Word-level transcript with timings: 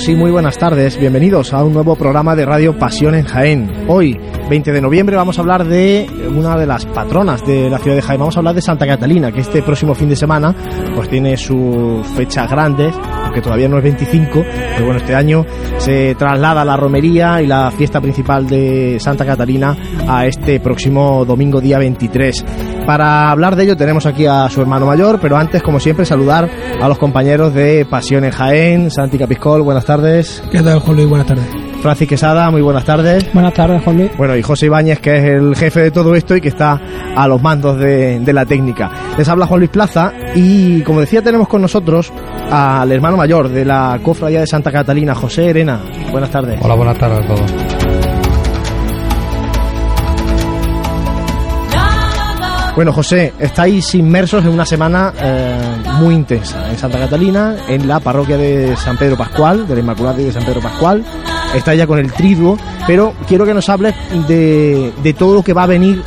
Saludos 0.00 0.20
muy 0.20 0.30
buenas 0.30 0.56
tardes. 0.56 0.98
Bienvenidos 0.98 1.52
a 1.52 1.62
un 1.62 1.74
nuevo 1.74 1.94
programa 1.94 2.34
de 2.34 2.46
Radio 2.46 2.76
Pasión 2.76 3.14
en 3.14 3.24
Jaén. 3.26 3.70
Hoy, 3.86 4.18
20 4.48 4.72
de 4.72 4.80
noviembre, 4.80 5.14
vamos 5.14 5.38
a 5.38 5.42
hablar 5.42 5.64
de 5.66 6.08
una 6.34 6.56
de 6.56 6.66
las 6.66 6.86
patronas 6.86 7.46
de 7.46 7.68
la 7.68 7.78
ciudad 7.78 7.96
de 7.96 8.02
Jaén. 8.02 8.18
Vamos 8.18 8.34
a 8.36 8.40
hablar 8.40 8.54
de 8.54 8.62
Santa 8.62 8.86
Catalina, 8.86 9.30
que 9.30 9.40
este 9.40 9.62
próximo 9.62 9.94
fin 9.94 10.08
de 10.08 10.16
semana 10.16 10.54
pues 10.94 11.08
tiene 11.10 11.36
sus 11.36 12.06
fechas 12.16 12.50
grandes, 12.50 12.94
aunque 13.24 13.42
todavía 13.42 13.68
no 13.68 13.76
es 13.76 13.84
25, 13.84 14.42
pero 14.72 14.84
bueno, 14.86 15.00
este 15.00 15.14
año 15.14 15.44
se 15.76 16.14
traslada 16.14 16.64
la 16.64 16.76
romería 16.76 17.42
y 17.42 17.46
la 17.46 17.70
fiesta 17.70 18.00
principal 18.00 18.48
de 18.48 18.98
Santa 18.98 19.26
Catalina 19.26 19.76
a 20.08 20.26
este 20.26 20.60
próximo 20.60 21.24
domingo 21.26 21.60
día 21.60 21.78
23. 21.78 22.44
Para 22.86 23.30
hablar 23.30 23.56
de 23.56 23.64
ello 23.64 23.76
tenemos 23.76 24.06
aquí 24.06 24.26
a 24.26 24.48
su 24.48 24.60
hermano 24.60 24.86
mayor, 24.86 25.18
pero 25.20 25.36
antes, 25.36 25.62
como 25.62 25.78
siempre, 25.78 26.04
saludar 26.04 26.48
a 26.80 26.88
los 26.88 26.98
compañeros 26.98 27.54
de 27.54 27.84
Pasión 27.88 28.24
en 28.24 28.32
Jaén, 28.32 28.90
Santi 28.90 29.18
Capiscol, 29.18 29.62
buenas 29.62 29.84
tardes. 29.84 30.42
¿Qué 30.50 30.60
tal, 30.62 30.80
Juan 30.80 30.96
Luis? 30.96 31.08
Buenas 31.08 31.26
tardes. 31.26 31.46
Francis 31.82 32.08
Quesada, 32.08 32.50
muy 32.50 32.60
buenas 32.60 32.84
tardes. 32.84 33.32
Buenas 33.32 33.54
tardes, 33.54 33.82
Juan 33.82 33.96
Luis. 33.96 34.10
Bueno, 34.16 34.36
y 34.36 34.42
José 34.42 34.66
Ibáñez, 34.66 34.98
que 35.00 35.16
es 35.16 35.24
el 35.24 35.56
jefe 35.56 35.80
de 35.80 35.90
todo 35.90 36.14
esto 36.14 36.36
y 36.36 36.40
que 36.40 36.48
está 36.48 36.78
a 37.16 37.26
los 37.26 37.40
mandos 37.40 37.78
de, 37.78 38.20
de 38.20 38.32
la 38.32 38.44
técnica. 38.44 38.90
Les 39.16 39.28
habla 39.28 39.46
Juan 39.46 39.60
Luis 39.60 39.70
Plaza 39.70 40.12
y, 40.34 40.82
como 40.82 41.00
decía, 41.00 41.22
tenemos 41.22 41.48
con 41.48 41.62
nosotros 41.62 42.12
al 42.50 42.90
hermano 42.92 43.16
mayor 43.16 43.48
de 43.48 43.64
la 43.64 43.98
cofradía 44.02 44.40
de 44.40 44.46
Santa 44.46 44.70
Catalina, 44.72 45.14
José 45.14 45.48
Herena. 45.48 45.80
Buenas 46.10 46.30
tardes. 46.30 46.60
Hola, 46.62 46.74
buenas 46.74 46.98
tardes 46.98 47.18
a 47.24 47.26
todos. 47.26 48.09
Bueno, 52.76 52.92
José, 52.92 53.32
estáis 53.40 53.94
inmersos 53.96 54.44
en 54.44 54.50
una 54.50 54.64
semana 54.64 55.12
eh, 55.20 55.58
muy 55.98 56.14
intensa 56.14 56.70
en 56.70 56.78
Santa 56.78 56.98
Catalina, 57.00 57.56
en 57.68 57.88
la 57.88 57.98
parroquia 57.98 58.36
de 58.36 58.76
San 58.76 58.96
Pedro 58.96 59.16
Pascual, 59.16 59.66
de 59.66 59.74
la 59.74 59.80
Inmaculada 59.80 60.16
de 60.18 60.32
San 60.32 60.44
Pedro 60.44 60.60
Pascual. 60.60 61.04
Estáis 61.54 61.78
ya 61.78 61.86
con 61.86 61.98
el 61.98 62.12
triduo, 62.12 62.56
pero 62.86 63.12
quiero 63.26 63.44
que 63.44 63.52
nos 63.52 63.68
hables 63.68 63.94
de, 64.28 64.92
de 65.02 65.12
todo 65.14 65.34
lo 65.34 65.42
que 65.42 65.52
va 65.52 65.64
a 65.64 65.66
venir 65.66 66.00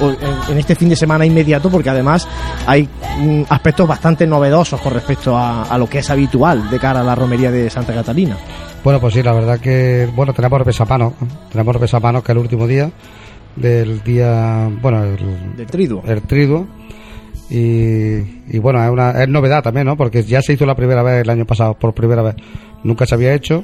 en, 0.50 0.58
este 0.58 0.74
fin 0.76 0.88
de 0.88 0.96
semana 0.96 1.26
inmediato, 1.26 1.70
porque 1.70 1.90
además 1.90 2.28
hay 2.66 2.88
mm, 3.20 3.44
aspectos 3.50 3.86
bastante 3.86 4.26
novedosos 4.26 4.80
con 4.80 4.94
respecto 4.94 5.38
a, 5.38 5.64
a, 5.64 5.78
lo 5.78 5.90
que 5.90 6.00
es 6.00 6.10
habitual 6.10 6.70
de 6.70 6.80
cara 6.80 7.02
a 7.02 7.04
la 7.04 7.14
romería 7.14 7.52
de 7.52 7.70
Santa 7.70 7.94
Catalina. 7.94 8.38
Bueno, 8.86 9.02
pues 9.02 9.14
sí, 9.14 9.22
la 9.22 9.34
verdad 9.34 9.60
que, 9.60 10.10
bueno, 10.16 10.34
tenemos 10.34 10.64
besapano, 10.64 11.14
tenemos 11.52 11.78
besapano 11.78 12.24
que 12.24 12.32
el 12.32 12.38
último 12.38 12.66
día 12.66 12.90
del 13.56 14.04
día, 14.04 14.70
bueno, 14.82 15.04
el, 15.04 15.56
del 15.56 15.68
triduo. 15.68 16.04
El 16.06 16.22
triduo. 16.22 16.68
Y, 17.50 18.18
y, 18.50 18.60
bueno, 18.60 18.84
es, 18.84 18.90
una, 18.90 19.12
es 19.12 19.28
novedad 19.28 19.62
también, 19.62 19.86
¿no? 19.86 19.96
Porque 19.96 20.24
ya 20.24 20.42
se 20.42 20.54
hizo 20.54 20.66
la 20.66 20.76
primera 20.76 21.04
vez 21.04 21.22
el 21.22 21.30
año 21.30 21.46
pasado, 21.46 21.76
por 21.76 21.94
primera 21.94 22.22
vez. 22.22 22.36
Nunca 22.84 23.06
se 23.06 23.16
había 23.16 23.34
hecho. 23.34 23.64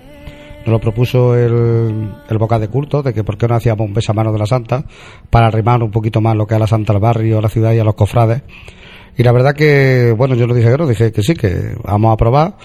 Nos 0.59 0.67
lo 0.67 0.79
propuso 0.79 1.35
el, 1.35 2.11
el 2.29 2.37
Boca 2.37 2.59
de 2.59 2.67
Culto, 2.67 3.01
de 3.01 3.13
que 3.13 3.23
por 3.23 3.37
qué 3.37 3.47
no 3.47 3.55
hacíamos 3.55 3.87
un 3.87 3.93
besamano 3.93 4.31
de 4.31 4.39
la 4.39 4.45
Santa, 4.45 4.85
para 5.29 5.47
arrimar 5.47 5.81
un 5.81 5.89
poquito 5.89 6.21
más 6.21 6.35
lo 6.35 6.45
que 6.45 6.53
es 6.53 6.59
la 6.59 6.67
Santa 6.67 6.93
al 6.93 6.99
barrio, 6.99 7.39
a 7.39 7.41
la 7.41 7.49
ciudad 7.49 7.73
y 7.73 7.79
a 7.79 7.83
los 7.83 7.95
cofrades. 7.95 8.43
Y 9.17 9.23
la 9.23 9.31
verdad 9.31 9.53
que, 9.53 10.13
bueno, 10.15 10.35
yo 10.35 10.45
lo 10.47 10.53
dije, 10.53 10.69
yo 10.69 10.87
dije 10.87 11.11
que 11.11 11.23
sí, 11.23 11.33
que 11.33 11.75
vamos 11.83 12.13
a 12.13 12.17
probar. 12.17 12.55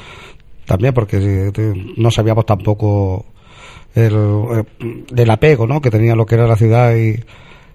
También 0.66 0.94
porque 0.94 1.52
no 1.96 2.10
sabíamos 2.10 2.46
tampoco 2.46 3.26
el, 3.94 4.64
del 5.10 5.30
apego 5.30 5.66
¿no? 5.66 5.80
que 5.80 5.90
tenía 5.90 6.14
lo 6.14 6.26
que 6.26 6.34
era 6.34 6.46
la 6.46 6.56
ciudad 6.56 6.94
y, 6.96 7.16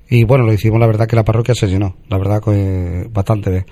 y 0.09 0.23
bueno, 0.23 0.43
lo 0.45 0.53
hicimos, 0.53 0.79
la 0.79 0.87
verdad 0.87 1.07
que 1.07 1.15
la 1.15 1.23
parroquia 1.23 1.53
se 1.53 1.67
llenó, 1.67 1.95
la 2.09 2.17
verdad 2.17 2.41
que 2.41 3.07
bastante 3.11 3.51
bien. 3.51 3.65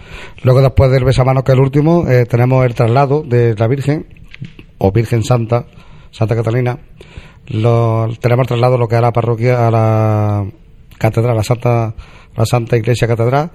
Luego 0.44 0.62
después 0.62 0.92
del 0.92 1.04
besamano 1.04 1.44
que 1.44 1.52
es 1.52 1.58
el 1.58 1.64
último, 1.64 2.08
eh, 2.08 2.26
tenemos 2.26 2.64
el 2.66 2.76
traslado 2.76 3.24
de 3.24 3.56
la 3.56 3.68
Virgen, 3.68 4.06
o 4.78 4.92
Virgen 4.92 5.24
Santa, 5.24 5.66
Santa 6.12 6.36
Catalina, 6.36 6.78
lo, 7.48 8.08
tenemos 8.20 8.48
traslado 8.48 8.78
lo 8.78 8.88
que 8.88 8.96
es 8.96 9.02
la 9.02 9.12
parroquia 9.12 9.68
a 9.68 9.72
la 9.72 10.46
catedral, 11.00 11.36
la 11.36 11.44
Santa, 11.44 11.96
la 12.36 12.46
Santa 12.46 12.78
Iglesia 12.78 13.08
Catedral, 13.08 13.50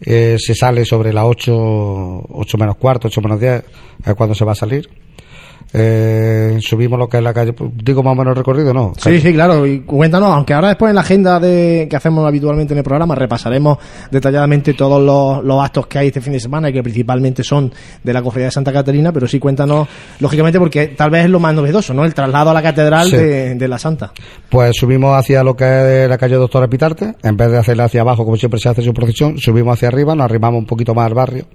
eh, 0.00 0.36
se 0.38 0.54
sale 0.54 0.84
sobre 0.84 1.12
las 1.12 1.24
8, 1.24 1.52
8 1.54 2.58
menos 2.58 2.76
cuarto, 2.76 3.06
8 3.06 3.20
menos 3.20 3.40
10, 3.40 3.64
es 4.06 4.14
cuando 4.14 4.34
se 4.34 4.44
va 4.44 4.52
a 4.52 4.56
salir 4.56 4.88
eh, 5.72 6.58
subimos 6.60 6.98
lo 6.98 7.08
que 7.08 7.18
es 7.18 7.22
la 7.22 7.32
calle, 7.32 7.54
digo 7.74 8.02
más 8.02 8.12
o 8.12 8.16
menos 8.16 8.36
recorrido, 8.36 8.74
¿no? 8.74 8.92
Sí, 8.96 9.20
sí, 9.20 9.32
claro, 9.32 9.64
y 9.66 9.80
cuéntanos, 9.80 10.30
aunque 10.30 10.52
ahora 10.52 10.68
después 10.68 10.90
en 10.90 10.96
la 10.96 11.02
agenda 11.02 11.38
de 11.38 11.86
que 11.88 11.96
hacemos 11.96 12.26
habitualmente 12.26 12.74
en 12.74 12.78
el 12.78 12.84
programa 12.84 13.14
repasaremos 13.14 13.78
detalladamente 14.10 14.74
todos 14.74 15.00
los, 15.00 15.44
los 15.44 15.64
actos 15.64 15.86
que 15.86 15.98
hay 15.98 16.08
este 16.08 16.20
fin 16.20 16.32
de 16.32 16.40
semana 16.40 16.70
y 16.70 16.72
que 16.72 16.82
principalmente 16.82 17.44
son 17.44 17.72
de 18.02 18.12
la 18.12 18.20
cofradía 18.20 18.46
de 18.46 18.52
Santa 18.52 18.72
Catarina, 18.72 19.12
pero 19.12 19.28
sí 19.28 19.38
cuéntanos, 19.38 19.86
lógicamente, 20.18 20.58
porque 20.58 20.88
tal 20.88 21.10
vez 21.10 21.24
es 21.24 21.30
lo 21.30 21.38
más 21.38 21.54
novedoso, 21.54 21.94
¿no? 21.94 22.04
El 22.04 22.14
traslado 22.14 22.50
a 22.50 22.54
la 22.54 22.62
catedral 22.62 23.08
sí. 23.08 23.16
de, 23.16 23.54
de, 23.54 23.68
la 23.68 23.78
Santa. 23.78 24.12
Pues 24.48 24.76
subimos 24.76 25.16
hacia 25.16 25.44
lo 25.44 25.54
que 25.54 26.04
es 26.04 26.08
la 26.08 26.18
calle 26.18 26.34
Doctora 26.34 26.66
Pitarte, 26.66 27.14
en 27.22 27.36
vez 27.36 27.50
de 27.50 27.58
hacerla 27.58 27.84
hacia 27.84 28.00
abajo, 28.00 28.24
como 28.24 28.36
siempre 28.36 28.58
se 28.58 28.68
hace 28.68 28.82
su 28.82 28.92
procesión, 28.92 29.38
subimos 29.38 29.74
hacia 29.74 29.88
arriba, 29.88 30.16
nos 30.16 30.24
arrimamos 30.24 30.58
un 30.58 30.66
poquito 30.66 30.94
más 30.94 31.06
al 31.06 31.14
barrio 31.14 31.46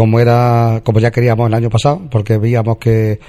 como 0.00 0.18
era 0.18 0.80
como 0.82 0.98
ya 0.98 1.10
queríamos 1.10 1.46
el 1.46 1.52
año 1.52 1.68
pasado 1.68 2.00
porque 2.10 2.38
veíamos 2.38 2.78
que 2.78 3.20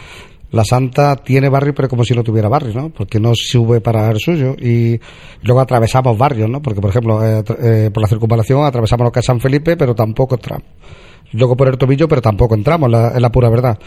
la 0.52 0.64
Santa 0.64 1.18
tiene 1.18 1.50
barrio 1.50 1.76
pero 1.76 1.90
como 1.90 2.06
si 2.06 2.16
no 2.16 2.24
tuviera 2.24 2.48
barrio 2.48 2.74
no 2.74 2.90
porque 2.92 3.20
no 3.20 3.34
sube 3.36 3.82
para 3.82 4.10
el 4.10 4.20
suyo 4.20 4.56
y 4.58 4.98
luego 5.42 5.60
atravesamos 5.60 6.18
barrios 6.18 6.50
no 6.50 6.62
porque 6.62 6.80
por 6.80 6.92
ejemplo 6.92 7.28
eh, 7.28 7.44
eh, 7.62 7.90
por 7.94 8.02
la 8.02 8.08
circunvalación 8.08 8.64
atravesamos 8.64 9.04
lo 9.04 9.12
que 9.12 9.20
es 9.20 9.26
San 9.26 9.42
Felipe 9.42 9.76
pero 9.76 9.94
tampoco 9.94 10.36
entramos. 10.36 10.64
Luego 11.34 11.58
por 11.58 11.68
el 11.68 11.78
tobillo 11.78 12.08
pero 12.08 12.22
tampoco 12.22 12.56
entramos 12.56 12.90
la, 12.90 13.10
es 13.10 13.22
la 13.22 13.34
pura 13.34 13.50
verdad 13.50 13.78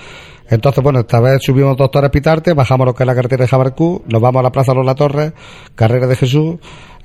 entonces 0.49 0.83
bueno 0.83 1.01
esta 1.01 1.21
vez 1.21 1.43
subimos 1.43 1.77
Doctor 1.77 2.11
Pitarte 2.11 2.55
bajamos 2.55 2.87
lo 2.87 2.95
que 2.95 3.03
es 3.03 3.07
la 3.07 3.15
carretera 3.15 3.45
de 3.45 3.49
Jabarcú 3.49 4.03
nos 4.07 4.21
vamos 4.21 4.41
a 4.41 4.43
la 4.43 4.53
Plaza 4.53 4.73
de 4.73 4.85
la 4.85 4.95
Torres 4.95 5.33
Carrera 5.75 6.07
de 6.07 6.17
Jesús 6.17 6.57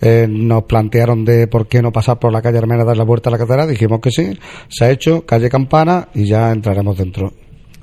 eh, 0.01 0.27
nos 0.29 0.63
plantearon 0.63 1.25
de 1.25 1.47
por 1.47 1.67
qué 1.67 1.81
no 1.81 1.91
pasar 1.91 2.19
por 2.19 2.31
la 2.31 2.41
calle 2.41 2.57
Armena 2.57 2.85
dar 2.85 2.95
la 2.95 3.03
vuelta 3.03 3.29
a 3.29 3.31
la 3.31 3.37
catedral, 3.37 3.69
dijimos 3.69 3.99
que 3.99 4.11
sí, 4.11 4.37
se 4.69 4.85
ha 4.85 4.91
hecho, 4.91 5.25
calle 5.25 5.49
Campana 5.49 6.07
y 6.13 6.25
ya 6.25 6.51
entraremos 6.51 6.97
dentro. 6.97 7.27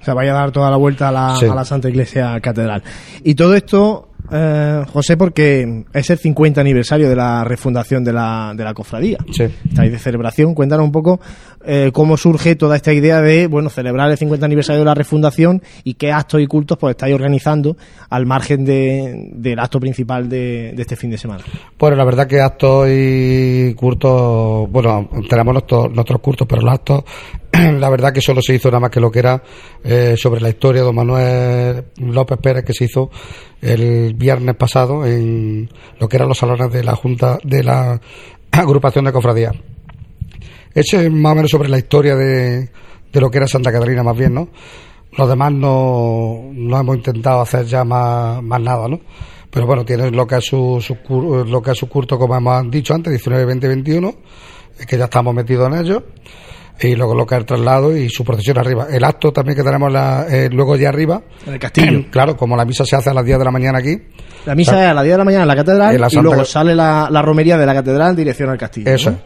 O 0.00 0.04
sea, 0.04 0.14
vaya 0.14 0.32
a 0.32 0.40
dar 0.40 0.52
toda 0.52 0.70
la 0.70 0.76
vuelta 0.76 1.08
a 1.08 1.12
la, 1.12 1.36
sí. 1.36 1.46
a 1.46 1.54
la 1.54 1.64
Santa 1.64 1.88
Iglesia 1.88 2.40
Catedral. 2.40 2.82
Y 3.24 3.34
todo 3.34 3.54
esto, 3.54 4.10
eh, 4.30 4.84
José, 4.92 5.16
porque 5.16 5.84
es 5.92 6.10
el 6.10 6.18
50 6.18 6.60
aniversario 6.60 7.08
de 7.08 7.16
la 7.16 7.44
refundación 7.44 8.04
de 8.04 8.12
la, 8.12 8.52
de 8.56 8.64
la 8.64 8.72
cofradía. 8.72 9.18
Sí. 9.32 9.44
Estáis 9.68 9.92
de 9.92 9.98
celebración. 9.98 10.54
Cuéntanos 10.54 10.86
un 10.86 10.92
poco 10.92 11.20
eh, 11.66 11.90
cómo 11.92 12.16
surge 12.16 12.54
toda 12.54 12.76
esta 12.76 12.92
idea 12.92 13.20
de, 13.20 13.48
bueno, 13.48 13.70
celebrar 13.70 14.10
el 14.10 14.16
50 14.16 14.46
aniversario 14.46 14.80
de 14.80 14.84
la 14.84 14.94
refundación 14.94 15.62
y 15.84 15.94
qué 15.94 16.12
actos 16.12 16.40
y 16.40 16.46
cultos 16.46 16.78
pues 16.78 16.92
estáis 16.92 17.14
organizando 17.14 17.76
al 18.08 18.24
margen 18.24 18.64
de, 18.64 19.30
del 19.32 19.58
acto 19.58 19.80
principal 19.80 20.28
de, 20.28 20.74
este 20.78 20.96
fin 20.96 21.10
de 21.10 21.18
semana. 21.18 21.42
Bueno, 21.78 21.96
la 21.96 22.04
verdad 22.04 22.26
que 22.26 22.40
actos 22.40 22.88
y 22.90 23.74
cultos, 23.74 24.70
bueno, 24.70 25.08
tenemos 25.28 25.54
nuestros, 25.54 25.92
nuestros 25.92 26.20
cultos, 26.20 26.46
pero 26.48 26.62
los 26.62 26.72
actos 26.72 27.04
la 27.52 27.90
verdad 27.90 28.12
que 28.12 28.20
solo 28.20 28.40
se 28.42 28.54
hizo 28.54 28.68
nada 28.68 28.80
más 28.80 28.90
que 28.90 29.00
lo 29.00 29.10
que 29.10 29.18
era 29.18 29.42
eh, 29.82 30.14
sobre 30.16 30.40
la 30.40 30.48
historia 30.48 30.82
de 30.82 30.86
don 30.86 30.94
Manuel 30.94 31.84
López 31.98 32.38
Pérez 32.38 32.64
que 32.64 32.72
se 32.72 32.84
hizo 32.84 33.10
el 33.60 34.14
viernes 34.14 34.54
pasado 34.56 35.06
en 35.06 35.68
lo 35.98 36.08
que 36.08 36.16
eran 36.16 36.28
los 36.28 36.38
salones 36.38 36.72
de 36.72 36.84
la 36.84 36.94
Junta 36.94 37.38
de 37.42 37.64
la 37.64 38.00
agrupación 38.52 39.04
de 39.04 39.12
cofradía. 39.12 39.52
Ese 40.76 41.06
es 41.06 41.10
más 41.10 41.32
o 41.32 41.34
menos 41.36 41.50
sobre 41.50 41.70
la 41.70 41.78
historia 41.78 42.14
de, 42.14 42.68
de 43.10 43.20
lo 43.20 43.30
que 43.30 43.38
era 43.38 43.48
Santa 43.48 43.72
Catalina 43.72 44.02
más 44.02 44.14
bien, 44.14 44.34
¿no? 44.34 44.50
Los 45.16 45.26
demás 45.26 45.50
no, 45.50 46.50
no 46.52 46.78
hemos 46.78 46.96
intentado 46.96 47.40
hacer 47.40 47.64
ya 47.64 47.82
más, 47.82 48.42
más 48.42 48.60
nada, 48.60 48.86
¿no? 48.86 49.00
Pero 49.50 49.64
bueno, 49.64 49.86
tiene 49.86 50.10
lo 50.10 50.26
que 50.26 50.36
es 50.36 50.44
su, 50.44 50.78
su, 50.82 51.44
lo 51.48 51.62
que 51.62 51.70
es 51.70 51.78
su 51.78 51.88
curto, 51.88 52.18
como 52.18 52.36
hemos 52.36 52.70
dicho 52.70 52.92
antes, 52.92 53.10
19, 53.10 53.46
20, 53.46 53.68
21, 53.68 54.14
que 54.86 54.98
ya 54.98 55.04
estamos 55.04 55.34
metidos 55.34 55.72
en 55.72 55.78
ello 55.78 56.02
y 56.80 56.94
luego 56.94 57.14
lo 57.14 57.26
que 57.26 57.34
es 57.34 57.40
el 57.40 57.46
traslado 57.46 57.96
y 57.96 58.08
su 58.08 58.24
procesión 58.24 58.58
arriba. 58.58 58.86
El 58.90 59.02
acto 59.04 59.32
también 59.32 59.56
que 59.56 59.62
tenemos 59.62 59.90
la, 59.90 60.26
eh, 60.28 60.48
luego 60.52 60.76
ya 60.76 60.90
arriba. 60.90 61.22
En 61.46 61.54
el 61.54 61.58
castillo. 61.58 62.04
claro, 62.10 62.36
como 62.36 62.56
la 62.56 62.64
misa 62.64 62.84
se 62.84 62.96
hace 62.96 63.10
a 63.10 63.14
las 63.14 63.24
10 63.24 63.38
de 63.38 63.44
la 63.44 63.50
mañana 63.50 63.78
aquí. 63.78 63.96
La 64.44 64.54
misa 64.54 64.84
es 64.84 64.90
a 64.90 64.94
las 64.94 65.04
10 65.04 65.14
de 65.14 65.18
la 65.18 65.24
mañana 65.24 65.42
en 65.42 65.48
la 65.48 65.56
catedral 65.56 65.94
en 65.94 66.00
la 66.00 66.08
y 66.10 66.16
luego 66.16 66.44
sale 66.44 66.74
la, 66.74 67.08
la, 67.10 67.22
romería 67.22 67.56
de 67.56 67.66
la 67.66 67.74
catedral 67.74 68.10
en 68.10 68.16
dirección 68.16 68.50
al 68.50 68.58
castillo. 68.58 68.90
Eso. 68.90 69.10
¿no? 69.10 69.18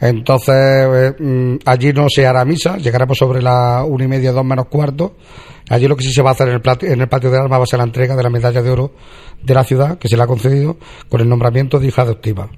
Entonces, 0.00 0.54
eh, 0.54 1.58
allí 1.64 1.92
no 1.92 2.06
se 2.08 2.26
hará 2.26 2.44
misa, 2.44 2.76
llegaremos 2.76 3.16
sobre 3.18 3.42
la 3.42 3.84
una 3.84 4.04
y 4.04 4.08
media, 4.08 4.32
dos 4.32 4.44
menos 4.44 4.66
cuarto. 4.66 5.16
Allí 5.70 5.88
lo 5.88 5.96
que 5.96 6.04
sí 6.04 6.12
se 6.12 6.22
va 6.22 6.30
a 6.30 6.32
hacer 6.32 6.48
en 6.48 6.54
el, 6.54 6.62
patio, 6.62 6.88
en 6.90 7.00
el 7.00 7.08
patio 7.08 7.30
de 7.30 7.38
armas 7.38 7.58
va 7.58 7.64
a 7.64 7.66
ser 7.66 7.78
la 7.78 7.84
entrega 7.84 8.16
de 8.16 8.22
la 8.22 8.30
medalla 8.30 8.62
de 8.62 8.70
oro 8.70 8.92
de 9.42 9.54
la 9.54 9.64
ciudad, 9.64 9.98
que 9.98 10.08
se 10.08 10.16
le 10.16 10.22
ha 10.22 10.26
concedido 10.26 10.78
con 11.08 11.20
el 11.20 11.28
nombramiento 11.28 11.78
de 11.78 11.88
hija 11.88 12.02
adoptiva 12.02 12.48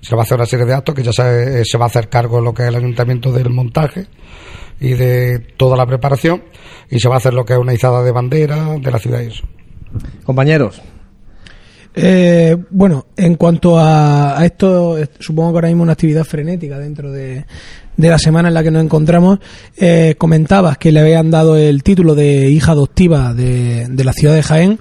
se 0.00 0.14
va 0.14 0.22
a 0.22 0.24
hacer 0.24 0.36
una 0.36 0.46
serie 0.46 0.66
de 0.66 0.74
actos 0.74 0.94
que 0.94 1.02
ya 1.02 1.12
se, 1.12 1.64
se 1.64 1.78
va 1.78 1.84
a 1.84 1.88
hacer 1.88 2.08
cargo 2.08 2.40
lo 2.40 2.54
que 2.54 2.62
es 2.62 2.68
el 2.68 2.76
ayuntamiento 2.76 3.32
del 3.32 3.50
montaje 3.50 4.06
y 4.80 4.94
de 4.94 5.38
toda 5.56 5.76
la 5.76 5.86
preparación 5.86 6.42
y 6.90 6.98
se 6.98 7.08
va 7.08 7.16
a 7.16 7.18
hacer 7.18 7.34
lo 7.34 7.44
que 7.44 7.52
es 7.52 7.58
una 7.58 7.74
izada 7.74 8.02
de 8.02 8.12
bandera 8.12 8.78
de 8.78 8.90
la 8.90 8.98
ciudad 8.98 9.20
y 9.20 9.26
eso. 9.26 9.44
Compañeros, 10.24 10.80
Eh, 11.92 12.56
bueno, 12.70 13.06
en 13.16 13.34
cuanto 13.34 13.76
a, 13.76 14.40
esto, 14.44 14.96
supongo 15.18 15.50
que 15.50 15.56
ahora 15.56 15.68
mismo 15.68 15.82
una 15.82 15.94
actividad 15.94 16.22
frenética 16.22 16.78
dentro 16.78 17.10
de, 17.10 17.44
la 17.96 18.18
semana 18.18 18.48
en 18.48 18.54
la 18.54 18.62
que 18.62 18.70
nos 18.70 18.84
encontramos. 18.84 19.40
Eh, 19.76 20.14
comentabas 20.16 20.78
que 20.78 20.92
le 20.92 21.00
habían 21.00 21.30
dado 21.30 21.56
el 21.56 21.82
título 21.82 22.14
de 22.14 22.48
hija 22.48 22.72
adoptiva 22.72 23.34
de, 23.34 23.88
la 24.04 24.12
ciudad 24.12 24.34
de 24.34 24.42
Jaén. 24.42 24.78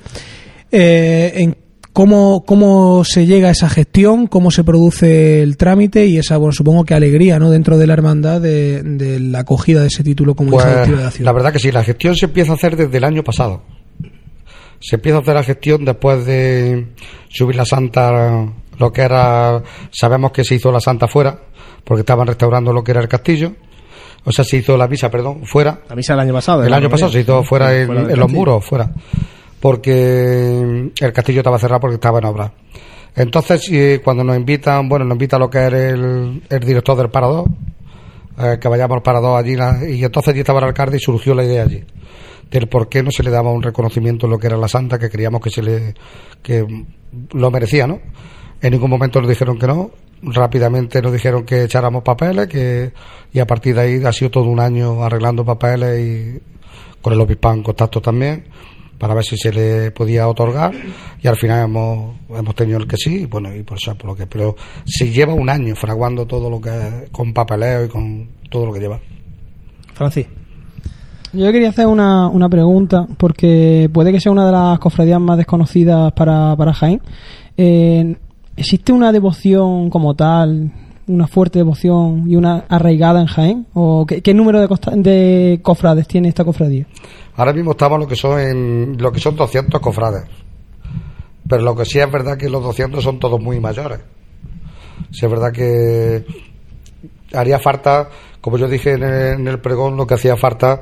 Eh, 0.71 1.31
en 1.35 1.57
¿Cómo, 1.93 2.43
¿Cómo 2.45 3.03
se 3.03 3.25
llega 3.25 3.49
a 3.49 3.51
esa 3.51 3.67
gestión? 3.67 4.27
¿Cómo 4.27 4.51
se 4.51 4.63
produce 4.63 5.41
el 5.41 5.57
trámite? 5.57 6.05
Y 6.05 6.17
esa, 6.17 6.37
bueno, 6.37 6.53
supongo 6.53 6.85
que 6.85 6.93
alegría, 6.93 7.39
¿no? 7.39 7.49
Dentro 7.49 7.77
de 7.77 7.87
la 7.87 7.93
hermandad 7.93 8.39
de, 8.39 9.19
la 9.19 9.39
acogida 9.39 9.81
de 9.81 9.87
ese 9.87 10.03
título 10.03 10.35
como 10.35 10.51
pues, 10.51 10.65
de 10.65 10.75
la 10.75 10.85
ciudad. 10.85 11.13
La 11.19 11.31
verdad 11.31 11.51
que 11.51 11.59
sí, 11.59 11.71
la 11.71 11.83
gestión 11.83 12.15
se 12.15 12.25
empieza 12.25 12.51
a 12.51 12.55
hacer 12.55 12.75
desde 12.75 12.97
el 12.97 13.03
año 13.03 13.23
pasado. 13.23 13.63
Se 14.79 14.95
empieza 14.95 15.17
a 15.17 15.21
hacer 15.21 15.33
la 15.35 15.43
gestión 15.43 15.83
después 15.83 16.25
de 16.25 16.93
subir 17.27 17.55
la 17.55 17.65
santa, 17.65 18.45
lo 18.77 18.93
que 18.93 19.01
era, 19.01 19.61
sabemos 19.91 20.31
que 20.31 20.43
se 20.43 20.55
hizo 20.55 20.71
la 20.71 20.79
santa 20.79 21.07
fuera, 21.07 21.39
porque 21.83 22.01
estaban 22.01 22.27
restaurando 22.27 22.71
lo 22.71 22.83
que 22.83 22.91
era 22.91 23.01
el 23.01 23.09
castillo. 23.09 23.53
O 24.23 24.31
sea, 24.31 24.45
se 24.45 24.57
hizo 24.57 24.77
la 24.77 24.87
misa, 24.87 25.09
perdón, 25.09 25.41
fuera. 25.45 25.81
La 25.89 25.95
misa 25.95 26.13
el 26.13 26.19
año 26.19 26.33
pasado. 26.33 26.63
El 26.63 26.73
año 26.73 26.89
pasado 26.89 27.11
se 27.11 27.21
hizo 27.21 27.43
fuera, 27.43 27.75
en, 27.75 28.17
los 28.17 28.31
muros, 28.31 28.63
fuera 28.63 28.91
porque 29.59 30.91
el 30.99 31.13
castillo 31.13 31.39
estaba 31.39 31.59
cerrado 31.59 31.81
porque 31.81 31.95
estaba 31.95 32.19
en 32.19 32.25
obra. 32.25 32.53
Entonces, 33.15 33.69
cuando 34.03 34.23
nos 34.23 34.37
invitan, 34.37 34.87
bueno, 34.87 35.05
nos 35.05 35.15
invita 35.15 35.37
lo 35.37 35.49
que 35.49 35.67
es 35.67 35.73
el, 35.73 36.41
director 36.61 36.97
del 36.97 37.09
Parador, 37.09 37.49
eh, 38.37 38.57
que 38.61 38.67
vayamos 38.67 38.97
al 38.97 39.03
Parador 39.03 39.37
allí, 39.37 39.57
y 39.93 40.03
entonces 40.03 40.29
allí 40.33 40.39
estaba 40.39 40.59
el 40.59 40.65
alcalde 40.65 40.97
y 40.97 40.99
surgió 40.99 41.33
la 41.33 41.43
idea 41.43 41.63
allí, 41.63 41.83
del 42.49 42.67
por 42.67 42.87
qué 42.87 43.03
no 43.03 43.11
se 43.11 43.23
le 43.23 43.31
daba 43.31 43.51
un 43.51 43.61
reconocimiento 43.61 44.27
en 44.27 44.31
lo 44.31 44.39
que 44.39 44.47
era 44.47 44.57
la 44.57 44.67
Santa, 44.67 44.97
que 44.97 45.09
creíamos 45.09 45.41
que 45.41 45.49
se 45.49 45.61
le, 45.61 45.93
que 46.41 46.65
lo 47.33 47.51
merecía, 47.51 47.87
¿no? 47.87 47.99
En 48.61 48.71
ningún 48.71 48.89
momento 48.89 49.19
nos 49.19 49.29
dijeron 49.29 49.57
que 49.57 49.67
no, 49.67 49.91
rápidamente 50.21 51.01
nos 51.01 51.11
dijeron 51.11 51.43
que 51.43 51.63
echáramos 51.63 52.03
papeles, 52.03 52.47
que, 52.47 52.93
y 53.33 53.39
a 53.39 53.47
partir 53.47 53.75
de 53.75 53.81
ahí 53.81 54.05
ha 54.05 54.13
sido 54.13 54.31
todo 54.31 54.45
un 54.45 54.59
año 54.59 55.03
arreglando 55.03 55.43
papeles 55.43 55.99
y 55.99 56.39
con 57.01 57.13
el 57.13 57.21
obispado 57.21 57.55
en 57.55 57.63
contacto 57.63 58.01
también 58.01 58.45
para 58.99 59.13
ver 59.13 59.23
si 59.23 59.37
se 59.37 59.51
le 59.51 59.91
podía 59.91 60.27
otorgar 60.27 60.73
y 61.21 61.27
al 61.27 61.37
final 61.37 61.63
hemos, 61.63 62.15
hemos 62.29 62.53
tenido 62.53 62.77
el 62.77 62.87
que 62.87 62.97
sí 62.97 63.21
y 63.21 63.25
bueno 63.25 63.55
y 63.55 63.63
por 63.63 63.77
eso 63.77 63.95
por 63.95 64.11
lo 64.11 64.15
que 64.15 64.27
pero 64.27 64.55
se 64.85 65.09
lleva 65.09 65.33
un 65.33 65.49
año 65.49 65.75
fraguando 65.75 66.27
todo 66.27 66.49
lo 66.49 66.59
que 66.59 67.07
con 67.11 67.33
papeleo 67.33 67.85
y 67.85 67.87
con 67.87 68.29
todo 68.49 68.65
lo 68.65 68.73
que 68.73 68.79
lleva. 68.79 68.99
Francis. 69.93 70.27
Yo 71.31 71.51
quería 71.51 71.69
hacer 71.69 71.85
una, 71.85 72.27
una 72.27 72.49
pregunta 72.49 73.07
porque 73.17 73.89
puede 73.93 74.11
que 74.11 74.19
sea 74.19 74.31
una 74.31 74.45
de 74.45 74.51
las 74.51 74.79
cofradías 74.79 75.21
más 75.21 75.37
desconocidas 75.37 76.11
para, 76.13 76.55
para 76.55 76.73
Jaén. 76.73 77.01
Eh, 77.55 78.15
¿existe 78.57 78.91
una 78.91 79.11
devoción 79.11 79.89
como 79.89 80.15
tal 80.15 80.71
una 81.09 81.27
fuerte 81.27 81.57
devoción 81.59 82.25
y 82.27 82.35
una 82.35 82.65
arraigada 82.69 83.19
en 83.19 83.25
Jaén? 83.25 83.67
¿O 83.73 84.05
qué, 84.05 84.33
número 84.33 84.61
de, 84.61 84.67
de 85.01 85.59
cofrades 85.61 86.07
tiene 86.07 86.29
esta 86.29 86.45
cofradía? 86.45 86.85
Ahora 87.35 87.51
mismo 87.51 87.71
estamos 87.71 87.99
lo 87.99 88.07
que 88.07 88.15
son 88.15 88.39
en 88.39 88.97
lo 88.97 89.11
que 89.11 89.19
son 89.19 89.35
200 89.35 89.81
cofrades. 89.81 90.23
Pero 91.47 91.63
lo 91.63 91.75
que 91.75 91.85
sí 91.85 91.99
es 91.99 92.11
verdad 92.11 92.37
que 92.37 92.47
los 92.47 92.63
200 92.63 93.03
son 93.03 93.19
todos 93.19 93.41
muy 93.41 93.59
mayores. 93.59 93.99
Sí 95.11 95.25
es 95.25 95.31
verdad 95.31 95.51
que 95.51 96.25
haría 97.33 97.57
falta, 97.57 98.09
como 98.39 98.57
yo 98.57 98.67
dije 98.67 98.91
en 98.91 99.47
el, 99.47 99.59
pregón, 99.59 99.97
lo 99.97 100.05
que 100.05 100.13
hacía 100.13 100.37
falta 100.37 100.79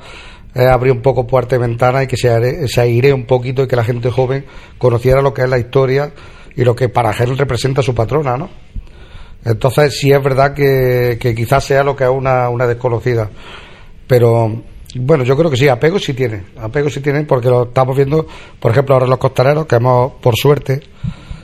es 0.54 0.68
abrir 0.68 0.92
un 0.92 1.02
poco 1.02 1.26
puerta 1.26 1.56
y 1.56 1.60
ventana 1.60 2.04
y 2.04 2.08
que 2.08 2.18
se, 2.18 2.68
se 2.68 2.82
aire 2.82 3.14
un 3.14 3.26
poquito 3.26 3.64
y 3.64 3.68
que 3.68 3.76
la 3.78 3.84
gente 3.86 4.12
joven 4.12 4.46
conociera 4.78 5.22
lo 5.22 5.34
que 5.34 5.44
es 5.44 5.50
la 5.50 5.58
historia 5.58 6.12
y 6.54 6.66
lo 6.66 6.76
que 6.76 6.90
para 6.90 7.12
él 7.12 7.38
representa 7.38 7.82
su 7.82 7.96
patrona, 7.96 8.36
¿no? 8.36 8.50
Entonces 9.46 9.98
sí 9.98 10.12
es 10.12 10.22
verdad 10.22 10.54
que, 10.54 11.18
que 11.20 11.34
quizás 11.34 11.64
sea 11.64 11.84
lo 11.84 11.96
que 11.96 12.04
es 12.04 12.10
una, 12.10 12.50
una 12.50 12.68
desconocida. 12.68 13.30
Pero 14.08 14.64
bueno, 14.96 15.24
yo 15.24 15.38
creo 15.38 15.50
que 15.50 15.58
sí, 15.58 15.68
apego 15.68 16.00
sí 16.00 16.14
tiene, 16.14 16.44
apego 16.58 16.90
sí 16.90 17.02
tiene 17.02 17.24
porque 17.24 17.50
lo 17.50 17.64
estamos 17.64 17.96
viendo, 17.96 18.26
por 18.60 18.72
ejemplo, 18.72 18.96
ahora 18.96 19.08
los 19.08 19.20
costaleros, 19.20 19.66
que 19.66 19.76
hemos, 19.76 20.14
por 20.14 20.36
suerte, 20.36 20.82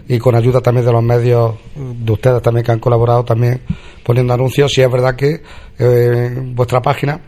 y 0.07 0.17
con 0.17 0.35
ayuda 0.35 0.61
también 0.61 0.85
de 0.85 0.91
los 0.91 1.03
medios 1.03 1.55
de 1.75 2.11
ustedes 2.11 2.41
también 2.41 2.65
que 2.65 2.71
han 2.71 2.79
colaborado 2.79 3.23
también 3.23 3.61
poniendo 4.03 4.33
anuncios, 4.33 4.71
sí 4.73 4.81
es 4.81 4.91
verdad 4.91 5.15
que 5.15 5.41
eh, 5.79 6.41
vuestra 6.53 6.81
página, 6.81 7.19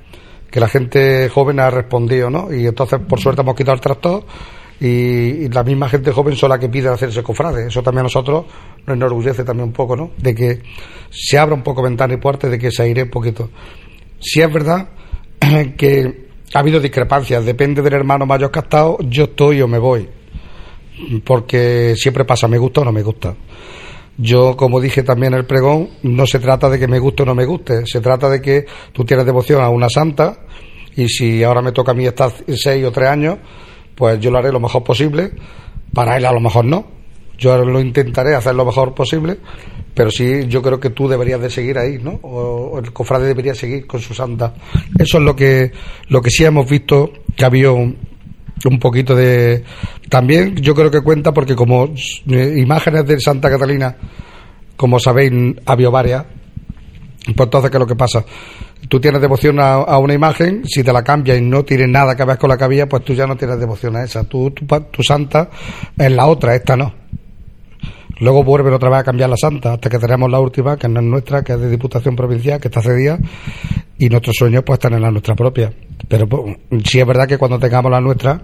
que 0.49 0.59
la 0.59 0.67
gente 0.67 1.29
joven 1.29 1.59
ha 1.59 1.69
respondido, 1.69 2.29
¿no? 2.29 2.53
Y 2.53 2.65
entonces, 2.65 2.99
por 3.07 3.19
suerte, 3.19 3.41
hemos 3.41 3.55
quitado 3.55 3.75
el 3.75 3.81
tractor 3.81 4.23
y, 4.79 5.49
la 5.49 5.63
misma 5.63 5.89
gente 5.89 6.11
joven 6.11 6.35
son 6.35 6.49
la 6.49 6.59
que 6.59 6.69
pide 6.69 6.89
hacerse 6.89 7.23
cofrade. 7.23 7.67
Eso 7.67 7.81
también 7.81 8.01
a 8.01 8.03
nosotros 8.03 8.45
nos 8.85 8.95
enorgullece 8.95 9.43
también 9.43 9.69
un 9.69 9.73
poco, 9.73 9.95
¿no? 9.95 10.11
De 10.17 10.35
que 10.35 10.61
se 11.09 11.37
abra 11.37 11.55
un 11.55 11.63
poco 11.63 11.81
ventana 11.81 12.13
y 12.13 12.17
puerta, 12.17 12.49
de 12.49 12.59
que 12.59 12.71
se 12.71 12.83
aire 12.83 13.03
un 13.03 13.09
poquito. 13.09 13.49
Si 14.19 14.41
es 14.41 14.51
verdad 14.51 14.89
que 15.77 16.25
ha 16.53 16.59
habido 16.59 16.79
discrepancias, 16.79 17.45
depende 17.45 17.81
del 17.81 17.93
hermano 17.93 18.25
mayor 18.25 18.51
que 18.51 18.61
yo 19.09 19.23
estoy 19.25 19.61
o 19.61 19.67
me 19.67 19.79
voy, 19.79 20.07
porque 21.23 21.95
siempre 21.97 22.25
pasa, 22.25 22.47
me 22.47 22.57
gusta 22.57 22.81
o 22.81 22.85
no 22.85 22.91
me 22.91 23.03
gusta. 23.03 23.35
Yo, 24.17 24.55
como 24.55 24.79
dije 24.79 25.03
también 25.03 25.33
en 25.33 25.39
el 25.39 25.45
pregón, 25.45 25.89
no 26.03 26.25
se 26.25 26.39
trata 26.39 26.69
de 26.69 26.79
que 26.79 26.87
me 26.87 26.99
guste 26.99 27.23
o 27.23 27.25
no 27.25 27.35
me 27.35 27.45
guste, 27.45 27.85
se 27.85 27.99
trata 27.99 28.29
de 28.29 28.41
que 28.41 28.65
tú 28.93 29.03
tienes 29.03 29.25
devoción 29.25 29.61
a 29.61 29.69
una 29.69 29.89
santa 29.89 30.45
y 30.95 31.09
si 31.09 31.43
ahora 31.43 31.61
me 31.61 31.73
toca 31.73 31.91
a 31.91 31.95
mí 31.95 32.05
estar 32.05 32.31
seis 32.47 32.85
o 32.85 32.91
tres 32.91 33.09
años, 33.09 33.37
pues 33.95 34.19
yo 34.19 34.31
lo 34.31 34.37
haré 34.37 34.51
lo 34.51 34.59
mejor 34.59 34.83
posible, 34.83 35.31
para 35.93 36.17
él 36.17 36.25
a 36.25 36.31
lo 36.31 36.39
mejor 36.39 36.65
no, 36.65 36.85
yo 37.37 37.57
lo 37.63 37.79
intentaré 37.79 38.35
hacer 38.35 38.55
lo 38.55 38.65
mejor 38.65 38.93
posible, 38.93 39.37
pero 39.93 40.11
sí 40.11 40.45
yo 40.47 40.61
creo 40.61 40.79
que 40.79 40.89
tú 40.89 41.07
deberías 41.07 41.41
de 41.41 41.49
seguir 41.49 41.77
ahí, 41.77 41.97
¿no? 42.01 42.19
O, 42.21 42.79
el 42.79 42.91
cofrade 42.91 43.27
debería 43.27 43.55
seguir 43.55 43.87
con 43.87 44.01
su 44.01 44.13
santa. 44.13 44.53
Eso 44.97 45.17
es 45.17 45.23
lo 45.23 45.35
que 45.35 45.71
lo 46.09 46.21
que 46.21 46.29
sí 46.29 46.43
hemos 46.43 46.69
visto 46.69 47.11
que 47.35 47.43
ha 47.43 47.47
habido 47.47 47.73
un, 47.73 47.97
poquito 48.79 49.15
de 49.15 49.63
también 50.09 50.55
yo 50.55 50.73
creo 50.73 50.89
que 50.89 51.01
cuenta 51.01 51.33
porque 51.33 51.55
como 51.55 51.93
eh, 52.27 52.53
imágenes 52.57 53.05
de 53.05 53.19
Santa 53.19 53.49
Catalina 53.49 53.95
como 54.75 54.99
sabéis 54.99 55.31
ha 55.65 55.73
habido 55.73 55.91
varias 55.91 56.25
pues 57.25 57.47
entonces 57.47 57.71
qué 57.71 57.77
es 57.77 57.81
lo 57.81 57.87
que 57.87 57.95
pasa 57.95 58.23
tú 58.87 58.99
tienes 58.99 59.21
devoción 59.21 59.59
a, 59.59 59.97
una 59.97 60.13
imagen 60.13 60.63
si 60.65 60.83
te 60.83 60.93
la 60.93 61.03
cambias 61.03 61.37
y 61.37 61.41
no 61.41 61.63
tienes 61.63 61.89
nada 61.89 62.15
que 62.15 62.23
ver 62.23 62.37
con 62.37 62.49
la 62.49 62.57
que 62.57 62.63
había 62.63 62.87
pues 62.87 63.03
tú 63.03 63.13
ya 63.13 63.25
no 63.27 63.35
tienes 63.35 63.59
devoción 63.59 63.95
a 63.95 64.03
esa. 64.03 64.23
Tú 64.23 64.51
tu, 64.51 64.65
tu 64.65 65.03
santa 65.03 65.49
es 65.97 66.11
la 66.11 66.27
otra 66.27 66.55
esta 66.55 66.75
no. 66.75 66.93
Luego 68.19 68.43
vuelven 68.43 68.73
otra 68.73 68.89
vez 68.89 68.99
a 68.99 69.03
cambiar 69.03 69.29
la 69.29 69.35
santa 69.35 69.73
hasta 69.73 69.89
que 69.89 69.99
tenemos 69.99 70.31
la 70.31 70.39
última, 70.39 70.77
que 70.77 70.87
no 70.87 71.01
es 71.01 71.05
nuestra, 71.05 71.43
que 71.43 71.53
es 71.53 71.59
de 71.59 71.69
Diputación 71.69 72.15
Provincial, 72.15 72.61
que 72.61 72.69
está 72.69 72.81
cedida, 72.81 73.19
y 73.97 74.07
nuestros 74.07 74.37
sueños 74.37 74.63
pues 74.65 74.77
están 74.77 74.93
en 74.93 75.01
la 75.01 75.11
nuestra 75.11 75.35
propia. 75.35 75.73
Pero 76.07 76.25
pues, 76.25 76.57
sí 76.85 77.01
es 77.01 77.05
verdad 77.05 77.27
que 77.27 77.37
cuando 77.37 77.59
tengamos 77.59 77.91
la 77.91 77.99
nuestra, 77.99 78.41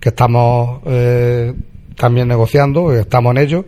que 0.00 0.08
estamos 0.08 0.80
eh, 0.86 1.52
también 1.94 2.26
negociando, 2.26 2.90
estamos 2.94 3.32
en 3.32 3.42
ello, 3.42 3.66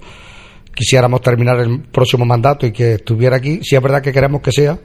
quisiéramos 0.75 1.21
terminar 1.21 1.59
el 1.61 1.81
próximo 1.83 2.25
mandato 2.25 2.66
y 2.66 2.73
que 2.73 2.95
estuviera 2.95 3.37
aquí, 3.37 3.61
sí 3.62 3.76
es 3.76 3.83
verdad 3.83 4.02
que 4.02 4.12
queremos 4.12 4.40
que 4.40 4.52
sea 4.52 4.78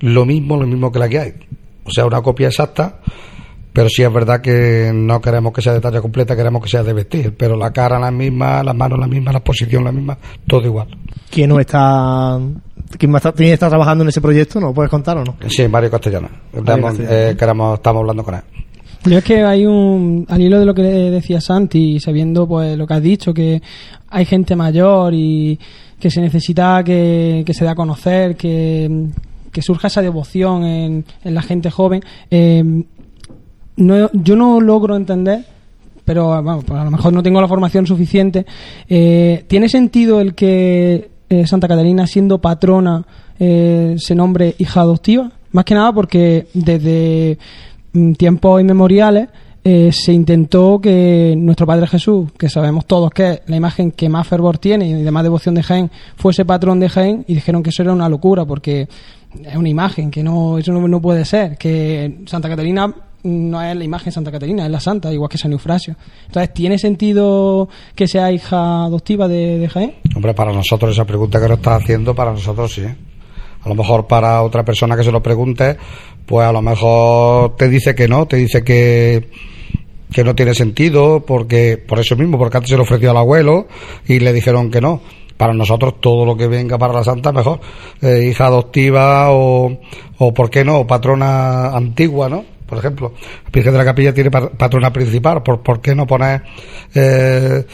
lo 0.00 0.24
mismo, 0.24 0.56
lo 0.56 0.66
mismo 0.66 0.92
que 0.92 0.98
la 0.98 1.08
que 1.08 1.18
hay. 1.18 1.34
O 1.84 1.90
sea, 1.90 2.06
una 2.06 2.22
copia 2.22 2.48
exacta 2.48 3.00
pero 3.72 3.88
sí 3.88 4.02
es 4.02 4.12
verdad 4.12 4.40
que 4.40 4.90
no 4.92 5.20
queremos 5.20 5.52
que 5.52 5.62
sea 5.62 5.72
de 5.72 5.80
talla 5.80 6.00
completa, 6.00 6.34
queremos 6.34 6.62
que 6.62 6.68
sea 6.68 6.82
de 6.82 6.92
vestir, 6.92 7.34
pero 7.36 7.56
la 7.56 7.72
cara 7.72 7.98
la 7.98 8.10
misma, 8.10 8.62
las 8.62 8.74
manos 8.74 8.98
la 8.98 9.06
misma, 9.06 9.32
la 9.32 9.40
posición 9.40 9.84
la 9.84 9.92
misma, 9.92 10.18
todo 10.46 10.64
igual. 10.64 10.88
¿Quién 11.30 11.50
no 11.50 11.60
está 11.60 12.38
¿Quién 12.98 13.14
está, 13.14 13.32
está 13.36 13.68
trabajando 13.68 14.02
en 14.02 14.08
ese 14.08 14.20
proyecto? 14.20 14.60
¿No 14.60 14.74
puedes 14.74 14.90
contar 14.90 15.18
o 15.18 15.24
no? 15.24 15.36
Sí, 15.48 15.68
Mario 15.68 15.90
Castellano. 15.90 16.28
Eh, 16.52 17.28
estamos, 17.30 17.74
estamos 17.74 18.00
hablando 18.00 18.24
con 18.24 18.34
él. 18.34 18.42
Yo 19.04 19.18
es 19.18 19.24
que 19.24 19.42
hay 19.42 19.64
un, 19.64 20.26
al 20.28 20.42
hilo 20.42 20.58
de 20.58 20.66
lo 20.66 20.74
que 20.74 20.82
decía 20.82 21.40
Santi, 21.40 21.98
sabiendo 22.00 22.46
pues 22.46 22.76
lo 22.76 22.86
que 22.86 22.94
has 22.94 23.02
dicho, 23.02 23.32
que 23.32 23.62
hay 24.08 24.24
gente 24.24 24.54
mayor 24.56 25.14
y 25.14 25.58
que 25.98 26.10
se 26.10 26.20
necesita 26.20 26.82
que, 26.84 27.44
se 27.50 27.64
dé 27.64 27.70
a 27.70 27.74
conocer, 27.74 28.36
que, 28.36 29.08
que 29.50 29.62
surja 29.62 29.88
esa 29.88 30.02
devoción 30.02 30.64
en, 30.64 31.04
en 31.24 31.34
la 31.34 31.42
gente 31.42 31.70
joven. 31.70 32.02
Eh, 32.30 32.84
no, 33.76 34.10
yo 34.12 34.36
no 34.36 34.60
logro 34.60 34.96
entender, 34.96 35.44
pero 36.04 36.28
vamos, 36.28 36.64
pues 36.64 36.80
a 36.80 36.84
lo 36.84 36.90
mejor 36.90 37.12
no 37.12 37.22
tengo 37.22 37.40
la 37.40 37.48
formación 37.48 37.86
suficiente. 37.86 38.44
Eh, 38.88 39.44
¿Tiene 39.46 39.68
sentido 39.68 40.20
el 40.20 40.34
que 40.34 41.10
eh, 41.28 41.46
Santa 41.46 41.68
Catalina, 41.68 42.06
siendo 42.06 42.40
patrona, 42.40 43.06
eh, 43.38 43.94
se 43.98 44.14
nombre 44.14 44.54
hija 44.58 44.80
adoptiva? 44.80 45.30
Más 45.52 45.64
que 45.64 45.74
nada 45.74 45.92
porque 45.92 46.48
desde 46.52 47.38
tiempos 48.16 48.60
inmemoriales 48.60 49.28
se 49.62 50.12
intentó 50.12 50.80
que 50.80 51.34
nuestro 51.36 51.66
Padre 51.66 51.86
Jesús, 51.86 52.32
que 52.38 52.48
sabemos 52.48 52.86
todos 52.86 53.10
que 53.10 53.30
es 53.30 53.40
la 53.46 53.56
imagen 53.56 53.92
que 53.92 54.08
más 54.08 54.26
fervor 54.26 54.58
tiene 54.58 54.88
y 54.88 54.92
de 54.94 55.10
más 55.10 55.22
devoción 55.22 55.54
de 55.54 55.62
Jaén, 55.62 55.90
fuese 56.16 56.44
patrón 56.44 56.80
de 56.80 56.88
Jaén 56.88 57.24
y 57.28 57.34
dijeron 57.34 57.62
que 57.62 57.70
eso 57.70 57.82
era 57.82 57.92
una 57.92 58.08
locura 58.08 58.46
porque 58.46 58.88
es 59.44 59.56
una 59.56 59.68
imagen, 59.68 60.10
que 60.10 60.22
no 60.22 60.58
eso 60.58 60.72
no, 60.72 60.88
no 60.88 61.00
puede 61.00 61.24
ser, 61.24 61.56
que 61.58 62.20
Santa 62.26 62.48
Catalina 62.48 62.94
no 63.22 63.62
es 63.62 63.76
la 63.76 63.84
imagen 63.84 64.12
Santa 64.12 64.32
Catarina, 64.32 64.64
es 64.64 64.70
la 64.70 64.80
Santa, 64.80 65.12
igual 65.12 65.28
que 65.28 65.38
San 65.38 65.52
Eufrasio. 65.52 65.94
Entonces, 66.26 66.54
¿tiene 66.54 66.78
sentido 66.78 67.68
que 67.94 68.08
sea 68.08 68.32
hija 68.32 68.84
adoptiva 68.84 69.28
de, 69.28 69.58
de 69.58 69.68
Jaén? 69.68 69.94
Hombre, 70.16 70.34
para 70.34 70.52
nosotros 70.52 70.92
esa 70.92 71.04
pregunta 71.04 71.40
que 71.40 71.48
nos 71.48 71.58
estás 71.58 71.82
haciendo, 71.82 72.14
para 72.14 72.32
nosotros 72.32 72.72
sí. 72.72 72.82
A 73.62 73.68
lo 73.68 73.74
mejor 73.74 74.06
para 74.06 74.42
otra 74.42 74.64
persona 74.64 74.96
que 74.96 75.04
se 75.04 75.12
lo 75.12 75.22
pregunte, 75.22 75.76
pues 76.30 76.46
a 76.46 76.52
lo 76.52 76.62
mejor 76.62 77.56
te 77.56 77.68
dice 77.68 77.92
que 77.92 78.06
no, 78.06 78.26
te 78.26 78.36
dice 78.36 78.62
que 78.62 79.28
que 80.12 80.22
no 80.22 80.36
tiene 80.36 80.54
sentido 80.54 81.24
porque 81.26 81.76
por 81.76 81.98
eso 81.98 82.14
mismo 82.14 82.38
porque 82.38 82.56
antes 82.56 82.70
se 82.70 82.76
lo 82.76 82.84
ofreció 82.84 83.10
al 83.10 83.16
abuelo 83.16 83.66
y 84.06 84.20
le 84.20 84.32
dijeron 84.32 84.70
que 84.70 84.80
no. 84.80 85.02
Para 85.36 85.54
nosotros 85.54 86.00
todo 86.00 86.24
lo 86.24 86.36
que 86.36 86.46
venga 86.46 86.78
para 86.78 86.92
la 86.92 87.02
santa 87.02 87.32
mejor. 87.32 87.60
Eh, 88.00 88.28
hija 88.30 88.46
adoptiva 88.46 89.30
o 89.30 89.80
o 90.18 90.32
por 90.32 90.50
qué 90.50 90.64
no 90.64 90.86
patrona 90.86 91.74
antigua 91.76 92.28
no 92.28 92.44
por 92.64 92.78
ejemplo, 92.78 93.12
la 93.46 93.50
Virgen 93.52 93.72
de 93.72 93.78
la 93.78 93.84
Capilla 93.84 94.14
tiene 94.14 94.30
patrona 94.30 94.92
principal, 94.92 95.42
¿por, 95.42 95.60
por 95.60 95.80
qué 95.80 95.92
no 95.92 96.06
poner 96.06 96.44
eh, 96.94 97.64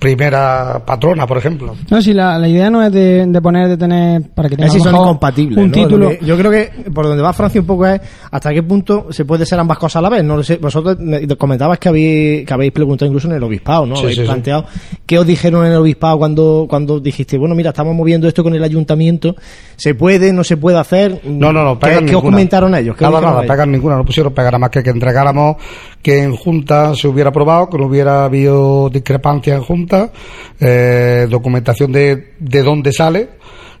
primera 0.00 0.82
patrona, 0.84 1.26
por 1.26 1.36
ejemplo. 1.36 1.76
No, 1.90 2.00
si 2.00 2.12
la, 2.14 2.38
la 2.38 2.48
idea 2.48 2.70
no 2.70 2.82
es 2.82 2.90
de, 2.90 3.26
de, 3.26 3.40
poner, 3.42 3.68
de 3.68 3.76
tener, 3.76 4.22
para 4.30 4.48
que 4.48 4.56
tenga 4.56 4.70
si 4.70 4.80
son 4.80 4.94
incompatibles, 4.94 5.58
un 5.58 5.66
¿no? 5.66 5.72
título. 5.72 6.10
Yo 6.22 6.36
creo 6.38 6.50
que 6.50 6.90
por 6.90 7.06
donde 7.06 7.22
va 7.22 7.32
Francia 7.34 7.60
un 7.60 7.66
poco 7.66 7.86
es 7.86 8.00
hasta 8.30 8.50
qué 8.50 8.62
punto 8.62 9.08
se 9.10 9.24
puede 9.26 9.44
ser 9.44 9.60
ambas 9.60 9.78
cosas 9.78 9.96
a 9.96 10.02
la 10.02 10.08
vez. 10.08 10.24
No 10.24 10.36
lo 10.38 10.42
sé. 10.42 10.56
Vosotros 10.56 10.96
comentabas 11.38 11.78
que 11.78 11.90
habéis, 11.90 12.46
que 12.46 12.54
habéis 12.54 12.72
preguntado 12.72 13.08
incluso 13.08 13.28
en 13.28 13.34
el 13.34 13.42
obispado, 13.42 13.84
¿no? 13.86 13.94
Sí, 13.96 14.02
habéis 14.04 14.18
sí, 14.18 14.24
planteado. 14.24 14.64
¿Qué 15.04 15.18
os 15.18 15.26
dijeron 15.26 15.66
en 15.66 15.72
el 15.72 15.78
obispado 15.78 16.18
cuando, 16.18 16.66
cuando 16.68 16.98
dijiste, 16.98 17.36
bueno, 17.36 17.54
mira, 17.54 17.68
estamos 17.70 17.94
moviendo 17.94 18.26
esto 18.26 18.42
con 18.42 18.54
el 18.54 18.64
ayuntamiento? 18.64 19.36
¿Se 19.76 19.94
puede, 19.94 20.32
no 20.32 20.42
se 20.44 20.56
puede 20.56 20.78
hacer? 20.78 21.20
No, 21.24 21.52
no, 21.52 21.62
no, 21.62 21.78
¿Qué, 21.78 21.88
¿qué 21.90 21.94
os 21.96 22.02
ninguna. 22.02 22.22
comentaron 22.22 22.74
ellos? 22.74 22.96
¿Qué 22.96 23.04
Nada, 23.04 23.20
nada, 23.20 23.38
ellos? 23.40 23.50
pegan 23.50 23.70
ninguna, 23.70 23.96
no 23.96 24.04
pusieron 24.04 24.32
pegar, 24.32 24.58
más 24.58 24.70
que 24.70 24.82
que 24.82 24.90
entregáramos 24.90 25.56
que 26.02 26.22
en 26.22 26.34
Junta 26.34 26.94
se 26.94 27.08
hubiera 27.08 27.30
aprobado, 27.30 27.68
que 27.68 27.78
no 27.78 27.86
hubiera 27.86 28.24
habido 28.24 28.88
discrepancia 28.88 29.54
en 29.54 29.62
Junta, 29.62 30.10
eh, 30.58 31.26
documentación 31.28 31.92
de, 31.92 32.34
de 32.38 32.62
dónde 32.62 32.92
sale, 32.92 33.28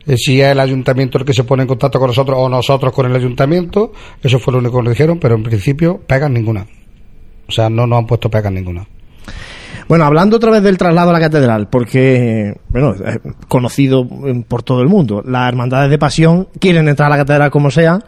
eh, 0.06 0.16
si 0.16 0.40
es 0.40 0.52
el 0.52 0.60
ayuntamiento 0.60 1.18
el 1.18 1.24
que 1.24 1.34
se 1.34 1.44
pone 1.44 1.62
en 1.62 1.68
contacto 1.68 1.98
con 1.98 2.08
nosotros 2.08 2.36
o 2.38 2.48
nosotros 2.48 2.92
con 2.92 3.06
el 3.06 3.14
ayuntamiento, 3.14 3.92
eso 4.22 4.38
fue 4.38 4.52
lo 4.52 4.58
único 4.58 4.78
que 4.78 4.84
nos 4.84 4.92
dijeron, 4.92 5.18
pero 5.18 5.34
en 5.34 5.42
principio 5.42 6.00
pegan 6.06 6.32
ninguna. 6.32 6.66
O 7.48 7.52
sea, 7.52 7.68
no 7.68 7.86
nos 7.86 7.98
han 7.98 8.06
puesto 8.06 8.30
pegas 8.30 8.52
ninguna. 8.52 8.86
Bueno, 9.88 10.04
hablando 10.04 10.36
otra 10.36 10.52
vez 10.52 10.62
del 10.62 10.78
traslado 10.78 11.10
a 11.10 11.12
la 11.12 11.18
catedral, 11.18 11.68
porque, 11.68 12.54
bueno, 12.68 12.94
es 12.94 13.18
conocido 13.48 14.06
por 14.46 14.62
todo 14.62 14.82
el 14.82 14.88
mundo. 14.88 15.20
Las 15.26 15.48
hermandades 15.48 15.90
de 15.90 15.98
pasión 15.98 16.46
quieren 16.60 16.88
entrar 16.88 17.08
a 17.08 17.16
la 17.16 17.24
catedral 17.24 17.50
como 17.50 17.72
sea. 17.72 17.98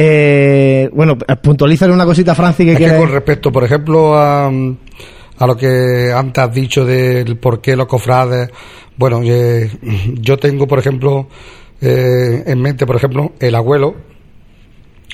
Eh, 0.00 0.88
bueno, 0.92 1.18
puntualizar 1.42 1.90
una 1.90 2.04
cosita, 2.04 2.34
Francis, 2.34 2.66
que 2.66 2.72
Es 2.72 2.78
que 2.78 2.84
con 2.98 3.10
respecto, 3.10 3.50
por 3.50 3.64
ejemplo, 3.64 4.14
a, 4.14 4.46
a 4.46 5.46
lo 5.46 5.56
que 5.56 6.12
antes 6.14 6.44
has 6.44 6.54
dicho 6.54 6.84
del 6.84 7.36
por 7.38 7.60
qué 7.60 7.74
los 7.74 7.86
cofrades, 7.86 8.48
bueno, 8.96 9.20
eh, 9.24 9.68
yo 10.14 10.36
tengo, 10.36 10.66
por 10.68 10.78
ejemplo, 10.78 11.28
eh, 11.80 12.44
en 12.46 12.60
mente, 12.60 12.86
por 12.86 12.94
ejemplo, 12.96 13.32
el 13.40 13.54
abuelo 13.54 13.94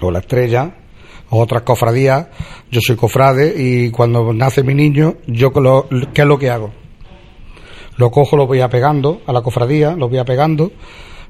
o 0.03 0.11
la 0.11 0.19
estrella 0.19 0.75
o 1.31 1.41
otras 1.41 1.63
cofradías. 1.63 2.27
Yo 2.71 2.81
soy 2.83 2.97
cofrade 2.97 3.55
y 3.57 3.91
cuando 3.91 4.33
nace 4.35 4.63
mi 4.63 4.75
niño, 4.75 5.17
yo 5.27 5.51
lo- 5.57 5.89
¿qué 6.13 6.23
es 6.23 6.29
lo 6.29 6.39
que 6.39 6.51
hago? 6.51 6.73
Lo 7.97 8.11
cojo, 8.11 8.37
lo 8.37 8.47
voy 8.47 8.61
apegando 8.61 9.23
a 9.27 9.33
la 9.33 9.41
cofradía, 9.41 9.95
lo 9.97 10.09
voy 10.09 10.19
apegando. 10.19 10.73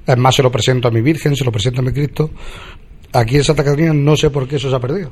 Es 0.07 0.17
más, 0.17 0.35
se 0.35 0.43
lo 0.43 0.51
presento 0.51 0.89
a 0.89 0.91
mi 0.91 1.01
Virgen, 1.03 1.37
se 1.37 1.45
lo 1.45 1.53
presento 1.53 1.81
a 1.81 1.85
mi 1.85 1.93
Cristo. 1.93 2.31
Aquí 3.15 3.37
en 3.37 3.45
Santa 3.45 3.65
Catarina 3.65 3.93
no 3.93 4.17
sé 4.17 4.31
por 4.31 4.47
qué 4.49 4.57
eso 4.57 4.69
se 4.69 4.77
ha 4.77 4.81
perdido. 4.81 5.11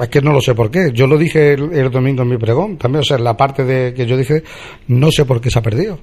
Es 0.00 0.08
que 0.08 0.22
no 0.22 0.32
lo 0.32 0.40
sé 0.40 0.54
por 0.54 0.70
qué. 0.70 0.90
Yo 0.92 1.06
lo 1.06 1.18
dije 1.18 1.52
el, 1.52 1.72
el 1.72 1.90
domingo 1.90 2.22
en 2.22 2.28
mi 2.28 2.38
pregón 2.38 2.78
también. 2.78 3.00
O 3.00 3.04
sea, 3.04 3.18
la 3.18 3.36
parte 3.36 3.64
de 3.64 3.92
que 3.92 4.06
yo 4.06 4.16
dije, 4.16 4.42
no 4.88 5.10
sé 5.12 5.24
por 5.24 5.40
qué 5.40 5.50
se 5.50 5.58
ha 5.58 5.62
perdido. 5.62 5.98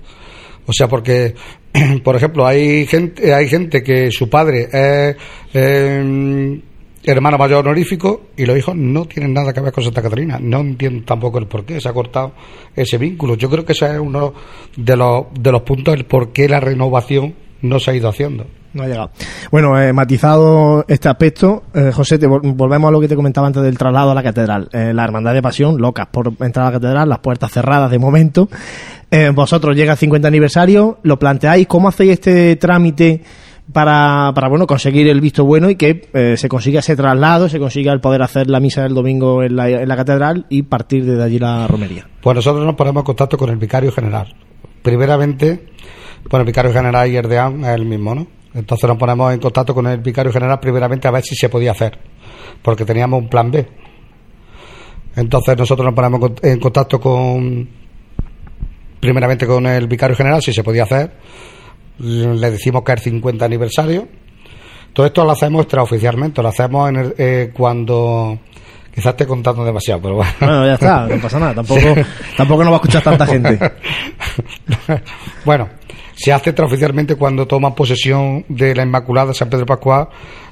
O 0.68 0.72
sea, 0.72 0.88
porque, 0.88 1.34
por 2.04 2.16
ejemplo, 2.16 2.46
hay 2.46 2.86
gente, 2.86 3.34
hay 3.34 3.48
gente 3.48 3.82
que 3.82 4.12
su 4.12 4.30
padre 4.30 4.70
es 4.72 5.16
eh, 5.54 6.62
hermano 7.04 7.40
mayor 7.40 7.66
honorífico 7.66 8.28
y 8.38 8.46
los 8.46 8.58
hijos 8.58 8.76
no 8.76 9.06
tienen 9.06 9.34
nada 9.34 9.52
que 9.52 9.62
ver 9.62 9.72
con 9.72 9.84
Santa 9.84 10.04
Catarina. 10.04 10.38
No 10.40 10.60
entiendo 10.60 11.04
tampoco 11.06 11.40
el 11.40 11.48
por 11.48 11.66
qué 11.66 11.82
se 11.82 11.90
ha 11.90 11.94
cortado 11.94 12.34
ese 12.76 13.00
vínculo. 13.00 13.34
Yo 13.36 13.50
creo 13.50 13.66
que 13.66 13.74
ese 13.74 13.88
es 13.88 14.00
uno 14.00 14.34
de 14.78 14.96
los, 14.96 15.26
de 15.34 15.52
los 15.52 15.64
puntos 15.64 15.96
del 15.96 16.06
por 16.06 16.32
qué 16.32 16.48
la 16.48 16.60
renovación 16.60 17.34
no 17.62 17.80
se 17.80 17.92
ha 17.92 17.96
ido 17.96 18.10
haciendo. 18.10 18.46
No 18.72 18.84
ha 18.84 18.88
llegado. 18.88 19.10
Bueno, 19.52 19.82
eh, 19.82 19.92
matizado 19.94 20.86
este 20.88 21.10
aspecto, 21.10 21.64
eh, 21.74 21.92
José, 21.92 22.20
te 22.20 22.28
vol- 22.28 22.54
volvemos 22.56 22.90
a 22.90 22.92
lo 22.92 23.00
que 23.02 23.08
te 23.08 23.16
comentaba 23.16 23.48
antes 23.48 23.64
del 23.64 23.78
traslado 23.78 24.12
a 24.12 24.14
la 24.14 24.22
catedral. 24.22 24.70
Eh, 24.72 24.92
la 24.94 25.04
Hermandad 25.06 25.34
de 25.34 25.42
Pasión, 25.42 25.82
locas 25.82 26.06
por 26.12 26.28
entrar 26.42 26.68
a 26.68 26.70
la 26.70 26.74
catedral, 26.80 27.10
las 27.10 27.18
puertas 27.20 27.52
cerradas 27.52 27.90
de 27.90 27.98
momento. 28.00 28.48
Vosotros 29.34 29.76
llega 29.76 29.94
el 29.94 29.98
50 29.98 30.28
aniversario, 30.28 31.00
lo 31.02 31.18
planteáis, 31.18 31.66
¿cómo 31.66 31.88
hacéis 31.88 32.12
este 32.12 32.56
trámite 32.58 33.24
para, 33.74 34.32
para 34.36 34.50
bueno, 34.50 34.68
conseguir 34.68 35.08
el 35.08 35.20
visto 35.20 35.44
bueno 35.46 35.68
y 35.72 35.76
que 35.78 36.36
se 36.38 36.48
consiga 36.48 36.82
ese 36.82 36.96
traslado, 36.96 37.50
se 37.50 37.58
consiga 37.58 37.92
el 37.92 38.02
poder 38.02 38.22
hacer 38.22 38.52
la 38.52 38.60
misa 38.60 38.84
del 38.84 38.94
domingo 38.94 39.42
en 39.42 39.56
la, 39.56 39.68
en 39.68 39.88
la 39.88 39.96
catedral 39.96 40.46
y 40.50 40.62
partir 40.62 41.06
desde 41.06 41.24
allí 41.24 41.40
la 41.40 41.66
romería? 41.66 42.08
Pues 42.22 42.36
nosotros 42.36 42.64
nos 42.64 42.76
ponemos 42.76 43.02
en 43.02 43.06
contacto 43.06 43.36
con 43.36 43.50
el 43.50 43.58
vicario 43.58 43.92
general. 43.92 44.32
Primeramente, 44.84 45.66
bueno, 46.30 46.42
el 46.42 46.46
vicario 46.48 46.74
general 46.74 47.10
y 47.10 47.16
el 47.18 47.28
deán 47.30 47.62
es 47.62 47.70
el 47.76 47.86
mismo, 47.86 48.16
¿no? 48.16 48.28
Entonces 48.54 48.88
nos 48.88 48.98
ponemos 48.98 49.32
en 49.34 49.40
contacto 49.40 49.74
con 49.76 49.86
el 49.88 50.00
vicario 50.00 50.32
general 50.32 50.60
primeramente 50.60 51.08
a 51.08 51.12
ver 51.12 51.24
si 51.24 51.36
se 51.36 51.50
podía 51.50 51.72
hacer, 51.72 52.00
porque 52.62 52.84
teníamos 52.86 53.22
un 53.22 53.30
plan 53.30 53.52
B. 53.52 53.68
Entonces 55.16 55.58
nosotros 55.58 55.86
nos 55.86 55.94
ponemos 55.96 56.20
en 56.22 56.28
cont- 56.36 56.48
en 56.54 56.60
contacto 56.60 57.00
con, 57.00 57.70
primeramente 59.00 59.46
con 59.46 59.66
el 59.68 59.88
vicario 59.88 60.16
general, 60.16 60.42
si 60.42 60.54
se 60.54 60.64
podía 60.64 60.84
hacer. 60.84 61.12
Le 62.00 62.52
decimos 62.52 62.84
que 62.84 62.94
es 62.94 62.98
el 63.00 63.04
50 63.04 63.46
aniversario. 63.46 64.08
Todo 64.94 65.06
esto 65.06 65.24
lo 65.26 65.32
hacemos 65.32 65.64
extraoficialmente, 65.64 66.42
lo 66.42 66.48
hacemos 66.50 66.90
en 66.90 66.96
el- 66.96 67.16
eh, 67.18 67.52
cuando... 67.54 68.40
Quizás 68.94 69.12
esté 69.14 69.28
contando 69.28 69.64
demasiado, 69.64 70.02
pero 70.02 70.16
bueno. 70.16 70.32
Bueno, 70.40 70.66
ya 70.66 70.74
está, 70.74 71.06
no 71.08 71.22
pasa 71.22 71.40
nada, 71.40 71.54
tampoco, 71.54 71.80
tampoco 72.38 72.64
nos 72.64 72.72
va 72.74 72.76
a 72.78 72.80
escuchar 72.80 73.04
tanta 73.04 73.26
gente. 73.28 73.60
bueno, 75.46 75.70
se 76.20 76.34
hace 76.34 76.50
extraoficialmente 76.50 77.16
cuando 77.16 77.48
toman 77.48 77.74
posesión 77.74 78.44
de 78.50 78.76
la 78.76 78.84
Inmaculada 78.84 79.34
San 79.34 79.50
Pedro 79.50 79.66
Pascual 79.66 80.10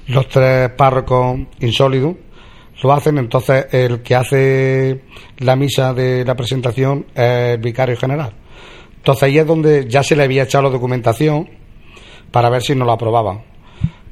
los 0.08 0.30
tres 0.30 0.70
párrocos 0.70 1.40
insólidos. 1.60 2.16
Lo 2.82 2.94
hacen, 2.94 3.18
entonces 3.18 3.66
el 3.74 4.02
que 4.02 4.16
hace 4.16 5.02
la 5.40 5.58
misa 5.58 5.94
de 5.94 6.24
la 6.24 6.36
presentación 6.36 7.08
es 7.14 7.56
el 7.56 7.58
vicario 7.58 7.98
general. 7.98 8.32
Entonces 8.96 9.24
ahí 9.24 9.40
es 9.40 9.46
donde 9.46 9.90
ya 9.90 10.04
se 10.04 10.16
le 10.16 10.24
había 10.24 10.44
echado 10.44 10.64
la 10.64 10.70
documentación 10.70 11.50
para 12.32 12.50
ver 12.50 12.62
si 12.62 12.74
nos 12.74 12.86
lo 12.86 12.94
aprobaban. 12.94 13.42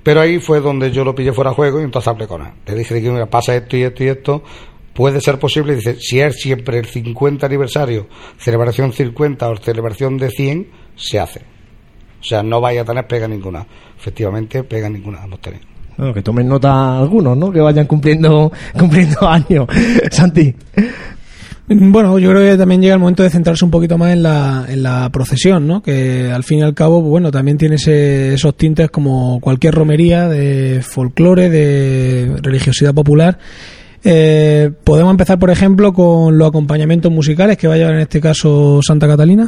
Pero 0.04 0.20
ahí 0.20 0.40
fue 0.40 0.60
donde 0.60 0.92
yo 0.92 1.06
lo 1.06 1.16
pillé 1.16 1.32
fuera 1.32 1.52
de 1.52 1.56
juego 1.56 1.80
y 1.80 1.86
entonces 1.86 2.10
hablé 2.10 2.28
con 2.28 2.42
él. 2.42 2.52
Le 2.66 2.76
dije 2.76 3.02
que 3.02 3.10
mira, 3.10 3.28
pasa 3.28 3.56
esto 3.56 3.78
y 3.78 3.84
esto 3.84 4.04
y 4.04 4.08
esto. 4.10 4.44
Puede 4.94 5.22
ser 5.22 5.40
posible, 5.40 5.76
dice, 5.76 5.96
si 6.02 6.20
es 6.20 6.36
siempre 6.36 6.80
el 6.80 6.86
50 6.86 7.46
aniversario, 7.46 8.08
celebración 8.38 8.92
50 8.92 9.50
o 9.50 9.56
celebración 9.58 10.18
de 10.18 10.30
100, 10.30 10.85
se 10.96 11.20
hace. 11.20 11.42
O 12.20 12.24
sea, 12.24 12.42
no 12.44 12.60
vaya 12.62 12.82
a 12.82 12.86
tener 12.86 13.06
pega 13.08 13.28
ninguna. 13.28 13.66
Efectivamente, 13.98 14.64
pega 14.64 14.90
ninguna 14.90 15.24
hemos 15.24 15.40
tenido. 15.42 15.64
Bueno, 15.98 16.14
que 16.14 16.22
tomen 16.22 16.48
nota 16.48 16.98
algunos, 16.98 17.38
¿no? 17.38 17.52
Que 17.52 17.60
vayan 17.62 17.86
cumpliendo, 17.86 18.52
cumpliendo 18.78 19.28
años. 19.30 19.68
Santi. 20.12 20.54
Bueno, 21.68 22.20
yo 22.20 22.30
creo 22.30 22.42
que 22.52 22.58
también 22.60 22.80
llega 22.82 22.94
el 22.94 23.00
momento 23.00 23.24
de 23.24 23.30
centrarse 23.32 23.66
un 23.66 23.72
poquito 23.72 23.98
más 23.98 24.14
en 24.14 24.22
la, 24.22 24.66
en 24.70 24.84
la 24.84 25.10
procesión, 25.12 25.66
¿no? 25.66 25.82
Que 25.82 26.32
al 26.32 26.44
fin 26.44 26.60
y 26.60 26.62
al 26.62 26.76
cabo, 26.76 27.00
pues 27.00 27.10
bueno, 27.10 27.32
también 27.32 27.58
tiene 27.58 27.76
ese- 27.76 28.36
esos 28.36 28.56
tintes 28.56 28.92
como 28.92 29.40
cualquier 29.40 29.74
romería 29.74 30.28
de 30.30 30.82
folclore, 30.84 31.50
de 31.50 32.36
religiosidad 32.44 32.94
popular. 32.94 33.40
Eh, 34.04 34.70
Podemos 34.84 35.10
empezar, 35.10 35.40
por 35.40 35.50
ejemplo, 35.50 35.92
con 35.92 36.38
los 36.38 36.48
acompañamientos 36.50 37.12
musicales 37.12 37.58
que 37.58 37.68
va 37.68 37.74
a 37.74 37.78
llevar 37.78 37.96
en 37.96 38.02
este 38.02 38.22
caso 38.22 38.80
Santa 38.84 39.08
Catalina. 39.08 39.48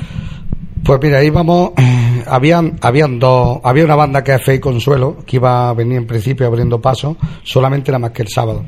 Pues 0.83 0.99
mira, 1.01 1.19
ahí 1.19 1.29
vamos. 1.29 1.71
Habían, 2.29 2.77
habían 2.81 3.19
dos. 3.19 3.59
Había 3.63 3.85
una 3.85 3.95
banda 3.95 4.21
que 4.21 4.33
es 4.33 4.43
Fe 4.43 4.55
y 4.55 4.59
Consuelo, 4.59 5.17
que 5.25 5.37
iba 5.37 5.69
a 5.69 5.73
venir 5.73 5.97
en 5.97 6.05
principio 6.05 6.45
abriendo 6.45 6.81
paso, 6.81 7.15
solamente 7.43 7.89
nada 7.89 7.99
más 7.99 8.11
que 8.11 8.23
el 8.23 8.27
sábado. 8.27 8.65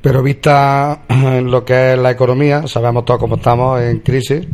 Pero 0.00 0.22
vista 0.22 1.02
lo 1.42 1.64
que 1.64 1.92
es 1.92 1.98
la 1.98 2.10
economía, 2.10 2.66
sabemos 2.66 3.04
todos 3.04 3.20
cómo 3.20 3.36
estamos 3.36 3.80
en 3.80 4.00
crisis 4.00 4.44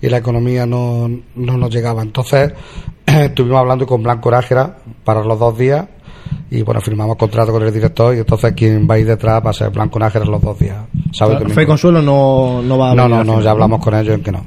y 0.00 0.08
la 0.10 0.18
economía 0.18 0.66
no, 0.66 1.08
no 1.36 1.56
nos 1.56 1.74
llegaba. 1.74 2.02
Entonces, 2.02 2.52
estuvimos 3.06 3.58
hablando 3.58 3.86
con 3.86 4.02
Blanco 4.02 4.30
Nájera 4.30 4.76
para 5.02 5.24
los 5.24 5.38
dos 5.38 5.56
días 5.56 5.86
y 6.50 6.62
bueno, 6.62 6.80
firmamos 6.80 7.16
contrato 7.16 7.52
con 7.52 7.62
el 7.62 7.72
director 7.72 8.14
y 8.14 8.18
entonces 8.18 8.52
quien 8.52 8.88
va 8.88 8.94
a 8.94 8.98
ir 8.98 9.06
detrás 9.06 9.44
va 9.44 9.50
a 9.50 9.54
ser 9.54 9.70
Blanco 9.70 9.98
Nájera 9.98 10.24
los 10.24 10.40
dos 10.40 10.58
días. 10.58 10.76
domingo. 11.18 11.54
Fe 11.54 11.66
Consuelo 11.66 12.02
no, 12.02 12.62
no 12.62 12.78
va 12.78 12.92
a 12.92 12.94
No, 12.94 13.08
no, 13.08 13.24
no, 13.24 13.40
ya 13.40 13.50
hablamos 13.50 13.82
con 13.82 13.94
ellos 13.94 14.14
en 14.14 14.22
que 14.22 14.32
no. 14.32 14.44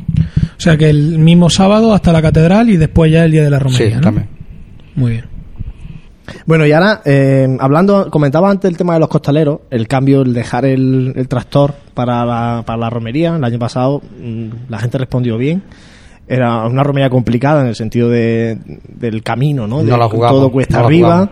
O 0.57 0.59
sea 0.59 0.75
que 0.77 0.89
el 0.89 1.19
mismo 1.19 1.49
sábado 1.49 1.93
hasta 1.93 2.11
la 2.11 2.21
catedral 2.21 2.69
y 2.69 2.77
después 2.77 3.11
ya 3.11 3.25
el 3.25 3.31
día 3.31 3.43
de 3.43 3.49
la 3.49 3.59
romería, 3.59 3.89
Sí, 3.89 3.95
¿no? 3.95 4.01
también. 4.01 4.27
Muy 4.95 5.11
bien. 5.11 5.25
Bueno, 6.45 6.65
y 6.65 6.71
ahora, 6.73 7.01
eh, 7.05 7.47
hablando, 7.59 8.09
comentaba 8.09 8.49
antes 8.49 8.69
el 8.69 8.75
tema 8.75 8.95
de 8.95 8.99
los 8.99 9.07
costaleros, 9.07 9.61
el 9.69 9.87
cambio, 9.87 10.23
el 10.23 10.33
dejar 10.33 10.65
el, 10.65 11.13
el 11.15 11.27
tractor 11.27 11.73
para 11.93 12.25
la, 12.25 12.63
para 12.65 12.79
la 12.79 12.89
romería. 12.89 13.35
El 13.35 13.43
año 13.43 13.59
pasado 13.59 14.01
mm, 14.19 14.47
la 14.69 14.79
gente 14.79 14.97
respondió 14.97 15.37
bien. 15.37 15.63
Era 16.27 16.65
una 16.65 16.83
romería 16.83 17.09
complicada 17.09 17.61
en 17.61 17.67
el 17.67 17.75
sentido 17.75 18.09
de, 18.09 18.57
del 18.89 19.23
camino, 19.23 19.67
¿no? 19.67 19.77
No 19.77 19.83
De 19.83 19.97
la 19.97 20.09
jugamos, 20.09 20.37
todo 20.37 20.51
cuesta 20.51 20.77
no 20.77 20.81
la 20.81 20.87
arriba. 20.87 21.31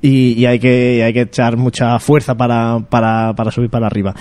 Y, 0.00 0.32
y 0.32 0.46
hay 0.46 0.58
que 0.58 1.04
hay 1.04 1.12
que 1.12 1.20
echar 1.20 1.56
mucha 1.56 1.96
fuerza 2.00 2.34
para, 2.34 2.80
para, 2.90 3.34
para 3.36 3.52
subir 3.52 3.70
para 3.70 3.86
arriba. 3.86 4.12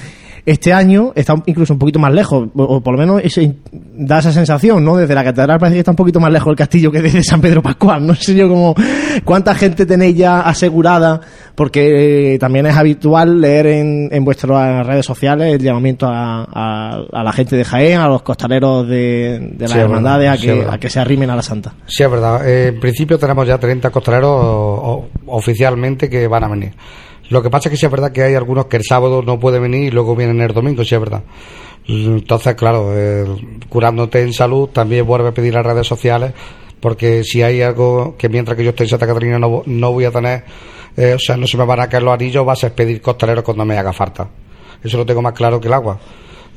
Este 0.46 0.74
año 0.74 1.12
está 1.16 1.36
incluso 1.46 1.74
un 1.74 1.80
poquito 1.80 2.00
más 2.00 2.12
lejos, 2.14 2.50
o, 2.56 2.82
por 2.82 2.94
lo 2.94 3.00
menos 3.00 3.22
ese- 3.24 3.56
da 3.72 4.20
esa 4.20 4.32
sensación, 4.32 4.84
¿no? 4.84 4.98
Desde 4.98 5.14
la 5.14 5.24
catedral 5.24 5.60
parece 5.60 5.76
que 5.76 5.80
está 5.80 5.92
un 5.92 5.96
poquito 5.98 6.20
más 6.20 6.32
lejos 6.32 6.50
el 6.50 6.56
castillo 6.56 6.92
que 6.92 7.02
desde 7.02 7.24
San 7.24 7.42
Pedro 7.42 7.62
Pascual. 7.62 8.06
No 8.08 8.16
sé 8.16 8.34
yo 8.34 8.50
cómo, 8.50 8.74
cuánta 9.24 9.54
gente 9.54 9.86
tenéis 9.86 10.16
ya 10.18 10.42
asegurada, 10.42 11.22
porque 11.56 12.34
eh, 12.34 12.40
también 12.40 12.66
es 12.66 12.76
habitual 12.76 13.40
leer 13.40 13.68
en, 13.68 14.10
en 14.12 14.26
vuestras 14.26 14.86
redes 14.88 15.06
sociales 15.06 15.54
el 15.54 15.62
llamamiento 15.62 16.08
a, 16.08 16.44
a- 16.52 17.02
a 17.12 17.24
la 17.24 17.32
gente 17.34 17.56
de 17.56 17.64
Jaén, 17.64 18.00
a 18.00 18.08
los 18.08 18.24
costaleros 18.24 18.88
de, 18.88 19.40
de 19.54 19.62
las 19.62 19.72
Sí, 19.72 19.78
es 19.78 19.84
hermandades, 19.84 20.30
a 20.30 20.38
que, 20.38 20.60
es 20.62 20.68
a 20.68 20.78
que 20.80 20.90
se 20.90 21.00
arrimen 21.00 21.30
a 21.30 21.36
la 21.36 21.42
Santa. 21.44 21.74
Sí, 21.86 22.02
es 22.04 22.10
verdad. 22.10 22.48
Eh, 22.48 22.70
en 22.70 22.80
principio 22.80 23.20
tenemos 23.20 23.48
ya 23.48 23.58
30 23.60 23.90
costaleros 23.92 24.30
o- 24.32 25.08
o- 25.28 25.38
oficialmente 25.38 26.10
que 26.10 26.28
van 26.28 26.44
a 26.44 26.48
venir. 26.48 26.72
Lo 27.32 27.42
que 27.42 27.50
pasa 27.50 27.70
es 27.70 27.72
que 27.72 27.78
sí 27.78 27.86
es 27.86 27.92
verdad 27.92 28.12
que 28.12 28.24
hay 28.24 28.36
algunos 28.36 28.66
que 28.66 28.76
el 28.76 28.84
sábado 28.84 29.22
no 29.22 29.40
pueden 29.40 29.62
venir 29.62 29.86
y 29.86 29.90
luego 29.90 30.18
vienen 30.18 30.42
el 30.42 30.54
domingo, 30.54 30.84
sí 30.84 30.96
es 30.96 31.00
verdad. 31.00 31.24
Entonces, 31.88 32.56
claro, 32.56 32.94
curándote 33.70 34.22
en 34.22 34.34
salud 34.34 34.68
también 34.68 35.08
vuelve 35.08 35.30
a 35.30 35.34
pedir 35.34 35.56
a 35.56 35.64
redes 35.64 35.88
sociales 35.88 36.34
porque 36.82 37.24
si 37.24 37.42
hay 37.42 37.62
algo 37.62 38.18
que 38.18 38.28
mientras 38.28 38.58
que 38.58 38.66
yo 38.66 38.72
esté 38.72 38.84
en 38.84 38.90
Santa 38.90 39.08
Catarina 39.08 39.40
no, 39.40 39.64
no 39.66 39.94
voy 39.94 40.04
a 40.04 40.12
tener, 40.12 40.44
eh, 40.98 41.14
o 41.14 41.20
sea, 41.20 41.38
no 41.38 41.48
se 41.48 41.56
me 41.56 41.64
van 41.64 41.80
a 41.80 41.88
caer 41.88 42.04
los 42.04 42.14
anillos, 42.14 42.46
va 42.46 42.52
a 42.52 42.70
pedir 42.76 43.02
costaleros 43.02 43.46
cuando 43.46 43.64
me 43.64 43.78
haga 43.78 43.94
falta. 43.94 44.28
Eso 44.84 44.98
lo 44.98 45.06
tengo 45.06 45.22
más 45.22 45.32
claro 45.32 45.62
que 45.62 45.70
el 45.70 45.74
agua. 45.74 45.98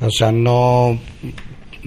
O 0.01 0.09
sea, 0.09 0.29
no 0.29 0.99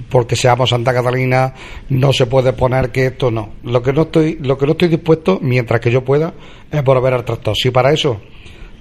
porque 0.08 0.34
seamos 0.34 0.70
Santa 0.70 0.94
Catalina 0.94 1.52
no 1.90 2.10
se 2.14 2.24
puede 2.24 2.54
poner 2.54 2.90
que 2.90 3.04
esto 3.06 3.30
no. 3.30 3.50
Lo 3.64 3.82
que 3.82 3.92
no 3.92 4.02
estoy, 4.02 4.38
lo 4.40 4.56
que 4.56 4.64
no 4.64 4.72
estoy 4.72 4.88
dispuesto, 4.88 5.40
mientras 5.42 5.78
que 5.78 5.90
yo 5.90 6.02
pueda, 6.02 6.32
es 6.70 6.82
volver 6.82 7.12
al 7.12 7.26
tractor. 7.26 7.54
Si 7.54 7.70
para 7.70 7.92
eso 7.92 8.18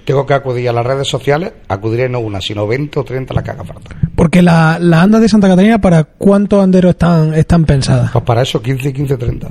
tengo 0.08 0.24
que 0.24 0.32
acudir 0.32 0.70
a 0.70 0.72
las 0.72 0.86
redes 0.86 1.06
sociales, 1.06 1.52
acudiré 1.68 2.08
no 2.08 2.20
una, 2.20 2.40
sino 2.40 2.66
20 2.66 2.98
o 2.98 3.04
30 3.04 3.34
las 3.34 3.44
que 3.44 3.50
haga 3.50 3.62
falta. 3.62 3.94
Porque 4.16 4.40
la- 4.40 4.78
las 4.80 5.02
andas 5.04 5.20
de 5.20 5.28
Santa 5.28 5.48
Catarina, 5.48 5.78
¿para 5.82 6.04
cuántos 6.04 6.64
anderos 6.64 6.92
están, 6.92 7.34
están 7.34 7.66
pensadas? 7.66 8.10
Pues 8.10 8.24
para 8.24 8.40
eso 8.40 8.62
15, 8.62 8.90
15, 8.90 9.18
30. 9.18 9.48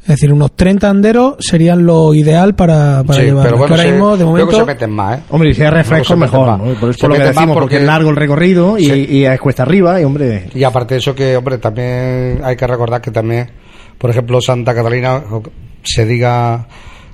Es 0.00 0.06
decir, 0.06 0.32
unos 0.32 0.56
30 0.56 0.88
anderos 0.88 1.34
serían 1.40 1.84
lo 1.84 2.14
ideal 2.14 2.54
para, 2.54 3.04
para 3.04 3.20
Sí, 3.20 3.26
llevar. 3.26 3.44
pero 3.44 3.58
bueno, 3.58 3.74
ahora 3.74 3.90
mismo, 3.90 4.16
de 4.16 4.24
momento, 4.24 4.56
se 4.56 4.64
meten 4.64 4.90
más, 4.92 5.18
¿eh? 5.18 5.22
Hombre, 5.28 5.50
y 5.50 5.54
si 5.54 5.62
hay 5.62 5.68
refresco 5.70 6.16
mejor, 6.16 6.58
Por, 6.80 6.88
eso 6.90 6.92
Se 6.94 6.98
por 7.00 7.10
lo 7.10 7.16
que 7.16 7.22
decimos, 7.24 7.56
porque, 7.58 7.76
es 7.76 7.82
largo 7.82 8.08
el 8.08 8.16
recorrido 8.16 8.78
y, 8.78 8.84
Sí. 8.86 9.06
y 9.10 9.24
es 9.26 9.38
cuesta 9.38 9.64
arriba 9.64 10.00
y, 10.00 10.04
hombre, 10.04 10.48
Y 10.54 10.64
aparte 10.64 10.94
de 10.94 11.00
eso 11.00 11.14
que, 11.14 11.36
hombre, 11.36 11.58
también 11.58 12.40
hay 12.42 12.56
que 12.56 12.66
recordar 12.66 13.02
que 13.02 13.10
también, 13.10 13.50
por 13.98 14.08
ejemplo, 14.08 14.40
Santa 14.40 14.74
Catalina 14.74 15.22
se 15.82 16.06
diga 16.06 16.66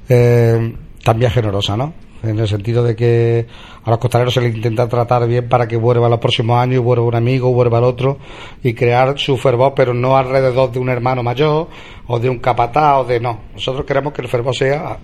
eh, 0.08 0.74
también 1.02 1.32
generosa, 1.32 1.76
¿no? 1.76 1.92
En 2.24 2.38
el 2.38 2.48
sentido 2.48 2.82
de 2.82 2.96
que 2.96 3.46
a 3.84 3.90
los 3.90 3.98
costaleros 3.98 4.32
se 4.32 4.40
les 4.40 4.54
intenta 4.54 4.88
tratar 4.88 5.26
bien 5.26 5.48
para 5.48 5.68
que 5.68 5.76
vuelva 5.76 6.08
los 6.08 6.18
próximos 6.18 6.58
años, 6.58 6.82
vuelva 6.82 7.04
un 7.04 7.14
amigo, 7.14 7.52
vuelva 7.52 7.78
el 7.78 7.84
otro, 7.84 8.18
y 8.62 8.74
crear 8.74 9.18
su 9.18 9.36
fervor, 9.36 9.74
pero 9.74 9.92
no 9.92 10.16
alrededor 10.16 10.72
de 10.72 10.78
un 10.78 10.88
hermano 10.88 11.22
mayor, 11.22 11.68
o 12.06 12.18
de 12.18 12.28
un 12.28 12.38
capataz, 12.38 13.00
o 13.00 13.04
de 13.04 13.20
no. 13.20 13.40
Nosotros 13.52 13.84
queremos 13.84 14.12
que 14.12 14.22
el 14.22 14.28
fervor 14.28 14.54
sea 14.54 14.98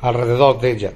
alrededor 0.00 0.60
de 0.60 0.70
ella 0.70 0.92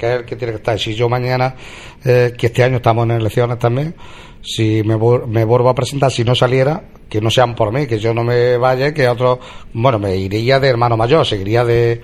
que 0.00 0.06
es 0.06 0.20
el 0.20 0.24
que 0.24 0.34
tiene 0.34 0.52
que 0.52 0.56
estar. 0.56 0.78
Si 0.78 0.94
yo 0.94 1.10
mañana, 1.10 1.54
eh, 2.02 2.32
que 2.36 2.46
este 2.46 2.64
año 2.64 2.76
estamos 2.76 3.04
en 3.04 3.10
elecciones 3.10 3.58
también, 3.58 3.94
si 4.40 4.82
me, 4.82 4.96
me 4.96 5.44
vuelvo 5.44 5.68
a 5.68 5.74
presentar, 5.74 6.10
si 6.10 6.24
no 6.24 6.34
saliera, 6.34 6.82
que 7.06 7.20
no 7.20 7.30
sean 7.30 7.54
por 7.54 7.70
mí, 7.70 7.86
que 7.86 7.98
yo 7.98 8.14
no 8.14 8.24
me 8.24 8.56
vaya, 8.56 8.94
que 8.94 9.06
otro, 9.06 9.38
bueno, 9.74 9.98
me 9.98 10.16
iría 10.16 10.58
de 10.58 10.68
hermano 10.68 10.96
mayor, 10.96 11.26
seguiría 11.26 11.64
de, 11.64 12.00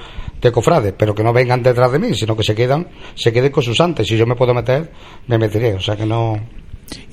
de 0.47 0.53
cofrades, 0.53 0.95
pero 0.97 1.15
que 1.15 1.23
no 1.23 1.33
vengan 1.33 1.63
detrás 1.63 1.93
de 1.93 1.99
mí, 1.99 2.15
sino 2.15 2.37
que 2.37 2.43
se 2.43 2.55
quedan, 2.55 2.87
se 3.15 3.33
queden 3.33 3.53
con 3.53 3.63
sus 3.63 3.81
antes. 3.81 4.07
Si 4.07 4.17
yo 4.17 4.27
me 4.27 4.35
puedo 4.35 4.55
meter, 4.55 4.91
me 5.27 5.39
meteré, 5.39 5.75
o 5.75 5.81
sea 5.81 5.97
que 5.97 6.07
no. 6.07 6.39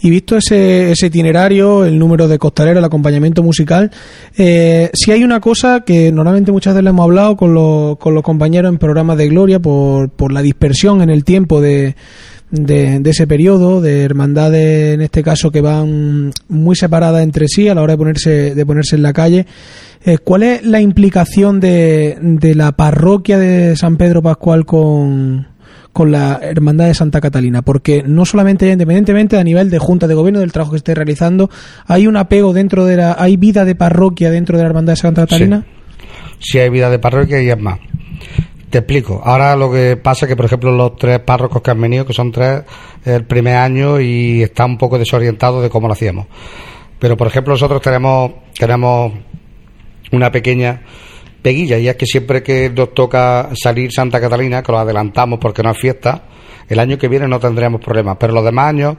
y 0.01 0.09
visto 0.09 0.37
ese, 0.37 0.91
ese 0.91 1.07
itinerario, 1.07 1.85
el 1.85 1.97
número 1.97 2.27
de 2.27 2.37
costaleros, 2.37 2.79
el 2.79 2.85
acompañamiento 2.85 3.43
musical, 3.43 3.91
eh, 4.37 4.89
si 4.93 5.11
hay 5.11 5.23
una 5.23 5.39
cosa 5.39 5.83
que 5.85 6.11
normalmente 6.11 6.51
muchas 6.51 6.73
veces 6.73 6.83
le 6.83 6.91
hemos 6.91 7.03
hablado 7.03 7.35
con 7.35 7.53
los, 7.53 7.97
con 7.97 8.13
los 8.13 8.23
compañeros 8.23 8.71
en 8.71 8.77
programas 8.77 9.17
de 9.17 9.27
Gloria 9.27 9.59
por, 9.59 10.09
por 10.09 10.31
la 10.31 10.41
dispersión 10.41 11.01
en 11.01 11.09
el 11.09 11.23
tiempo 11.23 11.59
de, 11.59 11.95
de, 12.53 12.99
de 12.99 13.09
ese 13.09 13.25
periodo, 13.25 13.81
de 13.81 14.03
hermandades 14.03 14.93
en 14.93 15.01
este 15.01 15.23
caso 15.23 15.49
que 15.49 15.59
van 15.59 16.31
muy 16.47 16.75
separadas 16.75 17.23
entre 17.23 17.47
sí 17.47 17.67
a 17.67 17.73
la 17.73 17.81
hora 17.81 17.93
de 17.93 17.97
ponerse, 17.97 18.53
de 18.53 18.65
ponerse 18.65 18.95
en 18.95 19.01
la 19.01 19.11
calle. 19.11 19.47
Eh, 20.05 20.19
¿Cuál 20.19 20.43
es 20.43 20.63
la 20.63 20.79
implicación 20.79 21.59
de, 21.59 22.15
de 22.21 22.53
la 22.53 22.73
parroquia 22.73 23.39
de 23.39 23.75
San 23.75 23.97
Pedro 23.97 24.21
Pascual 24.21 24.65
con, 24.65 25.47
con 25.91 26.11
la 26.11 26.39
Hermandad 26.43 26.85
de 26.85 26.93
Santa 26.93 27.19
Catalina, 27.21 27.63
porque 27.63 28.03
no 28.05 28.23
solamente 28.23 28.69
independientemente 28.69 29.37
a 29.37 29.43
nivel 29.43 29.71
de 29.71 29.79
Junta 29.79 30.05
de 30.07 30.13
Gobierno 30.13 30.39
del 30.39 30.51
trabajo 30.51 30.73
que 30.73 30.77
esté 30.77 30.93
realizando, 30.93 31.49
hay 31.87 32.05
un 32.05 32.17
apego 32.17 32.53
dentro 32.53 32.85
de 32.85 32.97
la, 32.97 33.15
hay 33.17 33.35
vida 33.35 33.65
de 33.65 33.73
parroquia 33.73 34.29
dentro 34.29 34.57
de 34.57 34.63
la 34.63 34.69
Hermandad 34.69 34.93
de 34.93 34.97
Santa 34.97 35.25
Catalina. 35.25 35.65
si 36.39 36.59
hay 36.59 36.69
vida 36.69 36.91
de 36.91 36.99
parroquia 36.99 37.41
y 37.41 37.49
es 37.49 37.59
más. 37.59 37.79
Te 38.73 38.79
explico. 38.79 39.21
Ahora 39.23 39.55
lo 39.55 39.71
que 39.71 39.97
pasa 39.97 40.25
es 40.25 40.29
que, 40.29 40.35
por 40.35 40.45
ejemplo, 40.45 40.71
los 40.71 40.95
tres 40.95 41.19
párrocos 41.19 41.61
que 41.61 41.69
han 41.69 41.79
venido, 41.79 42.07
que 42.07 42.13
son 42.13 42.31
tres 42.31 42.63
el 43.05 43.23
primer 43.23 43.57
año 43.57 44.01
y 44.01 44.41
están 44.41 44.71
un 44.71 44.77
poco 44.79 44.97
desorientados 44.97 45.61
de 45.61 45.69
cómo 45.69 45.85
lo 45.85 45.93
hacíamos. 45.93 46.25
Pero, 46.97 47.15
por 47.15 47.27
ejemplo, 47.27 47.53
nosotros 47.53 47.79
tenemos, 47.83 48.31
tenemos 48.57 49.13
una 50.11 50.31
pequeña 50.31 50.81
peguilla 51.43 51.77
y 51.77 51.87
es 51.87 51.95
que 51.95 52.07
siempre 52.07 52.41
que 52.41 52.71
nos 52.71 52.95
toca 52.95 53.51
salir 53.53 53.91
Santa 53.91 54.19
Catalina, 54.19 54.63
que 54.63 54.71
lo 54.71 54.79
adelantamos 54.79 55.37
porque 55.39 55.61
no 55.61 55.69
es 55.69 55.77
fiesta, 55.77 56.23
el 56.67 56.79
año 56.79 56.97
que 56.97 57.07
viene 57.07 57.27
no 57.27 57.39
tendremos 57.39 57.79
problemas. 57.79 58.17
Pero 58.19 58.33
los 58.33 58.43
demás 58.43 58.69
años, 58.69 58.97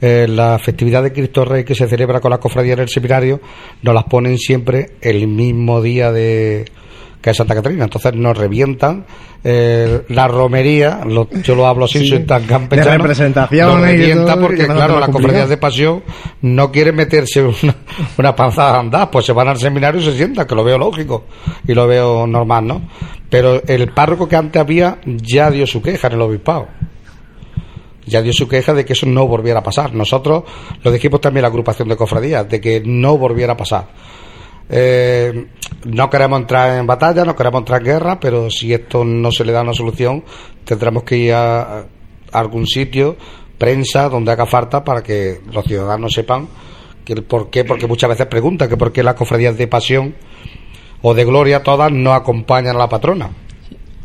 eh, 0.00 0.28
la 0.28 0.56
festividad 0.60 1.02
de 1.02 1.12
Cristo 1.12 1.44
Rey 1.44 1.64
que 1.64 1.74
se 1.74 1.88
celebra 1.88 2.20
con 2.20 2.30
la 2.30 2.38
cofradía 2.38 2.74
en 2.74 2.78
el 2.78 2.88
seminario, 2.88 3.40
nos 3.82 3.92
las 3.92 4.04
ponen 4.04 4.38
siempre 4.38 4.92
el 5.00 5.26
mismo 5.26 5.82
día 5.82 6.12
de 6.12 6.64
que 7.26 7.32
es 7.32 7.36
Santa 7.36 7.56
Catalina. 7.56 7.82
Entonces 7.82 8.14
nos 8.14 8.38
revientan 8.38 9.04
eh, 9.42 10.02
la 10.10 10.28
romería, 10.28 11.00
lo- 11.04 11.28
yo 11.42 11.56
lo 11.56 11.66
hablo 11.66 11.86
así, 11.86 11.98
Sí. 11.98 12.08
soy 12.08 12.20
tan 12.20 12.44
campechano. 12.44 12.90
De 12.92 12.98
representaciones 12.98 13.74
nos 13.74 13.80
revienta 13.84 14.34
todo, 14.34 14.42
porque, 14.46 14.62
a 14.62 14.66
claro, 14.68 15.00
las 15.00 15.08
cofradías 15.08 15.48
de 15.48 15.56
pasión 15.56 16.02
no 16.42 16.70
quieren 16.70 16.94
meterse 16.94 17.42
una, 17.62 17.74
una 18.16 18.36
panzada 18.36 18.76
a 18.76 18.78
andar, 18.78 19.10
pues 19.10 19.26
se 19.26 19.32
van 19.32 19.48
al 19.48 19.56
seminario 19.58 20.00
y 20.00 20.04
se 20.04 20.12
sientan, 20.16 20.46
que 20.46 20.54
lo 20.54 20.62
veo 20.62 20.78
lógico 20.78 21.24
y 21.66 21.74
lo 21.74 21.88
veo 21.88 22.28
normal, 22.28 22.64
¿no? 22.64 22.82
Pero 23.28 23.60
el 23.66 23.88
párroco 23.92 24.28
que 24.28 24.36
antes 24.36 24.60
había 24.60 24.98
ya 25.04 25.50
dio 25.50 25.66
su 25.66 25.82
queja 25.82 26.06
en 26.06 26.12
el 26.12 26.20
obispado. 26.22 26.68
Ya 28.06 28.22
dio 28.22 28.32
su 28.32 28.46
queja 28.46 28.72
de 28.72 28.84
que 28.84 28.92
eso 28.92 29.04
no 29.06 29.26
volviera 29.26 29.58
a 29.58 29.62
pasar. 29.64 29.92
Nosotros 29.92 30.44
lo 30.84 30.92
dijimos 30.92 31.20
también 31.20 31.42
la 31.42 31.48
agrupación 31.48 31.88
de 31.88 31.96
cofradías, 31.96 32.48
de 32.48 32.60
que 32.60 32.80
no 32.86 33.18
volviera 33.18 33.54
a 33.54 33.56
pasar. 33.56 33.88
Eh, 34.68 35.46
no 35.84 36.10
queremos 36.10 36.40
entrar 36.40 36.78
en 36.78 36.86
batalla, 36.86 37.24
no 37.24 37.36
queremos 37.36 37.60
entrar 37.60 37.80
en 37.80 37.86
guerra, 37.86 38.20
pero 38.20 38.50
si 38.50 38.72
esto 38.72 39.04
no 39.04 39.30
se 39.30 39.44
le 39.44 39.52
da 39.52 39.62
una 39.62 39.74
solución, 39.74 40.24
tendremos 40.64 41.04
que 41.04 41.16
ir 41.16 41.34
a, 41.34 41.86
algún 42.32 42.66
sitio, 42.66 43.16
prensa, 43.58 44.08
donde 44.08 44.32
haga 44.32 44.46
falta, 44.46 44.84
para 44.84 45.02
que 45.02 45.40
los 45.52 45.64
ciudadanos 45.64 46.12
sepan 46.12 46.48
que 47.04 47.12
el 47.12 47.22
por 47.22 47.50
qué, 47.50 47.64
porque 47.64 47.86
muchas 47.86 48.10
veces 48.10 48.26
preguntan 48.26 48.68
que 48.68 48.76
por 48.76 48.92
qué 48.92 49.02
las 49.02 49.14
cofradías 49.14 49.56
de 49.56 49.68
pasión 49.68 50.14
o 51.02 51.14
de 51.14 51.24
gloria 51.24 51.62
todas 51.62 51.92
no 51.92 52.12
acompañan 52.12 52.74
a 52.74 52.80
la 52.80 52.88
patrona. 52.88 53.30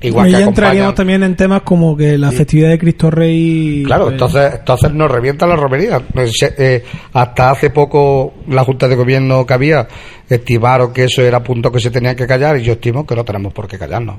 Igual 0.02 0.30
y 0.30 0.32
que 0.32 0.40
ya 0.40 0.46
entraríamos 0.46 0.96
también 0.96 1.22
en 1.22 1.36
temas 1.36 1.62
como 1.62 1.96
que 1.96 2.18
la 2.18 2.32
festividad 2.32 2.70
de 2.70 2.80
Cristo 2.80 3.12
Rey. 3.12 3.84
Claro, 3.86 4.06
pues, 4.06 4.14
entonces, 4.14 4.54
entonces 4.60 4.94
nos 4.94 5.12
revienta 5.12 5.46
la 5.46 5.56
romería. 5.56 6.02
Eh, 6.16 6.32
eh, 6.58 6.84
hasta 7.14 7.52
hace 7.52 7.70
poco 7.70 8.34
la 8.48 8.64
Junta 8.64 8.88
de 8.88 8.96
Gobierno 8.96 9.46
que 9.46 9.54
había 9.54 9.88
estimaron 10.28 10.92
que 10.92 11.04
eso 11.04 11.22
era 11.22 11.44
punto 11.44 11.72
que 11.72 11.80
se 11.80 11.92
tenía 11.92 12.16
que 12.16 12.26
callar 12.26 12.58
y 12.58 12.64
yo 12.64 12.74
estimo 12.74 13.06
que 13.06 13.16
no 13.16 13.24
tenemos 13.24 13.54
por 13.54 13.68
qué 13.68 13.78
callarnos. 13.78 14.16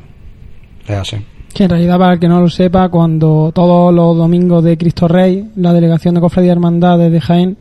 Es 0.87 0.97
así. 0.97 1.17
Que 1.53 1.65
en 1.65 1.71
realidad, 1.71 1.99
para 1.99 2.15
el 2.15 2.21
que 2.21 2.29
no 2.29 2.41
lo 2.41 2.49
sepa, 2.49 2.89
cuando 2.89 3.51
todos 3.53 3.93
los 3.93 4.17
domingos 4.17 4.65
de 4.65 4.79
Cristo 4.79 5.09
Rey, 5.09 5.51
la 5.57 5.73
delegación 5.73 6.15
de 6.15 6.21
Cofradía 6.21 6.53
Hermandades 6.53 7.13
de 7.13 7.21
Jaén 7.21 7.59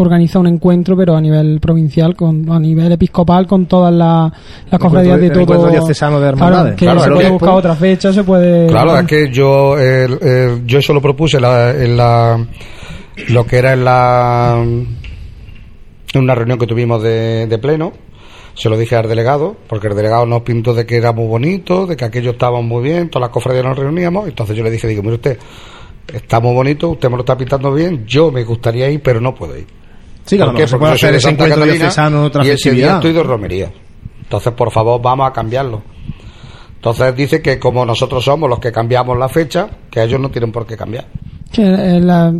organiza 0.00 0.38
un 0.38 0.46
encuentro, 0.46 0.96
pero 0.96 1.16
a 1.16 1.20
nivel 1.20 1.60
provincial, 1.60 2.14
con, 2.16 2.50
a 2.50 2.58
nivel 2.58 2.90
episcopal, 2.92 3.46
con 3.46 3.66
todas 3.66 3.92
las, 3.92 4.32
las 4.70 4.80
cofradías 4.80 5.18
de 5.20 5.26
el 5.26 5.32
todo. 5.32 5.42
encuentro 5.42 5.70
diocesano 5.70 6.20
de 6.20 6.28
hermandades. 6.28 6.74
Claro, 6.74 6.76
que 6.76 6.84
Claro, 6.84 7.00
se 7.02 7.10
puede 7.10 7.24
que- 7.26 7.32
buscar 7.32 7.50
otra 7.54 7.74
fecha, 7.76 8.12
se 8.12 8.24
puede. 8.24 8.66
Claro, 8.68 8.98
es 8.98 9.06
que 9.06 9.30
yo, 9.32 9.78
el- 9.78 10.18
el- 10.22 10.66
yo 10.66 10.78
eso 10.78 10.92
lo 10.92 11.00
propuse 11.02 11.40
la- 11.40 11.70
en 11.70 11.96
la, 11.96 12.46
lo 13.28 13.46
que 13.46 13.56
era 13.58 13.72
en 13.74 13.84
la, 13.84 14.62
en 16.12 16.20
una 16.22 16.34
reunión 16.34 16.58
que 16.58 16.66
tuvimos 16.66 17.02
de, 17.02 17.46
de 17.46 17.58
pleno, 17.58 17.92
se 18.54 18.68
lo 18.68 18.76
dije 18.76 18.96
al 18.96 19.08
delegado, 19.08 19.56
porque 19.68 19.86
el 19.88 19.94
delegado 19.94 20.26
nos 20.26 20.42
pintó 20.42 20.74
de 20.74 20.84
que 20.84 20.96
era 20.96 21.12
muy 21.12 21.26
bonito, 21.26 21.86
de 21.86 21.96
que 21.96 22.04
aquello 22.04 22.32
estaba 22.32 22.60
muy 22.60 22.82
bien, 22.82 23.08
todas 23.08 23.28
las 23.28 23.32
cofradías 23.32 23.64
nos 23.64 23.78
reuníamos, 23.78 24.28
entonces 24.28 24.56
yo 24.56 24.64
le 24.64 24.70
dije, 24.70 24.88
digo, 24.88 25.02
mire 25.02 25.14
usted, 25.14 25.38
está 26.12 26.40
muy 26.40 26.52
bonito, 26.52 26.88
usted 26.90 27.08
me 27.08 27.14
lo 27.16 27.20
está 27.22 27.36
pintando 27.36 27.72
bien, 27.72 28.04
yo 28.06 28.32
me 28.32 28.42
gustaría 28.42 28.90
ir, 28.90 29.00
pero 29.02 29.20
no 29.20 29.34
puedo 29.34 29.56
ir. 29.56 29.66
Sí, 30.30 30.36
claro, 30.36 30.52
¿Por 30.52 30.60
qué? 30.60 30.66
se 30.68 30.70
Porque 30.74 30.80
puede 30.80 30.92
yo 30.92 30.98
soy 30.98 31.06
hacer 31.08 31.16
ese 31.16 31.28
encuentro 31.30 31.56
Catalina 31.56 31.78
diocesano 31.80 32.24
otra 32.24 32.44
y 32.44 32.50
ese 32.50 32.52
día 32.52 32.56
festividad. 32.70 32.94
estoy 32.96 33.12
de 33.12 33.22
romería. 33.24 33.72
Entonces, 34.22 34.52
por 34.52 34.70
favor, 34.70 35.02
vamos 35.02 35.28
a 35.28 35.32
cambiarlo. 35.32 35.82
Entonces 36.76 37.14
dice 37.16 37.42
que 37.42 37.58
como 37.58 37.84
nosotros 37.84 38.24
somos 38.24 38.48
los 38.48 38.58
que 38.60 38.70
cambiamos 38.72 39.18
la 39.18 39.28
fecha, 39.28 39.68
que 39.90 40.02
ellos 40.02 40.20
no 40.20 40.30
tienen 40.30 40.52
por 40.52 40.66
qué 40.66 40.76
cambiar. 40.76 41.06
Que, 41.52 41.62
eh, 41.62 42.00
la- 42.00 42.32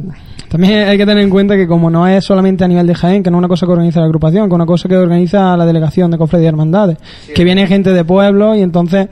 también 0.51 0.89
hay 0.89 0.99
que 0.99 1.07
tener 1.07 1.23
en 1.23 1.31
cuenta 1.31 1.55
que 1.57 1.69
como 1.69 1.89
no 1.91 2.09
es 2.09 2.25
solamente 2.25 2.65
a 2.65 2.69
nivel 2.69 2.85
de 2.85 2.95
Jaén, 2.95 3.23
que 3.23 3.31
no 3.31 3.37
es 3.37 3.39
una 3.39 3.47
cosa 3.49 3.67
que 3.67 3.73
organiza 3.73 4.01
la 4.01 4.07
agrupación, 4.07 4.49
que 4.49 4.53
es 4.53 4.57
una 4.57 4.67
cosa 4.67 4.89
que 4.89 4.97
organiza 4.97 5.57
la 5.57 5.65
delegación 5.65 6.11
de 6.11 6.19
cofradías 6.19 6.47
y 6.47 6.49
hermandades, 6.49 6.99
que 7.33 7.45
viene 7.45 7.69
gente 7.69 7.93
de 7.93 8.05
pueblo 8.05 8.57
y 8.57 8.63
entonces 8.63 9.09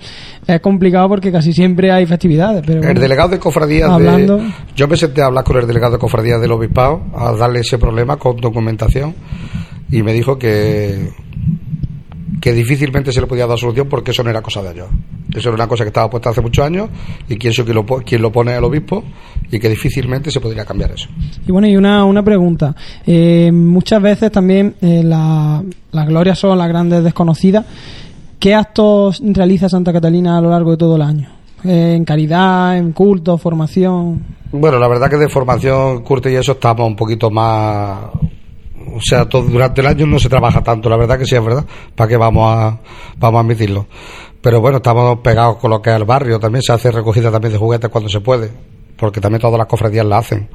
es 0.46 0.60
complicado 0.60 1.08
porque 1.08 1.30
casi 1.30 1.52
siempre 1.52 1.92
hay 1.92 2.06
festividades. 2.06 2.64
Pero 2.66 2.82
El 2.82 2.98
delegado 2.98 3.28
de 3.28 3.38
cofradías 3.38 3.88
Hablando- 3.88 4.38
de... 4.38 4.50
Yo 4.74 4.88
me 4.88 4.96
senté 4.96 5.22
a 5.22 5.26
hablar 5.26 5.44
con 5.44 5.56
el 5.58 5.66
delegado 5.68 5.92
de 5.92 5.98
cofradías 6.00 6.40
del 6.40 6.50
obispado, 6.50 7.02
a 7.14 7.30
darle 7.32 7.60
ese 7.60 7.78
problema 7.78 8.16
con 8.16 8.36
documentación, 8.38 9.14
y 9.92 10.02
me 10.02 10.12
dijo 10.12 10.38
que 10.38 11.08
que 12.40 12.52
difícilmente 12.52 13.12
se 13.12 13.20
le 13.20 13.26
podía 13.26 13.46
dar 13.46 13.58
solución 13.58 13.88
porque 13.88 14.12
eso 14.12 14.22
no 14.22 14.30
era 14.30 14.40
cosa 14.42 14.62
de 14.62 14.70
ellos. 14.72 14.86
Eso 15.34 15.48
era 15.48 15.54
una 15.56 15.66
cosa 15.68 15.84
que 15.84 15.88
estaba 15.88 16.08
puesta 16.08 16.30
hace 16.30 16.40
muchos 16.40 16.64
años 16.64 16.88
y 17.28 17.36
quien, 17.36 17.50
eso, 17.52 17.64
quien, 17.64 17.76
lo, 17.76 17.84
quien 17.84 18.22
lo 18.22 18.30
pone 18.32 18.56
el 18.56 18.64
obispo 18.64 19.02
y 19.50 19.58
que 19.58 19.68
difícilmente 19.68 20.30
se 20.30 20.40
podría 20.40 20.64
cambiar 20.64 20.92
eso. 20.92 21.08
Y 21.46 21.52
bueno, 21.52 21.66
y 21.68 21.76
una, 21.76 22.04
una 22.04 22.22
pregunta. 22.22 22.74
Eh, 23.06 23.50
muchas 23.52 24.00
veces 24.00 24.30
también 24.32 24.74
eh, 24.80 25.02
la- 25.04 25.62
las 25.92 26.06
glorias 26.06 26.38
son 26.38 26.56
las 26.58 26.68
grandes 26.68 27.02
desconocidas. 27.02 27.64
¿Qué 28.38 28.54
actos 28.54 29.20
realiza 29.24 29.68
Santa 29.68 29.92
Catalina 29.92 30.38
a 30.38 30.40
lo 30.40 30.50
largo 30.50 30.70
de 30.72 30.76
todo 30.76 30.96
el 30.96 31.02
año? 31.02 31.28
Eh, 31.64 31.94
en 31.96 32.04
caridad, 32.04 32.76
en 32.78 32.92
culto, 32.92 33.36
formación. 33.36 34.22
Bueno, 34.52 34.78
la 34.78 34.86
verdad 34.86 35.10
que 35.10 35.16
de 35.16 35.28
formación, 35.28 36.02
curte 36.04 36.30
y 36.30 36.36
eso 36.36 36.52
estamos 36.52 36.86
un 36.86 36.94
poquito 36.96 37.30
más... 37.30 37.98
O 38.94 39.00
sea, 39.00 39.26
todo, 39.28 39.42
durante 39.42 39.80
el 39.80 39.86
año 39.86 40.06
no 40.06 40.18
se 40.18 40.28
trabaja 40.28 40.62
tanto, 40.62 40.88
la 40.88 40.96
verdad 40.96 41.18
que 41.18 41.26
sí 41.26 41.34
es 41.34 41.44
verdad. 41.44 41.64
¿Para 41.94 42.08
qué 42.08 42.16
vamos 42.16 42.44
a, 42.50 42.80
vamos 43.16 43.38
a 43.38 43.40
admitirlo? 43.42 43.86
Pero 44.40 44.60
bueno, 44.60 44.76
estamos 44.78 45.18
pegados 45.18 45.56
con 45.56 45.70
lo 45.70 45.82
que 45.82 45.90
es 45.90 45.96
el 45.96 46.04
barrio. 46.04 46.38
También 46.38 46.62
se 46.62 46.72
hace 46.72 46.90
recogida 46.90 47.30
también 47.30 47.52
de 47.52 47.58
juguetes 47.58 47.90
cuando 47.90 48.08
se 48.08 48.20
puede. 48.20 48.50
Porque 48.96 49.20
también 49.20 49.40
todas 49.40 49.58
las 49.58 49.66
cofradías 49.68 50.04
la 50.04 50.18
hacen. 50.18 50.48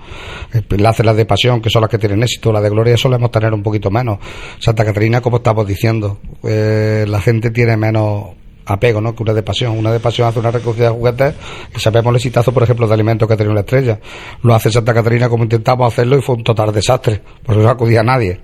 Eh, 0.54 0.62
La 0.78 0.90
hacen 0.90 1.06
las 1.06 1.16
de 1.16 1.26
pasión, 1.26 1.62
que 1.62 1.70
son 1.70 1.82
las 1.82 1.90
que 1.90 1.98
tienen 1.98 2.24
éxito. 2.24 2.52
Las 2.52 2.62
de 2.64 2.70
gloria 2.70 2.98
solemos 2.98 3.32
tener 3.32 3.54
un 3.54 3.64
poquito 3.64 3.90
menos. 3.90 4.20
Santa 4.60 4.84
Catarina, 4.84 5.22
como 5.22 5.38
estamos 5.38 5.66
diciendo, 5.66 6.18
eh, 6.44 7.06
la 7.08 7.22
gente 7.22 7.52
tiene 7.52 7.78
menos 7.78 8.32
apego, 8.66 9.02
¿no? 9.02 9.16
Que 9.16 9.24
una 9.24 9.34
de 9.34 9.44
pasión. 9.44 9.78
Una 9.78 9.92
de 9.92 10.00
pasión 10.00 10.28
hace 10.28 10.40
una 10.40 10.52
recogida 10.52 10.86
de 10.86 10.96
juguetes 10.96 11.34
y 11.76 11.80
sabemos 11.80 12.12
el 12.12 12.16
exitazo, 12.18 12.52
por 12.54 12.64
ejemplo, 12.64 12.88
de 12.88 12.94
alimentos 12.94 13.28
que 13.28 13.34
ha 13.34 13.38
tenido 13.38 13.54
la 13.54 13.62
estrella. 13.62 14.00
Lo 14.42 14.54
hace 14.56 14.72
Santa 14.72 14.94
Catarina 14.94 15.30
como 15.30 15.44
intentamos 15.44 15.92
hacerlo 15.92 16.18
y 16.18 16.22
fue 16.22 16.36
un 16.36 16.44
total 16.44 16.72
desastre, 16.72 17.22
porque 17.46 17.62
no 17.62 17.70
acudía 17.70 18.02
a 18.02 18.04
nadie. 18.04 18.40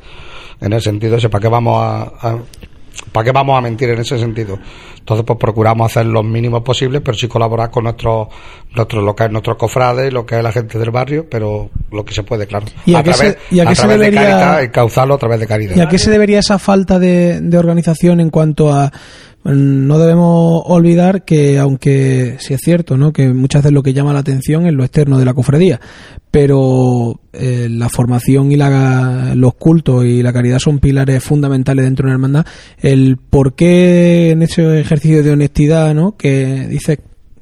En 0.61 0.73
el 0.73 0.81
sentido 0.81 1.15
ese, 1.17 1.29
¿para 1.29 1.41
qué 1.41 1.47
vamos 1.47 1.81
a, 1.81 2.01
a- 2.21 2.37
¿para 3.13 3.23
qué 3.23 3.31
vamos 3.31 3.57
a 3.57 3.61
mentir 3.61 3.89
en 3.89 3.99
ese 3.99 4.19
sentido? 4.19 4.59
Entonces, 4.99 5.25
pues 5.25 5.39
procuramos 5.39 5.89
hacer 5.89 6.05
los 6.05 6.23
mínimos 6.23 6.61
posibles, 6.61 7.01
pero 7.03 7.17
sí 7.17 7.27
colaborar 7.27 7.71
con 7.71 7.85
nuestros, 7.85 8.27
nuestros, 8.75 9.03
lo 9.03 9.15
que 9.15 9.23
es 9.23 9.31
nuestros 9.31 9.55
cofrades, 9.57 10.11
lo 10.13 10.25
que 10.25 10.37
es 10.37 10.43
la 10.43 10.51
gente 10.51 10.77
del 10.77 10.91
barrio, 10.91 11.25
pero 11.31 11.69
lo 11.91 12.03
que 12.05 12.13
se 12.13 12.23
puede, 12.23 12.45
claro. 12.45 12.65
¿Y 12.85 12.93
a 12.93 12.99
a 12.99 13.03
qué 13.03 13.11
través, 13.11 13.37
se- 13.49 13.55
y 13.55 13.59
a 13.61 13.65
qué 13.65 13.73
través 13.75 13.97
debería- 13.99 14.19
de 14.21 14.27
caridad, 14.27 14.63
encauzarlo 14.63 15.13
a 15.13 15.17
través 15.17 15.39
de 15.39 15.47
caridad. 15.47 15.75
¿Y 15.77 15.79
a 15.79 15.87
qué 15.87 15.97
se 15.97 16.11
debería 16.11 16.39
esa 16.39 16.59
falta 16.59 16.99
de, 16.99 17.39
de 17.41 17.57
organización 17.57 18.19
en 18.19 18.29
cuanto 18.29 18.71
a 18.71 18.91
no 19.43 19.99
debemos 19.99 20.63
olvidar 20.65 21.23
que 21.23 21.59
aunque 21.59 22.35
sí 22.39 22.53
es 22.53 22.61
cierto 22.61 22.97
¿no? 22.97 23.13
que 23.13 23.29
muchas 23.29 23.63
veces 23.63 23.73
lo 23.73 23.83
que 23.83 23.93
llama 23.93 24.13
la 24.13 24.19
atención 24.19 24.65
es 24.65 24.73
lo 24.73 24.83
externo 24.83 25.17
de 25.17 25.25
la 25.25 25.33
cofradía 25.33 25.79
pero 26.29 27.21
eh, 27.33 27.67
la 27.69 27.89
formación 27.89 28.51
y 28.51 28.57
la, 28.57 29.33
los 29.35 29.55
cultos 29.55 30.05
y 30.05 30.21
la 30.21 30.33
caridad 30.33 30.59
son 30.59 30.79
pilares 30.79 31.23
fundamentales 31.23 31.85
dentro 31.85 32.03
de 32.03 32.07
una 32.07 32.15
hermandad 32.15 32.45
el 32.79 33.17
por 33.17 33.53
qué 33.53 34.31
en 34.31 34.41
ese 34.41 34.79
ejercicio 34.79 35.23
de 35.23 35.31
honestidad 35.31 35.95
¿no? 35.95 36.17
que 36.17 36.67
dice 36.67 36.99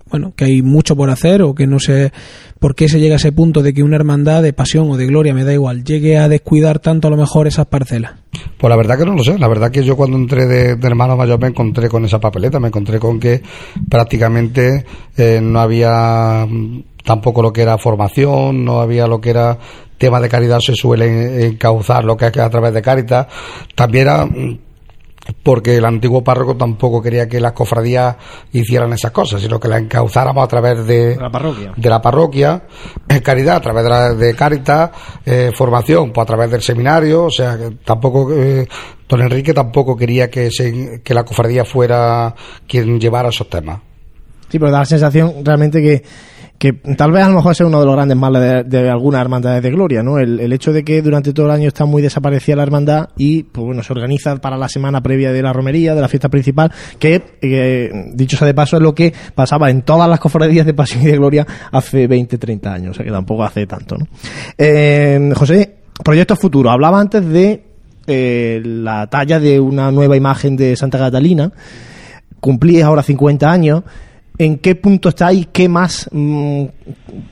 bueno, 0.10 0.34
que 0.36 0.46
hay 0.46 0.62
mucho 0.62 0.96
por 0.96 1.10
hacer 1.10 1.42
o 1.42 1.54
que 1.56 1.68
no 1.68 1.80
sé 1.80 2.12
por 2.60 2.76
qué 2.76 2.90
se 2.90 3.00
llega 3.00 3.16
a 3.16 3.18
ese 3.18 3.32
punto 3.32 3.62
de 3.62 3.74
que 3.74 3.84
una 3.84 3.96
hermandad 3.96 4.42
de 4.42 4.54
pasión 4.54 4.90
o 4.90 4.98
de 4.98 5.06
gloria, 5.06 5.34
me 5.34 5.44
da 5.44 5.54
igual, 5.54 5.84
llegue 5.84 6.18
a 6.18 6.28
descuidar 6.28 6.80
tanto 6.80 7.08
a 7.08 7.12
lo 7.12 7.18
mejor 7.18 7.48
esas 7.48 7.68
parcelas. 7.68 8.14
Pues 8.58 8.70
la 8.70 8.76
verdad 8.76 8.98
que 8.98 9.06
no 9.06 9.14
lo 9.14 9.24
sé. 9.24 9.38
La 9.38 9.48
verdad 9.48 9.72
que 9.72 9.84
yo 9.84 9.96
cuando 9.96 10.18
entré 10.18 10.46
de, 10.46 10.76
de 10.76 10.88
hermano 10.88 11.16
mayor 11.16 11.40
me 11.40 11.48
encontré 11.48 11.90
con 11.90 12.06
esa 12.06 12.20
papeleta, 12.20 12.60
me 12.60 12.68
encontré 12.68 13.00
con 13.00 13.20
que 13.20 13.42
prácticamente 13.90 14.86
eh, 15.16 15.40
no 15.42 15.60
había 15.60 16.46
mm, 16.50 16.84
tampoco 17.04 17.42
lo 17.42 17.54
que 17.54 17.62
era 17.62 17.78
formación, 17.78 18.66
no 18.66 18.82
había 18.82 19.08
lo 19.08 19.22
que 19.22 19.30
era 19.30 19.58
tema 19.98 20.20
de 20.20 20.30
caridad, 20.30 20.60
se 20.60 20.76
suele 20.76 21.48
encauzar 21.48 22.04
lo 22.04 22.16
que 22.18 22.28
es 22.28 22.38
a 22.38 22.50
través 22.50 22.74
de 22.74 22.82
Caritas. 22.82 23.28
También 23.76 24.08
era 24.08 24.26
mm, 24.26 24.60
porque 25.44 25.78
el 25.78 25.86
antiguo 25.86 26.24
párroco 26.24 26.56
tampoco 26.56 27.02
quería 27.02 27.28
que 27.28 27.40
las 27.40 27.54
cofradías 27.54 28.16
hicieran 28.52 28.94
esas 28.94 29.12
cosas, 29.12 29.42
sino 29.42 29.60
que 29.60 29.68
las 29.68 29.82
encauzáramos 29.82 30.44
a 30.44 30.48
través 30.48 30.86
de, 30.86 31.16
la 31.16 31.30
parroquia. 31.30 31.74
de 31.76 31.90
la 31.90 32.02
parroquia, 32.02 32.64
caridad 33.24 33.58
a 33.58 33.62
través 33.62 33.84
de, 33.84 33.90
la, 33.90 34.14
de 34.14 34.36
Caritas, 34.36 34.92
eh, 35.26 35.52
formación 35.56 36.12
pues 36.12 36.24
a 36.24 36.26
través 36.26 36.52
del 36.52 36.62
seminario, 36.62 37.26
o 37.26 37.32
sea, 37.32 37.58
que 37.58 37.72
tampoco, 37.84 38.32
eh, 38.34 38.68
don 39.08 39.22
Enrique 39.22 39.54
tampoco 39.54 39.96
quería 39.96 40.30
que, 40.30 40.52
se, 40.52 41.02
que 41.04 41.14
la 41.14 41.24
cofradía 41.24 41.66
fuera 41.66 42.34
quien 42.68 43.00
llevara 43.00 43.30
esos 43.30 43.50
temas. 43.50 43.80
Sí, 44.50 44.60
pero 44.60 44.72
da 44.72 44.80
la 44.80 44.86
sensación 44.86 45.44
realmente 45.44 45.82
que, 45.82 46.04
que 46.58 46.74
tal 46.74 47.12
vez 47.12 47.24
a 47.24 47.30
lo 47.30 47.36
mejor 47.36 47.56
sea 47.56 47.68
uno 47.68 47.80
de 47.80 47.86
los 47.86 47.96
grandes 47.96 48.18
males 48.18 48.42
de, 48.42 48.64
de 48.64 48.90
algunas 48.90 49.22
hermandades 49.22 49.62
de 49.62 49.70
gloria, 49.70 50.02
¿no? 50.02 50.18
El, 50.18 50.52
hecho 50.52 50.74
de 50.74 50.84
que 50.84 51.02
durante 51.02 51.34
todo 51.34 51.46
el 51.46 51.52
año 51.52 51.68
está 51.68 51.86
muy 51.86 52.02
desaparecida 52.02 52.56
la 52.56 52.64
hermandad 52.64 53.10
y, 53.16 53.44
pues 53.44 53.66
bueno, 53.66 53.84
se 53.84 53.94
organiza 53.94 54.36
para 54.38 54.58
la 54.58 54.68
semana 54.68 55.02
previa 55.02 55.32
de 55.32 55.42
la 55.44 55.54
romería, 55.54 55.94
de 55.94 56.02
la 56.02 56.08
fiesta 56.08 56.30
principal, 56.30 56.72
que, 56.98 57.38
eh, 57.42 57.92
dicho 58.14 58.38
sea 58.38 58.48
de 58.48 58.54
paso, 58.56 58.78
es 58.78 58.82
lo 58.82 58.96
que 58.96 59.14
pasaba 59.36 59.70
en 59.70 59.84
todas 59.84 60.10
las 60.10 60.20
cofradías 60.20 60.66
de 60.66 60.74
pasión 60.74 61.04
y 61.04 61.06
de 61.06 61.18
gloria 61.18 61.46
hace 61.72 62.08
20, 62.08 62.38
30 62.38 62.74
años, 62.74 62.92
o 62.92 62.94
sea 62.96 63.06
que 63.06 63.12
tampoco 63.12 63.44
hace 63.44 63.68
tanto, 63.68 63.98
¿no? 63.98 64.08
Eh, 64.58 65.32
José, 65.36 65.76
proyectos 66.04 66.40
futuros. 66.40 66.72
Hablaba 66.72 67.00
antes 67.00 67.26
de 67.28 67.64
eh, 68.08 68.62
la 68.64 69.08
talla 69.08 69.40
de 69.40 69.60
una 69.60 69.92
nueva 69.92 70.16
imagen 70.16 70.56
de 70.56 70.76
Santa 70.76 70.98
Catalina 70.98 71.52
cumplís 72.40 72.84
ahora 72.84 73.04
50 73.04 73.52
años. 73.52 73.84
¿En 74.40 74.60
qué 74.60 74.76
punto 74.76 75.10
estáis? 75.10 75.48
¿Qué 75.52 75.68
más 75.68 76.08
mm, 76.12 76.66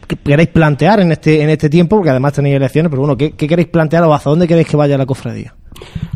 que- 0.08 0.16
queréis 0.18 0.50
plantear 0.50 1.00
en 1.02 1.12
este 1.12 1.42
en 1.42 1.50
este 1.50 1.70
tiempo? 1.70 1.98
Porque 1.98 2.10
además 2.10 2.34
tenéis 2.34 2.56
elecciones, 2.56 2.90
pero 2.90 3.02
bueno, 3.02 3.16
¿qué, 3.18 3.32
queréis 3.34 3.68
plantear 3.68 4.04
o 4.04 4.14
hacia 4.14 4.30
dónde 4.32 4.48
queréis 4.48 4.68
que 4.68 4.78
vaya 4.78 4.98
la 4.98 5.06
cofradía? 5.06 5.54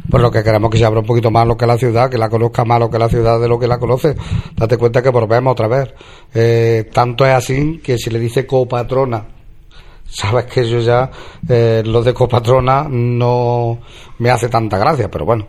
Pues 0.10 0.23
lo 0.23 0.32
que 0.32 0.41
queremos 0.43 0.71
que 0.71 0.78
se 0.80 0.86
abra 0.86 1.02
un 1.02 1.06
poquito 1.06 1.30
más 1.30 1.45
lo 1.45 1.56
que 1.56 1.67
la 1.67 1.78
ciudad, 1.78 2.10
que 2.10 2.17
la 2.17 2.30
conozca 2.30 2.65
más 2.65 2.80
lo 2.80 2.89
que 2.89 2.97
la 2.97 3.08
ciudad 3.10 3.39
de 3.39 3.47
lo 3.47 3.60
que 3.60 3.67
la 3.67 3.78
conoce. 3.78 4.15
Date 4.56 4.78
cuenta 4.78 5.04
que 5.04 5.10
volvemos 5.10 5.52
otra 5.52 5.67
vez. 5.67 5.93
Eh, 6.34 6.89
tanto 6.91 7.25
es 7.25 7.34
así 7.34 7.80
que 7.84 7.97
si 7.97 8.10
le 8.10 8.17
dice 8.19 8.47
copatrona, 8.47 9.25
sabes 10.08 10.45
que 10.45 10.67
yo 10.67 10.80
ya, 10.80 11.12
eh, 11.47 11.84
lo 11.86 12.02
de 12.02 12.13
copatrona 12.15 12.88
no 12.89 13.80
me 14.17 14.32
hace 14.32 14.49
tanta 14.49 14.80
gracia, 14.80 15.12
pero 15.12 15.25
bueno, 15.25 15.45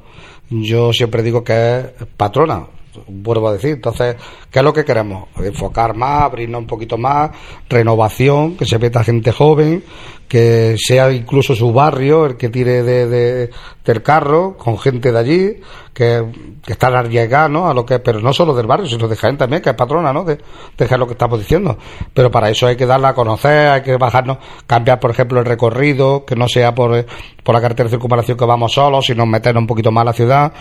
yo 0.50 0.92
siempre 0.92 1.22
digo 1.22 1.42
que 1.42 1.78
es 1.78 1.86
patrona, 2.16 2.66
vuelvo 3.08 3.48
a 3.48 3.52
decir. 3.54 3.70
Entonces, 3.76 4.16
¿qué 4.50 4.58
es 4.58 4.64
lo 4.64 4.72
que 4.72 4.84
queremos? 4.84 5.28
Enfocar 5.38 5.94
más, 5.96 6.22
abrirnos 6.22 6.60
un 6.60 6.66
poquito 6.66 6.98
más, 6.98 7.30
renovación, 7.68 8.56
que 8.56 8.64
se 8.66 8.78
meta 8.78 9.04
gente 9.04 9.32
joven, 9.32 9.82
que 10.28 10.76
sea 10.78 11.10
incluso 11.10 11.54
su 11.56 11.72
barrio 11.72 12.26
el 12.26 12.36
que 12.36 12.48
tire 12.50 12.82
de, 12.84 13.06
de- 13.08 13.50
del 13.84 14.02
carro 14.02 14.56
con 14.56 14.78
gente 14.78 15.10
de 15.10 15.18
allí 15.18 15.56
que, 15.92 16.24
que 16.64 16.72
están 16.74 16.94
arriesgados 16.94 17.50
¿no? 17.50 17.68
a 17.68 17.74
lo 17.74 17.84
que 17.84 17.98
pero 17.98 18.20
no 18.20 18.32
solo 18.32 18.54
del 18.54 18.68
barrio 18.68 18.86
sino 18.86 19.08
de 19.08 19.16
gente 19.16 19.38
también 19.38 19.60
que 19.60 19.70
es 19.70 19.74
patrona 19.74 20.12
¿no? 20.12 20.22
de, 20.22 20.36
de 20.36 20.86
que 20.86 20.94
es 20.94 21.00
lo 21.00 21.06
que 21.08 21.14
estamos 21.14 21.40
diciendo 21.40 21.76
pero 22.14 22.30
para 22.30 22.48
eso 22.48 22.68
hay 22.68 22.76
que 22.76 22.86
darla 22.86 23.08
a 23.08 23.14
conocer 23.14 23.70
hay 23.70 23.82
que 23.82 23.96
bajarnos 23.96 24.38
cambiar 24.68 25.00
por 25.00 25.10
ejemplo 25.10 25.40
el 25.40 25.46
recorrido 25.46 26.24
que 26.24 26.36
no 26.36 26.46
sea 26.46 26.72
por, 26.72 26.94
eh, 26.96 27.06
por 27.42 27.52
la 27.56 27.60
carretera 27.60 27.88
de 27.88 27.96
circunvalación 27.96 28.38
que 28.38 28.44
vamos 28.44 28.72
solos 28.72 29.06
sino 29.06 29.26
meternos 29.26 29.62
un 29.62 29.66
poquito 29.66 29.90
más 29.90 30.02
a 30.02 30.04
la 30.04 30.12
ciudad 30.12 30.52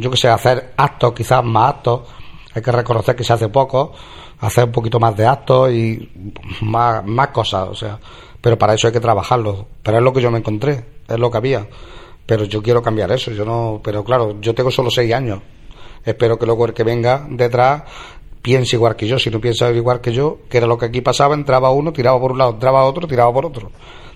yo 0.00 0.10
que 0.10 0.16
sé 0.16 0.28
hacer 0.28 0.72
actos 0.76 1.12
quizás 1.12 1.44
más 1.44 1.74
actos 1.74 2.00
hay 2.54 2.62
que 2.62 2.72
reconocer 2.72 3.14
que 3.14 3.24
se 3.24 3.32
hace 3.32 3.48
poco 3.48 3.92
hacer 4.40 4.64
un 4.64 4.72
poquito 4.72 4.98
más 4.98 5.16
de 5.16 5.26
actos 5.26 5.70
y 5.70 6.10
más, 6.62 7.04
más 7.04 7.28
cosas 7.28 7.68
o 7.68 7.74
sea 7.74 7.98
pero 8.40 8.58
para 8.58 8.74
eso 8.74 8.86
hay 8.86 8.92
que 8.92 9.00
trabajarlo. 9.00 9.66
Pero 9.82 9.98
es 9.98 10.02
lo 10.02 10.12
que 10.12 10.20
yo 10.20 10.30
me 10.30 10.38
encontré, 10.38 10.84
es 11.08 11.18
lo 11.18 11.30
que 11.30 11.36
había. 11.36 11.68
Pero 12.26 12.44
yo 12.44 12.62
quiero 12.62 12.82
cambiar 12.82 13.10
eso, 13.12 13.32
yo 13.32 13.44
no, 13.44 13.80
pero 13.82 14.04
claro, 14.04 14.40
yo 14.40 14.54
tengo 14.54 14.70
solo 14.70 14.90
seis 14.90 15.12
años. 15.12 15.40
Espero 16.04 16.38
que 16.38 16.46
luego 16.46 16.64
el 16.66 16.72
que 16.72 16.84
venga 16.84 17.26
detrás 17.28 17.82
piense 18.40 18.76
igual 18.76 18.96
que 18.96 19.06
yo. 19.06 19.18
Si 19.18 19.30
no 19.30 19.40
piensa 19.40 19.70
igual 19.70 20.00
que 20.00 20.12
yo, 20.12 20.38
que 20.48 20.58
era 20.58 20.66
lo 20.66 20.78
que 20.78 20.86
aquí 20.86 21.00
pasaba, 21.00 21.34
entraba 21.34 21.70
uno, 21.70 21.92
tiraba 21.92 22.18
por 22.18 22.32
un 22.32 22.38
lado, 22.38 22.52
entraba 22.52 22.84
otro, 22.84 23.06
tiraba 23.06 23.32
por 23.32 23.46
otro. 23.46 23.70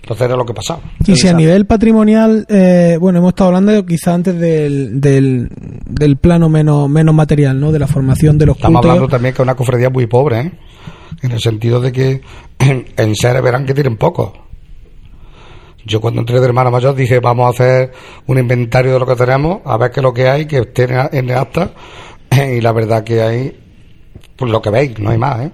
Entonces 0.05 0.27
era 0.27 0.35
lo 0.35 0.45
que 0.45 0.53
pasaba. 0.53 0.81
Y 1.07 1.15
si 1.15 1.27
a 1.27 1.33
nivel 1.33 1.65
patrimonial, 1.65 2.45
eh, 2.47 2.95
bueno, 3.01 3.17
hemos 3.17 3.29
estado 3.29 3.47
hablando 3.47 3.83
quizá 3.87 4.13
antes 4.13 4.39
del, 4.39 5.01
del, 5.01 5.49
del, 5.83 6.17
plano 6.17 6.47
menos, 6.47 6.87
menos 6.87 7.15
material, 7.15 7.59
¿no? 7.59 7.71
De 7.71 7.79
la 7.79 7.87
formación 7.87 8.37
de 8.37 8.45
los 8.45 8.55
Estamos 8.55 8.85
hablando 8.85 9.07
también 9.07 9.33
que 9.33 9.41
es 9.41 9.43
una 9.43 9.55
cofradía 9.55 9.89
muy 9.89 10.05
pobre, 10.05 10.41
¿eh? 10.41 10.51
En 11.23 11.31
el 11.31 11.39
sentido 11.39 11.81
de 11.81 11.91
que 11.91 12.21
en 12.59 13.15
seres 13.15 13.41
verán 13.41 13.65
que 13.65 13.73
tienen 13.73 13.97
poco. 13.97 14.31
Yo 15.87 15.99
cuando 15.99 16.19
entré 16.21 16.39
de 16.39 16.45
hermano 16.45 16.69
mayor 16.69 16.93
dije, 16.93 17.19
vamos 17.19 17.47
a 17.47 17.49
hacer 17.49 17.91
un 18.27 18.37
inventario 18.37 18.93
de 18.93 18.99
lo 18.99 19.07
que 19.07 19.15
tenemos, 19.15 19.61
a 19.65 19.75
ver 19.77 19.89
qué 19.89 20.01
es 20.01 20.03
lo 20.03 20.13
que 20.13 20.29
hay, 20.29 20.45
que 20.45 20.59
esté 20.59 20.83
en 20.83 21.31
el 21.31 21.35
acta, 21.35 21.71
y 22.29 22.61
la 22.61 22.71
verdad 22.73 23.03
que 23.03 23.23
hay, 23.23 23.59
pues 24.35 24.51
lo 24.51 24.61
que 24.61 24.69
veis, 24.69 24.99
no 24.99 25.09
hay 25.09 25.17
más, 25.17 25.45
¿eh? 25.47 25.51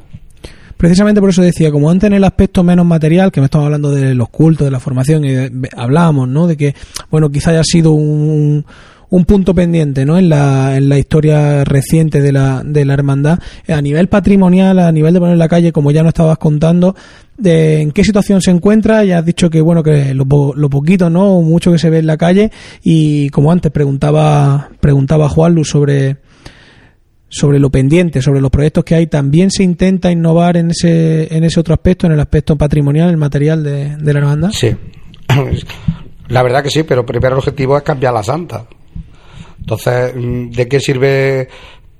Precisamente 0.81 1.21
por 1.21 1.29
eso 1.29 1.43
decía, 1.43 1.69
como 1.71 1.91
antes 1.91 2.07
en 2.07 2.13
el 2.13 2.23
aspecto 2.23 2.63
menos 2.63 2.87
material, 2.87 3.31
que 3.31 3.39
me 3.39 3.45
estamos 3.45 3.65
hablando 3.65 3.91
de 3.91 4.15
los 4.15 4.29
cultos, 4.29 4.65
de 4.65 4.71
la 4.71 4.79
formación, 4.79 5.23
y 5.23 5.35
hablábamos, 5.77 6.27
¿no? 6.27 6.47
De 6.47 6.57
que, 6.57 6.73
bueno, 7.11 7.29
quizá 7.29 7.51
haya 7.51 7.63
sido 7.63 7.91
un, 7.91 8.65
un 9.11 9.25
punto 9.25 9.53
pendiente 9.53 10.05
¿no? 10.05 10.17
en, 10.17 10.27
la, 10.27 10.75
en 10.75 10.89
la 10.89 10.97
historia 10.97 11.63
reciente 11.65 12.19
de 12.19 12.31
la, 12.31 12.63
de 12.65 12.83
la 12.83 12.95
hermandad. 12.95 13.37
A 13.67 13.79
nivel 13.79 14.07
patrimonial, 14.07 14.79
a 14.79 14.91
nivel 14.91 15.13
de 15.13 15.19
poner 15.19 15.33
en 15.33 15.39
la 15.39 15.47
calle, 15.47 15.71
como 15.71 15.91
ya 15.91 16.01
nos 16.01 16.09
estabas 16.09 16.39
contando, 16.39 16.95
de 17.37 17.81
en 17.81 17.91
qué 17.91 18.03
situación 18.03 18.41
se 18.41 18.49
encuentra. 18.49 19.03
Ya 19.03 19.19
has 19.19 19.25
dicho 19.25 19.51
que 19.51 19.61
bueno 19.61 19.83
que 19.83 20.15
lo, 20.15 20.25
lo 20.55 20.69
poquito, 20.71 21.11
¿no? 21.11 21.41
mucho 21.41 21.71
que 21.71 21.77
se 21.77 21.91
ve 21.91 21.99
en 21.99 22.07
la 22.07 22.17
calle. 22.17 22.49
Y 22.81 23.29
como 23.29 23.51
antes 23.51 23.71
preguntaba, 23.71 24.71
preguntaba 24.79 25.29
Juan 25.29 25.53
Luz 25.53 25.69
sobre 25.69 26.17
sobre 27.31 27.59
lo 27.59 27.69
pendiente, 27.69 28.21
sobre 28.21 28.41
los 28.41 28.51
proyectos 28.51 28.83
que 28.83 28.93
hay, 28.93 29.07
también 29.07 29.51
se 29.51 29.63
intenta 29.63 30.11
innovar 30.11 30.57
en 30.57 30.71
ese, 30.71 31.33
en 31.33 31.45
ese 31.45 31.61
otro 31.61 31.73
aspecto, 31.73 32.05
en 32.05 32.11
el 32.11 32.19
aspecto 32.19 32.57
patrimonial, 32.57 33.09
el 33.09 33.17
material 33.17 33.63
de, 33.63 33.95
de 33.95 34.13
la 34.13 34.19
hermandad. 34.19 34.51
Sí, 34.51 34.75
la 36.27 36.43
verdad 36.43 36.61
que 36.61 36.69
sí, 36.69 36.83
pero 36.83 37.05
primero 37.05 37.35
el 37.35 37.39
objetivo 37.39 37.77
es 37.77 37.83
cambiar 37.83 38.13
la 38.13 38.21
santa. 38.21 38.65
Entonces, 39.59 40.13
mm, 40.13 40.49
¿de 40.49 40.67
qué 40.67 40.81
sirve 40.81 41.47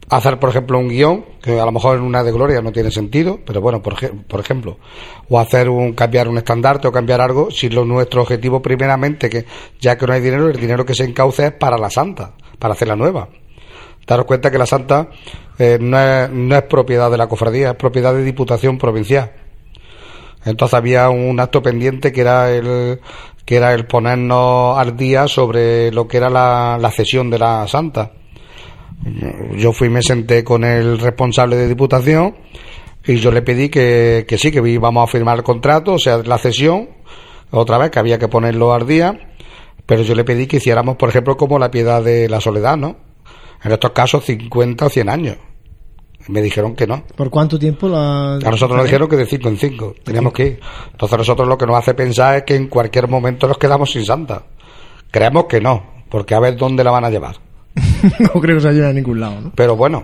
hacer, 0.10 0.38
por 0.38 0.50
ejemplo, 0.50 0.78
un 0.78 0.90
guion, 0.90 1.24
que 1.42 1.58
a 1.58 1.64
lo 1.64 1.72
mejor 1.72 1.98
en 1.98 2.04
una 2.04 2.24
de 2.24 2.34
gloria 2.34 2.62
no 2.62 2.74
tiene 2.74 2.92
sentido, 2.92 3.40
pero 3.46 3.62
bueno, 3.62 3.82
por, 3.82 3.96
por 4.26 4.40
ejemplo, 4.42 4.80
o 5.30 5.40
hacer 5.40 5.70
un, 5.70 5.94
cambiar 5.94 6.28
un 6.28 6.40
estandarte 6.40 6.90
o 6.90 6.92
cambiar 6.92 7.22
algo, 7.22 7.50
si 7.52 7.70
lo, 7.70 7.86
nuestro 7.86 8.24
objetivo 8.24 8.62
primeramente, 8.62 9.30
que 9.30 9.46
ya 9.80 9.98
que 9.98 10.06
no 10.06 10.12
hay 10.12 10.20
dinero, 10.20 10.50
el 10.50 10.60
dinero 10.60 10.86
que 10.86 10.94
se 10.94 11.06
encauce 11.06 11.46
es 11.46 11.54
para 11.54 11.78
la 11.78 11.90
santa, 11.90 12.34
para 12.60 12.74
hacer 12.74 12.90
la 12.90 12.98
nueva 12.98 13.30
daros 14.08 14.26
cuenta 14.26 14.52
que 14.52 14.58
la 14.58 14.66
Santa 14.66 15.10
eh, 15.58 15.78
no, 15.80 15.98
es, 16.00 16.64
propiedad 16.64 17.12
de 17.12 17.18
la 17.18 17.28
cofradía, 17.28 17.72
es 17.72 17.76
propiedad 17.76 18.14
de 18.14 18.24
Diputación 18.24 18.78
Provincial. 18.78 19.32
Entonces 20.44 20.74
había 20.74 21.10
un 21.10 21.40
acto 21.40 21.62
pendiente 21.62 22.12
que 22.12 22.22
era 22.22 22.52
el 22.52 23.00
que 23.46 23.56
era 23.56 23.74
el 23.74 23.86
ponernos 23.86 24.78
al 24.78 24.96
día 24.96 25.28
sobre 25.28 25.92
lo 25.92 26.08
que 26.08 26.18
era 26.18 26.30
la, 26.30 26.78
la 26.80 26.92
cesión 26.92 27.30
de 27.30 27.40
la 27.40 27.68
Santa. 27.68 28.12
Yo 29.56 29.74
fui 29.74 29.90
me 29.90 30.02
senté 30.02 30.44
con 30.44 30.64
el 30.64 31.00
responsable 31.00 31.56
de 31.56 31.68
Diputación 31.68 32.36
y 33.06 33.16
yo 33.16 33.32
le 33.32 33.42
pedí 33.42 33.70
que, 33.70 34.26
que 34.28 34.38
sí, 34.38 34.52
que 34.52 34.68
íbamos 34.68 35.04
a 35.04 35.12
firmar 35.12 35.38
el 35.38 35.44
contrato, 35.44 35.94
o 35.94 36.00
sea, 36.00 36.20
la 36.20 36.38
cesión, 36.38 36.90
otra 37.50 37.78
vez 37.78 37.90
que 37.90 38.00
había 38.00 38.20
que 38.20 38.28
ponerlo 38.28 38.74
al 38.74 38.86
día, 38.86 39.20
pero 39.86 40.04
yo 40.04 40.14
le 40.14 40.24
pedí 40.24 40.46
que 40.48 40.58
hiciéramos, 40.58 40.98
por 40.98 41.10
ejemplo, 41.10 41.36
como 41.36 41.58
la 41.58 41.72
piedad 41.72 42.04
de 42.04 42.30
la 42.30 42.40
soledad, 42.40 42.78
¿no? 42.78 43.11
En 43.64 43.72
estos 43.72 43.92
casos 43.92 44.26
50 44.26 44.86
o 44.86 44.90
100 44.90 45.10
años. 45.10 45.38
Me 46.28 46.42
dijeron 46.42 46.76
que 46.76 46.86
no. 46.86 47.04
¿Por 47.16 47.30
cuánto 47.30 47.58
tiempo 47.58 47.90
la.? 47.90 48.36
A 48.36 48.52
nosotros 48.52 48.78
nos 48.78 48.86
dijeron 48.86 49.10
que 49.10 49.16
de 49.16 49.26
5 49.26 49.50
en 49.50 49.58
5. 49.58 49.96
Teníamos 50.04 50.34
que 50.34 50.46
ir. 50.46 50.60
Entonces, 50.92 51.18
nosotros 51.18 51.48
lo 51.48 51.58
que 51.58 51.66
nos 51.66 51.78
hace 51.78 51.94
pensar 51.94 52.38
es 52.38 52.44
que 52.44 52.56
en 52.56 52.68
cualquier 52.68 53.08
momento 53.08 53.48
nos 53.48 53.58
quedamos 53.58 53.92
sin 53.92 54.06
santa. 54.06 54.44
Creemos 55.10 55.46
que 55.46 55.60
no, 55.60 55.84
porque 56.10 56.36
a 56.36 56.40
ver 56.40 56.56
dónde 56.56 56.84
la 56.84 56.92
van 56.92 57.06
a 57.06 57.10
llevar. 57.10 57.38
no 58.20 58.42
creo 58.42 58.58
que 58.58 58.62
se 58.62 58.72
lleve 58.72 58.88
a 58.88 58.94
ningún 58.94 59.20
lado, 59.20 59.42
¿no? 59.42 59.52
Pero 59.56 59.76
bueno, 59.76 60.04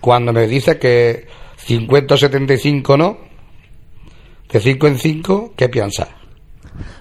cuando 0.00 0.32
me 0.32 0.46
dice 0.46 0.78
que 0.78 1.26
50 1.56 2.14
o 2.14 2.16
75 2.16 2.96
no, 2.96 3.18
de 4.50 4.60
5 4.60 4.86
en 4.86 4.98
5, 4.98 5.52
¿qué 5.56 5.68
piensas? 5.68 6.08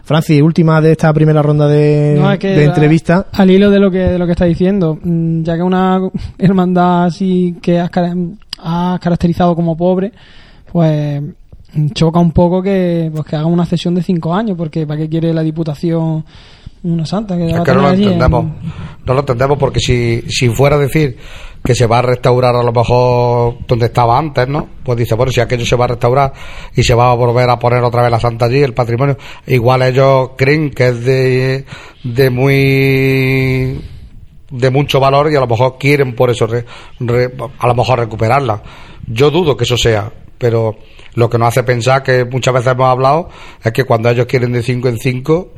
Francis, 0.04 0.42
última 0.42 0.82
de 0.82 0.92
esta 0.92 1.14
primera 1.14 1.42
ronda 1.42 1.68
de, 1.68 2.18
entrevista. 2.64 3.28
Al 3.32 3.52
hilo 3.52 3.70
de 3.70 3.80
lo 3.80 3.92
que 3.92 4.00
de 4.00 4.20
lo 4.20 4.26
que 4.26 4.32
está 4.34 4.46
diciendo, 4.46 4.98
mm, 5.02 5.44
ya 5.44 5.56
que 5.56 5.64
una 5.64 6.00
hermandad 6.38 7.06
así 7.06 7.58
que 7.62 7.80
has, 7.80 7.90
caracterizado 7.90 9.56
como 9.56 9.76
pobre, 9.76 10.12
pues 10.72 11.22
choca 11.94 12.20
un 12.20 12.32
poco 12.32 12.62
que 12.62 13.12
pues 13.14 13.26
que 13.26 13.36
haga 13.36 13.48
una 13.48 13.66
cesión 13.66 13.96
de 13.96 14.02
cinco 14.02 14.34
años, 14.34 14.58
porque 14.58 14.88
¿para 14.88 15.02
qué 15.02 15.10
quiere 15.10 15.34
la 15.34 15.44
Diputación 15.44 16.24
una 16.86 17.06
santa? 17.06 17.36
Que, 17.36 17.45
no 17.52 17.63
lo 17.63 17.89
entendemos. 17.89 18.45
No 19.06 19.13
lo 19.13 19.19
entendemos 19.19 19.58
porque 19.58 19.80
si, 19.80 20.24
si 20.28 20.50
fuera 20.50 20.76
a 20.76 20.80
decir 20.80 21.17
que 21.63 21.74
se 21.74 21.88
va 21.88 22.00
a 22.00 22.02
restaurar 22.04 22.56
a 22.56 22.63
lo 22.63 22.71
mejor 22.71 23.58
donde 23.67 23.88
estaba 23.88 24.17
antes, 24.17 24.48
¿no? 24.48 24.67
Pues 24.84 24.98
dice, 24.98 25.15
bueno, 25.15 25.32
si 25.32 25.41
aquello 25.41 25.65
se 25.65 25.76
va 25.76 25.86
a 25.86 25.89
restaurar 25.89 26.34
y 26.76 26.84
se 26.84 26.93
va 26.93 27.12
a 27.12 27.15
volver 27.15 27.50
a 27.50 27.58
poner 27.58 27.84
otra 27.84 28.04
vez 28.04 28.12
la 28.12 28.19
santa 28.19 28.45
allí, 28.45 28.62
el 28.62 28.74
patrimonio, 28.74 29.17
igual 29.48 29.82
ellos 29.82 30.32
creen 30.38 30.69
que 30.69 30.88
es 30.88 31.04
de, 31.04 31.65
de 32.04 32.30
muy 32.30 33.82
de 34.52 34.69
mucho 34.69 35.00
valor 35.00 35.32
y 35.32 35.36
a 35.36 35.39
lo 35.39 35.48
mejor 35.48 35.78
quieren 35.80 36.15
por 36.15 36.30
eso 36.30 36.48
a 36.48 37.67
lo 37.67 37.76
mejor 37.76 38.00
recuperarla. 38.00 38.62
Yo 39.08 39.32
dudo 39.32 39.58
que 39.58 39.63
eso 39.63 39.78
sea, 39.78 40.12
pero 40.38 40.78
lo 41.15 41.30
que 41.30 41.38
nos 41.38 41.48
hace 41.48 41.63
pensar 41.63 42.04
que 42.04 42.26
muchas 42.26 42.54
veces 42.54 42.74
hemos 42.74 42.88
hablado 42.88 43.30
es 43.63 43.71
que 43.71 43.86
cuando 43.86 44.10
ellos 44.10 44.28
quieren 44.28 44.52
de 44.54 44.62
5 44.62 44.88
en 44.88 44.98
5 44.98 45.50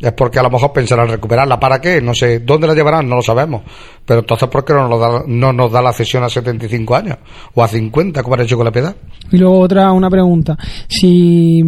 es 0.00 0.12
porque 0.12 0.38
a 0.38 0.42
lo 0.42 0.50
mejor 0.50 0.72
pensarán 0.72 1.08
recuperarla. 1.08 1.58
¿Para 1.58 1.80
qué? 1.80 2.00
No 2.00 2.14
sé. 2.14 2.40
¿Dónde 2.40 2.66
la 2.66 2.74
llevarán? 2.74 3.08
No 3.08 3.16
lo 3.16 3.22
sabemos. 3.22 3.62
Pero 4.04 4.20
entonces, 4.20 4.48
¿por 4.48 4.64
qué 4.64 4.74
no 4.74 4.88
nos 4.88 5.00
da, 5.00 5.22
no 5.26 5.52
nos 5.52 5.72
da 5.72 5.80
la 5.80 5.92
cesión 5.92 6.22
a 6.22 6.28
75 6.28 6.94
años? 6.94 7.18
O 7.54 7.62
a 7.62 7.68
50, 7.68 8.22
como 8.22 8.34
han 8.34 8.42
hecho 8.42 8.56
con 8.56 8.66
la 8.66 8.72
piedad. 8.72 8.94
Y 9.32 9.38
luego 9.38 9.58
otra, 9.58 9.92
una 9.92 10.10
pregunta. 10.10 10.56
Si 10.88 11.62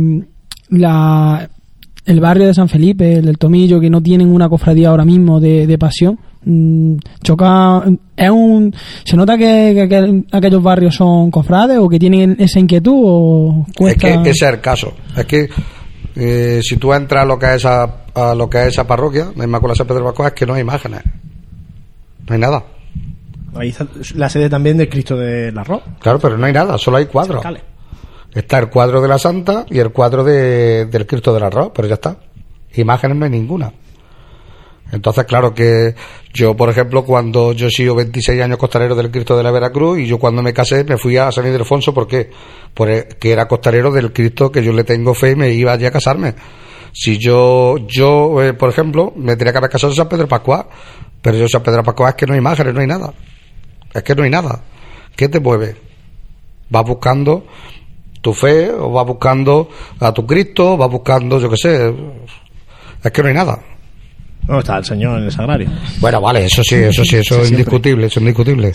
la, 0.70 1.48
el 2.04 2.20
barrio 2.20 2.46
de 2.46 2.54
San 2.54 2.68
Felipe, 2.68 3.14
el 3.14 3.24
del 3.24 3.38
Tomillo, 3.38 3.80
que 3.80 3.88
no 3.88 4.02
tienen 4.02 4.28
una 4.28 4.48
cofradía 4.48 4.90
ahora 4.90 5.06
mismo 5.06 5.40
de, 5.40 5.78
pasión, 5.78 6.18
mm, 6.44 6.96
choca 7.22 7.82
es 8.16 8.30
un 8.30 8.74
se 9.04 9.16
nota 9.16 9.38
que, 9.38 10.24
aquellos 10.32 10.62
barrios 10.62 10.94
son 10.94 11.30
cofrades 11.30 11.78
o 11.78 11.88
que 11.88 11.98
tienen 11.98 12.36
esa 12.38 12.60
inquietud 12.60 12.92
o 12.94 13.66
es 13.86 13.96
que 13.96 14.14
ese 14.14 14.30
es 14.30 14.42
el 14.42 14.60
caso 14.60 14.94
es 15.16 15.24
que 15.26 15.48
eh, 16.20 16.60
si 16.62 16.76
tú 16.78 16.92
entras 16.92 17.22
a 17.22 17.26
lo 17.26 17.38
que 17.38 17.46
es 17.46 17.56
esa, 17.56 18.06
a 18.18 18.34
lo 18.34 18.50
que 18.50 18.62
es 18.62 18.68
esa 18.68 18.86
parroquia, 18.86 19.32
la 19.36 19.44
Inmaculada 19.44 19.76
San 19.76 19.86
Pedro 19.86 20.04
Pascual, 20.04 20.28
es 20.28 20.34
que 20.34 20.46
no 20.46 20.54
hay 20.54 20.62
imágenes. 20.62 21.02
No 22.26 22.34
hay 22.34 22.40
nada. 22.40 22.64
Ahí 23.54 23.68
está 23.70 23.86
la 24.14 24.28
sede 24.28 24.50
también 24.50 24.76
del 24.76 24.88
Cristo 24.88 25.16
del 25.16 25.56
Arroz. 25.56 25.82
Claro, 26.00 26.18
pero 26.18 26.36
no 26.36 26.46
hay 26.46 26.52
nada, 26.52 26.78
solo 26.78 26.98
hay 26.98 27.06
cuadros. 27.06 27.44
Está 28.34 28.58
el 28.58 28.68
cuadro 28.68 29.00
de 29.00 29.08
la 29.08 29.18
Santa 29.18 29.64
y 29.70 29.78
el 29.78 29.90
cuadro 29.90 30.22
de, 30.22 30.86
del 30.86 31.06
Cristo 31.06 31.32
del 31.32 31.44
Arroz, 31.44 31.72
pero 31.74 31.88
ya 31.88 31.94
está. 31.94 32.16
Imágenes 32.74 33.16
no 33.16 33.24
hay 33.24 33.30
ninguna. 33.30 33.72
Entonces, 34.90 35.24
claro 35.24 35.52
que 35.52 35.94
yo, 36.32 36.56
por 36.56 36.70
ejemplo, 36.70 37.04
cuando 37.04 37.52
yo 37.52 37.66
he 37.66 37.70
sido 37.70 37.94
26 37.94 38.40
años 38.40 38.58
costalero 38.58 38.94
del 38.94 39.10
Cristo 39.10 39.36
de 39.36 39.42
la 39.42 39.50
Veracruz 39.50 39.98
y 39.98 40.06
yo 40.06 40.18
cuando 40.18 40.42
me 40.42 40.54
casé 40.54 40.84
me 40.84 40.96
fui 40.96 41.16
a 41.16 41.30
San 41.30 41.46
Ildefonso, 41.46 41.92
¿por 41.92 42.06
qué? 42.06 42.30
Porque 42.72 43.16
era 43.22 43.46
costalero 43.48 43.90
del 43.90 44.12
Cristo 44.12 44.50
que 44.50 44.62
yo 44.62 44.72
le 44.72 44.84
tengo 44.84 45.14
fe 45.14 45.32
y 45.32 45.36
me 45.36 45.50
iba 45.50 45.72
allí 45.72 45.84
a 45.84 45.90
casarme. 45.90 46.34
Si 47.00 47.16
yo, 47.16 47.76
yo, 47.86 48.42
eh, 48.42 48.54
por 48.54 48.70
ejemplo, 48.70 49.12
me 49.14 49.36
tenía 49.36 49.52
que 49.52 49.58
haber 49.58 49.70
casado 49.70 49.92
en 49.92 49.96
San 49.96 50.08
Pedro 50.08 50.26
Pascual, 50.26 50.66
pero 51.22 51.36
yo 51.36 51.44
en 51.44 51.48
San 51.48 51.62
Pedro 51.62 51.84
Pascual 51.84 52.08
es 52.08 52.16
que 52.16 52.26
no 52.26 52.32
hay 52.32 52.40
imágenes, 52.40 52.74
no 52.74 52.80
hay 52.80 52.88
nada. 52.88 53.14
Es 53.94 54.02
que 54.02 54.16
no 54.16 54.24
hay 54.24 54.30
nada. 54.30 54.64
¿Qué 55.14 55.28
te 55.28 55.38
mueve? 55.38 55.76
Vas 56.68 56.84
buscando 56.84 57.46
tu 58.20 58.34
fe, 58.34 58.72
o 58.72 58.90
vas 58.90 59.06
buscando 59.06 59.68
a 60.00 60.12
tu 60.12 60.26
Cristo, 60.26 60.76
vas 60.76 60.90
buscando, 60.90 61.38
yo 61.38 61.48
qué 61.48 61.56
sé. 61.56 61.94
Es 63.04 63.12
que 63.12 63.22
no 63.22 63.28
hay 63.28 63.34
nada. 63.34 63.60
No, 64.48 64.60
está 64.60 64.78
el 64.78 64.84
señor 64.84 65.18
en 65.18 65.24
el 65.24 65.30
sagrario. 65.30 65.70
Bueno, 66.00 66.20
vale, 66.22 66.46
eso 66.46 66.62
sí, 66.64 66.76
eso 66.76 67.04
sí, 67.04 67.16
eso 67.16 67.42
es 67.42 67.50
indiscutible, 67.50 68.06
eso 68.06 68.18
es 68.18 68.22
indiscutible. 68.22 68.72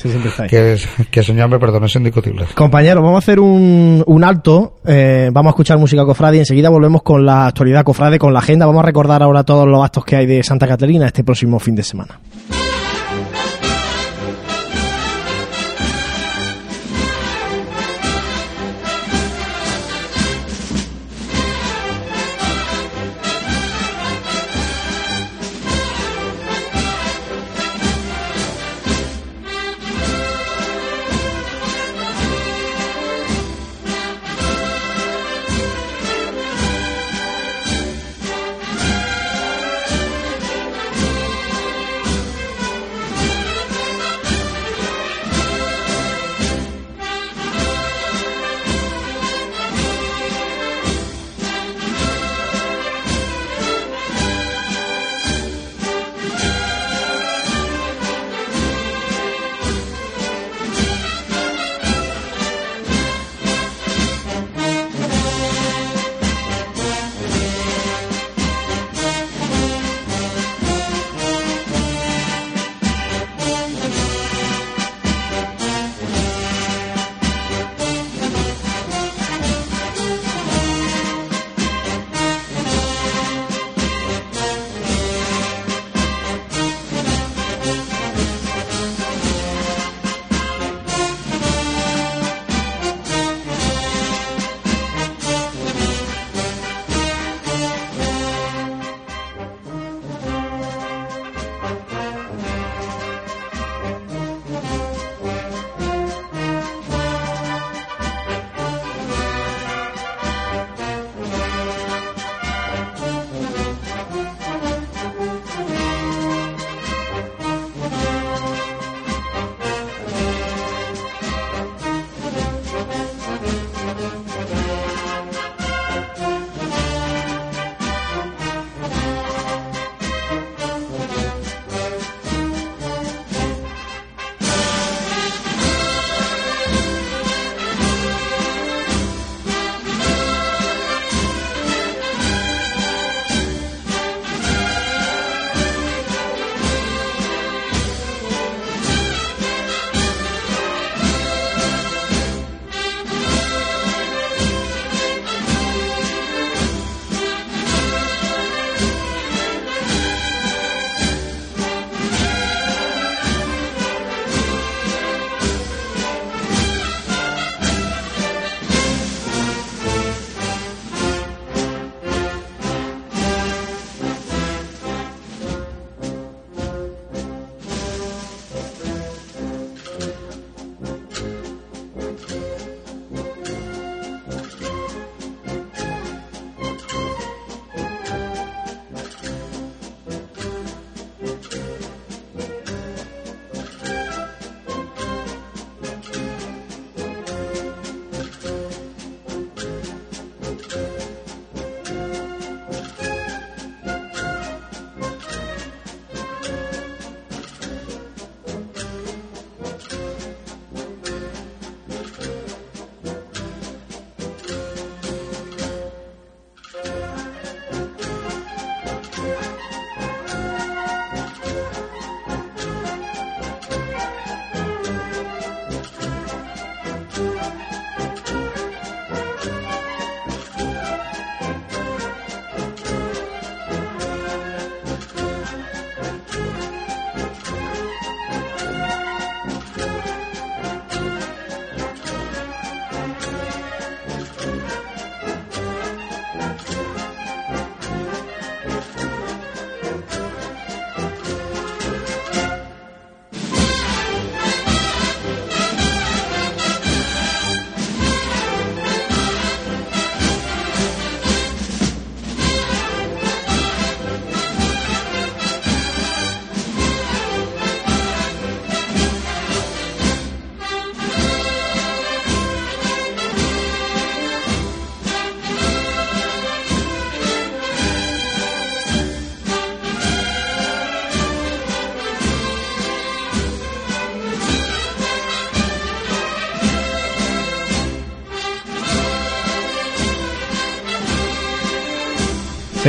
que, 0.48 0.78
que 1.10 1.20
el 1.20 1.26
señor 1.26 1.50
me 1.50 1.58
perdone, 1.58 1.88
es 1.88 1.96
indiscutible. 1.96 2.46
Compañero, 2.54 3.02
vamos 3.02 3.16
a 3.16 3.20
hacer 3.20 3.40
un, 3.40 4.04
un 4.06 4.24
alto, 4.24 4.76
eh, 4.86 5.30
vamos 5.34 5.50
a 5.50 5.54
escuchar 5.54 5.80
música 5.80 6.06
cofrade 6.06 6.38
y 6.38 6.40
enseguida 6.40 6.70
volvemos 6.70 7.02
con 7.02 7.26
la 7.26 7.48
actualidad 7.48 7.84
cofrade, 7.84 8.20
con 8.20 8.34
la 8.34 8.40
agenda. 8.40 8.66
Vamos 8.68 8.84
a 8.84 8.86
recordar 8.86 9.24
ahora 9.24 9.44
todos 9.44 9.68
los 9.68 9.84
actos 9.84 10.06
que 10.06 10.16
hay 10.16 10.28
de 10.28 10.44
Santa 10.44 10.68
Catalina 10.68 11.08
este 11.08 11.24
próximo 11.24 11.60
fin 11.60 11.76
de 11.76 11.84
semana. 11.84 12.20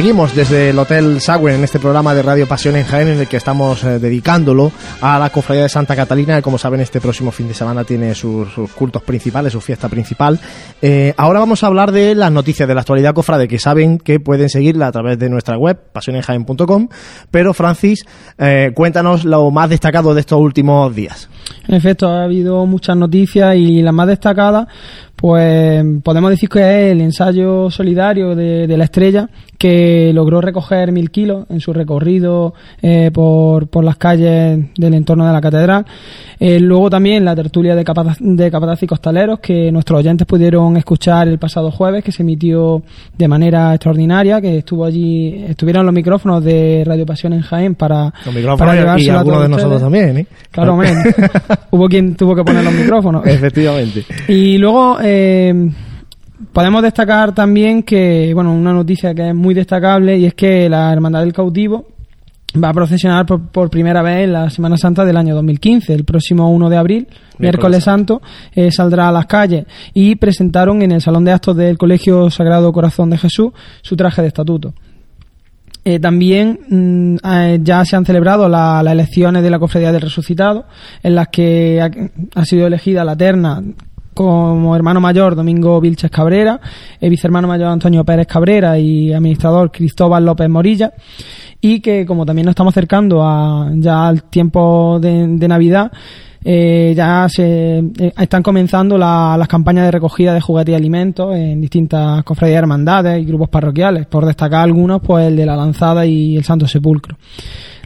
Seguimos 0.04 0.36
desde 0.36 0.68
el 0.68 0.78
Hotel 0.78 1.18
Sagüen 1.18 1.54
en 1.54 1.64
este 1.64 1.78
programa 1.78 2.14
de 2.14 2.20
Radio 2.20 2.46
Pasión 2.46 2.76
en 2.76 2.84
Jaén 2.84 3.08
en 3.08 3.20
el 3.20 3.26
que 3.26 3.38
estamos 3.38 3.82
eh, 3.84 3.98
dedicándolo 3.98 4.70
a 5.00 5.18
la 5.18 5.30
Cofradía 5.30 5.62
de 5.62 5.70
Santa 5.70 5.96
Catalina 5.96 6.36
que 6.36 6.42
como 6.42 6.58
saben 6.58 6.82
este 6.82 7.00
próximo 7.00 7.30
fin 7.30 7.48
de 7.48 7.54
semana 7.54 7.84
tiene 7.84 8.14
sus, 8.14 8.50
cultos 8.74 9.02
principales, 9.02 9.54
su 9.54 9.62
fiesta 9.62 9.88
principal. 9.88 10.38
Eh, 10.82 11.14
ahora 11.16 11.40
vamos 11.40 11.64
a 11.64 11.68
hablar 11.68 11.90
de 11.90 12.14
las 12.14 12.30
noticias 12.30 12.68
de 12.68 12.74
la 12.74 12.82
actualidad 12.82 13.14
cofrade 13.14 13.48
que 13.48 13.58
saben 13.58 13.96
que 13.96 14.20
pueden 14.20 14.50
seguirla 14.50 14.88
a 14.88 14.92
través 14.92 15.18
de 15.18 15.30
nuestra 15.30 15.56
web 15.56 15.80
pasionenjaen.com 15.90 16.88
pero 17.30 17.54
Francis, 17.54 18.04
eh, 18.36 18.72
cuéntanos 18.74 19.24
lo 19.24 19.50
más 19.50 19.70
destacado 19.70 20.12
de 20.12 20.20
estos 20.20 20.38
últimos 20.38 20.94
días. 20.94 21.30
En 21.66 21.76
efecto, 21.76 22.08
ha 22.08 22.24
habido 22.24 22.66
muchas 22.66 22.94
noticias 22.94 23.56
y 23.56 23.80
las 23.80 23.94
más 23.94 24.06
destacadas, 24.06 24.66
pues 25.24 25.82
podemos 26.02 26.30
decir 26.32 26.50
que 26.50 26.58
es 26.58 26.92
el 26.92 27.00
ensayo 27.00 27.70
solidario 27.70 28.34
de, 28.34 28.66
de 28.66 28.76
la 28.76 28.84
estrella 28.84 29.30
que 29.64 30.12
logró 30.12 30.42
recoger 30.42 30.92
mil 30.92 31.10
kilos 31.10 31.46
en 31.48 31.58
su 31.58 31.72
recorrido 31.72 32.52
eh, 32.82 33.10
por, 33.10 33.68
por 33.68 33.82
las 33.82 33.96
calles 33.96 34.58
del 34.76 34.92
entorno 34.92 35.26
de 35.26 35.32
la 35.32 35.40
catedral. 35.40 35.86
Eh, 36.38 36.60
luego 36.60 36.90
también 36.90 37.24
la 37.24 37.34
tertulia 37.34 37.74
de, 37.74 37.84
capataz, 37.84 38.18
de 38.20 38.50
capataz 38.50 38.82
y 38.82 38.86
costaleros 38.86 39.38
que 39.38 39.72
nuestros 39.72 40.00
oyentes 40.00 40.26
pudieron 40.26 40.76
escuchar 40.76 41.28
el 41.28 41.38
pasado 41.38 41.70
jueves, 41.70 42.04
que 42.04 42.12
se 42.12 42.22
emitió 42.22 42.82
de 43.16 43.26
manera 43.28 43.72
extraordinaria, 43.72 44.40
que 44.42 44.58
estuvo 44.58 44.84
allí, 44.84 45.44
estuvieron 45.48 45.86
los 45.86 45.94
micrófonos 45.94 46.44
de 46.44 46.82
Radio 46.84 47.06
Pasión 47.06 47.32
en 47.32 47.40
Jaén 47.40 47.74
para, 47.74 48.12
Los 48.26 48.58
para 48.58 48.74
y 48.74 48.78
llevárselo 48.80 49.16
a 49.16 49.20
algunos 49.20 49.42
de 49.44 49.48
nosotros 49.48 49.80
también, 49.80 50.18
¿eh? 50.18 50.26
Claro, 50.50 50.76
men. 50.76 50.96
Hubo 51.70 51.88
quien 51.88 52.14
tuvo 52.14 52.34
que 52.34 52.44
poner 52.44 52.62
los 52.62 52.74
micrófonos. 52.74 53.26
Efectivamente. 53.26 54.04
Y 54.28 54.58
luego 54.58 54.98
eh, 55.16 55.70
podemos 56.52 56.82
destacar 56.82 57.34
también 57.34 57.82
que, 57.82 58.32
bueno, 58.34 58.52
una 58.52 58.72
noticia 58.72 59.14
que 59.14 59.28
es 59.28 59.34
muy 59.34 59.54
destacable 59.54 60.18
y 60.18 60.26
es 60.26 60.34
que 60.34 60.68
la 60.68 60.92
Hermandad 60.92 61.20
del 61.20 61.32
Cautivo 61.32 61.86
va 62.62 62.68
a 62.68 62.72
procesionar 62.72 63.26
por, 63.26 63.48
por 63.48 63.70
primera 63.70 64.02
vez 64.02 64.24
en 64.24 64.32
la 64.32 64.50
Semana 64.50 64.76
Santa 64.76 65.04
del 65.04 65.16
año 65.16 65.34
2015. 65.34 65.92
El 65.94 66.04
próximo 66.04 66.50
1 66.52 66.68
de 66.70 66.76
abril, 66.76 67.08
miércoles, 67.38 67.84
santo, 67.84 68.22
eh, 68.54 68.70
saldrá 68.70 69.08
a 69.08 69.12
las 69.12 69.26
calles 69.26 69.66
y 69.92 70.16
presentaron 70.16 70.82
en 70.82 70.92
el 70.92 71.00
Salón 71.00 71.24
de 71.24 71.32
Actos 71.32 71.56
del 71.56 71.78
Colegio 71.78 72.30
Sagrado 72.30 72.72
Corazón 72.72 73.10
de 73.10 73.18
Jesús 73.18 73.50
su 73.82 73.96
traje 73.96 74.22
de 74.22 74.28
estatuto. 74.28 74.74
Eh, 75.86 75.98
también 75.98 76.60
mm, 76.70 77.16
eh, 77.26 77.58
ya 77.62 77.84
se 77.84 77.94
han 77.96 78.06
celebrado 78.06 78.48
la- 78.48 78.82
las 78.82 78.92
elecciones 78.94 79.42
de 79.42 79.50
la 79.50 79.58
Cofradía 79.58 79.92
del 79.92 80.00
Resucitado, 80.00 80.64
en 81.02 81.14
las 81.14 81.28
que 81.28 81.82
ha, 81.82 81.90
ha 82.40 82.44
sido 82.46 82.66
elegida 82.66 83.04
la 83.04 83.14
terna 83.16 83.62
como 84.14 84.74
hermano 84.74 85.00
mayor 85.00 85.34
Domingo 85.36 85.80
Vilches 85.80 86.10
Cabrera, 86.10 86.60
el 87.00 87.10
vicehermano 87.10 87.48
mayor 87.48 87.68
Antonio 87.68 88.04
Pérez 88.04 88.26
Cabrera 88.26 88.78
y 88.78 89.12
administrador 89.12 89.70
Cristóbal 89.70 90.24
López 90.24 90.48
Morilla, 90.48 90.92
y 91.60 91.80
que 91.80 92.06
como 92.06 92.24
también 92.24 92.46
nos 92.46 92.52
estamos 92.52 92.72
acercando 92.72 93.22
a, 93.22 93.70
ya 93.74 94.06
al 94.08 94.24
tiempo 94.24 94.98
de, 95.00 95.26
de 95.28 95.48
Navidad, 95.48 95.90
eh, 96.46 96.92
ya 96.94 97.26
se 97.30 97.78
eh, 97.78 98.12
están 98.18 98.42
comenzando 98.42 98.98
la- 98.98 99.34
las 99.38 99.48
campañas 99.48 99.86
de 99.86 99.90
recogida 99.90 100.34
de 100.34 100.42
juguetes 100.42 100.72
y 100.72 100.76
alimentos 100.76 101.34
en 101.34 101.58
distintas 101.60 102.22
cofradías, 102.22 102.58
hermandades 102.58 103.18
y 103.22 103.24
grupos 103.24 103.48
parroquiales. 103.48 104.04
Por 104.06 104.26
destacar 104.26 104.60
algunos, 104.64 105.00
pues 105.00 105.26
el 105.26 105.36
de 105.36 105.46
la 105.46 105.56
Lanzada 105.56 106.04
y 106.04 106.36
el 106.36 106.44
Santo 106.44 106.68
Sepulcro. 106.68 107.16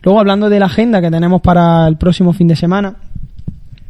Luego, 0.02 0.18
hablando 0.18 0.48
de 0.48 0.58
la 0.58 0.66
agenda 0.66 1.00
que 1.00 1.08
tenemos 1.10 1.40
para 1.40 1.86
el 1.86 1.96
próximo 1.98 2.32
fin 2.32 2.48
de 2.48 2.56
semana, 2.56 2.94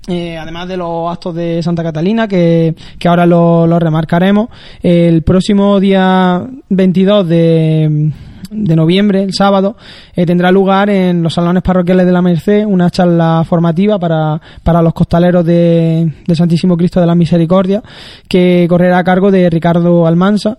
eh, 0.09 0.39
además 0.39 0.67
de 0.69 0.77
los 0.79 1.13
actos 1.13 1.35
de 1.35 1.63
Santa 1.63 1.83
Catalina, 1.83 2.27
que, 2.27 2.75
que 2.99 3.09
ahora 3.09 3.27
lo, 3.27 3.79
remarcaremos, 3.79 4.49
el 4.83 5.23
próximo 5.23 5.79
día 5.79 6.47
22 6.71 7.29
de, 7.29 8.11
de 8.51 8.77
noviembre, 8.77 9.23
el 9.23 9.35
sábado, 9.35 9.77
eh, 10.15 10.25
tendrá 10.25 10.51
lugar 10.51 10.89
en 10.89 11.23
los 11.23 11.35
salones 11.35 11.63
parroquiales 11.63 12.07
de 12.07 12.13
la 12.13 12.23
Merced 12.23 12.65
una 12.65 12.91
charla 12.91 13.45
formativa 13.47 13.99
para, 13.99 14.41
para 14.63 14.81
los 14.81 14.95
costaleros 14.95 15.45
de, 15.45 16.11
de 16.27 16.35
Santísimo 16.35 16.77
Cristo 16.77 17.01
de 17.01 17.07
la 17.07 17.15
Misericordia, 17.15 17.83
que 18.29 18.67
correrá 18.69 18.99
a 18.99 19.05
cargo 19.05 19.31
de 19.31 19.51
Ricardo 19.51 20.07
Almansa 20.07 20.57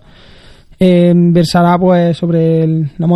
eh, 0.82 1.12
versará 1.14 1.78
pues 1.78 2.16
sobre 2.16 2.66
la, 2.96 3.06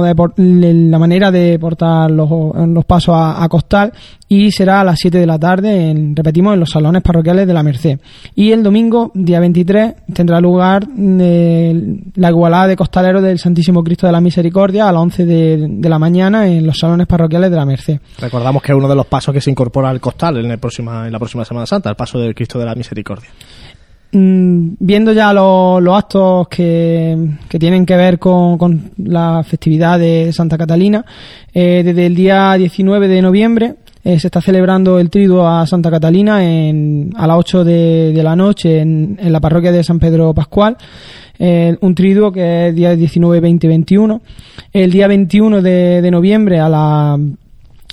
manera 0.99 1.31
de 1.31 1.59
portar 1.59 2.11
los, 2.11 2.29
los 2.69 2.85
pasos 2.85 3.15
a, 3.17 3.49
costal 3.49 3.91
y 4.29 4.53
será 4.53 4.83
a 4.83 4.85
las 4.85 4.99
7 5.01 5.17
de 5.17 5.27
la 5.27 5.39
tarde, 5.39 5.91
en, 5.91 6.15
repetimos, 6.15 6.53
en 6.53 6.61
los 6.61 6.69
salones 6.69 7.01
parroquiales 7.01 7.47
de 7.47 7.55
la 7.55 7.63
Merced. 7.63 7.99
Y 8.35 8.53
el 8.53 8.63
domingo, 8.63 9.13
día 9.15 9.41
23, 9.41 9.95
tendrá 10.13 10.43
lugar 10.43 10.87
eh, 10.99 12.01
la 12.17 12.29
igualada 12.29 12.67
de 12.67 12.77
costaleros 12.77 13.23
del 13.23 13.39
Santísimo 13.39 13.83
Cristo 13.83 14.07
de 14.07 14.13
la 14.13 14.21
Misericordia 14.21 14.87
a 14.87 14.93
las 14.93 15.01
11 15.01 15.25
de, 15.25 15.67
de 15.71 15.89
la 15.89 15.99
mañana 15.99 16.47
en 16.47 16.67
los 16.67 16.77
salones 16.77 17.07
parroquiales 17.07 17.51
de 17.51 17.57
la 17.57 17.65
Merced. 17.65 17.99
Recordamos 18.19 18.63
que 18.63 18.73
es 18.73 18.77
uno 18.77 18.89
de 18.89 18.95
los 18.95 19.07
pasos 19.07 19.33
que 19.33 19.41
se 19.41 19.51
incorpora 19.51 19.89
al 19.89 20.01
costal 20.01 20.37
en, 20.37 20.51
el 20.51 20.59
próxima, 20.59 21.07
en 21.07 21.13
la 21.13 21.19
próxima 21.19 21.47
Semana 21.47 21.65
Santa, 21.65 21.89
el 21.89 21.97
paso 21.97 22.19
del 22.19 22.35
Cristo 22.35 22.59
de 22.59 22.67
la 22.67 22.75
Misericordia. 22.75 23.31
Mm, 24.17 24.77
viendo 24.79 25.13
ya 25.13 25.33
los, 25.33 25.83
actos 25.89 26.47
que, 26.47 27.19
que 27.49 27.59
tienen 27.59 27.85
que 27.85 27.97
ver 27.97 28.21
con, 28.21 28.57
con 28.57 28.93
la 28.99 29.43
festividad 29.43 29.99
de 29.99 30.33
Santa 30.33 30.57
Catalina, 30.57 31.05
eh, 31.53 31.83
desde 31.85 32.07
el 32.07 32.15
día 32.15 32.55
19 32.55 33.09
de 33.09 33.21
noviembre 33.21 33.75
eh, 34.05 34.21
se 34.21 34.29
está 34.29 34.41
celebrando 34.41 35.01
el 35.01 35.11
triduo 35.11 35.49
a 35.49 35.67
Santa 35.67 35.91
Catalina 35.91 36.45
en, 36.45 37.11
a 37.17 37.27
las 37.27 37.39
8 37.39 37.65
de, 37.65 38.13
de 38.13 38.23
la 38.23 38.37
noche 38.37 38.79
en, 38.79 39.19
en 39.21 39.33
la 39.33 39.41
parroquia 39.41 39.73
de 39.73 39.83
San 39.83 39.99
Pedro 39.99 40.33
Pascual. 40.33 40.77
Eh, 41.37 41.77
un 41.81 41.95
triduo 41.97 42.31
que 42.31 42.69
es 42.69 42.75
día 42.75 42.95
19, 42.95 43.41
20 43.41 43.67
y 43.67 43.69
21. 43.69 44.23
El 44.73 44.93
día 44.93 45.09
21 45.09 45.61
de, 45.61 46.01
de 46.01 46.11
noviembre 46.13 46.61
a 46.61 46.69
la 46.69 47.19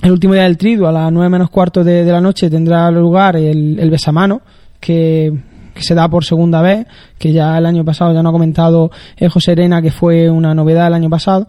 el 0.03 0.11
último 0.11 0.33
día 0.33 0.43
del 0.43 0.57
triduo, 0.57 0.87
a 0.87 0.91
las 0.91 1.11
9 1.11 1.29
menos 1.29 1.49
cuarto 1.49 1.83
de, 1.83 2.03
de 2.03 2.11
la 2.11 2.21
noche, 2.21 2.49
tendrá 2.49 2.91
lugar 2.91 3.35
el, 3.37 3.79
el 3.79 3.89
besamano, 3.89 4.41
que, 4.79 5.31
que 5.73 5.83
se 5.83 5.95
da 5.95 6.07
por 6.09 6.25
segunda 6.25 6.61
vez, 6.61 6.85
que 7.17 7.31
ya 7.31 7.57
el 7.57 7.65
año 7.65 7.83
pasado 7.85 8.13
ya 8.13 8.21
no 8.21 8.29
ha 8.29 8.31
comentado 8.31 8.91
eh, 9.17 9.29
José 9.29 9.51
Arena, 9.51 9.81
que 9.81 9.91
fue 9.91 10.29
una 10.29 10.53
novedad 10.53 10.87
el 10.87 10.93
año 10.93 11.09
pasado. 11.09 11.47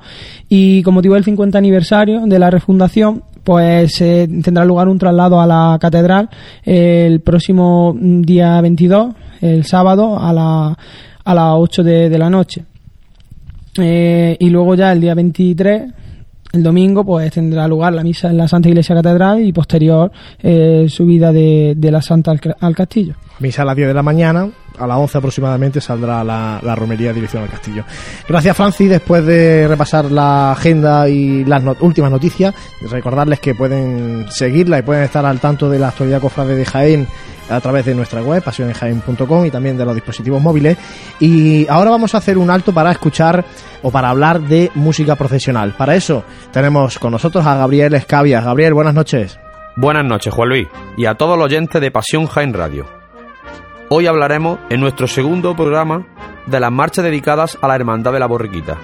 Y 0.48 0.82
con 0.82 0.94
motivo 0.94 1.14
del 1.14 1.24
50 1.24 1.58
aniversario 1.58 2.26
de 2.26 2.38
la 2.38 2.50
refundación, 2.50 3.22
pues 3.44 4.00
eh, 4.00 4.28
tendrá 4.42 4.64
lugar 4.64 4.88
un 4.88 4.98
traslado 4.98 5.40
a 5.40 5.46
la 5.46 5.78
catedral 5.80 6.28
el 6.64 7.20
próximo 7.20 7.96
día 7.98 8.60
22, 8.60 9.14
el 9.40 9.64
sábado, 9.64 10.18
a, 10.18 10.32
la, 10.32 10.78
a 11.24 11.34
las 11.34 11.54
8 11.56 11.82
de, 11.82 12.08
de 12.08 12.18
la 12.18 12.30
noche. 12.30 12.64
Eh, 13.78 14.36
y 14.38 14.50
luego 14.50 14.74
ya 14.74 14.92
el 14.92 15.00
día 15.00 15.14
23, 15.14 15.92
el 16.53 16.62
domingo, 16.62 17.05
pues 17.05 17.32
tendrá 17.32 17.66
lugar 17.66 17.94
la 17.94 18.03
misa 18.03 18.28
en 18.28 18.36
la 18.36 18.46
Santa 18.46 18.68
Iglesia 18.68 18.94
Catedral 18.94 19.42
y 19.42 19.53
posterior 19.53 20.12
eh, 20.42 20.86
subida 20.88 21.32
de, 21.32 21.74
de 21.76 21.90
la 21.90 22.03
Santa 22.03 22.32
al, 22.61 22.74
castillo. 22.74 23.14
Misa 23.40 23.62
a 23.62 23.64
las 23.64 23.76
10 23.76 23.88
de 23.88 23.94
la 23.94 24.03
mañana, 24.03 24.48
a 24.78 24.86
las 24.86 24.98
11 24.98 25.18
aproximadamente 25.18 25.80
saldrá 25.80 26.22
la, 26.22 26.61
la 26.62 26.74
romería 26.74 27.12
dirección 27.12 27.42
al 27.42 27.48
castillo. 27.48 27.84
Gracias 28.28 28.57
Francis, 28.57 28.90
después 28.90 29.24
de 29.24 29.66
repasar 29.66 30.11
la 30.11 30.53
agenda 30.53 31.09
y 31.09 31.44
las 31.44 31.62
últimas 31.80 32.11
noticias, 32.11 32.55
recordarles 32.90 33.40
que 33.40 33.55
pueden 33.55 34.26
seguirla 34.30 34.78
y 34.78 34.82
pueden 34.82 35.05
estar 35.05 35.24
al 35.24 35.40
tanto 35.40 35.70
de 35.70 35.78
la 35.78 35.88
actualidad 35.88 36.20
cofrade 36.20 36.55
de 36.55 36.64
Jaén 36.64 37.09
a 37.53 37.61
través 37.61 37.84
de 37.84 37.94
nuestra 37.94 38.22
web, 38.22 38.42
pasionenjaen.com 38.42 39.46
y 39.46 39.50
también 39.50 39.76
de 39.76 39.84
los 39.84 39.94
dispositivos 39.94 40.42
móviles. 40.42 40.78
Y 41.20 41.66
ahora 41.68 41.90
vamos 41.90 42.14
a 42.14 42.18
hacer 42.18 42.38
un 42.38 42.50
alto 42.50 42.72
para 42.72 42.90
escuchar 42.90 43.44
o 43.82 43.90
para 43.90 44.11
hablar 44.11 44.40
de 44.40 44.70
música 44.74 45.16
profesional. 45.16 45.74
Para 45.76 45.94
eso 45.94 46.24
tenemos 46.50 46.98
con 46.98 47.12
nosotros 47.12 47.46
a 47.46 47.55
Gabriel 47.55 47.94
Escavia. 47.94 48.40
Gabriel, 48.40 48.74
buenas 48.74 48.94
noches. 48.94 49.38
Buenas 49.76 50.05
noches, 50.05 50.34
Juan 50.34 50.48
Luis, 50.50 50.68
y 50.98 51.07
a 51.07 51.14
todos 51.14 51.38
los 51.38 51.46
oyentes 51.46 51.80
de 51.80 51.90
Pasión 51.90 52.26
Jaén 52.26 52.53
Radio. 52.53 52.86
Hoy 53.88 54.07
hablaremos 54.07 54.59
en 54.68 54.80
nuestro 54.80 55.07
segundo 55.07 55.57
programa 55.57 56.07
de 56.46 56.61
las 56.61 56.70
marchas 56.70 57.05
dedicadas 57.05 57.59
a 57.61 57.68
la 57.68 57.76
Hermandad 57.76 58.12
de 58.12 58.18
la 58.18 58.26
Borriquita. 58.26 58.76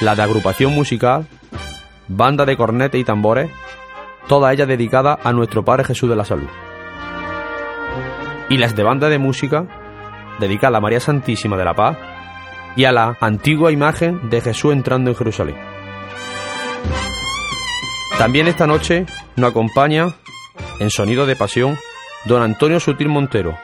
La 0.00 0.14
de 0.14 0.22
agrupación 0.22 0.72
musical, 0.72 1.26
banda 2.08 2.44
de 2.44 2.56
cornetes 2.56 3.00
y 3.00 3.04
tambores, 3.04 3.50
todas 4.30 4.54
ellas 4.54 4.68
dedicadas 4.68 5.18
a 5.24 5.32
nuestro 5.32 5.64
Padre 5.64 5.82
Jesús 5.82 6.08
de 6.08 6.14
la 6.14 6.24
Salud. 6.24 6.46
Y 8.48 8.58
las 8.58 8.76
de 8.76 8.84
banda 8.84 9.08
de 9.08 9.18
música, 9.18 9.66
dedicada 10.38 10.78
a 10.78 10.80
María 10.80 11.00
Santísima 11.00 11.56
de 11.56 11.64
la 11.64 11.74
Paz 11.74 11.98
y 12.76 12.84
a 12.84 12.92
la 12.92 13.18
antigua 13.20 13.72
imagen 13.72 14.30
de 14.30 14.40
Jesús 14.40 14.72
entrando 14.72 15.10
en 15.10 15.16
Jerusalén. 15.16 15.56
También 18.18 18.46
esta 18.46 18.68
noche 18.68 19.04
nos 19.34 19.50
acompaña, 19.50 20.14
en 20.78 20.90
Sonido 20.90 21.26
de 21.26 21.34
Pasión, 21.34 21.76
don 22.24 22.40
Antonio 22.40 22.78
Sutil 22.78 23.08
Montero, 23.08 23.58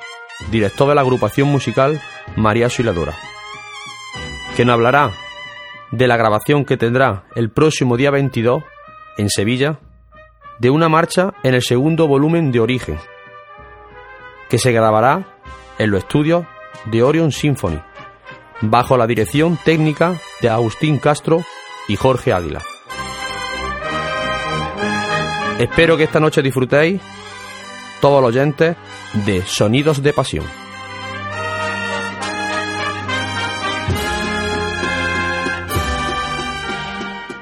director 0.51 0.89
de 0.89 0.97
la 0.97 1.03
agrupación 1.03 1.47
musical 1.47 2.03
María 2.35 2.69
Suiladora, 2.69 3.15
que 4.57 4.65
nos 4.65 4.75
hablará 4.75 5.13
de 5.93 6.09
la 6.09 6.17
grabación 6.17 6.65
que 6.65 6.77
tendrá 6.77 7.23
el 7.37 7.51
próximo 7.51 7.97
día 7.97 8.11
22 8.11 8.65
en 9.17 9.31
Sevilla 9.31 9.79
de 10.59 10.71
una 10.71 10.89
marcha 10.89 11.35
en 11.43 11.55
el 11.55 11.63
segundo 11.63 12.07
volumen 12.07 12.53
de 12.53 12.61
Origen, 12.61 12.99
que 14.49 14.59
se 14.59 14.73
grabará 14.73 15.37
en 15.79 15.91
los 15.91 16.01
estudios 16.01 16.47
de 16.87 17.03
Orion 17.03 17.33
Symphony, 17.33 17.81
bajo 18.63 18.97
la 18.97 19.07
dirección 19.07 19.59
técnica 19.65 20.15
de 20.41 20.49
Agustín 20.49 20.99
Castro 20.99 21.43
y 21.89 21.97
Jorge 21.97 22.33
Águila. 22.33 22.63
Espero 25.59 25.97
que 25.97 26.05
esta 26.05 26.21
noche 26.21 26.43
disfrutéis, 26.43 27.01
todos 28.01 28.21
los 28.21 28.29
oyentes, 28.29 28.77
de 29.25 29.43
Sonidos 29.43 30.03
de 30.03 30.13
Pasión. 30.13 30.45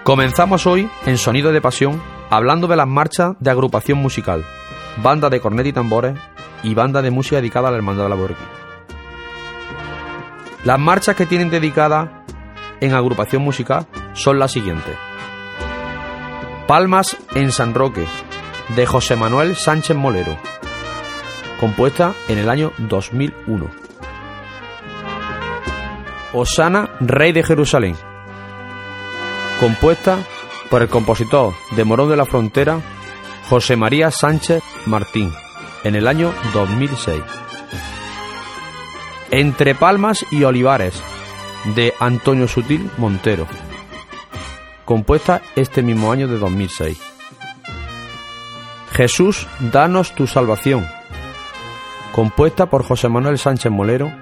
Comenzamos 0.05 0.67
hoy 0.67 0.89
en 1.07 1.17
Sonido 1.17 1.51
de 1.51 1.61
Pasión 1.61 2.14
hablando 2.37 2.67
de 2.67 2.75
las 2.75 2.89
marchas 2.89 3.37
de 3.39 3.51
agrupación 3.51 3.99
musical, 3.99 4.45
banda 5.05 5.31
de 5.31 5.41
cornet 5.41 5.67
y 5.67 5.73
tambores 5.73 6.19
y 6.65 6.75
banda 6.75 7.01
de 7.01 7.13
música 7.13 7.37
dedicada 7.37 7.69
a 7.69 7.71
la 7.71 7.77
Hermandad 7.77 8.05
de 8.05 8.11
la. 8.11 8.17
Las 10.65 10.81
marchas 10.81 11.15
que 11.15 11.27
tienen 11.27 11.49
dedicadas 11.49 12.09
en 12.81 12.93
agrupación 12.93 13.41
musical 13.43 13.87
son 14.15 14.41
las 14.41 14.51
siguientes. 14.51 14.97
Palmas 16.67 17.17
en 17.37 17.53
San 17.53 17.73
Roque, 17.73 18.05
de 18.75 18.85
José 18.85 19.15
Manuel 19.15 19.55
Sánchez 19.55 19.97
Molero, 19.97 20.37
compuesta 21.61 22.15
en 22.27 22.39
el 22.39 22.51
año 22.51 22.73
2001. 22.79 23.71
Osana, 26.33 26.91
Rey 26.99 27.31
de 27.31 27.45
Jerusalén, 27.45 27.95
compuesta 29.61 30.19
por 30.71 30.83
el 30.83 30.89
compositor 30.89 31.55
de 31.77 31.85
Morón 31.85 32.09
de 32.09 32.17
la 32.17 32.27
Frontera, 32.27 32.81
José 33.49 33.77
María 33.77 34.11
Sánchez 34.11 34.63
Martín, 34.87 35.33
en 35.85 35.95
el 35.95 36.07
año 36.07 36.33
2006. 36.53 37.23
Entre 39.31 39.75
Palmas 39.75 40.25
y 40.31 40.45
Olivares, 40.45 41.03
de 41.75 41.95
Antonio 41.99 42.47
Sutil 42.47 42.91
Montero, 42.99 43.47
compuesta 44.85 45.43
este 45.57 45.83
mismo 45.83 46.13
año 46.13 46.29
de 46.29 46.39
2006. 46.39 47.01
Jesús, 48.93 49.49
danos 49.73 50.15
tu 50.15 50.27
salvación, 50.27 50.87
compuesta 52.13 52.67
por 52.67 52.85
José 52.85 53.09
Manuel 53.09 53.39
Sánchez 53.39 53.73
Molero, 53.73 54.13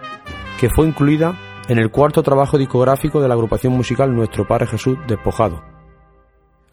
que 0.59 0.71
fue 0.71 0.87
incluida 0.87 1.39
en 1.69 1.79
el 1.79 1.91
cuarto 1.91 2.23
trabajo 2.23 2.59
discográfico 2.59 3.21
de 3.21 3.29
la 3.29 3.35
agrupación 3.35 3.73
musical 3.73 4.15
Nuestro 4.15 4.47
Padre 4.47 4.67
Jesús 4.69 4.97
Despojado, 5.07 5.72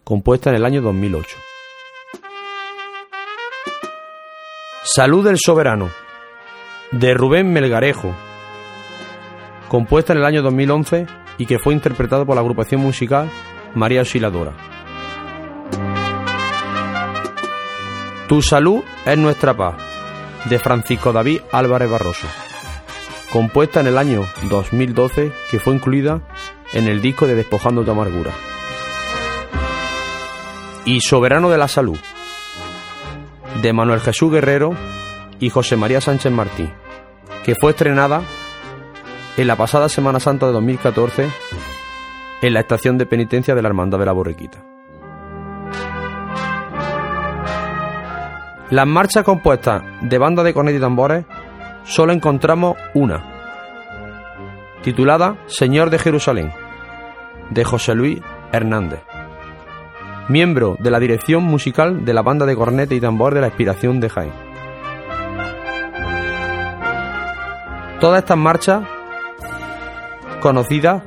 compuesta 0.10 0.50
en 0.50 0.56
el 0.56 0.66
año 0.66 0.82
2008. 0.82 1.38
Salud 4.84 5.24
del 5.24 5.38
Soberano, 5.38 5.92
de 6.90 7.14
Rubén 7.14 7.54
Melgarejo, 7.54 8.16
compuesta 9.68 10.14
en 10.14 10.20
el 10.20 10.26
año 10.26 10.42
2011 10.42 11.06
y 11.38 11.46
que 11.46 11.60
fue 11.60 11.76
interpretado 11.76 12.26
por 12.26 12.34
la 12.34 12.42
agrupación 12.42 12.82
musical 12.82 13.30
María 13.76 14.02
Osciladora. 14.02 14.54
Tu 18.28 18.42
salud 18.42 18.82
es 19.06 19.18
nuestra 19.20 19.56
paz, 19.56 19.76
de 20.46 20.58
Francisco 20.58 21.14
David 21.14 21.42
Álvarez 21.52 21.92
Barroso, 21.92 22.26
compuesta 23.32 23.82
en 23.82 23.86
el 23.86 23.98
año 24.00 24.26
2012 24.50 25.32
que 25.52 25.60
fue 25.60 25.76
incluida 25.76 26.22
en 26.74 26.88
el 26.88 27.00
disco 27.00 27.28
de 27.28 27.36
Despojando 27.36 27.84
tu 27.84 27.92
amargura. 27.92 28.49
Y 30.86 31.02
Soberano 31.02 31.50
de 31.50 31.58
la 31.58 31.68
Salud, 31.68 31.98
de 33.62 33.74
Manuel 33.74 34.00
Jesús 34.00 34.32
Guerrero 34.32 34.72
y 35.40 35.50
José 35.50 35.76
María 35.76 36.02
Sánchez 36.02 36.32
Martí, 36.32 36.70
que 37.44 37.56
fue 37.56 37.72
estrenada 37.72 38.22
en 39.38 39.48
la 39.48 39.56
pasada 39.56 39.90
Semana 39.90 40.20
Santa 40.20 40.48
de 40.48 40.54
2014 40.54 41.30
en 42.42 42.54
la 42.54 42.62
estación 42.62 42.98
de 42.98 43.06
penitencia 43.06 43.56
de 43.56 43.62
la 43.62 43.68
Hermandad 43.68 44.00
de 44.00 44.06
la 44.06 44.12
Borriquita. 44.12 44.64
Las 48.70 48.86
marchas 48.86 49.24
compuestas 49.24 49.82
de 50.02 50.18
banda 50.18 50.44
de 50.44 50.54
cornet 50.54 50.76
y 50.76 50.80
tambores 50.80 51.26
solo 51.84 52.14
encontramos 52.14 52.78
una, 52.94 53.24
titulada 54.84 55.38
Señor 55.48 55.90
de 55.90 56.00
Jerusalén, 56.00 56.54
de 57.50 57.64
José 57.64 57.96
Luis 57.96 58.22
Hernández, 58.52 59.02
miembro 60.30 60.78
de 60.80 60.92
la 60.92 61.00
dirección 61.00 61.44
musical 61.44 62.06
de 62.06 62.14
la 62.14 62.22
banda 62.22 62.46
de 62.46 62.56
corneta 62.56 62.94
y 62.94 63.02
tambor 63.02 63.34
de 63.34 63.42
la 63.42 63.48
Inspiración 63.48 64.00
de 64.00 64.10
Jaén. 64.10 64.34
Todas 68.00 68.20
estas 68.20 68.38
marchas 68.38 68.84
conocidas 70.40 71.04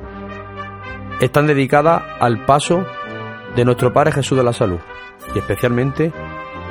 están 1.19 1.47
dedicadas 1.47 2.03
al 2.19 2.45
paso 2.45 2.85
de 3.55 3.65
nuestro 3.65 3.93
Padre 3.93 4.11
Jesús 4.11 4.37
de 4.37 4.43
la 4.43 4.53
Salud 4.53 4.79
y 5.33 5.39
especialmente 5.39 6.11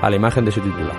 a 0.01 0.11
la 0.11 0.17
imagen 0.17 0.45
de 0.45 0.53
su 0.53 0.61
titular. 0.61 0.97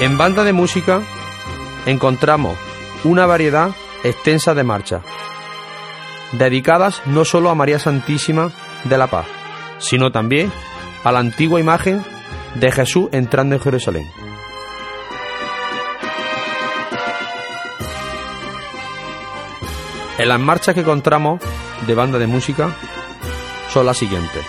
En 0.00 0.18
banda 0.18 0.44
de 0.44 0.52
música 0.52 1.00
encontramos 1.86 2.58
una 3.04 3.24
variedad 3.24 3.70
extensa 4.04 4.54
de 4.54 4.64
marchas, 4.64 5.02
dedicadas 6.32 7.02
no 7.06 7.24
solo 7.24 7.50
a 7.50 7.54
María 7.54 7.78
Santísima 7.78 8.50
de 8.84 8.98
la 8.98 9.06
Paz, 9.06 9.26
sino 9.78 10.12
también 10.12 10.52
a 11.04 11.12
la 11.12 11.20
antigua 11.20 11.60
imagen 11.60 12.04
de 12.54 12.72
Jesús 12.72 13.08
entrando 13.12 13.54
en 13.54 13.60
Jerusalén. 13.60 14.06
En 20.18 20.28
las 20.28 20.40
marchas 20.40 20.74
que 20.74 20.80
encontramos 20.80 21.40
de 21.86 21.94
banda 21.94 22.18
de 22.18 22.26
música 22.26 22.74
son 23.70 23.84
las 23.84 23.98
siguientes. 23.98 24.44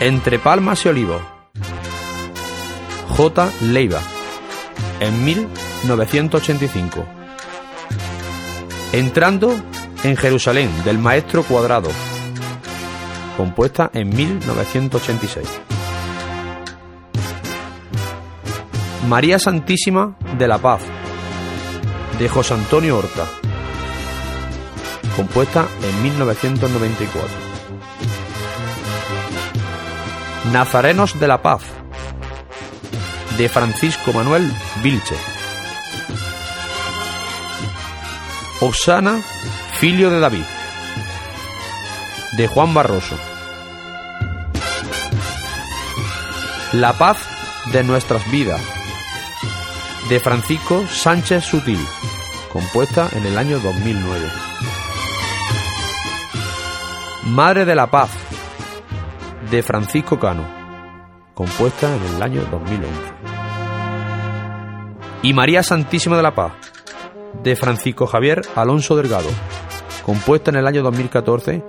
Entre 0.00 0.38
Palmas 0.38 0.84
y 0.84 0.88
Olivos. 0.88 1.22
J. 3.08 3.50
Leiva. 3.62 4.00
En 5.00 5.24
1985. 5.24 7.17
Entrando 8.92 9.54
en 10.02 10.16
Jerusalén 10.16 10.70
del 10.84 10.98
Maestro 10.98 11.42
Cuadrado. 11.42 11.90
Compuesta 13.36 13.90
en 13.92 14.08
1986. 14.08 15.46
María 19.08 19.38
Santísima 19.38 20.16
de 20.38 20.48
la 20.48 20.58
Paz. 20.58 20.82
De 22.18 22.28
José 22.28 22.54
Antonio 22.54 22.98
Horta 22.98 23.26
compuesta 25.18 25.66
en 25.82 26.00
1994. 26.04 27.28
Nazarenos 30.52 31.18
de 31.18 31.26
la 31.26 31.42
Paz, 31.42 31.62
de 33.36 33.48
Francisco 33.48 34.12
Manuel 34.12 34.48
Vilche. 34.80 35.16
Osana, 38.60 39.22
filio 39.78 40.10
de 40.10 40.18
David, 40.18 40.44
de 42.36 42.48
Juan 42.48 42.74
Barroso. 42.74 43.16
La 46.72 46.92
paz 46.94 47.18
de 47.72 47.84
nuestras 47.84 48.28
vidas, 48.32 48.60
de 50.08 50.18
Francisco 50.18 50.84
Sánchez 50.88 51.44
Sutil, 51.44 51.78
compuesta 52.52 53.08
en 53.12 53.26
el 53.26 53.38
año 53.38 53.60
2009. 53.60 54.28
Madre 57.26 57.64
de 57.64 57.76
la 57.76 57.88
Paz, 57.88 58.10
de 59.52 59.62
Francisco 59.62 60.18
Cano, 60.18 60.44
compuesta 61.34 61.94
en 61.94 62.16
el 62.16 62.22
año 62.22 62.42
2011. 62.50 62.90
Y 65.22 65.32
María 65.32 65.62
Santísima 65.62 66.16
de 66.16 66.22
la 66.24 66.34
Paz, 66.34 66.52
de 67.42 67.56
Francisco 67.56 68.06
Javier 68.06 68.42
Alonso 68.54 68.96
Delgado, 68.96 69.28
compuesta 70.04 70.50
en 70.50 70.56
el 70.56 70.66
año 70.66 70.82
2014 70.82 71.62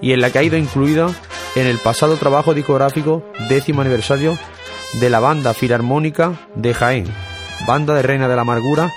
y 0.00 0.12
en 0.12 0.20
la 0.20 0.30
que 0.30 0.38
ha 0.38 0.42
ido 0.42 0.56
incluida 0.56 1.08
en 1.54 1.66
el 1.66 1.78
pasado 1.78 2.16
trabajo 2.16 2.54
discográfico 2.54 3.22
décimo 3.48 3.80
aniversario 3.80 4.36
de 5.00 5.10
la 5.10 5.20
banda 5.20 5.54
filarmónica 5.54 6.32
de 6.54 6.74
Jaén, 6.74 7.06
banda 7.66 7.94
de 7.94 8.02
Reina 8.02 8.28
de 8.28 8.36
la 8.36 8.42
Amargura, 8.42 8.92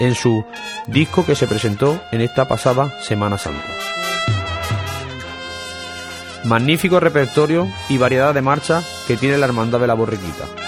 en 0.00 0.14
su 0.14 0.44
disco 0.86 1.24
que 1.24 1.34
se 1.34 1.46
presentó 1.46 2.00
en 2.12 2.20
esta 2.20 2.48
pasada 2.48 3.00
Semana 3.02 3.38
Santa. 3.38 3.62
Magnífico 6.44 7.00
repertorio 7.00 7.68
y 7.88 7.98
variedad 7.98 8.32
de 8.32 8.42
marchas 8.42 8.86
que 9.06 9.16
tiene 9.16 9.38
la 9.38 9.46
Hermandad 9.46 9.80
de 9.80 9.86
la 9.86 9.94
Borriquita. 9.94 10.59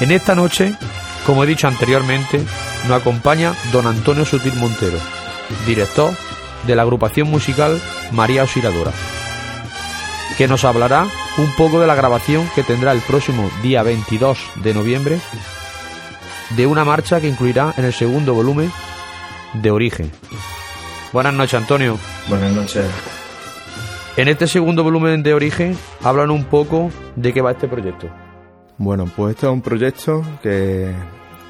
En 0.00 0.10
esta 0.10 0.34
noche, 0.34 0.74
como 1.26 1.44
he 1.44 1.46
dicho 1.46 1.68
anteriormente, 1.68 2.40
nos 2.88 3.00
acompaña 3.00 3.52
don 3.70 3.86
Antonio 3.86 4.24
Sutil 4.24 4.54
Montero, 4.54 4.98
director 5.66 6.14
de 6.66 6.74
la 6.74 6.82
agrupación 6.82 7.28
musical 7.28 7.78
María 8.10 8.44
Osciladora, 8.44 8.92
que 10.38 10.48
nos 10.48 10.64
hablará 10.64 11.06
un 11.36 11.50
poco 11.56 11.80
de 11.80 11.86
la 11.86 11.94
grabación 11.94 12.48
que 12.54 12.62
tendrá 12.62 12.92
el 12.92 13.00
próximo 13.00 13.50
día 13.62 13.82
22 13.82 14.38
de 14.62 14.74
noviembre 14.74 15.20
de 16.56 16.66
una 16.66 16.84
marcha 16.84 17.20
que 17.20 17.28
incluirá 17.28 17.74
en 17.76 17.84
el 17.84 17.92
segundo 17.92 18.34
volumen 18.34 18.72
de 19.52 19.70
Origen. 19.70 20.10
Buenas 21.12 21.34
noches, 21.34 21.54
Antonio. 21.54 21.98
Buenas 22.26 22.52
noches. 22.52 22.86
En 24.16 24.28
este 24.28 24.46
segundo 24.46 24.82
volumen 24.82 25.22
de 25.22 25.34
Origen 25.34 25.78
hablan 26.02 26.30
un 26.30 26.44
poco 26.44 26.90
de 27.16 27.32
qué 27.32 27.40
va 27.42 27.52
este 27.52 27.68
proyecto. 27.68 28.08
Bueno, 28.80 29.12
pues 29.14 29.34
este 29.34 29.44
es 29.46 29.52
un 29.52 29.60
proyecto 29.60 30.24
que, 30.42 30.90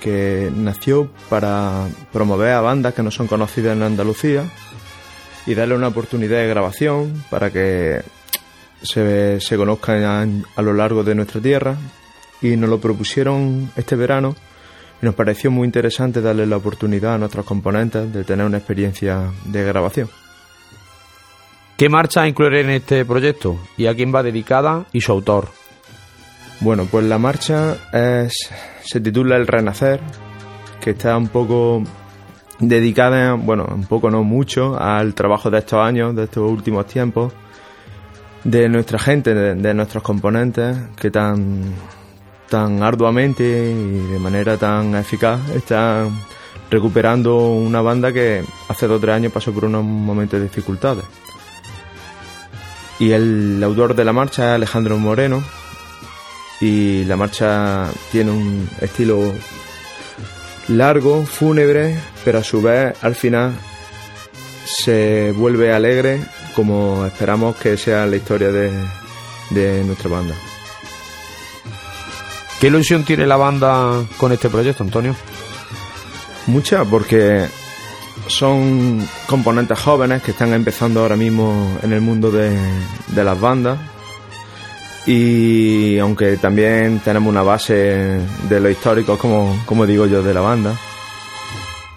que 0.01 0.51
nació 0.53 1.09
para 1.29 1.87
promover 2.13 2.55
a 2.55 2.61
bandas 2.61 2.93
que 2.93 3.05
no 3.05 3.13
son 3.13 3.29
conocidas 3.29 3.77
en 3.77 3.85
Andalucía 3.85 4.43
y 5.47 5.55
darle 5.55 5.77
una 5.77 5.87
oportunidad 5.87 6.39
de 6.39 6.49
grabación 6.49 7.23
para 7.31 7.53
que 7.53 8.03
se, 8.83 9.41
se 9.41 9.57
conozcan 9.57 10.45
a, 10.57 10.63
lo 10.63 10.73
largo 10.73 11.05
de 11.05 11.15
nuestra 11.15 11.41
tierra 11.41 11.77
y 12.43 12.57
nos 12.57 12.69
lo 12.69 12.81
propusieron 12.81 13.71
este 13.77 13.95
verano 13.95 14.35
y 15.01 15.07
nos 15.07 15.15
pareció 15.15 15.53
muy 15.53 15.67
interesante 15.67 16.21
darle 16.21 16.47
la 16.47 16.57
oportunidad 16.57 17.15
a 17.15 17.19
nuestros 17.19 17.47
componentes 17.47 18.13
de 18.13 18.25
tener 18.25 18.45
una 18.45 18.59
experiencia 18.59 19.31
de 19.45 19.65
grabación. 19.65 20.11
¿Qué 21.77 21.89
marcha 21.89 22.27
incluiré 22.27 22.63
en 22.63 22.71
este 22.71 23.05
proyecto 23.05 23.57
y 23.77 23.87
a 23.87 23.95
quién 23.95 24.13
va 24.13 24.25
dedicada 24.25 24.87
y 24.93 25.01
su 25.01 25.13
autor? 25.13 25.60
Bueno, 26.61 26.87
pues 26.91 27.07
la 27.07 27.19
marcha 27.19 27.79
es, 27.91 28.51
se 28.85 29.01
titula 29.01 29.37
El 29.37 29.47
Renacer, 29.47 29.99
que 30.79 30.91
está 30.91 31.17
un 31.17 31.29
poco 31.29 31.83
dedicada, 32.59 33.33
bueno, 33.33 33.67
un 33.73 33.87
poco 33.87 34.11
no 34.11 34.23
mucho, 34.23 34.79
al 34.79 35.15
trabajo 35.15 35.51
de 35.51 35.59
estos 35.59 35.81
años, 35.81 36.15
de 36.15 36.25
estos 36.25 36.51
últimos 36.51 36.87
tiempos, 36.87 37.33
de 38.45 38.69
nuestra 38.69 38.99
gente, 38.99 39.33
de, 39.33 39.55
de 39.55 39.73
nuestros 39.73 40.03
componentes, 40.03 40.77
que 40.97 41.11
tan, 41.11 41.63
tan 42.51 42.83
arduamente 42.83 43.43
y 43.43 44.13
de 44.13 44.19
manera 44.19 44.59
tan 44.59 44.95
eficaz 44.97 45.41
están 45.51 46.11
recuperando 46.71 47.53
una 47.53 47.81
banda 47.81 48.13
que 48.13 48.45
hace 48.69 48.87
dos 48.87 48.99
o 48.99 49.01
tres 49.01 49.17
años 49.17 49.33
pasó 49.33 49.51
por 49.51 49.65
unos 49.65 49.83
momentos 49.83 50.39
de 50.39 50.45
dificultades. 50.45 51.05
Y 52.99 53.13
el 53.13 53.63
autor 53.65 53.95
de 53.95 54.05
la 54.05 54.13
marcha 54.13 54.51
es 54.51 54.57
Alejandro 54.57 54.99
Moreno, 54.99 55.43
y 56.61 57.05
la 57.05 57.17
marcha 57.17 57.91
tiene 58.13 58.31
un 58.31 58.69
estilo 58.81 59.33
largo, 60.69 61.25
fúnebre, 61.25 61.99
pero 62.25 62.39
a 62.39 62.45
su 62.45 62.61
vez 62.61 62.95
al 63.03 63.15
final 63.15 63.55
se 64.65 65.33
vuelve 65.33 65.73
alegre 65.73 66.21
como 66.55 67.07
esperamos 67.07 67.57
que 67.57 67.77
sea 67.77 68.07
la 68.07 68.17
historia 68.17 68.53
de, 68.53 68.71
de 69.51 69.83
nuestra 69.85 70.11
banda. 70.11 70.35
¿Qué 72.61 72.67
ilusión 72.67 73.05
tiene 73.05 73.27
la 73.27 73.37
banda 73.37 74.05
con 74.19 74.33
este 74.33 74.51
proyecto, 74.51 74.83
Antonio? 74.85 75.17
Mucha, 76.47 76.85
porque 76.85 77.47
son 78.27 79.07
componentes 79.27 79.79
jóvenes 79.79 80.23
que 80.23 80.33
están 80.33 80.53
empezando 80.53 81.01
ahora 81.01 81.17
mismo 81.17 81.79
en 81.83 81.93
el 81.93 82.03
mundo 82.03 82.31
de, 82.31 82.57
de 83.09 83.25
las 83.25 83.41
bandas 83.41 83.79
y 85.07 85.99
aunque 85.99 86.37
también 86.37 87.01
tenemos 87.01 87.31
una 87.31 87.43
base 87.43 88.21
de 88.49 88.61
los 88.61 88.71
históricos, 88.71 89.19
como, 89.19 89.57
como 89.67 89.87
digo 89.87 90.07
yo, 90.07 90.23
de 90.23 90.35
la 90.35 90.41
banda. 90.41 90.75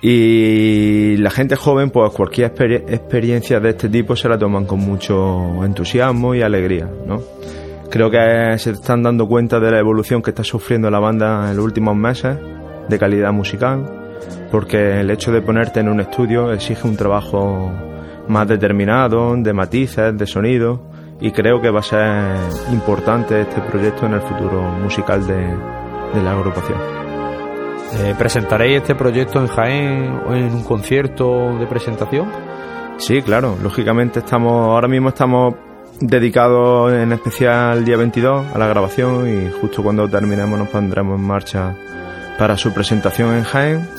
Y 0.01 1.15
la 1.17 1.29
gente 1.29 1.55
joven, 1.55 1.89
pues 1.89 2.11
cualquier 2.11 2.47
exper 2.47 2.71
experiencia 2.73 3.59
de 3.59 3.69
este 3.69 3.87
tipo 3.87 4.15
se 4.15 4.27
la 4.27 4.37
toman 4.37 4.65
con 4.65 4.79
mucho 4.79 5.63
entusiasmo 5.63 6.35
y 6.35 6.41
alegría, 6.41 6.89
¿no? 7.05 7.21
Creo 7.89 8.09
que 8.09 8.57
se 8.57 8.71
están 8.71 9.03
dando 9.03 9.27
cuenta 9.27 9.59
de 9.59 9.71
la 9.71 9.79
evolución 9.79 10.21
que 10.21 10.31
está 10.31 10.43
sufriendo 10.43 10.89
la 10.89 10.99
banda 10.99 11.49
en 11.51 11.55
los 11.55 11.63
últimos 11.63 11.95
meses 11.95 12.37
de 12.89 12.99
calidad 12.99 13.31
musical, 13.31 13.85
porque 14.51 14.99
el 14.99 15.09
hecho 15.09 15.31
de 15.31 15.41
ponerte 15.41 15.79
en 15.79 15.87
un 15.87 16.01
estudio 16.01 16.51
exige 16.51 16.87
un 16.87 16.97
trabajo 16.97 17.71
más 18.27 18.47
determinado, 18.47 19.35
de 19.37 19.53
matices, 19.53 20.17
de 20.17 20.27
sonido, 20.27 20.92
y 21.23 21.31
creo 21.31 21.61
que 21.61 21.71
va 21.71 21.79
a 21.79 21.83
ser 21.83 22.35
importante 22.73 23.39
este 23.39 23.61
proyecto 23.61 24.05
en 24.05 24.13
el 24.13 24.21
futuro 24.21 24.61
musical 24.61 25.25
de, 25.25 25.55
de 26.13 26.21
la 26.21 26.31
agrupación. 26.31 26.77
Eh, 27.93 28.13
¿Presentaréis 28.17 28.81
este 28.81 28.93
proyecto 28.93 29.39
en 29.39 29.47
Jaén 29.47 30.21
o 30.27 30.33
en 30.33 30.53
un 30.53 30.63
concierto 30.63 31.57
de 31.57 31.65
presentación? 31.65 32.29
Sí, 32.97 33.21
claro, 33.21 33.57
lógicamente 33.63 34.19
estamos 34.19 34.51
ahora 34.51 34.89
mismo 34.89 35.09
estamos 35.09 35.55
dedicados 36.01 36.91
en 36.91 37.13
especial 37.13 37.77
el 37.77 37.85
día 37.85 37.95
22 37.95 38.53
a 38.53 38.57
la 38.57 38.67
grabación 38.67 39.25
y 39.29 39.49
justo 39.61 39.81
cuando 39.81 40.09
terminemos 40.09 40.59
nos 40.59 40.67
pondremos 40.67 41.17
en 41.17 41.25
marcha 41.25 41.73
para 42.37 42.57
su 42.57 42.73
presentación 42.73 43.33
en 43.33 43.43
Jaén, 43.45 43.89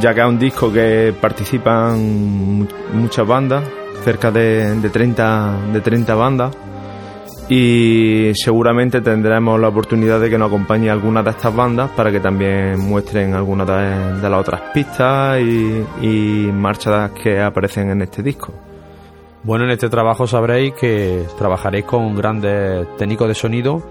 ya 0.00 0.14
que 0.14 0.20
es 0.20 0.26
un 0.26 0.38
disco 0.38 0.72
que 0.72 1.12
participan 1.20 2.66
muchas 2.94 3.26
bandas 3.26 3.62
cerca 4.00 4.30
de, 4.30 4.74
de, 4.80 4.90
30, 4.90 5.72
de 5.72 5.80
30 5.80 6.14
bandas 6.14 6.56
y 7.50 8.30
seguramente 8.34 9.00
tendremos 9.00 9.58
la 9.58 9.68
oportunidad 9.68 10.20
de 10.20 10.30
que 10.30 10.38
nos 10.38 10.46
acompañe 10.46 10.88
alguna 10.88 11.20
de 11.24 11.30
estas 11.30 11.54
bandas 11.54 11.90
para 11.90 12.12
que 12.12 12.20
también 12.20 12.78
muestren 12.78 13.34
algunas 13.34 13.66
de, 13.66 14.28
las 14.28 14.40
otras 14.40 14.60
pistas 14.72 15.40
y, 15.40 15.84
y, 16.00 16.52
marchas 16.52 17.10
que 17.10 17.40
aparecen 17.40 17.90
en 17.90 18.02
este 18.02 18.22
disco. 18.22 18.52
Bueno, 19.42 19.64
en 19.64 19.72
este 19.72 19.88
trabajo 19.88 20.28
sabréis 20.28 20.74
que 20.74 21.24
trabajaréis 21.36 21.86
con 21.86 22.14
grandes 22.14 22.86
técnicos 22.96 23.26
de 23.26 23.34
sonido 23.34 23.82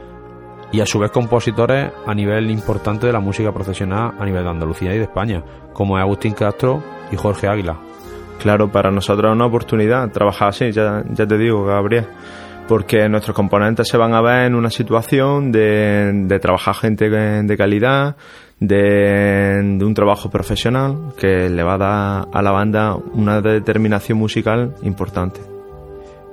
y 0.72 0.80
a 0.80 0.86
su 0.86 0.98
vez 0.98 1.12
compositores 1.12 1.92
a 2.06 2.14
nivel 2.14 2.50
importante 2.50 3.08
de 3.08 3.14
la 3.14 3.20
música 3.20 3.52
profesional 3.52 4.14
a 4.18 4.26
nivel 4.26 4.44
de 4.44 4.50
Andalucía 4.50 4.94
y 4.94 5.00
de 5.00 5.04
España, 5.04 5.44
como 5.74 5.98
es 5.98 6.02
Agustín 6.02 6.34
Castro 6.34 6.82
y 7.12 7.18
Jorge 7.18 7.50
Águila. 7.50 7.89
Claro, 8.40 8.72
para 8.72 8.90
nosotros 8.90 9.32
es 9.32 9.36
una 9.36 9.46
oportunidad 9.46 10.10
trabajar 10.12 10.50
así, 10.50 10.72
ya, 10.72 11.04
ya 11.12 11.28
te 11.28 11.38
digo, 11.38 11.66
Gabriel, 11.66 12.06
porque 12.68 13.10
nuestros 13.10 13.36
componentes 13.36 13.88
se 13.88 13.98
van 13.98 14.14
a 14.14 14.22
ver 14.22 14.46
en 14.46 14.56
una 14.56 14.70
situación 14.70 15.52
de, 15.52 16.12
de 16.26 16.40
trabajar 16.40 16.76
gente 16.76 17.10
de 17.10 17.58
calidad, 17.58 18.16
de, 18.60 19.62
de, 19.78 19.86
un 19.86 19.94
trabajo 19.94 20.30
profesional 20.30 21.14
que 21.18 21.50
le 21.50 21.64
va 21.64 21.74
a 21.74 21.78
dar 21.78 22.28
a 22.32 22.42
la 22.42 22.52
banda 22.52 22.96
una 22.96 23.42
determinación 23.42 24.18
musical 24.18 24.74
importante. 24.84 25.42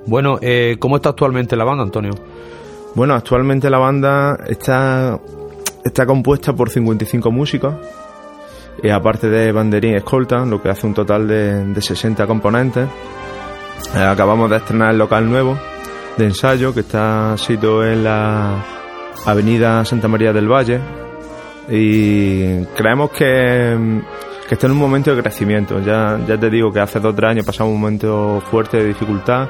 Bueno, 0.05 0.39
eh, 0.41 0.77
¿cómo 0.79 0.95
está 0.95 1.09
actualmente 1.09 1.57
la 1.57 1.65
banda, 1.65 1.83
Antonio? 1.83 2.13
Bueno, 2.95 3.13
actualmente 3.15 3.69
la 3.69 3.77
banda 3.77 4.37
está, 4.47 5.19
está 5.83 6.05
compuesta 6.05 6.53
por 6.53 6.69
55 6.69 7.29
músicos 7.31 7.75
y 8.81 8.89
aparte 8.89 9.29
de 9.29 9.51
banderín 9.51 9.95
escolta, 9.95 10.45
lo 10.45 10.61
que 10.61 10.69
hace 10.69 10.85
un 10.85 10.93
total 10.93 11.27
de, 11.27 11.65
de 11.65 11.81
60 11.81 12.25
componentes. 12.27 12.87
Eh, 13.95 13.99
acabamos 13.99 14.49
de 14.49 14.57
estrenar 14.57 14.91
el 14.91 14.97
local 14.97 15.29
nuevo 15.29 15.57
de 16.17 16.25
ensayo 16.25 16.73
que 16.73 16.81
está 16.81 17.37
situado 17.37 17.85
en 17.85 18.03
la 18.03 18.63
avenida 19.25 19.85
Santa 19.85 20.07
María 20.07 20.33
del 20.33 20.47
Valle 20.47 20.79
y 21.69 22.63
creemos 22.75 23.11
que, 23.11 24.01
que 24.47 24.55
está 24.55 24.67
en 24.67 24.73
un 24.73 24.79
momento 24.79 25.15
de 25.15 25.21
crecimiento. 25.21 25.79
Ya, 25.79 26.19
ya 26.27 26.37
te 26.37 26.49
digo 26.49 26.71
que 26.71 26.79
hace 26.79 26.99
dos 26.99 27.13
o 27.13 27.15
tres 27.15 27.31
años 27.31 27.45
pasamos 27.45 27.73
un 27.73 27.81
momento 27.81 28.41
fuerte 28.49 28.77
de 28.77 28.85
dificultad, 28.85 29.47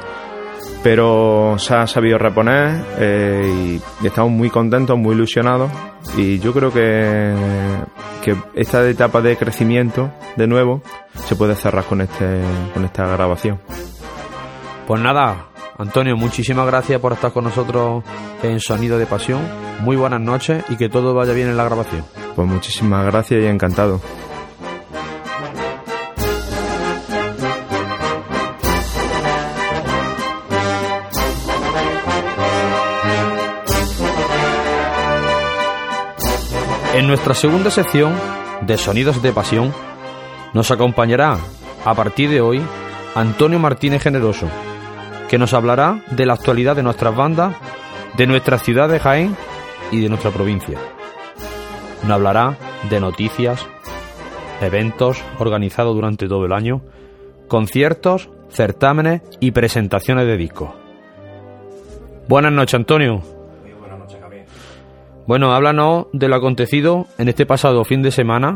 pero 0.87 1.55
se 1.59 1.75
ha 1.75 1.85
sabido 1.85 2.17
reponer 2.17 2.81
eh, 2.97 3.81
y, 4.01 4.07
estamos 4.07 4.31
muy 4.31 4.49
contentos, 4.49 4.97
muy 4.97 5.15
ilusionados 5.15 5.69
y 6.15 6.39
yo 6.39 6.53
creo 6.53 6.71
que, 6.71 7.35
que 8.23 8.37
esta 8.55 8.87
etapa 8.87 9.19
de 9.19 9.35
crecimiento 9.35 10.09
de 10.37 10.47
nuevo 10.47 10.81
se 11.25 11.35
puede 11.35 11.55
cerrar 11.55 11.83
con, 11.83 11.99
este, 11.99 12.39
con 12.73 12.85
esta 12.85 13.05
grabación. 13.05 13.59
Pues 14.87 15.01
nada, 15.01 15.47
Antonio, 15.77 16.15
muchísimas 16.15 16.65
gracias 16.65 17.01
por 17.01 17.11
estar 17.11 17.33
con 17.33 17.43
nosotros 17.43 18.05
en 18.41 18.61
Sonido 18.61 18.97
de 18.97 19.07
Pasión. 19.07 19.41
Muy 19.81 19.97
buenas 19.97 20.21
noches 20.21 20.63
y 20.69 20.77
que 20.77 20.87
todo 20.87 21.13
vaya 21.13 21.33
bien 21.33 21.49
en 21.49 21.57
la 21.57 21.65
grabación. 21.65 22.05
Pues 22.33 22.47
muchísimas 22.47 23.05
gracias 23.05 23.43
y 23.43 23.45
encantado. 23.45 23.99
En 36.97 37.05
nuestra 37.05 37.35
segunda 37.35 37.69
sección 37.69 38.11
de 38.61 38.75
Sonidos 38.75 39.21
de 39.21 39.31
Pasión 39.31 39.71
nos 40.55 40.71
acompañará 40.71 41.37
a 41.85 41.93
partir 41.93 42.27
de 42.27 42.41
hoy 42.41 42.59
Antonio 43.13 43.59
Martínez 43.59 44.01
Generoso, 44.01 44.47
que 45.29 45.37
nos 45.37 45.53
hablará 45.53 46.01
de 46.09 46.25
la 46.25 46.33
actualidad 46.33 46.75
de 46.75 46.81
nuestras 46.81 47.15
bandas, 47.15 47.55
de 48.17 48.25
nuestra 48.25 48.57
ciudad 48.57 48.89
de 48.89 48.97
Jaén 48.97 49.37
y 49.91 50.01
de 50.01 50.09
nuestra 50.09 50.31
provincia. 50.31 50.79
Nos 52.01 52.11
hablará 52.13 52.57
de 52.89 52.99
noticias, 52.99 53.63
eventos 54.59 55.21
organizados 55.37 55.93
durante 55.93 56.27
todo 56.27 56.45
el 56.45 56.51
año, 56.51 56.81
conciertos, 57.47 58.31
certámenes 58.49 59.21
y 59.39 59.51
presentaciones 59.51 60.25
de 60.25 60.35
discos. 60.35 60.71
Buenas 62.27 62.53
noches, 62.53 62.73
Antonio. 62.73 63.36
Bueno, 65.27 65.51
háblanos 65.51 66.07
de 66.13 66.29
lo 66.29 66.37
acontecido 66.37 67.05
en 67.17 67.27
este 67.27 67.45
pasado 67.45 67.83
fin 67.83 68.01
de 68.01 68.11
semana 68.11 68.55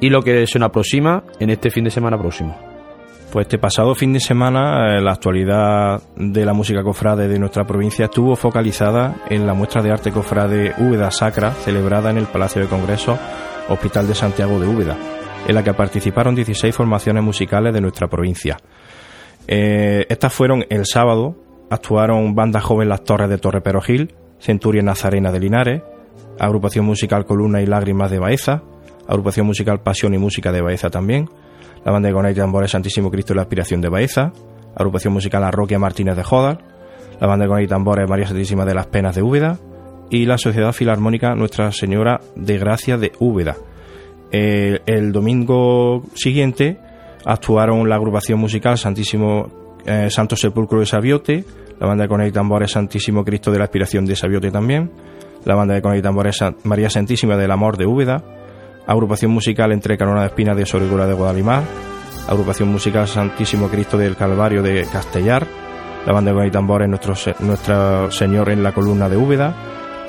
y 0.00 0.08
lo 0.08 0.22
que 0.22 0.46
se 0.46 0.58
nos 0.58 0.70
aproxima 0.70 1.24
en 1.38 1.50
este 1.50 1.70
fin 1.70 1.84
de 1.84 1.90
semana 1.90 2.18
próximo. 2.18 2.56
Pues 3.30 3.44
este 3.44 3.58
pasado 3.58 3.94
fin 3.94 4.14
de 4.14 4.20
semana 4.20 4.96
eh, 4.96 5.02
la 5.02 5.12
actualidad 5.12 6.02
de 6.16 6.46
la 6.46 6.54
música 6.54 6.82
cofrade 6.82 7.28
de 7.28 7.38
nuestra 7.38 7.66
provincia 7.66 8.06
estuvo 8.06 8.34
focalizada 8.36 9.16
en 9.28 9.46
la 9.46 9.52
muestra 9.52 9.82
de 9.82 9.90
arte 9.90 10.12
cofrade 10.12 10.72
Úbeda 10.78 11.10
Sacra 11.10 11.50
celebrada 11.50 12.10
en 12.10 12.16
el 12.16 12.26
Palacio 12.26 12.62
de 12.62 12.68
Congresos 12.68 13.18
Hospital 13.68 14.08
de 14.08 14.14
Santiago 14.14 14.58
de 14.58 14.68
Úbeda, 14.68 14.96
en 15.46 15.54
la 15.54 15.62
que 15.62 15.74
participaron 15.74 16.34
16 16.34 16.74
formaciones 16.74 17.22
musicales 17.22 17.74
de 17.74 17.82
nuestra 17.82 18.08
provincia. 18.08 18.56
Eh, 19.46 20.06
estas 20.08 20.32
fueron 20.32 20.64
el 20.70 20.86
sábado, 20.86 21.36
actuaron 21.68 22.34
Banda 22.34 22.62
Joven 22.62 22.88
Las 22.88 23.04
Torres 23.04 23.28
de 23.28 23.36
Torre 23.36 23.60
Perojil, 23.60 24.14
Centuria 24.42 24.82
Nazarena 24.82 25.30
de 25.30 25.38
Linares, 25.38 25.82
Agrupación 26.38 26.84
Musical 26.84 27.24
Columna 27.24 27.62
y 27.62 27.66
Lágrimas 27.66 28.10
de 28.10 28.18
Baeza, 28.18 28.62
Agrupación 29.06 29.46
Musical 29.46 29.80
Pasión 29.82 30.14
y 30.14 30.18
Música 30.18 30.50
de 30.50 30.60
Baeza 30.60 30.90
también, 30.90 31.28
la 31.84 31.92
banda 31.92 32.08
de 32.08 32.14
Conay 32.14 32.34
Tambores 32.34 32.72
Santísimo 32.72 33.10
Cristo 33.10 33.32
y 33.32 33.36
la 33.36 33.42
Aspiración 33.42 33.80
de 33.80 33.88
Baeza, 33.88 34.32
agrupación 34.74 35.12
musical 35.12 35.44
Arroquia 35.44 35.78
Martínez 35.78 36.16
de 36.16 36.24
Jodar, 36.24 36.58
la 37.20 37.26
banda 37.26 37.44
de 37.44 37.50
Conay 37.50 37.66
Tambores 37.68 38.08
María 38.08 38.26
Santísima 38.26 38.64
de 38.64 38.74
las 38.74 38.86
Penas 38.86 39.14
de 39.14 39.22
Úbeda 39.22 39.58
y 40.10 40.26
la 40.26 40.38
Sociedad 40.38 40.72
Filarmónica 40.72 41.34
Nuestra 41.34 41.70
Señora 41.70 42.20
de 42.34 42.58
Gracia 42.58 42.98
de 42.98 43.12
Úbeda. 43.20 43.56
El 44.32 45.12
domingo 45.12 46.02
siguiente 46.14 46.78
actuaron 47.24 47.88
la 47.88 47.96
agrupación 47.96 48.40
musical 48.40 48.76
Santísimo 48.76 49.78
eh, 49.84 50.08
Santo 50.10 50.36
Sepulcro 50.36 50.80
de 50.80 50.86
Sabiote, 50.86 51.44
la 51.82 51.88
banda 51.88 52.04
de 52.04 52.08
Conay 52.08 52.30
Tambores 52.30 52.70
Santísimo 52.70 53.24
Cristo 53.24 53.50
de 53.50 53.58
la 53.58 53.64
Aspiración 53.64 54.06
de 54.06 54.14
Sabiote 54.14 54.52
también, 54.52 54.92
la 55.44 55.56
banda 55.56 55.74
de 55.74 55.82
Conay 55.82 56.00
Tambores 56.00 56.38
María 56.62 56.88
Santísima 56.88 57.36
del 57.36 57.50
Amor 57.50 57.76
de 57.76 57.86
Úbeda, 57.86 58.22
agrupación 58.86 59.32
musical 59.32 59.72
entre 59.72 59.98
Carona 59.98 60.20
de 60.20 60.28
Espinas 60.28 60.56
de 60.56 60.64
Sorigura 60.64 61.08
de 61.08 61.14
Guadalimar, 61.14 61.64
agrupación 62.28 62.68
musical 62.68 63.08
Santísimo 63.08 63.66
Cristo 63.66 63.98
del 63.98 64.14
Calvario 64.14 64.62
de 64.62 64.86
Castellar, 64.92 65.44
la 66.06 66.12
banda 66.12 66.30
de 66.30 66.36
con 66.36 66.46
y 66.46 66.52
tambores 66.52 66.88
Nuestro, 66.88 67.14
Nuestro 67.40 68.12
Señor 68.12 68.50
en 68.50 68.62
la 68.62 68.70
columna 68.70 69.08
de 69.08 69.16
Úbeda, 69.16 69.52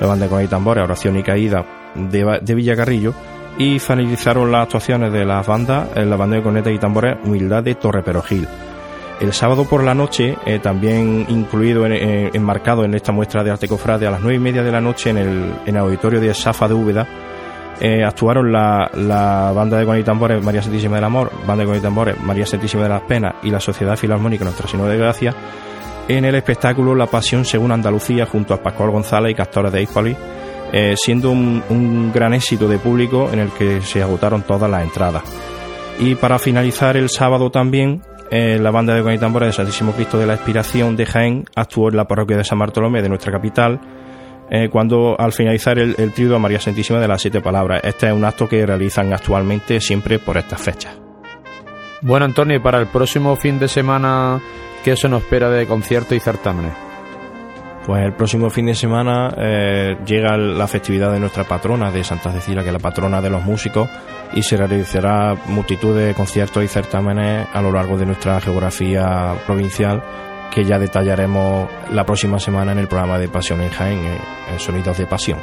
la 0.00 0.06
banda 0.06 0.26
de 0.26 0.30
con 0.30 0.44
y 0.44 0.46
tambores 0.46 0.84
Oración 0.84 1.18
y 1.18 1.24
Caída 1.24 1.66
de, 1.96 2.38
de 2.40 2.54
Villacarrillo. 2.54 3.14
Y 3.58 3.80
finalizaron 3.80 4.52
las 4.52 4.62
actuaciones 4.62 5.12
de 5.12 5.24
las 5.24 5.44
bandas 5.44 5.88
en 5.96 6.08
la 6.08 6.14
banda 6.14 6.36
de 6.36 6.42
coneta 6.42 6.70
y 6.70 6.78
tambores 6.78 7.16
Humildad 7.24 7.64
de 7.64 7.74
Torre 7.74 8.04
Perojil. 8.04 8.46
El 9.20 9.32
sábado 9.32 9.64
por 9.64 9.84
la 9.84 9.94
noche, 9.94 10.36
eh, 10.44 10.58
también 10.58 11.26
incluido, 11.28 11.86
en, 11.86 12.30
enmarcado 12.34 12.84
en 12.84 12.94
esta 12.94 13.12
muestra 13.12 13.44
de 13.44 13.52
arte 13.52 13.68
cofrade, 13.68 14.06
a 14.06 14.10
las 14.10 14.20
nueve 14.20 14.36
y 14.36 14.40
media 14.40 14.62
de 14.62 14.72
la 14.72 14.80
noche 14.80 15.10
en 15.10 15.18
el, 15.18 15.54
en 15.66 15.76
el 15.76 15.82
auditorio 15.82 16.20
de 16.20 16.34
Safa 16.34 16.66
de 16.66 16.74
Úbeda, 16.74 17.06
eh, 17.80 18.04
actuaron 18.04 18.52
la, 18.52 18.90
la, 18.94 19.52
banda 19.52 19.78
de 19.78 19.86
con 19.86 19.98
y 19.98 20.02
tambores 20.02 20.42
María 20.42 20.62
Santísima 20.62 20.96
del 20.96 21.04
Amor, 21.04 21.30
banda 21.46 21.64
de 21.64 21.70
con 21.70 21.78
y 21.78 21.80
tambores 21.80 22.20
María 22.20 22.46
Santísima 22.46 22.84
de 22.84 22.88
las 22.88 23.02
Penas 23.02 23.34
y 23.42 23.50
la 23.50 23.60
Sociedad 23.60 23.96
Filarmónica 23.96 24.44
Nuestra 24.44 24.68
Señora 24.68 24.92
de 24.92 24.98
Gracia 24.98 25.34
en 26.08 26.24
el 26.24 26.34
espectáculo 26.34 26.94
La 26.94 27.06
Pasión 27.06 27.44
según 27.44 27.72
Andalucía 27.72 28.26
junto 28.26 28.54
a 28.54 28.62
Pascual 28.62 28.90
González 28.90 29.32
y 29.32 29.34
Castores 29.34 29.72
de 29.72 29.82
Hispali, 29.82 30.16
eh, 30.72 30.94
siendo 30.96 31.30
un, 31.30 31.62
un, 31.70 32.12
gran 32.12 32.34
éxito 32.34 32.68
de 32.68 32.78
público 32.78 33.30
en 33.32 33.38
el 33.38 33.50
que 33.50 33.80
se 33.80 34.02
agotaron 34.02 34.42
todas 34.42 34.70
las 34.70 34.82
entradas. 34.82 35.22
Y 35.98 36.14
para 36.16 36.38
finalizar 36.38 36.96
el 36.96 37.08
sábado 37.08 37.50
también, 37.50 38.02
eh, 38.36 38.58
la 38.58 38.72
banda 38.72 38.96
de 38.96 39.02
con 39.04 39.12
y 39.12 39.52
Santísimo 39.52 39.92
Cristo 39.92 40.18
de 40.18 40.26
la 40.26 40.34
Expiración 40.34 40.96
de 40.96 41.06
Jaén 41.06 41.44
actuó 41.54 41.88
en 41.88 41.96
la 41.96 42.08
parroquia 42.08 42.36
de 42.36 42.42
San 42.42 42.58
Bartolomé 42.58 43.00
de 43.00 43.08
nuestra 43.08 43.30
capital 43.30 43.80
eh, 44.50 44.68
cuando 44.72 45.14
al 45.16 45.32
finalizar 45.32 45.78
el, 45.78 45.94
el 45.98 46.12
trío 46.12 46.34
a 46.34 46.40
María 46.40 46.58
Santísima 46.58 46.98
de 46.98 47.06
las 47.06 47.22
Siete 47.22 47.40
Palabras. 47.40 47.82
Este 47.84 48.08
es 48.08 48.12
un 48.12 48.24
acto 48.24 48.48
que 48.48 48.66
realizan 48.66 49.12
actualmente 49.12 49.80
siempre 49.80 50.18
por 50.18 50.36
estas 50.36 50.60
fechas. 50.60 50.98
Bueno, 52.02 52.24
Antonio, 52.24 52.56
y 52.56 52.58
para 52.58 52.80
el 52.80 52.88
próximo 52.88 53.36
fin 53.36 53.60
de 53.60 53.68
semana, 53.68 54.40
¿qué 54.82 54.96
se 54.96 55.08
nos 55.08 55.22
espera 55.22 55.48
de 55.48 55.68
conciertos 55.68 56.16
y 56.16 56.18
certámenes? 56.18 56.83
Pues 57.86 58.02
el 58.02 58.14
próximo 58.14 58.48
fin 58.48 58.64
de 58.64 58.74
semana 58.74 59.34
eh, 59.36 59.96
llega 60.06 60.38
la 60.38 60.66
festividad 60.66 61.12
de 61.12 61.20
nuestra 61.20 61.44
patrona, 61.44 61.90
de 61.90 62.02
Santa 62.02 62.32
Cecilia, 62.32 62.62
que 62.62 62.68
es 62.68 62.72
la 62.72 62.78
patrona 62.78 63.20
de 63.20 63.28
los 63.28 63.44
músicos, 63.44 63.90
y 64.32 64.42
se 64.42 64.56
realizará 64.56 65.36
multitud 65.48 65.94
de 65.94 66.14
conciertos 66.14 66.64
y 66.64 66.68
certámenes 66.68 67.46
a 67.52 67.60
lo 67.60 67.70
largo 67.70 67.98
de 67.98 68.06
nuestra 68.06 68.40
geografía 68.40 69.34
provincial 69.46 70.02
que 70.50 70.64
ya 70.64 70.78
detallaremos 70.78 71.68
la 71.92 72.06
próxima 72.06 72.38
semana 72.38 72.72
en 72.72 72.78
el 72.78 72.88
programa 72.88 73.18
de 73.18 73.28
Pasión 73.28 73.60
en 73.60 73.70
Jaén, 73.70 73.98
en 74.50 74.58
Sonidos 74.58 74.96
de 74.96 75.06
Pasión. 75.06 75.38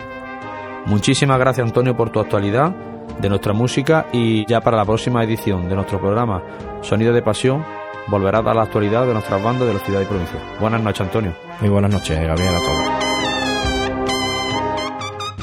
Muchísimas 0.85 1.37
gracias 1.37 1.67
Antonio 1.67 1.95
por 1.95 2.09
tu 2.09 2.19
actualidad 2.19 2.73
de 3.19 3.29
nuestra 3.29 3.53
música 3.53 4.07
y 4.11 4.47
ya 4.47 4.61
para 4.61 4.77
la 4.77 4.85
próxima 4.85 5.23
edición 5.23 5.69
de 5.69 5.75
nuestro 5.75 5.99
programa 5.99 6.41
Sonidos 6.81 7.13
de 7.13 7.21
Pasión 7.21 7.63
volverá 8.07 8.39
a 8.39 8.41
dar 8.41 8.55
la 8.55 8.63
actualidad 8.63 9.05
de 9.05 9.13
nuestras 9.13 9.41
bandas 9.41 9.67
de 9.67 9.73
la 9.73 9.79
ciudad 9.79 10.01
y 10.01 10.05
provincia. 10.05 10.39
Buenas 10.59 10.81
noches 10.81 11.01
Antonio. 11.01 11.33
Muy 11.59 11.69
buenas 11.69 11.91
noches 11.91 12.19
Gabriel 12.19 12.55
a 12.55 12.59
todos. 12.59 13.11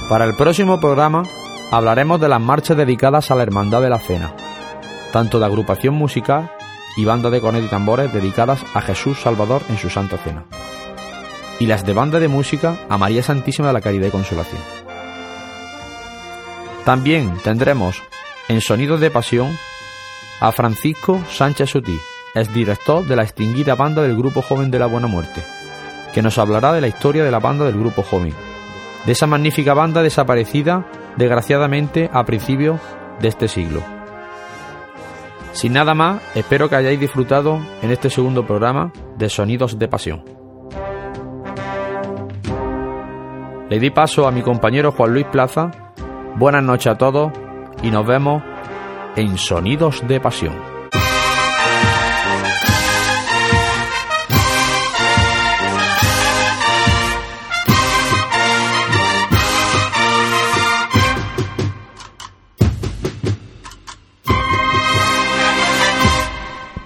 Para 0.09 0.25
el 0.25 0.35
próximo 0.37 0.81
programa 0.81 1.23
hablaremos 1.71 2.21
de 2.21 2.29
las 2.29 2.41
marchas 2.41 2.77
dedicadas 2.77 3.31
a 3.31 3.35
la 3.35 3.43
Hermandad 3.43 3.83
de 3.83 3.91
la 3.91 3.99
Cena, 3.99 4.35
tanto 5.13 5.39
de 5.39 5.47
agrupación 5.47 5.95
musical 5.95 6.51
y 6.97 7.05
banda 7.05 7.31
de 7.31 7.41
cornet 7.41 7.65
y 7.65 7.69
tambores 7.69 8.13
dedicadas 8.13 8.65
a 8.75 8.81
Jesús 8.81 9.21
Salvador 9.21 9.63
en 9.69 9.77
su 9.77 9.91
Santa 9.91 10.17
Cena, 10.17 10.47
y 11.61 11.67
las 11.67 11.85
de 11.85 11.93
banda 11.93 12.19
de 12.19 12.29
música 12.29 12.79
a 12.89 12.97
María 12.97 13.23
Santísima 13.23 13.69
de 13.69 13.75
la 13.75 13.81
Caridad 13.81 14.09
y 14.09 14.11
Consolación. 14.11 14.61
También 16.85 17.37
tendremos 17.45 18.03
en 18.49 18.63
Sonidos 18.63 19.01
de 19.01 19.11
Pasión 19.11 19.59
a 20.41 20.53
Francisco 20.53 21.23
Sánchez 21.31 21.69
Sutí, 21.69 22.01
ex 22.41 22.53
director 22.53 23.05
de 23.07 23.17
la 23.17 23.23
extinguida 23.23 23.75
banda 23.75 24.03
del 24.03 24.17
Grupo 24.17 24.43
Joven 24.43 24.71
de 24.71 24.79
la 24.79 24.87
Buena 24.87 25.07
Muerte, 25.07 25.43
que 26.13 26.23
nos 26.23 26.39
hablará 26.39 26.73
de 26.73 26.81
la 26.81 26.89
historia 26.89 27.25
de 27.25 27.31
la 27.31 27.41
banda 27.41 27.65
del 27.65 27.79
Grupo 27.79 28.03
Joven, 28.03 28.35
de 29.05 29.13
esa 29.13 29.27
magnífica 29.27 29.75
banda 29.75 30.03
desaparecida 30.03 30.87
desgraciadamente 31.17 32.11
a 32.13 32.25
principios 32.25 32.81
de 33.21 33.29
este 33.29 33.49
siglo. 33.49 33.83
Sin 35.53 35.73
nada 35.73 35.95
más, 35.95 36.23
espero 36.35 36.69
que 36.69 36.77
hayáis 36.77 37.01
disfrutado 37.01 37.61
en 37.83 37.91
este 37.91 38.11
segundo 38.11 38.47
programa 38.47 38.93
de 39.17 39.29
Sonidos 39.29 39.79
de 39.79 39.89
Pasión. 39.89 40.25
Le 43.69 43.79
di 43.79 43.91
paso 43.91 44.27
a 44.27 44.31
mi 44.31 44.43
compañero 44.43 44.93
Juan 44.93 45.13
Luis 45.13 45.27
Plaza. 45.27 45.71
Buenas 46.37 46.63
noches 46.63 46.87
a 46.87 46.97
todos 46.97 47.33
y 47.83 47.91
nos 47.91 48.07
vemos 48.07 48.43
en 49.17 49.37
Sonidos 49.37 50.07
de 50.07 50.21
Pasión. 50.21 50.78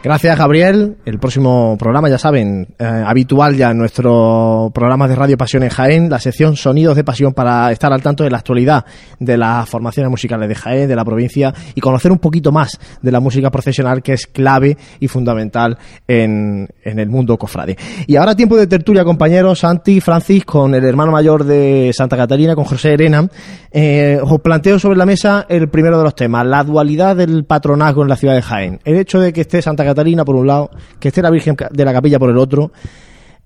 Gracias, 0.02 0.36
Gabriel. 0.36 0.96
El 1.04 1.20
próximo 1.20 1.76
programa, 1.78 2.08
ya 2.08 2.18
saben, 2.18 2.66
eh, 2.76 2.84
habitual 2.84 3.54
ya 3.54 3.70
en 3.70 3.78
nuestro 3.78 4.72
programa 4.74 5.06
de 5.06 5.14
Radio 5.14 5.36
Pasión 5.36 5.62
en 5.62 5.68
Jaén, 5.68 6.10
la 6.10 6.18
sección 6.18 6.56
Sonidos 6.56 6.96
de 6.96 7.04
Pasión 7.04 7.32
para 7.32 7.70
estar 7.70 7.92
al 7.92 8.02
tanto 8.02 8.24
de 8.24 8.30
la 8.30 8.38
actualidad 8.38 8.84
de 9.20 9.36
las 9.36 9.68
formaciones 9.68 10.10
musicales 10.10 10.48
de 10.48 10.56
Jaén, 10.56 10.88
de 10.88 10.96
la 10.96 11.04
provincia 11.04 11.54
y 11.76 11.80
conocer 11.80 12.10
un 12.10 12.18
poquito 12.18 12.50
más 12.50 12.80
de 13.00 13.12
la 13.12 13.20
música 13.20 13.52
profesional 13.52 14.02
que 14.02 14.14
es 14.14 14.26
clave 14.26 14.76
y 14.98 15.06
fundamental 15.06 15.78
en, 16.08 16.68
en 16.82 16.98
el 16.98 17.08
mundo 17.08 17.38
cofrade. 17.38 17.76
Y 18.08 18.16
ahora 18.16 18.34
tiempo 18.34 18.56
de 18.56 18.66
tertulia, 18.66 19.04
compañeros, 19.04 19.60
Santi 19.60 20.00
Francis 20.00 20.44
con 20.44 20.74
el 20.74 20.84
hermano 20.84 21.12
mayor 21.12 21.44
de 21.44 21.92
Santa 21.94 22.16
Catalina, 22.16 22.56
con 22.56 22.64
José 22.64 22.94
Arena. 22.94 23.28
Eh, 23.70 24.18
os 24.20 24.40
planteo 24.40 24.80
sobre 24.80 24.98
la 24.98 25.06
mesa 25.06 25.46
el 25.48 25.68
primero 25.68 25.96
de 25.98 26.04
los 26.04 26.16
temas, 26.16 26.44
la 26.44 26.64
dualidad 26.64 27.14
del 27.14 27.44
patronazgo 27.44 28.02
en 28.02 28.08
la 28.08 28.16
ciudad 28.16 28.34
de 28.34 28.42
Jaén. 28.42 28.80
El 28.84 28.96
hecho 28.96 29.20
de 29.20 29.32
que 29.32 29.42
esté 29.42 29.62
Santa 29.62 29.84
Catalina 29.84 29.91
por 30.24 30.36
un 30.36 30.46
lado, 30.46 30.70
que 30.98 31.08
esté 31.08 31.22
la 31.22 31.30
Virgen 31.30 31.56
de 31.70 31.84
la 31.84 31.92
Capilla 31.92 32.18
por 32.18 32.30
el 32.30 32.38
otro. 32.38 32.72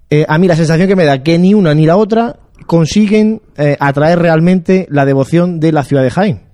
Eh, 0.08 0.24
a 0.28 0.38
mí 0.38 0.46
la 0.46 0.56
sensación 0.56 0.88
que 0.88 0.96
me 0.96 1.04
da 1.04 1.22
que 1.22 1.38
ni 1.38 1.54
una 1.54 1.74
ni 1.74 1.86
la 1.86 1.96
otra 1.96 2.36
consiguen 2.66 3.42
eh, 3.56 3.76
atraer 3.78 4.18
realmente 4.18 4.86
la 4.90 5.04
devoción 5.04 5.60
de 5.60 5.72
la 5.72 5.84
ciudad 5.84 6.02
de 6.02 6.10
Jaén. 6.10 6.45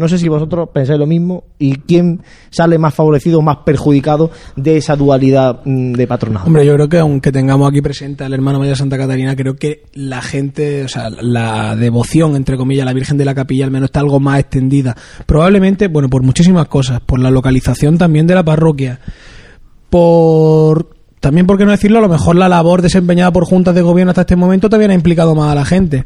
No 0.00 0.08
sé 0.08 0.16
si 0.16 0.28
vosotros 0.28 0.70
pensáis 0.72 0.98
lo 0.98 1.06
mismo 1.06 1.44
y 1.58 1.74
quién 1.76 2.22
sale 2.48 2.78
más 2.78 2.94
favorecido 2.94 3.40
o 3.40 3.42
más 3.42 3.58
perjudicado 3.58 4.30
de 4.56 4.78
esa 4.78 4.96
dualidad 4.96 5.60
mm, 5.62 5.92
de 5.92 6.06
patronazgo. 6.06 6.46
Hombre, 6.46 6.64
yo 6.64 6.72
creo 6.74 6.88
que 6.88 6.98
aunque 6.98 7.30
tengamos 7.30 7.68
aquí 7.68 7.82
presente 7.82 8.24
al 8.24 8.32
hermano 8.32 8.58
mayor 8.58 8.78
Santa 8.78 8.96
Catarina, 8.96 9.36
creo 9.36 9.56
que 9.56 9.82
la 9.92 10.22
gente, 10.22 10.84
o 10.84 10.88
sea, 10.88 11.10
la 11.10 11.76
devoción, 11.76 12.34
entre 12.34 12.56
comillas, 12.56 12.84
a 12.84 12.86
la 12.86 12.94
Virgen 12.94 13.18
de 13.18 13.26
la 13.26 13.34
Capilla 13.34 13.66
al 13.66 13.70
menos 13.70 13.88
está 13.88 14.00
algo 14.00 14.20
más 14.20 14.40
extendida. 14.40 14.96
Probablemente, 15.26 15.88
bueno, 15.88 16.08
por 16.08 16.22
muchísimas 16.22 16.66
cosas, 16.68 17.02
por 17.02 17.20
la 17.20 17.30
localización 17.30 17.98
también 17.98 18.26
de 18.26 18.34
la 18.34 18.42
parroquia, 18.42 19.00
por 19.90 20.96
también, 21.20 21.46
por 21.46 21.58
qué 21.58 21.66
no 21.66 21.72
decirlo, 21.72 21.98
a 21.98 22.02
lo 22.02 22.08
mejor 22.08 22.36
la 22.36 22.48
labor 22.48 22.80
desempeñada 22.80 23.30
por 23.30 23.44
juntas 23.44 23.74
de 23.74 23.82
gobierno 23.82 24.12
hasta 24.12 24.22
este 24.22 24.36
momento 24.36 24.70
también 24.70 24.90
ha 24.92 24.94
implicado 24.94 25.34
más 25.34 25.52
a 25.52 25.54
la 25.54 25.66
gente. 25.66 26.04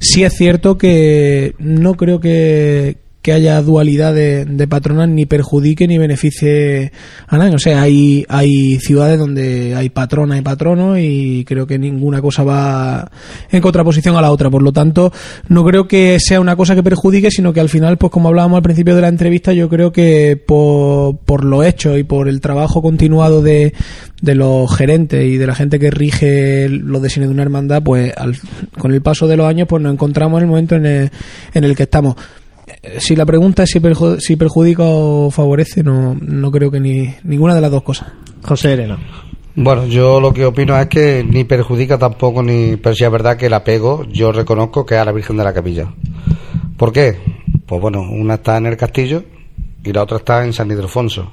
Sí 0.00 0.24
es 0.24 0.34
cierto 0.34 0.76
que 0.78 1.54
no 1.58 1.94
creo 1.94 2.20
que, 2.20 2.98
que 3.20 3.32
haya 3.32 3.60
dualidad 3.62 4.14
de, 4.14 4.44
de 4.44 4.68
patronas 4.68 5.08
ni 5.08 5.26
perjudique 5.26 5.86
ni 5.88 5.98
beneficie 5.98 6.92
a 7.26 7.36
nadie. 7.36 7.54
O 7.54 7.58
sea, 7.58 7.82
hay, 7.82 8.24
hay 8.28 8.78
ciudades 8.78 9.18
donde 9.18 9.74
hay 9.74 9.88
patrona 9.90 10.38
y 10.38 10.42
patrono 10.42 10.96
y 10.98 11.44
creo 11.46 11.66
que 11.66 11.78
ninguna 11.78 12.22
cosa 12.22 12.44
va 12.44 13.10
en 13.50 13.60
contraposición 13.60 14.16
a 14.16 14.22
la 14.22 14.30
otra. 14.30 14.50
Por 14.50 14.62
lo 14.62 14.72
tanto, 14.72 15.12
no 15.48 15.64
creo 15.64 15.88
que 15.88 16.18
sea 16.20 16.40
una 16.40 16.54
cosa 16.56 16.74
que 16.74 16.82
perjudique, 16.82 17.30
sino 17.30 17.52
que 17.52 17.60
al 17.60 17.68
final, 17.68 17.98
pues 17.98 18.12
como 18.12 18.28
hablábamos 18.28 18.56
al 18.58 18.62
principio 18.62 18.94
de 18.94 19.02
la 19.02 19.08
entrevista, 19.08 19.52
yo 19.52 19.68
creo 19.68 19.92
que 19.92 20.40
por, 20.46 21.44
lo 21.44 21.62
hecho 21.64 21.98
y 21.98 22.04
por 22.04 22.28
el 22.28 22.40
trabajo 22.40 22.80
continuado 22.82 23.42
de, 23.42 23.74
de 24.22 24.34
los 24.36 24.74
gerentes 24.74 25.24
y 25.24 25.36
de 25.36 25.46
la 25.46 25.54
gente 25.56 25.78
que 25.78 25.90
rige 25.90 26.68
los 26.68 27.02
designios 27.02 27.30
de 27.30 27.34
una 27.34 27.42
hermandad, 27.42 27.82
pues 27.82 28.12
al- 28.16 28.36
con 28.78 28.92
el 28.92 29.02
paso 29.02 29.26
de 29.26 29.36
los 29.36 29.46
años, 29.46 29.66
pues 29.68 29.82
nos 29.82 29.92
encontramos 29.92 30.38
en 30.38 30.44
el 30.44 30.48
momento 30.48 30.76
en 30.76 30.86
el, 30.86 31.10
en 31.52 31.64
el 31.64 31.74
que 31.76 31.82
estamos 31.82 32.14
si 32.98 33.16
la 33.16 33.26
pregunta 33.26 33.62
es 33.64 33.70
si, 33.70 33.80
perju- 33.80 34.18
si 34.20 34.36
perjudica 34.36 34.82
o 34.84 35.30
favorece, 35.30 35.82
no, 35.82 36.16
no 36.20 36.50
creo 36.50 36.70
que 36.70 36.80
ni 36.80 37.14
ninguna 37.24 37.54
de 37.54 37.60
las 37.60 37.70
dos 37.70 37.82
cosas. 37.82 38.12
José 38.42 38.74
Elena. 38.74 38.98
Bueno, 39.54 39.86
yo 39.86 40.20
lo 40.20 40.32
que 40.32 40.44
opino 40.46 40.78
es 40.78 40.86
que 40.86 41.24
ni 41.28 41.44
perjudica 41.44 41.98
tampoco, 41.98 42.42
ni 42.42 42.76
pero 42.76 42.94
si 42.94 43.04
es 43.04 43.10
verdad 43.10 43.36
que 43.36 43.46
el 43.46 43.54
apego, 43.54 44.04
yo 44.04 44.30
reconozco 44.30 44.86
que 44.86 44.94
es 44.94 45.00
a 45.00 45.04
la 45.04 45.12
Virgen 45.12 45.36
de 45.36 45.44
la 45.44 45.52
Capilla. 45.52 45.92
¿Por 46.76 46.92
qué? 46.92 47.18
Pues 47.66 47.80
bueno, 47.80 48.02
una 48.02 48.34
está 48.34 48.56
en 48.56 48.66
el 48.66 48.76
castillo 48.76 49.24
y 49.82 49.92
la 49.92 50.02
otra 50.04 50.18
está 50.18 50.44
en 50.44 50.52
San 50.52 50.70
Ildefonso. 50.70 51.32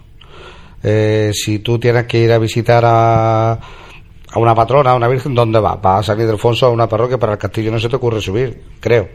Eh, 0.81 1.31
si 1.33 1.59
tú 1.59 1.77
tienes 1.77 2.05
que 2.05 2.19
ir 2.19 2.31
a 2.31 2.39
visitar 2.39 2.83
a, 2.85 3.51
a 3.53 4.39
una 4.39 4.55
patrona, 4.55 4.91
a 4.91 4.95
una 4.95 5.07
virgen, 5.07 5.35
¿dónde 5.35 5.59
vas? 5.59 5.79
Vas 5.81 5.99
a 5.99 6.03
San 6.13 6.19
Ildefonso, 6.21 6.65
a 6.65 6.69
una 6.71 6.87
parroquia, 6.89 7.19
para 7.19 7.33
el 7.33 7.37
castillo 7.37 7.71
no 7.71 7.79
se 7.79 7.89
te 7.89 7.95
ocurre 7.95 8.21
subir, 8.21 8.59
creo. 8.79 9.07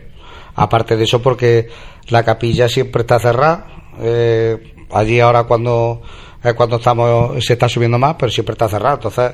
Aparte 0.55 0.97
de 0.97 1.05
eso, 1.05 1.21
porque 1.23 1.69
la 2.09 2.23
capilla 2.23 2.69
siempre 2.69 3.03
está 3.03 3.19
cerrada. 3.19 3.67
eh, 4.01 4.75
allí 4.93 5.21
ahora 5.21 5.45
cuando 5.45 6.03
es 6.43 6.55
cuando 6.55 6.77
estamos 6.77 7.45
se 7.45 7.53
está 7.53 7.69
subiendo 7.69 7.99
más, 7.99 8.17
pero 8.19 8.31
siempre 8.33 8.53
está 8.55 8.69
cerrada. 8.69 8.95
Entonces, 8.95 9.33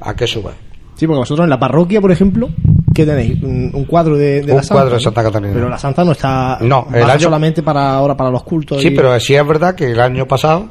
¿a 0.00 0.14
qué 0.14 0.26
sube? 0.26 0.50
Sí, 0.94 1.06
porque 1.06 1.18
vosotros 1.20 1.44
en 1.44 1.50
la 1.50 1.58
parroquia, 1.58 2.00
por 2.00 2.12
ejemplo, 2.12 2.48
¿qué 2.94 3.04
tenéis? 3.06 3.42
Un, 3.42 3.84
cuadro 3.88 4.16
de, 4.16 4.42
de 4.42 4.52
Un 4.52 4.58
la 4.58 4.62
Santa. 4.62 4.74
cuadro 4.74 4.94
de. 4.96 5.00
Santa 5.02 5.22
Catalina. 5.22 5.54
Pero 5.54 5.68
la 5.68 5.78
Santa 5.78 6.04
no 6.04 6.12
está. 6.12 6.58
No, 6.60 6.86
el 6.94 7.02
año- 7.02 7.18
solamente 7.20 7.62
para 7.62 7.94
ahora 7.94 8.16
para 8.16 8.30
los 8.30 8.42
cultos. 8.44 8.80
Sí, 8.80 8.88
y- 8.88 8.90
pero 8.90 9.18
sí 9.18 9.34
es 9.34 9.46
verdad 9.46 9.74
que 9.74 9.90
el 9.90 9.98
año 10.00 10.26
pasado, 10.28 10.66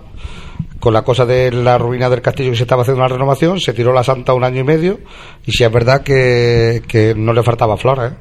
con 0.80 0.94
la 0.94 1.02
cosa 1.02 1.26
de 1.26 1.52
la 1.52 1.78
ruina 1.78 2.10
del 2.10 2.22
castillo 2.22 2.52
que 2.52 2.58
se 2.58 2.64
estaba 2.64 2.84
haciendo 2.84 3.02
una 3.04 3.10
renovación, 3.10 3.60
se 3.60 3.74
tiró 3.74 3.92
la 3.92 4.04
santa 4.04 4.34
un 4.34 4.44
año 4.44 4.62
y 4.62 4.64
medio, 4.64 5.00
y 5.46 5.52
sí 5.52 5.64
es 5.64 5.72
verdad 5.72 6.02
que, 6.04 6.84
que 6.88 7.14
no 7.16 7.34
le 7.34 7.44
faltaba 7.44 7.76
flores. 7.76 8.12
¿eh? 8.12 8.16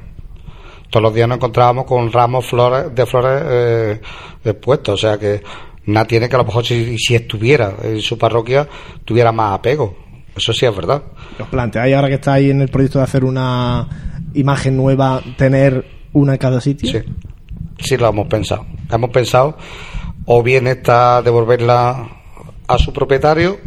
Todos 0.91 1.03
los 1.03 1.15
días 1.15 1.27
nos 1.27 1.37
encontrábamos 1.37 1.85
con 1.85 2.11
ramos 2.11 2.45
flores 2.45 2.93
de 2.93 3.05
flores 3.05 3.43
eh, 3.45 4.01
de 4.43 4.53
puestos, 4.53 4.93
o 4.93 5.07
sea 5.07 5.17
que 5.17 5.41
nada 5.85 6.05
tiene 6.05 6.29
que 6.29 6.35
a 6.35 6.39
lo 6.39 6.45
mejor 6.45 6.65
si, 6.65 6.97
si 6.99 7.15
estuviera 7.15 7.73
en 7.81 8.01
su 8.01 8.17
parroquia 8.17 8.67
tuviera 9.03 9.31
más 9.31 9.55
apego. 9.55 9.95
Eso 10.35 10.53
sí 10.53 10.65
es 10.65 10.75
verdad. 10.75 11.01
¿Os 11.39 11.47
planteáis 11.47 11.95
ahora 11.95 12.09
que 12.09 12.15
estáis 12.15 12.51
en 12.51 12.61
el 12.61 12.69
proyecto 12.69 12.99
de 12.99 13.05
hacer 13.05 13.23
una 13.23 13.87
imagen 14.33 14.77
nueva, 14.77 15.21
tener 15.37 15.85
una 16.13 16.33
en 16.33 16.37
cada 16.37 16.61
sitio? 16.61 16.91
Sí, 16.91 16.99
sí 17.79 17.97
lo 17.97 18.09
hemos 18.09 18.27
pensado. 18.27 18.65
Hemos 18.91 19.09
pensado 19.11 19.57
o 20.25 20.43
bien 20.43 20.67
esta 20.67 21.21
devolverla 21.21 22.09
a 22.67 22.77
su 22.77 22.93
propietario 22.93 23.59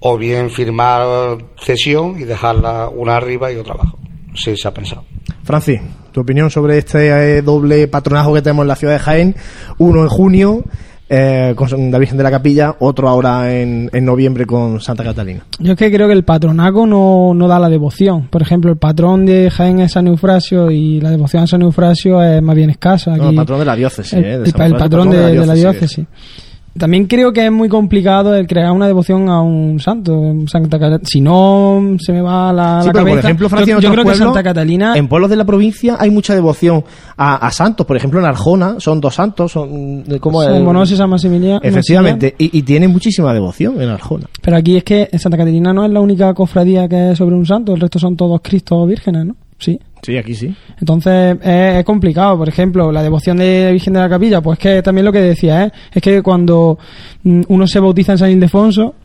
o 0.00 0.18
bien 0.18 0.50
firmar 0.50 1.38
cesión 1.58 2.20
y 2.20 2.24
dejarla 2.24 2.88
una 2.88 3.16
arriba 3.16 3.50
y 3.50 3.56
otra 3.56 3.74
abajo. 3.74 3.98
Sí, 4.34 4.56
se 4.56 4.68
ha 4.68 4.74
pensado. 4.74 5.04
Francis, 5.44 5.80
tu 6.12 6.20
opinión 6.20 6.50
sobre 6.50 6.78
este 6.78 7.38
eh, 7.38 7.42
doble 7.42 7.88
patronajo 7.88 8.34
que 8.34 8.42
tenemos 8.42 8.62
en 8.62 8.68
la 8.68 8.76
ciudad 8.76 8.94
de 8.94 8.98
Jaén. 9.00 9.36
Uno 9.78 10.02
en 10.02 10.08
junio 10.08 10.62
eh, 11.14 11.52
con 11.56 11.68
la 11.90 11.98
Virgen 11.98 12.16
de 12.16 12.22
la 12.22 12.30
Capilla, 12.30 12.76
otro 12.78 13.06
ahora 13.06 13.54
en, 13.54 13.90
en 13.92 14.04
noviembre 14.04 14.46
con 14.46 14.80
Santa 14.80 15.04
Catalina. 15.04 15.44
Yo 15.58 15.72
es 15.72 15.78
que 15.78 15.92
creo 15.92 16.06
que 16.06 16.14
el 16.14 16.24
patronaco 16.24 16.86
no, 16.86 17.34
no 17.34 17.48
da 17.48 17.58
la 17.58 17.68
devoción. 17.68 18.28
Por 18.28 18.40
ejemplo, 18.40 18.70
el 18.70 18.78
patrón 18.78 19.26
de 19.26 19.50
Jaén 19.50 19.80
es 19.80 19.92
San 19.92 20.06
Eufrasio 20.06 20.70
y 20.70 21.00
la 21.00 21.10
devoción 21.10 21.42
a 21.42 21.46
San 21.46 21.60
Eufrasio 21.60 22.22
es 22.22 22.40
más 22.40 22.56
bien 22.56 22.70
escasa. 22.70 23.14
No, 23.14 23.28
el 23.28 23.36
patrón 23.36 23.58
de 23.58 23.64
la 23.66 23.76
diócesis. 23.76 24.14
el, 24.14 24.24
eh, 24.24 24.38
de 24.38 24.64
el 24.64 24.76
patrón 24.76 25.10
de, 25.10 25.18
de 25.18 25.46
la 25.46 25.54
diócesis. 25.54 26.06
También 26.78 27.06
creo 27.06 27.32
que 27.32 27.44
es 27.44 27.52
muy 27.52 27.68
complicado 27.68 28.34
el 28.34 28.46
crear 28.46 28.72
una 28.72 28.86
devoción 28.86 29.28
a 29.28 29.42
un 29.42 29.78
santo. 29.78 30.34
Santa 30.46 31.00
si 31.02 31.20
no 31.20 31.96
se 31.98 32.12
me 32.12 32.22
va 32.22 32.52
la, 32.52 32.80
Sí, 32.80 32.86
la 32.86 32.92
pero 32.92 33.04
cabeza. 33.04 33.16
por 33.16 33.24
ejemplo, 33.24 33.48
Francis, 33.48 33.74
yo, 33.74 33.78
creo 33.78 33.90
que 33.90 34.02
pueblos, 34.02 34.18
Santa 34.18 34.42
Catalina 34.42 34.94
En 34.96 35.08
pueblos 35.08 35.30
de 35.30 35.36
la 35.36 35.44
provincia 35.44 35.96
hay 35.98 36.10
mucha 36.10 36.34
devoción 36.34 36.84
a, 37.16 37.46
a 37.46 37.50
santos. 37.50 37.86
Por 37.86 37.96
ejemplo, 37.96 38.20
en 38.20 38.26
Arjona 38.26 38.76
son 38.78 39.00
dos 39.00 39.14
santos. 39.14 39.52
Son, 39.52 40.02
¿cómo 40.20 40.42
es? 40.42 40.48
San 40.48 40.64
Bonoso 40.64 40.94
y 40.94 40.96
San 40.96 41.10
Maximiliano. 41.10 41.60
Efectivamente, 41.62 42.34
y, 42.38 42.58
y 42.58 42.62
tienen 42.62 42.90
muchísima 42.90 43.32
devoción 43.34 43.80
en 43.80 43.90
Arjona. 43.90 44.26
Pero 44.40 44.56
aquí 44.56 44.76
es 44.76 44.84
que 44.84 45.10
Santa 45.18 45.36
Catalina 45.36 45.72
no 45.72 45.84
es 45.84 45.90
la 45.90 46.00
única 46.00 46.32
cofradía 46.34 46.88
que 46.88 47.12
es 47.12 47.18
sobre 47.18 47.36
un 47.36 47.46
santo, 47.46 47.74
el 47.74 47.80
resto 47.80 47.98
son 47.98 48.16
todos 48.16 48.40
Cristos 48.42 48.88
vírgenes, 48.88 49.26
¿no? 49.26 49.36
Sí. 49.58 49.78
Sí, 50.02 50.16
aquí 50.16 50.34
sí. 50.34 50.52
Entonces 50.80 51.38
es, 51.42 51.84
complicado. 51.84 52.36
Por 52.36 52.48
ejemplo, 52.48 52.90
la 52.90 53.04
devoción 53.04 53.36
de 53.36 53.66
la 53.66 53.70
Virgen 53.70 53.94
de 53.94 54.00
la 54.00 54.08
Capilla, 54.08 54.40
pues 54.40 54.58
que 54.58 54.82
también 54.82 55.04
lo 55.04 55.12
que 55.12 55.20
decía, 55.20 55.66
¿eh? 55.66 55.72
es 55.92 56.02
que 56.02 56.22
cuando 56.22 56.76
mm, 57.22 57.42
uno 57.48 57.66
se 57.68 57.78
bautiza 57.78 58.12
en 58.12 58.18
San 58.18 58.30
Ildefonso, 58.32 58.96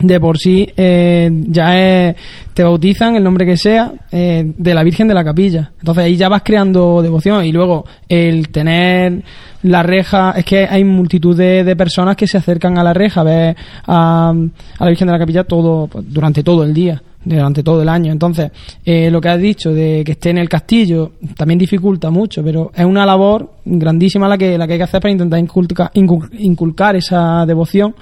de 0.00 0.18
por 0.18 0.38
sí 0.38 0.66
eh, 0.74 1.30
ya 1.48 1.78
es, 1.78 2.16
te 2.54 2.62
bautizan 2.62 3.14
el 3.14 3.22
nombre 3.22 3.44
que 3.44 3.58
sea 3.58 3.92
eh, 4.10 4.42
de 4.56 4.74
la 4.74 4.82
Virgen 4.82 5.06
de 5.06 5.12
la 5.12 5.22
Capilla. 5.22 5.70
Entonces 5.78 6.04
ahí 6.04 6.16
ya 6.16 6.30
vas 6.30 6.42
creando 6.42 7.02
devoción 7.02 7.44
y 7.44 7.52
luego 7.52 7.84
el 8.08 8.48
tener 8.48 9.22
la 9.64 9.82
reja, 9.82 10.32
es 10.34 10.46
que 10.46 10.66
hay 10.66 10.82
multitud 10.82 11.36
de, 11.36 11.76
personas 11.76 12.16
que 12.16 12.26
se 12.26 12.38
acercan 12.38 12.78
a 12.78 12.82
la 12.82 12.94
reja 12.94 13.20
a, 13.20 14.30
a 14.30 14.34
la 14.34 14.88
Virgen 14.88 15.08
de 15.08 15.12
la 15.12 15.18
Capilla 15.18 15.44
todo 15.44 15.88
pues, 15.88 16.06
durante 16.08 16.42
todo 16.42 16.64
el 16.64 16.72
día 16.72 17.02
durante 17.24 17.62
todo 17.62 17.82
el 17.82 17.88
año. 17.88 18.10
Entonces, 18.12 18.50
eh, 18.84 19.10
lo 19.10 19.20
que 19.20 19.28
has 19.28 19.40
dicho 19.40 19.72
de 19.72 20.02
que 20.04 20.12
esté 20.12 20.30
en 20.30 20.38
el 20.38 20.48
castillo 20.48 21.12
también 21.36 21.58
dificulta 21.58 22.10
mucho, 22.10 22.42
pero 22.42 22.72
es 22.74 22.84
una 22.84 23.06
labor 23.06 23.52
grandísima 23.64 24.28
la 24.28 24.36
que, 24.38 24.58
la 24.58 24.66
que 24.66 24.72
hay 24.74 24.78
que 24.78 24.84
hacer 24.84 25.00
para 25.00 25.12
intentar 25.12 25.38
inculca- 25.40 25.90
incul- 25.94 26.28
inculcar 26.38 26.96
esa 26.96 27.44
devoción. 27.46 27.94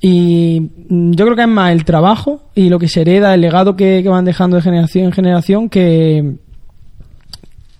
Y 0.00 0.60
yo 0.88 1.24
creo 1.24 1.34
que 1.34 1.42
es 1.42 1.48
más 1.48 1.72
el 1.72 1.84
trabajo 1.84 2.42
y 2.54 2.68
lo 2.68 2.78
que 2.78 2.88
se 2.88 3.00
hereda, 3.00 3.34
el 3.34 3.40
legado 3.40 3.74
que, 3.74 4.00
que 4.02 4.08
van 4.08 4.24
dejando 4.24 4.56
de 4.56 4.62
generación 4.62 5.06
en 5.06 5.12
generación 5.12 5.68
que, 5.68 6.36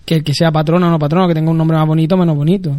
que 0.03 0.15
el 0.15 0.23
que 0.23 0.33
sea 0.33 0.51
patrono 0.51 0.87
o 0.87 0.89
no 0.89 0.99
patrono, 0.99 1.27
que 1.29 1.33
tenga 1.33 1.49
un 1.49 1.57
nombre 1.57 1.77
más 1.77 1.87
bonito 1.87 2.15
o 2.15 2.17
menos 2.17 2.35
bonito. 2.35 2.75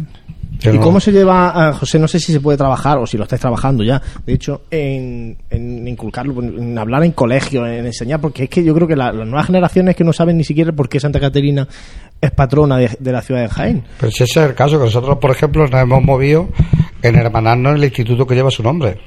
¿Y 0.59 0.77
cómo 0.79 0.99
se 0.99 1.11
lleva, 1.11 1.69
a 1.69 1.73
José? 1.73 1.97
No 1.97 2.07
sé 2.07 2.19
si 2.19 2.31
se 2.33 2.39
puede 2.39 2.57
trabajar 2.57 2.97
o 2.99 3.07
si 3.07 3.17
lo 3.17 3.23
estáis 3.23 3.39
trabajando 3.41 3.83
ya, 3.83 4.01
de 4.25 4.33
hecho, 4.33 4.63
en, 4.69 5.37
en 5.49 5.87
inculcarlo, 5.87 6.39
en 6.43 6.77
hablar 6.77 7.03
en 7.03 7.13
colegio, 7.13 7.65
en 7.65 7.85
enseñar, 7.85 8.19
porque 8.21 8.43
es 8.43 8.49
que 8.49 8.63
yo 8.63 8.73
creo 8.75 8.87
que 8.87 8.95
la- 8.95 9.11
las 9.11 9.25
nuevas 9.27 9.47
generaciones 9.47 9.95
que 9.95 10.03
no 10.03 10.13
saben 10.13 10.37
ni 10.37 10.43
siquiera 10.43 10.71
por 10.71 10.87
qué 10.89 10.99
Santa 10.99 11.19
Caterina 11.19 11.67
es 12.19 12.31
patrona 12.31 12.77
de, 12.77 12.91
de 12.99 13.11
la 13.11 13.21
ciudad 13.21 13.41
de 13.41 13.49
Jaén. 13.49 13.83
Pero 13.99 14.11
si 14.11 14.23
ese 14.23 14.39
es 14.41 14.45
el 14.49 14.53
caso, 14.53 14.77
que 14.77 14.85
nosotros, 14.85 15.17
por 15.17 15.31
ejemplo, 15.31 15.65
nos 15.67 15.81
hemos 15.81 16.03
movido 16.03 16.49
en 17.01 17.15
hermanarnos 17.15 17.71
en 17.71 17.77
el 17.77 17.83
instituto 17.85 18.27
que 18.27 18.35
lleva 18.35 18.51
su 18.51 18.61
nombre. 18.61 18.99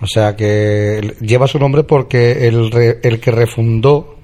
O 0.00 0.06
sea 0.06 0.34
que 0.36 1.14
lleva 1.20 1.46
su 1.46 1.58
nombre 1.58 1.84
porque 1.84 2.46
el, 2.48 2.70
re- 2.70 2.98
el 3.02 3.20
que 3.20 3.30
refundó 3.30 4.17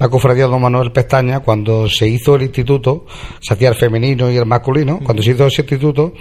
la 0.00 0.08
cofradía 0.08 0.46
Don 0.46 0.60
Manuel 0.60 0.90
Pestaña, 0.90 1.40
cuando 1.40 1.88
se 1.88 2.08
hizo 2.08 2.34
el 2.34 2.42
instituto, 2.42 3.04
se 3.40 3.54
hacía 3.54 3.68
el 3.68 3.76
femenino 3.76 4.30
y 4.30 4.36
el 4.36 4.46
masculino, 4.46 4.98
cuando 5.04 5.22
se 5.22 5.30
hizo 5.30 5.46
ese 5.46 5.62
instituto, 5.62 6.12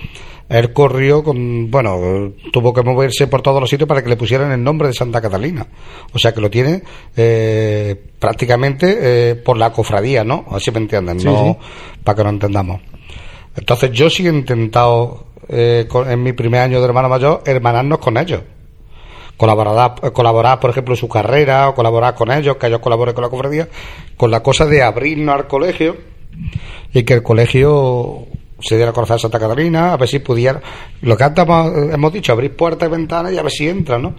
él 0.50 0.74
corrió 0.74 1.24
con, 1.24 1.72
bueno, 1.72 2.34
tuvo 2.52 2.74
que 2.74 2.82
moverse 2.84 3.28
por 3.28 3.42
todos 3.42 3.62
los 3.62 3.70
sitios 3.70 3.88
para 3.88 4.04
que 4.04 4.10
le 4.10 4.18
pusieran 4.18 4.52
el 4.52 4.62
nombre 4.64 4.88
de 4.90 4.94
Santa 4.94 5.22
Catalina. 5.22 5.66
O 6.12 6.20
sea 6.20 6.34
que 6.34 6.42
lo 6.42 6.50
tiene 6.50 6.82
eh, 7.16 7.96
prácticamente 8.20 8.98
eh, 9.00 9.36
por 9.36 9.58
la 9.58 9.72
cofradía, 9.72 10.24
¿no? 10.24 10.46
Así 10.52 10.72
me 10.72 10.80
entienden, 10.80 11.18
no 11.32 11.58
para 12.04 12.16
que 12.18 12.24
nos 12.24 12.34
entendamos. 12.34 12.82
Entonces 13.56 13.92
yo 13.92 14.10
sí 14.10 14.26
he 14.26 14.30
intentado, 14.30 15.26
eh, 15.48 15.86
con- 15.88 16.10
en 16.10 16.22
mi 16.22 16.34
primer 16.34 16.62
año 16.62 16.80
de 16.80 16.86
hermano 16.86 17.10
mayor, 17.10 17.44
hermanarnos 17.46 18.00
con 18.00 18.18
ellos. 18.18 18.42
Colaborar, 19.40 20.12
colaborar, 20.12 20.60
por 20.60 20.72
ejemplo, 20.72 20.96
en 20.96 20.98
su 20.98 21.08
carrera, 21.08 21.70
o 21.70 21.74
colaborar 21.74 22.14
con 22.14 22.30
ellos, 22.30 22.58
que 22.58 22.68
ellos 22.68 22.82
colaboren 22.82 23.16
con 23.16 23.24
la 23.24 23.30
cofradía, 23.30 23.70
con 24.18 24.32
la 24.32 24.44
cosa 24.44 24.66
de 24.66 24.84
abrirnos 24.84 25.34
al 25.34 25.48
colegio 25.48 25.96
y 26.94 27.04
que 27.04 27.14
el 27.14 27.24
colegio 27.24 28.28
se 28.60 28.76
diera 28.76 28.92
a 28.92 28.94
conocer 28.94 29.16
a 29.16 29.20
Santa 29.20 29.40
Catalina, 29.40 29.94
a 29.94 29.98
ver 29.98 30.10
si 30.10 30.20
pudiera, 30.20 30.62
lo 31.04 31.16
que 31.16 31.24
antes 31.24 31.46
hemos, 31.48 32.12
dicho, 32.12 32.34
abrir 32.34 32.54
puertas 32.54 32.90
y 32.90 32.92
ventanas 32.92 33.32
y 33.32 33.38
a 33.38 33.42
ver 33.42 33.52
si 33.54 33.70
entran, 33.70 34.02
¿no? 34.02 34.16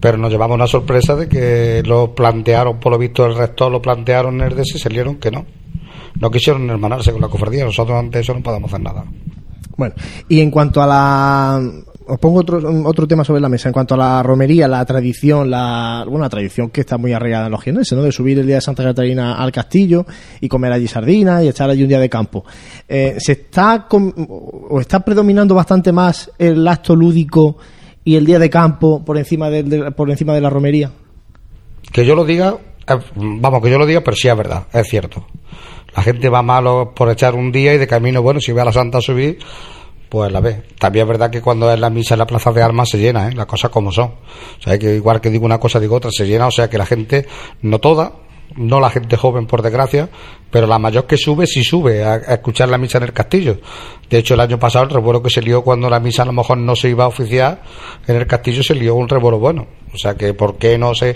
Pero 0.00 0.16
nos 0.16 0.30
llevamos 0.30 0.54
una 0.54 0.66
sorpresa 0.66 1.14
de 1.14 1.28
que 1.28 1.82
lo 1.84 2.14
plantearon, 2.14 2.80
por 2.80 2.92
lo 2.92 2.98
visto 2.98 3.26
el 3.26 3.36
rector 3.36 3.70
lo 3.70 3.82
plantearon 3.82 4.40
en 4.40 4.46
el 4.46 4.56
DS 4.56 4.76
y 4.76 4.78
salieron 4.78 5.16
que 5.16 5.30
no. 5.30 5.44
No 6.18 6.30
quisieron 6.30 6.70
hermanarse 6.70 7.12
con 7.12 7.20
la 7.20 7.28
cofradía, 7.28 7.66
nosotros 7.66 7.98
ante 7.98 8.20
eso 8.20 8.32
no 8.32 8.42
podemos 8.42 8.72
hacer 8.72 8.82
nada. 8.82 9.04
Bueno, 9.76 9.94
y 10.26 10.40
en 10.40 10.50
cuanto 10.50 10.82
a 10.82 10.86
la 10.86 11.62
os 12.08 12.18
pongo 12.18 12.40
otro, 12.40 12.58
otro 12.86 13.06
tema 13.06 13.22
sobre 13.24 13.40
la 13.40 13.48
mesa 13.48 13.68
en 13.68 13.72
cuanto 13.72 13.94
a 13.94 13.98
la 13.98 14.22
romería, 14.22 14.66
la 14.66 14.84
tradición, 14.84 15.50
la, 15.50 16.04
la 16.10 16.28
tradición 16.28 16.70
que 16.70 16.80
está 16.80 16.96
muy 16.98 17.12
arraigada 17.12 17.46
en 17.46 17.52
los 17.52 17.62
jienenses, 17.62 17.96
¿no? 17.96 18.02
De 18.04 18.12
subir 18.12 18.38
el 18.38 18.46
día 18.46 18.56
de 18.56 18.60
Santa 18.60 18.82
Catalina 18.82 19.34
al 19.36 19.52
castillo 19.52 20.06
y 20.40 20.48
comer 20.48 20.72
allí 20.72 20.88
sardinas 20.88 21.44
y 21.44 21.48
echar 21.48 21.70
allí 21.70 21.82
un 21.82 21.88
día 21.88 22.00
de 22.00 22.08
campo. 22.08 22.44
Eh, 22.88 23.16
¿Se 23.18 23.32
está, 23.32 23.86
o 23.90 24.80
está 24.80 25.00
predominando 25.00 25.54
bastante 25.54 25.92
más 25.92 26.30
el 26.38 26.66
acto 26.66 26.96
lúdico 26.96 27.56
y 28.04 28.16
el 28.16 28.24
día 28.24 28.38
de 28.38 28.48
campo 28.50 29.04
por 29.04 29.18
encima 29.18 29.50
de, 29.50 29.62
de- 29.62 29.90
por 29.92 30.10
encima 30.10 30.32
de 30.34 30.40
la 30.40 30.50
romería? 30.50 30.90
Que 31.92 32.04
yo 32.04 32.14
lo 32.14 32.24
diga, 32.24 32.56
eh, 32.86 32.96
vamos, 33.14 33.62
que 33.62 33.70
yo 33.70 33.78
lo 33.78 33.86
diga, 33.86 34.00
pero 34.02 34.16
sí 34.16 34.28
es 34.28 34.36
verdad, 34.36 34.64
es 34.72 34.86
cierto. 34.88 35.26
La 35.96 36.02
gente 36.02 36.28
va 36.28 36.42
malo 36.42 36.92
por 36.94 37.10
echar 37.10 37.34
un 37.34 37.50
día 37.50 37.74
y 37.74 37.78
de 37.78 37.86
camino, 37.86 38.22
bueno, 38.22 38.40
si 38.40 38.52
ve 38.52 38.60
a 38.60 38.64
la 38.66 38.72
Santa 38.72 39.00
subir, 39.00 39.38
pues 40.08 40.32
la 40.32 40.40
ve. 40.40 40.62
También 40.78 41.04
es 41.04 41.08
verdad 41.08 41.30
que 41.30 41.42
cuando 41.42 41.72
es 41.72 41.78
la 41.78 41.90
misa 41.90 42.14
en 42.14 42.18
la 42.18 42.26
Plaza 42.26 42.52
de 42.52 42.62
Armas 42.62 42.88
se 42.90 42.98
llena, 42.98 43.28
¿eh? 43.28 43.34
las 43.34 43.46
cosas 43.46 43.70
como 43.70 43.92
son. 43.92 44.06
O 44.58 44.62
sea, 44.62 44.78
que 44.78 44.94
igual 44.94 45.20
que 45.20 45.30
digo 45.30 45.44
una 45.44 45.58
cosa, 45.58 45.78
digo 45.78 45.96
otra, 45.96 46.10
se 46.10 46.26
llena, 46.26 46.46
o 46.46 46.50
sea 46.50 46.68
que 46.68 46.78
la 46.78 46.86
gente, 46.86 47.26
no 47.62 47.78
toda, 47.78 48.12
no 48.56 48.80
la 48.80 48.90
gente 48.90 49.16
joven 49.16 49.46
por 49.46 49.62
desgracia, 49.62 50.08
pero 50.50 50.66
la 50.66 50.78
mayor 50.78 51.06
que 51.06 51.16
sube 51.16 51.46
sí 51.46 51.62
sube 51.62 52.04
a, 52.04 52.16
escuchar 52.16 52.68
la 52.68 52.78
misa 52.78 52.98
en 52.98 53.04
el 53.04 53.12
castillo. 53.12 53.58
De 54.08 54.18
hecho, 54.18 54.34
el 54.34 54.40
año 54.40 54.58
pasado 54.58 54.84
el 54.84 54.90
revuelo 54.90 55.22
que 55.22 55.30
se 55.30 55.42
lió 55.42 55.62
cuando 55.62 55.90
la 55.90 56.00
misa 56.00 56.22
a 56.22 56.26
lo 56.26 56.32
mejor 56.32 56.58
no 56.58 56.74
se 56.74 56.88
iba 56.88 57.04
a 57.04 57.08
oficiar 57.08 57.62
en 58.06 58.16
el 58.16 58.26
castillo 58.26 58.62
se 58.62 58.74
lió 58.74 58.94
un 58.94 59.08
revuelo 59.08 59.38
bueno. 59.38 59.66
O 59.92 59.98
sea 59.98 60.14
que, 60.14 60.34
¿por 60.34 60.56
qué 60.56 60.78
no 60.78 60.94
sé? 60.94 61.14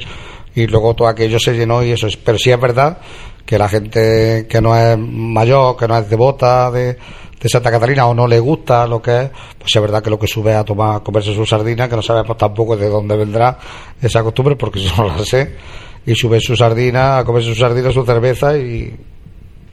Y 0.55 0.67
luego 0.67 0.95
todo 0.95 1.09
aquello 1.09 1.39
se 1.39 1.55
llenó 1.55 1.83
y 1.83 1.93
eso 1.93 2.07
es. 2.07 2.17
Pero 2.17 2.39
sí 2.39 2.51
es 2.51 2.61
verdad 2.61 2.99
que 3.47 3.59
la 3.59 3.69
gente 3.69 4.47
que 4.49 4.61
no 4.61 4.77
es 4.77 4.99
mayor, 4.99 5.77
que 5.77 5.89
no 5.89 5.97
es 5.97 6.09
devota 6.09 6.71
de, 6.71 6.99
de 7.43 7.49
Santa 7.49 7.71
Catalina 7.71 8.07
o 8.07 8.15
no 8.15 8.27
le 8.29 8.39
gusta 8.39 8.87
lo 8.87 9.03
que 9.03 9.23
es, 9.23 9.31
pues 9.59 9.75
es 9.75 9.83
verdad 9.83 10.03
que 10.03 10.11
lo 10.11 10.19
que 10.19 10.29
sube 10.29 10.55
a 10.55 10.65
tomar, 10.65 10.97
a 10.97 11.01
comerse 11.01 11.35
su 11.35 11.45
sardina, 11.45 11.89
que 11.89 11.97
no 11.97 12.03
sabemos 12.03 12.37
tampoco 12.37 12.77
de 12.77 12.89
dónde 12.89 13.17
vendrá 13.17 13.59
esa 14.01 14.23
costumbre, 14.23 14.55
porque 14.55 14.81
yo 14.85 14.91
no 14.97 15.09
la 15.09 15.25
sé, 15.25 15.57
y 16.07 16.15
sube 16.15 16.41
su 16.41 16.55
sardina, 16.55 17.19
a 17.19 17.25
comerse 17.25 17.49
su 17.49 17.61
sardina, 17.61 17.91
su 17.91 18.05
cerveza 18.05 18.57
y 18.57 18.97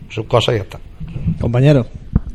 sus 0.09 0.25
cosas 0.25 0.55
y 0.55 0.57
ya 0.57 0.63
está. 0.63 0.79
Compañero, 1.39 1.85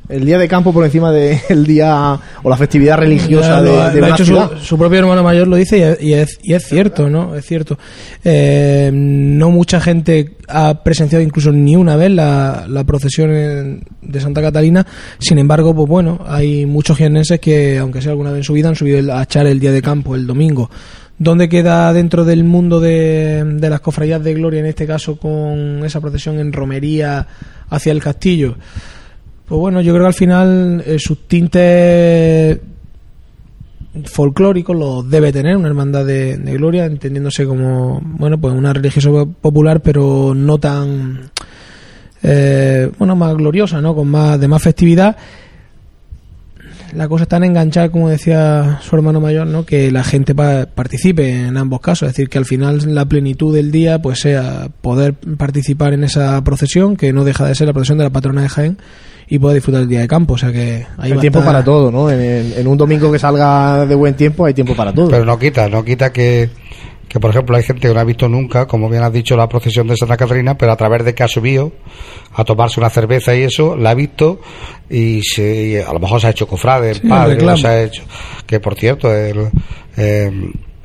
el 0.09 0.25
día 0.25 0.39
de 0.39 0.47
campo 0.49 0.73
por 0.73 0.85
encima 0.85 1.11
del 1.13 1.65
día 1.67 2.19
o 2.43 2.49
la 2.51 2.57
festividad 2.57 2.99
religiosa 2.99 3.63
de, 3.63 3.71
de 3.95 4.01
lo 4.01 4.07
una 4.07 4.15
hecho 4.15 4.25
ciudad. 4.25 4.51
su, 4.59 4.65
su 4.65 4.79
propio 4.79 4.99
hermano 4.99 5.23
mayor 5.23 5.49
lo 5.49 5.57
dice 5.57 5.79
y 5.79 5.83
es, 5.83 6.01
y 6.03 6.13
es, 6.15 6.39
y 6.43 6.53
es 6.55 6.65
cierto, 6.67 7.09
¿no? 7.09 7.35
Es 7.35 7.47
cierto. 7.47 7.79
Eh, 8.23 8.91
no 8.93 9.51
mucha 9.51 9.81
gente 9.81 10.37
ha 10.49 10.83
presenciado 10.83 11.23
incluso 11.25 11.53
ni 11.53 11.75
una 11.77 11.97
vez 11.97 12.11
la, 12.11 12.67
la 12.69 12.85
procesión 12.85 13.31
en- 13.31 13.83
de 14.03 14.21
Santa 14.21 14.43
Catalina. 14.43 14.87
Sin 15.19 15.39
embargo, 15.39 15.75
pues 15.75 15.89
bueno, 15.89 16.21
hay 16.27 16.67
muchos 16.67 16.99
jiennenses 16.99 17.41
que, 17.41 17.79
aunque 17.79 18.03
sea 18.03 18.11
alguna 18.13 18.31
vez 18.31 18.39
en 18.39 18.45
su 18.45 18.53
vida, 18.53 18.69
han 18.69 18.77
subido 18.77 18.99
el- 18.99 19.11
a 19.11 19.23
echar 19.23 19.47
el 19.47 19.59
día 19.61 19.73
de 19.73 19.81
campo, 19.83 20.15
el 20.15 20.27
domingo. 20.27 20.71
¿Dónde 21.17 21.49
queda 21.49 21.93
dentro 21.93 22.25
del 22.25 22.43
mundo 22.45 22.81
de, 22.81 23.45
de 23.45 23.71
las 23.71 23.81
cofradías 23.81 24.23
de 24.25 24.35
gloria, 24.35 24.61
en 24.61 24.67
este 24.67 24.85
caso 24.87 25.17
con 25.17 25.85
esa 25.85 26.01
procesión 26.01 26.39
en 26.41 26.53
romería 26.53 27.27
hacia 27.71 27.93
el 27.93 28.03
castillo? 28.03 28.57
Pues 29.47 29.59
bueno, 29.59 29.81
yo 29.83 29.93
creo 29.93 30.05
que 30.05 30.09
al 30.09 30.15
final 30.15 30.83
eh, 30.87 30.97
sus 30.99 31.29
tintes 31.29 32.59
folclóricos 34.07 34.75
los 34.77 35.09
debe 35.09 35.33
tener 35.33 35.57
una 35.57 35.69
hermandad 35.69 36.05
de, 36.05 36.37
gloria, 36.57 36.87
entendiéndose 36.87 37.47
como, 37.47 38.01
bueno, 38.03 38.39
pues 38.39 38.55
una 38.55 38.73
religiosa 38.73 39.09
popular, 39.41 39.81
pero 39.83 40.33
no 40.35 40.59
tan, 40.59 41.31
eh, 42.23 42.91
bueno, 42.99 43.15
más 43.17 43.35
gloriosa, 43.37 43.81
¿no? 43.81 43.95
Con 43.95 44.09
más, 44.09 44.41
de 44.41 44.49
más 44.49 44.63
festividad. 44.63 45.17
La 46.95 47.09
cosa 47.09 47.25
está 47.25 47.37
en 47.39 47.45
enganchar, 47.45 47.91
como 47.91 48.09
decía 48.09 48.79
su 48.83 48.95
hermano 48.97 49.21
mayor, 49.21 49.47
¿no? 49.47 49.65
Que 49.67 49.91
la 49.91 50.05
gente 50.05 50.35
pa- 50.35 50.67
participe 50.67 51.29
en 51.49 51.57
ambos 51.57 51.81
casos, 51.81 52.09
es 52.09 52.15
decir, 52.15 52.29
que 52.29 52.39
al 52.39 52.45
final 52.47 52.95
la 52.95 53.05
plenitud 53.05 53.55
del 53.55 53.71
día, 53.73 54.01
pues 54.01 54.21
sea 54.21 54.69
poder 54.81 55.15
participar 55.15 55.93
en 55.93 56.05
esa 56.05 56.43
procesión, 56.45 56.97
que 56.97 57.13
no 57.13 57.25
deja 57.25 57.47
de 57.47 57.55
ser 57.55 57.67
la 57.67 57.73
procesión 57.73 57.99
de 57.99 58.05
la 58.05 58.11
patrona 58.11 58.43
de 58.43 58.49
Jaén, 58.49 58.79
y 59.29 59.39
poder 59.39 59.57
disfrutar 59.57 59.81
del 59.81 59.89
día 59.89 60.01
de 60.01 60.09
campo, 60.09 60.35
o 60.35 60.39
sea 60.39 60.53
que 60.53 60.87
ahí 60.99 61.13
Hay 61.13 61.19
tiempo 61.19 61.39
estar- 61.41 61.53
para 61.53 61.65
todo, 61.65 61.91
¿no? 61.91 62.11
En, 62.11 62.21
el- 62.21 62.53
en 62.59 62.67
un 62.67 62.77
domingo 62.77 63.11
que 63.11 63.19
salga 63.19 63.87
de 63.87 63.95
buen 63.95 64.15
tiempo 64.15 64.45
hay 64.47 64.55
tiempo 64.55 64.75
para 64.75 64.93
todo. 64.93 65.09
Pero 65.09 65.25
no 65.25 65.39
quita, 65.39 65.69
no 65.69 65.85
quita 65.85 66.13
que, 66.13 66.51
que, 67.09 67.21
por 67.21 67.31
ejemplo, 67.31 67.57
hay 67.57 67.63
gente 67.63 67.89
que 67.89 67.95
no 67.95 68.01
ha 68.01 68.05
visto 68.05 68.29
nunca, 68.29 68.67
como 68.67 68.89
bien 68.91 69.03
has 69.03 69.13
dicho, 69.13 69.37
la 69.37 69.49
procesión 69.49 69.87
de 69.87 69.97
Santa 69.97 70.17
Catarina, 70.17 70.59
pero 70.59 70.73
a 70.73 70.77
través 70.77 71.05
de 71.05 71.15
que 71.15 71.23
ha 71.23 71.29
subido 71.29 71.73
a 72.35 72.45
tomarse 72.45 72.81
una 72.81 72.91
cerveza 72.91 73.35
y 73.35 73.43
eso, 73.43 73.77
la 73.77 73.91
ha 73.91 73.95
visto 73.95 74.41
y, 74.91 75.23
se, 75.23 75.55
y 75.67 75.77
a 75.77 75.93
lo 75.93 76.01
mejor 76.01 76.21
se 76.21 76.27
ha 76.27 76.31
hecho 76.31 76.47
cofrade, 76.49 76.91
el 76.91 76.97
Sí, 77.01 77.09
padre, 77.09 77.35
reclamo. 77.35 77.55
o 77.55 77.57
se 77.59 77.67
ha 77.69 77.83
hecho. 77.83 78.03
Que 78.47 78.61
por 78.61 78.75
cierto, 78.75 79.15
el, 79.15 79.49
eh, 79.97 80.31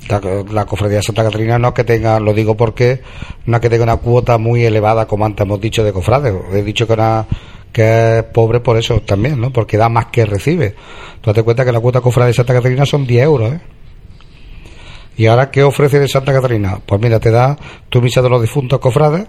la, 0.08 0.22
la 0.52 0.66
cofradía 0.66 0.98
de 0.98 1.04
Santa 1.04 1.24
Catarina 1.24 1.58
no 1.60 1.70
es 1.70 1.74
que 1.74 1.84
tenga, 1.84 2.20
lo 2.20 2.34
digo 2.34 2.56
porque, 2.56 3.02
no 3.46 3.58
es 3.58 3.62
que 3.62 3.70
tenga 3.70 3.84
una 3.84 3.98
cuota 3.98 4.38
muy 4.38 4.64
elevada, 4.64 5.06
como 5.08 5.26
antes 5.26 5.46
hemos 5.46 5.60
dicho, 5.60 5.84
de 5.84 5.92
cofrades. 5.92 6.34
He 6.54 6.62
dicho 6.64 6.88
que 6.88 6.94
una 6.94 7.26
que 7.72 8.20
es 8.20 8.24
pobre 8.24 8.60
por 8.60 8.78
eso 8.78 9.02
también, 9.02 9.40
¿no? 9.40 9.52
Porque 9.52 9.78
da 9.78 9.90
más 9.90 10.08
que 10.08 10.26
recibe. 10.26 10.76
Tú 11.22 11.34
te 11.34 11.44
cuenta 11.44 11.66
que 11.66 11.72
la 11.72 11.80
cuota 11.80 12.02
cofrade 12.02 12.30
de 12.30 12.34
Santa 12.34 12.54
Catarina 12.54 12.86
son 12.86 13.06
10 13.06 13.24
euros, 13.24 13.54
¿eh? 13.54 13.60
¿Y 15.18 15.26
ahora 15.26 15.52
qué 15.52 15.64
ofrece 15.64 16.00
de 16.00 16.08
Santa 16.08 16.32
Catarina? 16.32 16.80
Pues 16.86 17.02
mira, 17.02 17.20
te 17.20 17.30
da 17.30 17.58
tu 17.90 18.02
misa 18.02 18.22
de 18.22 18.30
los 18.30 18.42
difuntos 18.42 18.80
cofrades, 18.80 19.28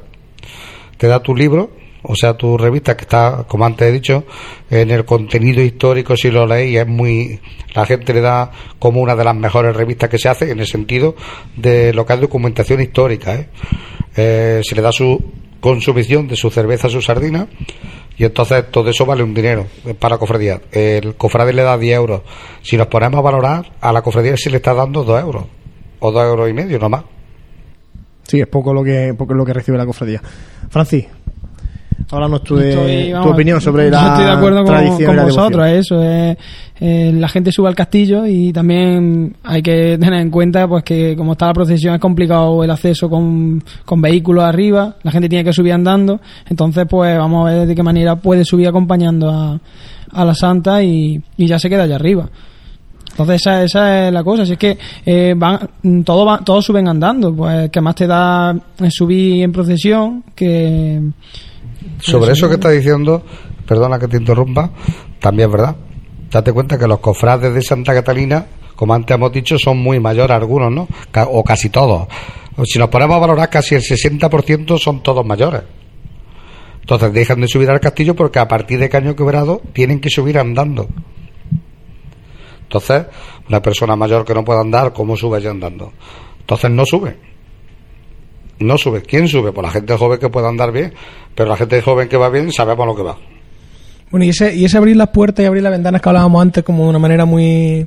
te 0.97 1.09
da 1.09 1.21
tu 1.21 1.35
libro, 1.35 1.71
o 2.03 2.15
sea, 2.15 2.35
tu 2.35 2.57
revista 2.57 2.97
que 2.97 3.03
está, 3.03 3.45
como 3.47 3.67
antes 3.67 3.89
he 3.89 3.93
dicho, 3.93 4.25
en 4.71 4.91
el 4.91 5.05
contenido 5.05 5.61
histórico, 5.61 6.17
si 6.17 6.31
lo 6.31 6.47
leéis, 6.47 6.79
es 6.79 6.87
muy. 6.87 7.41
La 7.75 7.85
gente 7.85 8.15
le 8.15 8.21
da 8.21 8.51
como 8.79 9.01
una 9.01 9.15
de 9.15 9.25
las 9.25 9.35
mejores 9.35 9.75
revistas 9.77 10.09
que 10.09 10.19
se 10.19 10.29
hace 10.29 10.51
en 10.51 10.61
el 10.61 10.67
sentido 10.67 11.15
de 11.57 11.93
lo 11.93 12.07
que 12.07 12.15
es 12.15 12.21
documentación 12.21 12.81
histórica. 12.81 13.35
¿eh? 13.35 13.49
Eh, 14.17 14.61
se 14.63 14.75
le 14.75 14.83
da 14.83 14.93
su 14.93 15.21
consumición 15.61 16.27
de 16.27 16.37
su 16.37 16.51
cerveza, 16.51 16.89
su 16.89 17.01
sardina, 17.01 17.47
y 18.17 18.25
entonces 18.25 18.71
todo 18.71 18.91
eso 18.91 19.07
vale 19.07 19.23
un 19.23 19.35
dinero 19.35 19.67
para 19.99 20.15
la 20.15 20.19
cofradía. 20.19 20.61
El 20.73 21.15
cofrade 21.17 21.53
le 21.53 21.63
da 21.63 21.79
10 21.79 21.97
euros. 21.97 22.23
Si 22.63 22.77
nos 22.77 22.89
ponemos 22.89 23.19
a 23.19 23.23
valorar, 23.23 23.73
a 23.81 23.93
la 23.93 24.03
cofradía 24.03 24.37
se 24.37 24.51
le 24.51 24.57
está 24.57 24.75
dando 24.75 25.05
2 25.05 25.23
euros, 25.23 25.45
o 26.01 26.11
2 26.11 26.25
euros 26.25 26.51
y 26.51 26.53
medio, 26.53 26.79
no 26.79 26.89
más. 26.89 27.05
Sí, 28.25 28.41
es 28.41 28.47
poco 28.47 28.73
lo 28.73 28.85
que 28.85 29.13
poco 29.19 29.35
lo 29.35 29.45
que 29.45 29.53
recibe 29.53 29.77
la 29.77 29.87
cofradía. 29.87 30.23
Francis, 30.69 31.07
háblanos 32.13 32.43
tu, 32.43 32.59
Estoy, 32.59 33.13
tu 33.23 33.29
opinión 33.29 33.61
sobre 33.61 33.85
yo 33.85 33.91
la 33.91 34.09
estoy 34.09 34.25
de 34.25 34.31
acuerdo 34.31 34.65
con, 34.65 34.75
tradición 34.75 35.17
vosotros, 35.25 35.67
eh, 35.67 35.79
eso 35.79 36.03
es, 36.03 36.37
eh, 36.81 37.13
la 37.15 37.29
gente 37.29 37.53
sube 37.53 37.69
al 37.69 37.75
castillo 37.75 38.27
y 38.27 38.53
también 38.53 39.37
hay 39.45 39.63
que 39.63 39.97
tener 40.01 40.21
en 40.21 40.31
cuenta 40.31 40.67
pues 40.67 40.83
que 40.85 41.15
como 41.17 41.33
está 41.33 41.47
la 41.47 41.55
procesión 41.55 41.95
es 41.95 42.01
complicado 42.01 42.65
el 42.65 42.71
acceso 42.71 43.09
con, 43.09 43.63
con 43.85 44.01
vehículos 44.03 44.45
arriba, 44.45 44.97
la 45.03 45.11
gente 45.11 45.29
tiene 45.29 45.45
que 45.45 45.53
subir 45.53 45.73
andando, 45.73 46.21
entonces 46.49 46.87
pues 46.89 47.17
vamos 47.17 47.49
a 47.49 47.53
ver 47.55 47.67
de 47.67 47.75
qué 47.75 47.83
manera 47.83 48.17
puede 48.17 48.45
subir 48.45 48.69
acompañando 48.69 49.31
a, 49.31 49.61
a 50.13 50.25
la 50.25 50.35
santa 50.35 50.83
y, 50.83 51.23
y 51.37 51.47
ya 51.47 51.59
se 51.59 51.69
queda 51.71 51.85
allá 51.85 51.97
arriba. 51.97 52.29
Entonces 53.11 53.41
esa, 53.43 53.65
esa 53.65 54.07
es 54.07 54.13
la 54.15 54.23
cosa, 54.25 54.47
si 54.47 54.53
es 54.53 54.59
que 54.59 54.79
eh, 55.05 55.35
van, 55.37 55.59
todos 56.05 56.25
van- 56.25 56.45
todos 56.45 56.65
suben 56.65 56.89
andando, 56.89 57.35
pues 57.35 57.69
que 57.69 57.81
más 57.81 57.95
te 57.97 58.07
da 58.07 58.57
subir 58.89 59.43
en 59.43 59.53
procesión 59.53 60.25
que 60.35 61.01
Sobre 62.01 62.33
eso 62.33 62.49
que 62.49 62.55
estás 62.55 62.73
diciendo, 62.73 63.23
perdona 63.67 63.99
que 63.99 64.09
te 64.09 64.17
interrumpa, 64.17 64.71
también 65.21 65.49
es 65.49 65.53
verdad. 65.53 65.77
Date 66.31 66.53
cuenta 66.53 66.79
que 66.79 66.87
los 66.87 67.01
cofrades 67.01 67.53
de 67.53 67.63
Santa 67.63 67.93
Catalina, 67.93 68.47
como 68.75 68.95
antes 68.95 69.15
hemos 69.15 69.33
dicho, 69.33 69.59
son 69.59 69.79
muy 69.79 70.01
mayores 70.01 70.37
algunos, 70.37 70.73
¿no? 70.73 70.89
O 71.31 71.45
casi 71.45 71.69
todos. 71.71 72.07
Si 72.65 72.79
nos 72.79 72.89
ponemos 72.89 73.17
a 73.17 73.21
valorar, 73.21 73.51
casi 73.51 73.75
el 73.75 73.83
60% 73.83 74.79
son 74.79 75.03
todos 75.03 75.25
mayores. 75.25 75.63
Entonces 76.81 77.13
dejan 77.13 77.41
de 77.41 77.49
subir 77.49 77.71
al 77.71 77.81
castillo 77.81 78.15
porque 78.15 78.39
a 78.39 78.49
partir 78.49 78.79
de 78.79 78.89
Caño 78.89 79.15
Quebrado 79.15 79.61
tienen 79.73 80.01
que 80.01 80.11
subir 80.11 80.39
andando. 80.39 80.89
Entonces, 82.63 83.07
una 83.49 83.61
persona 83.61 83.97
mayor 83.97 84.25
que 84.25 84.35
no 84.35 84.45
pueda 84.45 84.61
andar, 84.61 84.93
¿cómo 84.93 85.17
sube 85.17 85.41
ya 85.41 85.51
andando? 85.51 85.93
Entonces 86.41 86.71
no 86.71 86.85
sube. 86.85 87.17
No 88.61 88.79
sube. 88.79 89.03
¿Quién 89.03 89.27
sube? 89.27 89.53
Pues 89.53 89.67
la 89.67 89.73
gente 89.73 89.97
joven 89.97 90.19
que 90.19 90.29
pueda 90.29 90.49
andar 90.49 90.71
bien. 90.71 90.93
Pero 91.35 91.49
la 91.49 91.57
gente 91.57 91.81
joven 91.83 92.09
que 92.09 92.17
va 92.17 92.29
bien, 92.29 92.53
sabemos 92.53 92.87
lo 92.87 92.95
que 92.95 93.03
va. 93.03 93.19
Bueno, 94.11 94.27
y 94.27 94.31
ese, 94.31 94.55
y 94.55 94.65
ese 94.65 94.77
abrir 94.77 94.97
las 94.97 95.09
puertas 95.09 95.43
y 95.43 95.47
abrir 95.47 95.63
las 95.63 95.73
ventanas 95.73 96.03
que 96.03 96.09
hablábamos 96.09 96.43
antes 96.43 96.65
como 96.65 96.85
de 96.85 96.91
una 96.91 96.99
manera 96.99 97.25
muy, 97.25 97.87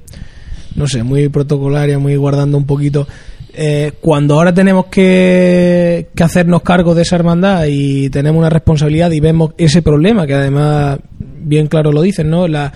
no 0.76 0.88
sé, 0.88 1.04
muy 1.04 1.30
protocolaria, 1.30 2.00
muy 2.00 2.16
guardando 2.16 2.58
un 2.58 2.66
poquito. 2.66 3.08
Eh, 3.56 3.92
cuando 4.02 4.36
ahora 4.36 4.54
tenemos 4.54 4.86
que, 4.86 6.08
que 6.16 6.24
hacernos 6.24 6.64
cargo 6.64 6.96
de 6.96 7.04
esa 7.04 7.18
hermandad 7.18 7.66
y 7.68 8.10
tenemos 8.10 8.40
una 8.40 8.50
responsabilidad 8.50 9.12
y 9.12 9.20
vemos 9.20 9.52
ese 9.58 9.84
problema, 9.84 10.26
que 10.26 10.34
además 10.34 10.98
bien 11.20 11.68
claro 11.68 11.92
lo 11.92 12.02
dicen, 12.02 12.30
¿no? 12.30 12.48
La, 12.48 12.74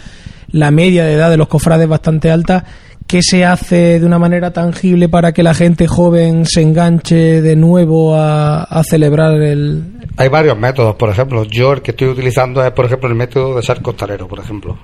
la 0.52 0.70
media 0.70 1.06
de 1.06 1.14
edad 1.14 1.30
de 1.30 1.38
los 1.38 1.48
cofrades 1.48 1.86
es 1.86 1.90
bastante 1.90 2.30
alta. 2.30 2.64
¿Qué 3.08 3.22
se 3.24 3.46
hace 3.46 4.00
de 4.02 4.06
una 4.06 4.20
manera 4.20 4.52
tangible 4.52 5.08
para 5.08 5.32
que 5.32 5.42
la 5.42 5.54
gente 5.54 5.88
joven 5.88 6.46
se 6.46 6.62
enganche 6.62 7.42
de 7.42 7.56
nuevo 7.56 8.16
a, 8.18 8.68
celebrar 8.84 9.42
el, 9.42 9.94
Hay 10.18 10.28
varios 10.28 10.58
métodos, 10.58 10.96
por 10.96 11.10
ejemplo. 11.10 11.46
Yo 11.46 11.72
el 11.74 11.82
que 11.82 11.92
estoy 11.92 12.10
utilizando 12.10 12.62
es, 12.66 12.72
por 12.72 12.84
ejemplo, 12.86 13.08
el 13.08 13.16
método 13.16 13.56
de 13.56 13.64
ser 13.64 13.82
costalero, 13.82 14.28
por 14.28 14.40
ejemplo. 14.40 14.78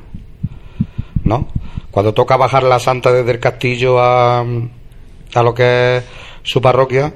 ¿No? 1.25 1.47
Cuando 1.91 2.13
toca 2.13 2.37
bajar 2.37 2.63
la 2.63 2.79
santa 2.79 3.11
desde 3.11 3.31
el 3.31 3.39
castillo 3.39 3.99
a, 3.99 4.39
a 4.39 5.43
lo 5.43 5.53
que 5.53 5.97
es 5.97 6.03
su 6.43 6.61
parroquia, 6.61 7.13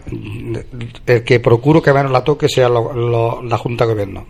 el 1.05 1.23
que 1.23 1.39
procuro 1.39 1.81
que 1.81 1.93
menos 1.93 2.11
la 2.11 2.23
toque 2.23 2.47
sea 2.49 2.67
lo- 2.69 3.41
la 3.43 3.57
Junta 3.57 3.85
de 3.85 3.91
Gobierno. 3.93 4.25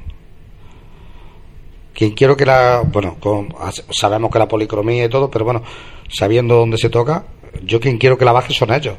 Quien 1.97 2.11
quiero 2.11 2.37
que 2.37 2.45
la. 2.45 2.83
Bueno, 2.85 3.17
con- 3.19 3.49
sabemos 3.89 4.29
que 4.29 4.37
la 4.37 4.47
policromía 4.47 5.05
y 5.05 5.09
todo, 5.09 5.31
pero 5.31 5.43
bueno, 5.45 5.63
sabiendo 6.09 6.55
dónde 6.55 6.77
se 6.77 6.91
toca, 6.91 7.25
yo 7.63 7.79
quien 7.79 7.97
quiero 7.97 8.19
que 8.19 8.25
la 8.25 8.33
baje 8.33 8.53
son 8.53 8.71
ellos. 8.71 8.95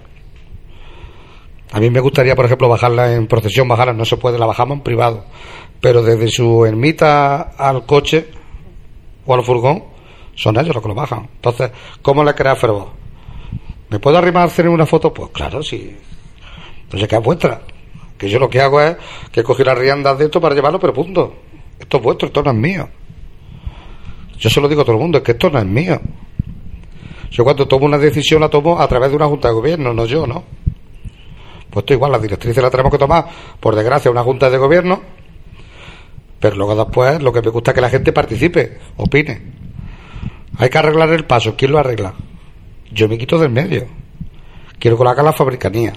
A 1.70 1.78
mí 1.78 1.90
me 1.90 2.00
gustaría, 2.00 2.34
por 2.34 2.46
ejemplo, 2.46 2.68
bajarla 2.68 3.14
en 3.14 3.28
procesión, 3.28 3.68
bajarla, 3.68 3.92
no 3.92 4.04
se 4.04 4.16
puede, 4.16 4.36
la 4.36 4.46
bajamos 4.46 4.78
en 4.78 4.82
privado. 4.82 5.24
Pero 5.80 6.02
desde 6.02 6.26
su 6.28 6.64
ermita 6.64 7.52
al 7.56 7.86
coche 7.86 8.26
o 9.26 9.34
al 9.34 9.44
furgón, 9.44 9.84
son 10.34 10.56
ellos 10.58 10.74
los 10.74 10.82
que 10.82 10.88
lo 10.88 10.94
bajan. 10.96 11.28
Entonces, 11.36 11.70
¿cómo 12.02 12.24
le 12.24 12.34
crea 12.34 12.56
fervor? 12.56 12.88
¿Me 13.90 14.00
puedo 14.00 14.18
arrimar 14.18 14.42
a 14.42 14.46
hacer 14.46 14.68
una 14.68 14.86
foto? 14.86 15.14
Pues 15.14 15.30
claro, 15.30 15.62
sí. 15.62 15.96
Entonces, 16.82 17.08
que 17.08 17.14
es 17.16 17.22
vuestra. 17.22 17.60
Que 18.16 18.28
yo 18.28 18.40
lo 18.40 18.50
que 18.50 18.60
hago 18.60 18.80
es 18.80 18.96
que 19.30 19.44
cogí 19.44 19.62
las 19.62 19.78
riendas 19.78 20.18
de 20.18 20.24
esto 20.24 20.40
para 20.40 20.54
llevarlo, 20.54 20.80
pero 20.80 20.92
punto. 20.92 21.34
Esto 21.78 21.96
es 21.98 22.02
vuestro, 22.02 22.26
esto 22.28 22.42
no 22.42 22.50
es 22.50 22.56
mío. 22.56 22.88
Yo 24.38 24.50
se 24.50 24.60
lo 24.60 24.68
digo 24.68 24.82
a 24.82 24.84
todo 24.84 24.96
el 24.96 25.02
mundo, 25.02 25.18
es 25.18 25.24
que 25.24 25.32
esto 25.32 25.50
no 25.50 25.58
es 25.58 25.66
mío. 25.66 26.00
Yo 27.30 27.44
cuando 27.44 27.66
tomo 27.66 27.86
una 27.86 27.98
decisión 27.98 28.40
la 28.40 28.48
tomo 28.48 28.80
a 28.80 28.88
través 28.88 29.10
de 29.10 29.16
una 29.16 29.26
junta 29.26 29.48
de 29.48 29.54
gobierno, 29.54 29.92
no 29.92 30.06
yo, 30.06 30.26
¿no? 30.26 30.44
Pues 31.70 31.82
esto 31.82 31.92
igual, 31.92 32.12
las 32.12 32.22
directrices 32.22 32.62
las 32.62 32.70
tenemos 32.70 32.90
que 32.90 32.98
tomar, 32.98 33.26
por 33.60 33.74
desgracia, 33.74 34.10
una 34.10 34.22
junta 34.22 34.48
de 34.48 34.56
gobierno, 34.56 35.02
pero 36.40 36.56
luego 36.56 36.76
después 36.76 37.22
lo 37.22 37.32
que 37.32 37.42
me 37.42 37.50
gusta 37.50 37.72
es 37.72 37.74
que 37.74 37.80
la 37.80 37.90
gente 37.90 38.12
participe, 38.12 38.78
opine. 38.96 39.42
Hay 40.58 40.70
que 40.70 40.78
arreglar 40.78 41.10
el 41.10 41.24
paso, 41.24 41.54
¿quién 41.56 41.72
lo 41.72 41.78
arregla? 41.78 42.14
Yo 42.90 43.08
me 43.08 43.18
quito 43.18 43.38
del 43.38 43.50
medio. 43.50 43.86
Quiero 44.78 44.96
que 44.96 45.04
lo 45.04 45.14
la 45.14 45.32
fabricanía. 45.32 45.92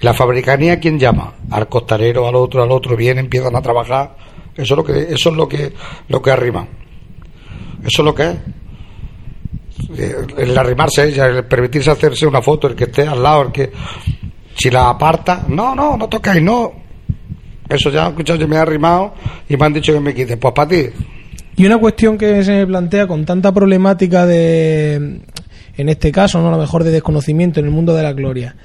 ¿Y 0.00 0.04
la 0.04 0.14
fabricanía 0.14 0.78
quién 0.78 0.98
llama? 0.98 1.34
Al 1.50 1.68
costalero, 1.68 2.28
al 2.28 2.36
otro, 2.36 2.62
al 2.62 2.70
otro, 2.70 2.96
vienen, 2.96 3.24
empiezan 3.24 3.56
a 3.56 3.62
trabajar. 3.62 4.16
Eso 4.58 4.74
es 4.74 4.76
lo 4.76 4.84
que, 4.84 5.02
eso 5.14 5.30
es 5.30 5.36
lo 5.36 5.48
que, 5.48 5.72
lo 6.08 6.20
que 6.20 6.30
arriman. 6.32 6.68
Eso 7.80 8.02
es 8.02 8.04
lo 8.04 8.14
que 8.14 8.28
es. 8.28 8.36
El 10.36 10.58
arrimarse 10.58 11.04
ella, 11.04 11.26
el 11.26 11.44
permitirse 11.44 11.92
hacerse 11.92 12.26
una 12.26 12.42
foto, 12.42 12.66
el 12.66 12.74
que 12.74 12.84
esté 12.84 13.06
al 13.06 13.22
lado, 13.22 13.42
el 13.42 13.52
que 13.52 13.70
si 14.56 14.68
la 14.68 14.90
aparta, 14.90 15.44
no, 15.48 15.76
no, 15.76 15.96
no 15.96 16.08
tocáis, 16.08 16.42
no. 16.42 16.72
Eso 17.68 17.90
ya, 17.90 18.08
escuchado, 18.08 18.40
yo 18.40 18.48
me 18.48 18.56
he 18.56 18.58
arrimado 18.58 19.14
y 19.48 19.56
me 19.56 19.66
han 19.66 19.72
dicho 19.72 19.92
que 19.92 20.00
me 20.00 20.12
quite. 20.12 20.36
Pues 20.36 20.52
para 20.52 20.68
ti. 20.68 20.86
Y 21.54 21.64
una 21.64 21.78
cuestión 21.78 22.18
que 22.18 22.42
se 22.42 22.52
me 22.52 22.66
plantea 22.66 23.06
con 23.06 23.24
tanta 23.24 23.52
problemática 23.52 24.26
de, 24.26 25.20
en 25.76 25.88
este 25.88 26.10
caso, 26.10 26.40
no 26.40 26.48
a 26.48 26.52
lo 26.52 26.58
mejor 26.58 26.82
de 26.82 26.90
desconocimiento 26.90 27.60
en 27.60 27.66
el 27.66 27.72
mundo 27.72 27.94
de 27.94 28.02
la 28.02 28.12
gloria, 28.12 28.56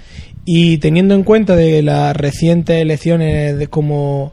y 0.44 0.80
teniendo 0.80 1.14
en 1.14 1.24
cuenta 1.24 1.56
de 1.56 1.84
las 1.84 2.18
recientes 2.18 2.82
elecciones 2.82 3.58
de 3.58 3.68
como 3.68 4.32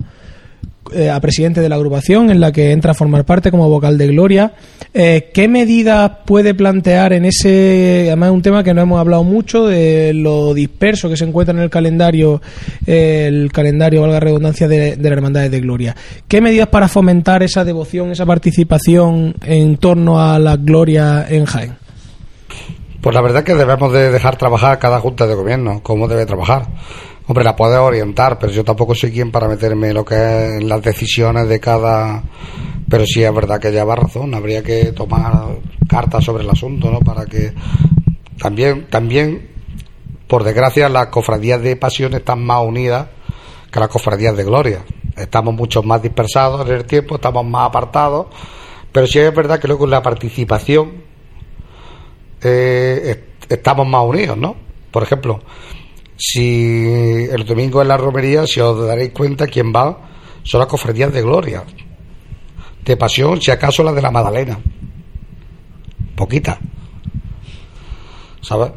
eh, 0.92 1.08
a 1.08 1.20
presidente 1.20 1.60
de 1.60 1.68
la 1.68 1.76
agrupación, 1.76 2.30
en 2.30 2.40
la 2.40 2.50
que 2.50 2.72
entra 2.72 2.92
a 2.92 2.94
formar 2.94 3.24
parte 3.24 3.50
como 3.50 3.68
vocal 3.68 3.96
de 3.96 4.08
Gloria. 4.08 4.52
Eh, 4.92 5.30
¿Qué 5.32 5.46
medidas 5.46 6.10
puede 6.26 6.52
plantear 6.52 7.12
en 7.12 7.26
ese, 7.26 8.06
además 8.08 8.30
es 8.30 8.34
un 8.34 8.42
tema 8.42 8.64
que 8.64 8.74
no 8.74 8.82
hemos 8.82 8.98
hablado 8.98 9.22
mucho, 9.22 9.66
de 9.66 10.12
lo 10.12 10.52
disperso 10.52 11.08
que 11.08 11.16
se 11.16 11.24
encuentra 11.24 11.54
en 11.54 11.60
el 11.60 11.70
calendario, 11.70 12.42
el 12.86 13.52
calendario, 13.52 14.00
valga 14.00 14.18
redundancia, 14.18 14.66
de, 14.66 14.96
de 14.96 15.02
las 15.02 15.12
hermandades 15.12 15.50
de 15.52 15.60
Gloria? 15.60 15.94
¿Qué 16.26 16.40
medidas 16.40 16.68
para 16.68 16.88
fomentar 16.88 17.42
esa 17.44 17.64
devoción, 17.64 18.10
esa 18.10 18.26
participación 18.26 19.36
en 19.44 19.76
torno 19.76 20.20
a 20.20 20.40
la 20.40 20.56
Gloria 20.56 21.24
en 21.28 21.44
Jaén? 21.44 21.76
Pues 23.00 23.14
la 23.14 23.22
verdad 23.22 23.44
que 23.44 23.54
debemos 23.54 23.92
de 23.92 24.10
dejar 24.10 24.36
trabajar 24.36 24.78
cada 24.78 25.00
junta 25.00 25.26
de 25.26 25.34
gobierno, 25.34 25.80
cómo 25.82 26.06
debe 26.08 26.26
trabajar. 26.26 26.66
Hombre, 27.30 27.44
la 27.44 27.54
puede 27.54 27.78
orientar, 27.78 28.40
pero 28.40 28.50
yo 28.50 28.64
tampoco 28.64 28.92
soy 28.92 29.12
quien 29.12 29.30
para 29.30 29.46
meterme 29.46 29.90
en 29.90 29.94
lo 29.94 30.04
que 30.04 30.16
es 30.16 30.60
en 30.62 30.68
las 30.68 30.82
decisiones 30.82 31.48
de 31.48 31.60
cada... 31.60 32.24
Pero 32.88 33.06
sí 33.06 33.22
es 33.22 33.32
verdad 33.32 33.60
que 33.60 33.70
lleva 33.70 33.94
razón, 33.94 34.34
habría 34.34 34.64
que 34.64 34.86
tomar 34.86 35.32
cartas 35.88 36.24
sobre 36.24 36.42
el 36.42 36.50
asunto, 36.50 36.90
¿no? 36.90 36.98
Para 36.98 37.26
que 37.26 37.52
también, 38.36 38.88
también, 38.90 39.48
por 40.26 40.42
desgracia, 40.42 40.88
las 40.88 41.06
cofradías 41.06 41.62
de 41.62 41.76
pasión 41.76 42.14
están 42.14 42.44
más 42.44 42.64
unidas 42.64 43.06
que 43.70 43.78
las 43.78 43.90
cofradías 43.90 44.36
de 44.36 44.42
gloria. 44.42 44.80
Estamos 45.16 45.54
mucho 45.54 45.84
más 45.84 46.02
dispersados 46.02 46.66
en 46.68 46.74
el 46.74 46.84
tiempo, 46.84 47.14
estamos 47.14 47.46
más 47.46 47.68
apartados, 47.68 48.26
pero 48.90 49.06
sí 49.06 49.20
es 49.20 49.32
verdad 49.32 49.60
que 49.60 49.68
luego 49.68 49.86
la 49.86 50.02
participación 50.02 50.94
eh, 52.42 53.00
est- 53.40 53.52
estamos 53.52 53.86
más 53.86 54.02
unidos, 54.04 54.36
¿no? 54.36 54.56
Por 54.90 55.04
ejemplo, 55.04 55.38
si 56.22 57.26
el 57.32 57.46
domingo 57.46 57.80
en 57.80 57.88
la 57.88 57.96
romería, 57.96 58.46
si 58.46 58.60
os 58.60 58.86
daréis 58.86 59.10
cuenta, 59.12 59.46
quién 59.46 59.72
va 59.74 59.98
son 60.42 60.58
las 60.58 60.68
cofradías 60.68 61.10
de 61.12 61.22
gloria. 61.22 61.64
De 62.84 62.96
pasión, 62.96 63.40
si 63.40 63.50
acaso 63.50 63.82
la 63.82 63.92
de 63.92 64.02
la 64.02 64.10
Magdalena. 64.10 64.58
Poquita. 66.14 66.58
¿Sabes? 68.42 68.70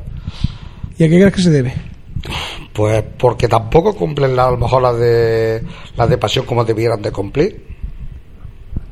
¿Y 0.98 1.04
a 1.04 1.10
qué 1.10 1.20
crees 1.20 1.34
que 1.34 1.42
se 1.42 1.50
debe? 1.50 1.74
Pues 2.72 3.04
porque 3.18 3.48
tampoco 3.50 3.94
cumplen 3.96 4.36
la- 4.36 4.48
a 4.48 4.52
lo 4.52 4.58
mejor 4.58 4.82
las 4.82 4.98
de, 4.98 5.64
las 5.98 6.10
de 6.10 6.18
pasión 6.18 6.46
como 6.46 6.64
debieran 6.64 7.02
de 7.02 7.12
cumplir. 7.12 7.68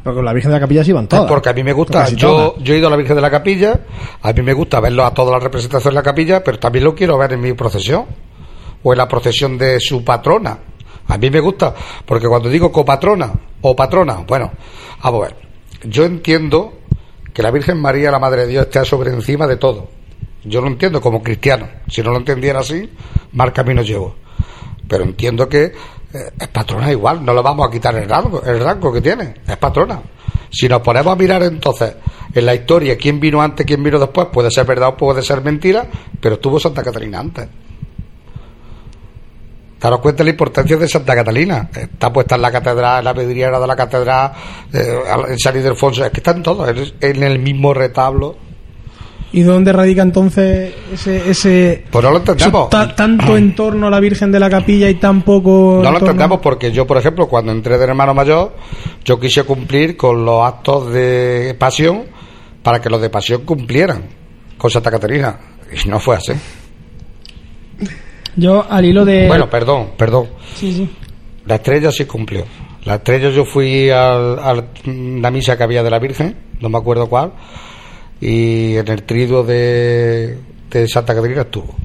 Porque 0.04 0.16
con 0.18 0.26
la 0.26 0.34
Virgen 0.34 0.50
de 0.52 0.56
la 0.58 0.62
Capilla 0.62 0.84
sí 0.84 0.92
van 0.92 1.08
todas. 1.08 1.26
Porque 1.30 1.50
a 1.50 1.54
mí 1.54 1.64
me 1.64 1.74
gusta, 1.74 2.10
yo, 2.10 2.28
todas. 2.30 2.64
yo 2.64 2.74
he 2.74 2.78
ido 2.80 2.88
a 2.88 2.90
la 2.92 2.98
Virgen 2.98 3.16
de 3.16 3.22
la 3.22 3.30
Capilla, 3.32 3.80
a 4.22 4.34
mí 4.34 4.42
me 4.42 4.54
gusta 4.54 4.80
verlo 4.82 5.06
a 5.06 5.14
toda 5.14 5.32
la 5.32 5.40
representación 5.40 5.94
de 5.94 5.96
la 5.96 6.04
capilla, 6.04 6.44
pero 6.44 6.60
también 6.60 6.84
lo 6.86 6.96
quiero 6.96 7.18
ver 7.18 7.34
en 7.34 7.42
mi 7.42 7.54
procesión 7.54 8.06
o 8.84 8.94
en 8.94 8.98
la 8.98 9.08
procesión 9.08 9.58
de 9.58 9.80
su 9.80 10.04
patrona. 10.04 10.58
A 11.08 11.18
mí 11.18 11.30
me 11.30 11.40
gusta, 11.40 11.74
porque 12.06 12.28
cuando 12.28 12.50
digo 12.50 12.72
copatrona 12.72 13.32
o 13.62 13.76
patrona, 13.76 14.24
bueno, 14.28 14.52
vamos 15.04 15.22
a 15.22 15.28
ver, 15.28 15.36
yo 15.84 16.06
entiendo 16.06 16.74
que 17.34 17.42
la 17.42 17.52
Virgen 17.52 17.82
María, 17.82 18.12
la 18.12 18.20
Madre 18.20 18.42
de 18.42 18.48
Dios, 18.48 18.66
está 18.66 18.86
sobre 18.86 19.12
encima 19.12 19.48
de 19.48 19.58
todo. 19.58 19.90
Yo 20.44 20.62
lo 20.62 20.68
entiendo 20.68 21.02
como 21.02 21.22
cristiano. 21.22 21.68
Si 21.88 22.02
no 22.02 22.12
lo 22.12 22.18
entendiera 22.18 22.60
así, 22.60 22.90
mal 23.34 23.54
camino 23.54 23.82
llevo. 23.82 24.16
Pero 24.88 25.04
entiendo 25.04 25.48
que 25.48 25.66
eh, 25.66 25.74
es 26.40 26.48
patrona 26.50 26.92
igual, 26.92 27.24
no 27.24 27.34
le 27.34 27.42
vamos 27.42 27.68
a 27.68 27.72
quitar 27.72 27.96
el 27.96 28.10
rango, 28.10 28.42
el 28.44 28.60
rango 28.60 28.92
que 28.92 29.02
tiene, 29.02 29.36
es 29.48 29.58
patrona. 29.58 30.02
Si 30.50 30.68
nos 30.68 30.82
ponemos 30.82 31.14
a 31.14 31.16
mirar 31.16 31.44
entonces 31.44 31.96
en 32.34 32.46
la 32.46 32.54
historia 32.54 32.98
quién 32.98 33.20
vino 33.20 33.42
antes, 33.42 33.66
quién 33.66 33.82
vino 33.82 33.98
después, 33.98 34.28
puede 34.34 34.52
ser 34.52 34.66
verdad 34.66 34.90
o 34.90 34.98
puede 34.98 35.22
ser 35.22 35.42
mentira, 35.42 35.88
pero 36.20 36.36
estuvo 36.36 36.60
Santa 36.60 36.84
Catalina 36.84 37.20
antes. 37.20 37.48
Daros 39.82 40.00
cuenta 40.00 40.20
de 40.20 40.26
la 40.26 40.30
importancia 40.32 40.78
de 40.78 40.88
Santa 40.88 41.16
Catalina. 41.16 41.70
Está 41.76 42.14
puesta 42.14 42.36
en 42.36 42.42
la 42.44 42.52
catedral, 42.52 43.00
en 43.00 43.06
la 43.06 43.14
vidriera 43.14 43.60
de 43.60 43.66
la 43.68 43.76
catedral, 43.76 44.32
eh, 44.72 45.00
en 45.30 45.40
San 45.40 45.56
Ildefonso. 45.58 46.06
Es 46.06 46.12
que 46.12 46.20
están 46.20 46.44
todos 46.44 46.70
en- 47.02 47.24
el 47.24 47.40
mismo 47.40 47.74
retablo. 47.74 48.36
¿Y 49.34 49.42
dónde 49.44 49.72
radica 49.72 50.02
entonces 50.02 50.74
ese... 50.94 51.30
ese 51.30 51.86
Pues 51.90 52.04
no 52.04 52.12
lo 52.12 52.18
entendemos. 52.18 52.68
eso 52.70 52.94
tanto 52.96 53.38
en 53.38 53.56
torno 53.56 53.88
a 53.88 53.90
la 53.90 54.00
Virgen 54.02 54.30
de 54.32 54.40
la 54.42 54.50
Capilla 54.50 54.90
y 54.90 54.96
tan 54.96 55.22
poco... 55.24 55.80
No 55.82 55.90
lo 55.90 55.98
torno- 56.00 56.00
entendemos 56.00 56.40
porque 56.42 56.72
yo, 56.72 56.86
por 56.86 56.98
ejemplo, 56.98 57.28
cuando 57.30 57.52
entré 57.54 57.78
de 57.78 57.84
hermano 57.86 58.14
mayor, 58.14 58.54
yo 59.06 59.20
quise 59.20 59.46
cumplir 59.46 59.96
con 59.98 60.26
los 60.26 60.44
actos 60.46 60.92
de 60.92 61.56
pasión 61.58 62.04
para 62.62 62.82
que 62.82 62.90
los 62.90 63.02
de 63.02 63.10
pasión 63.10 63.44
cumplieran 63.46 64.04
con 64.58 64.70
Santa 64.70 64.92
Caterina. 64.92 65.40
Y 65.84 65.88
no 65.88 66.00
fue 66.00 66.18
así. 66.18 66.34
Yo, 68.36 68.66
al 68.70 68.86
hilo 68.86 69.06
de. 69.06 69.28
Bueno, 69.28 69.50
perdón, 69.50 69.92
perdón. 69.98 70.28
sí, 70.56 70.74
sí. 70.74 70.90
La 71.46 71.56
estrella 71.56 71.92
sí 71.92 72.06
cumplió. 72.06 72.46
La 72.86 72.96
estrella 72.96 73.30
yo 73.30 73.46
fui 73.46 73.90
a 73.90 74.36
la 74.86 75.32
misa 75.32 75.58
que 75.58 75.64
había 75.64 75.84
de 75.84 75.90
la 75.90 76.00
Virgen, 76.00 76.36
no 76.60 76.70
me 76.70 76.78
acuerdo 76.78 77.08
cuál, 77.08 77.34
y 78.20 78.76
en 78.76 78.88
el 78.88 79.04
trido 79.04 79.44
de, 79.44 80.38
de 80.70 80.88
Santa 80.88 81.14
Caterina 81.14 81.42
estuvo. 81.42 81.76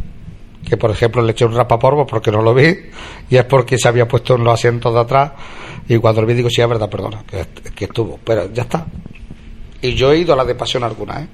Que 0.67 0.77
por 0.77 0.91
ejemplo 0.91 1.23
le 1.23 1.33
eché 1.33 1.45
un 1.45 1.55
rapapolvo 1.55 2.07
porque 2.07 2.31
no 2.31 2.43
lo 2.43 2.55
vi, 2.55 2.75
y 3.29 3.37
es 3.37 3.45
porque 3.45 3.79
se 3.79 3.89
había 3.89 4.09
puesto 4.09 4.37
en 4.37 4.45
los 4.45 4.55
asientos 4.55 4.93
de 4.95 5.01
atrás, 5.01 5.33
y 5.89 5.99
cuando 5.99 6.23
lo 6.23 6.27
vi 6.27 6.35
digo, 6.35 6.49
sí, 6.51 6.63
es 6.63 6.69
verdad, 6.69 6.89
perdona, 6.89 7.23
que, 7.27 7.47
que 7.75 7.85
estuvo, 7.85 8.19
pero 8.25 8.53
ya 8.53 8.63
está. 8.63 8.87
Y 9.83 9.95
yo 9.95 10.13
he 10.13 10.19
ido 10.19 10.33
a 10.33 10.37
la 10.37 10.45
de 10.45 10.55
pasión 10.55 10.83
alguna, 10.83 11.21
¿eh? 11.21 11.29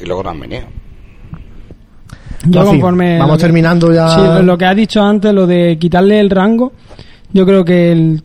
Y 0.00 0.04
luego 0.06 0.22
no 0.22 0.30
han 0.30 0.40
venido. 0.40 0.66
Yo 2.46 2.64
conforme. 2.64 3.18
vamos 3.18 3.32
lo 3.32 3.36
que- 3.36 3.42
terminando 3.42 3.92
ya. 3.94 4.08
Sí, 4.08 4.42
lo- 4.44 4.58
que 4.58 4.64
has 4.66 4.76
dicho 4.76 5.02
antes, 5.02 5.32
lo 5.32 5.46
de 5.46 5.76
quitarle 5.78 6.20
el 6.20 6.30
rango, 6.30 6.72
yo 7.32 7.44
creo 7.46 7.64
que 7.64 7.92
el. 7.92 8.22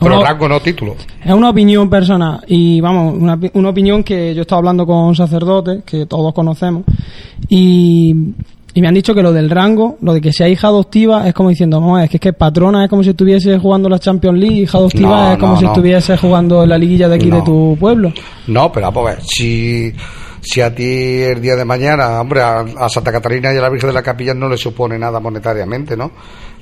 Pero 0.00 0.14
Uno- 0.16 0.24
rango 0.24 0.48
no 0.48 0.60
título. 0.60 0.94
Es 1.24 1.32
una 1.34 1.50
opinión 1.50 1.90
personal 1.90 2.40
y 2.46 2.80
vamos, 2.80 3.14
una, 3.20 3.36
una 3.54 3.68
opinión 3.70 4.04
que 4.04 4.32
yo 4.34 4.42
estaba 4.42 4.58
hablando 4.60 4.86
con 4.86 5.14
sacerdotes 5.16 5.82
que 5.84 6.06
todos 6.06 6.32
conocemos 6.32 6.84
y, 7.48 8.14
y 8.74 8.80
me 8.80 8.86
han 8.86 8.94
dicho 8.94 9.12
que 9.12 9.22
lo 9.24 9.32
del 9.32 9.50
rango, 9.50 9.98
lo 10.02 10.14
de 10.14 10.20
que 10.20 10.32
sea 10.32 10.48
hija 10.48 10.68
adoptiva 10.68 11.26
es 11.26 11.34
como 11.34 11.48
diciendo, 11.48 11.80
no, 11.80 11.98
es 11.98 12.08
que 12.08 12.18
es 12.18 12.20
que 12.20 12.32
patrona 12.32 12.84
es 12.84 12.90
como 12.90 13.02
si 13.02 13.10
estuviese 13.10 13.58
jugando 13.58 13.88
la 13.88 13.98
Champions 13.98 14.38
League, 14.38 14.56
hija 14.60 14.78
adoptiva 14.78 15.08
No, 15.26 15.32
es 15.32 15.38
como 15.38 15.52
no, 15.54 15.58
si 15.58 15.64
no. 15.64 15.72
estuviese 15.72 16.16
jugando 16.16 16.64
la 16.64 16.78
liguilla 16.78 17.08
de 17.08 17.16
aquí 17.16 17.26
No. 17.26 17.36
de 17.36 17.42
tu 17.42 17.76
pueblo. 17.80 18.12
No, 18.46 18.70
pero 18.70 18.86
vamos 18.92 19.04
a 19.10 19.14
ver, 19.16 19.22
si 19.24 19.92
si 20.50 20.60
a 20.60 20.74
ti 20.74 20.84
el 21.22 21.40
día 21.40 21.56
de 21.56 21.64
mañana, 21.64 22.20
hombre, 22.20 22.40
a, 22.40 22.60
a 22.60 22.88
Santa 22.88 23.12
Catalina 23.12 23.52
y 23.52 23.56
a 23.58 23.60
la 23.60 23.68
Virgen 23.68 23.88
de 23.90 23.94
la 23.94 24.02
Capilla 24.02 24.34
no 24.34 24.48
le 24.48 24.56
supone 24.56 24.98
nada 24.98 25.20
monetariamente, 25.20 25.96
¿no? 25.96 26.10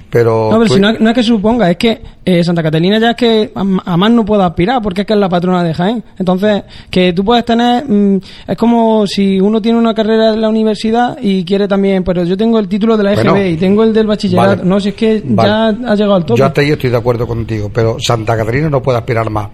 Pero, 0.08 0.48
No, 0.52 0.58
pero 0.58 0.66
tú- 0.68 0.74
si 0.74 0.80
no, 0.80 0.92
no 0.92 1.10
es 1.10 1.14
que 1.14 1.22
suponga, 1.22 1.68
es 1.70 1.76
que 1.76 2.00
eh, 2.24 2.42
Santa 2.44 2.62
Catalina 2.62 2.98
ya 2.98 3.10
es 3.10 3.16
que 3.16 3.50
a, 3.54 3.60
a 3.92 3.96
más 3.96 4.10
no 4.10 4.24
puede 4.24 4.44
aspirar, 4.44 4.80
porque 4.80 5.00
es 5.00 5.06
que 5.06 5.12
es 5.14 5.18
la 5.18 5.28
patrona 5.28 5.64
de 5.64 5.74
Jaén. 5.74 6.02
Entonces, 6.18 6.62
que 6.90 7.12
tú 7.12 7.24
puedes 7.24 7.44
tener, 7.44 7.84
mm, 7.88 8.18
es 8.46 8.56
como 8.56 9.04
si 9.06 9.40
uno 9.40 9.60
tiene 9.60 9.78
una 9.78 9.92
carrera 9.94 10.32
en 10.32 10.40
la 10.40 10.48
universidad 10.48 11.18
y 11.20 11.44
quiere 11.44 11.66
también, 11.66 12.04
pero 12.04 12.22
yo 12.24 12.36
tengo 12.36 12.58
el 12.60 12.68
título 12.68 12.96
de 12.96 13.02
la 13.02 13.12
EGB 13.14 13.30
Bueno, 13.30 13.46
y 13.46 13.56
tengo 13.56 13.82
el 13.82 13.92
del 13.92 14.06
bachillerato. 14.06 14.48
vale. 14.58 14.62
No, 14.64 14.78
si 14.80 14.90
es 14.90 14.94
que 14.94 15.22
Vale. 15.24 15.48
ya 15.48 15.90
ha 15.90 15.94
llegado 15.96 16.14
al 16.14 16.24
tope. 16.24 16.38
Yo 16.38 16.46
hasta 16.46 16.60
ahí 16.60 16.70
estoy 16.70 16.90
de 16.90 16.96
acuerdo 16.96 17.26
contigo, 17.26 17.68
pero 17.74 17.96
Santa 17.98 18.36
Catalina 18.36 18.70
no 18.70 18.80
puede 18.80 18.98
aspirar 18.98 19.28
más. 19.28 19.48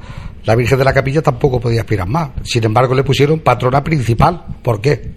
La 0.45 0.55
Virgen 0.57 0.79
de 0.79 0.85
la 0.85 0.93
Capilla 0.93 1.23
tampoco 1.23 1.61
podía 1.61 1.81
aspirar 1.83 2.09
más. 2.09 2.31
Sin 2.43 2.65
embargo, 2.65 2.95
le 2.95 3.05
pusieron 3.05 3.41
patrona 3.41 3.83
principal. 3.85 4.43
¿Por 4.63 4.81
qué? 4.81 5.13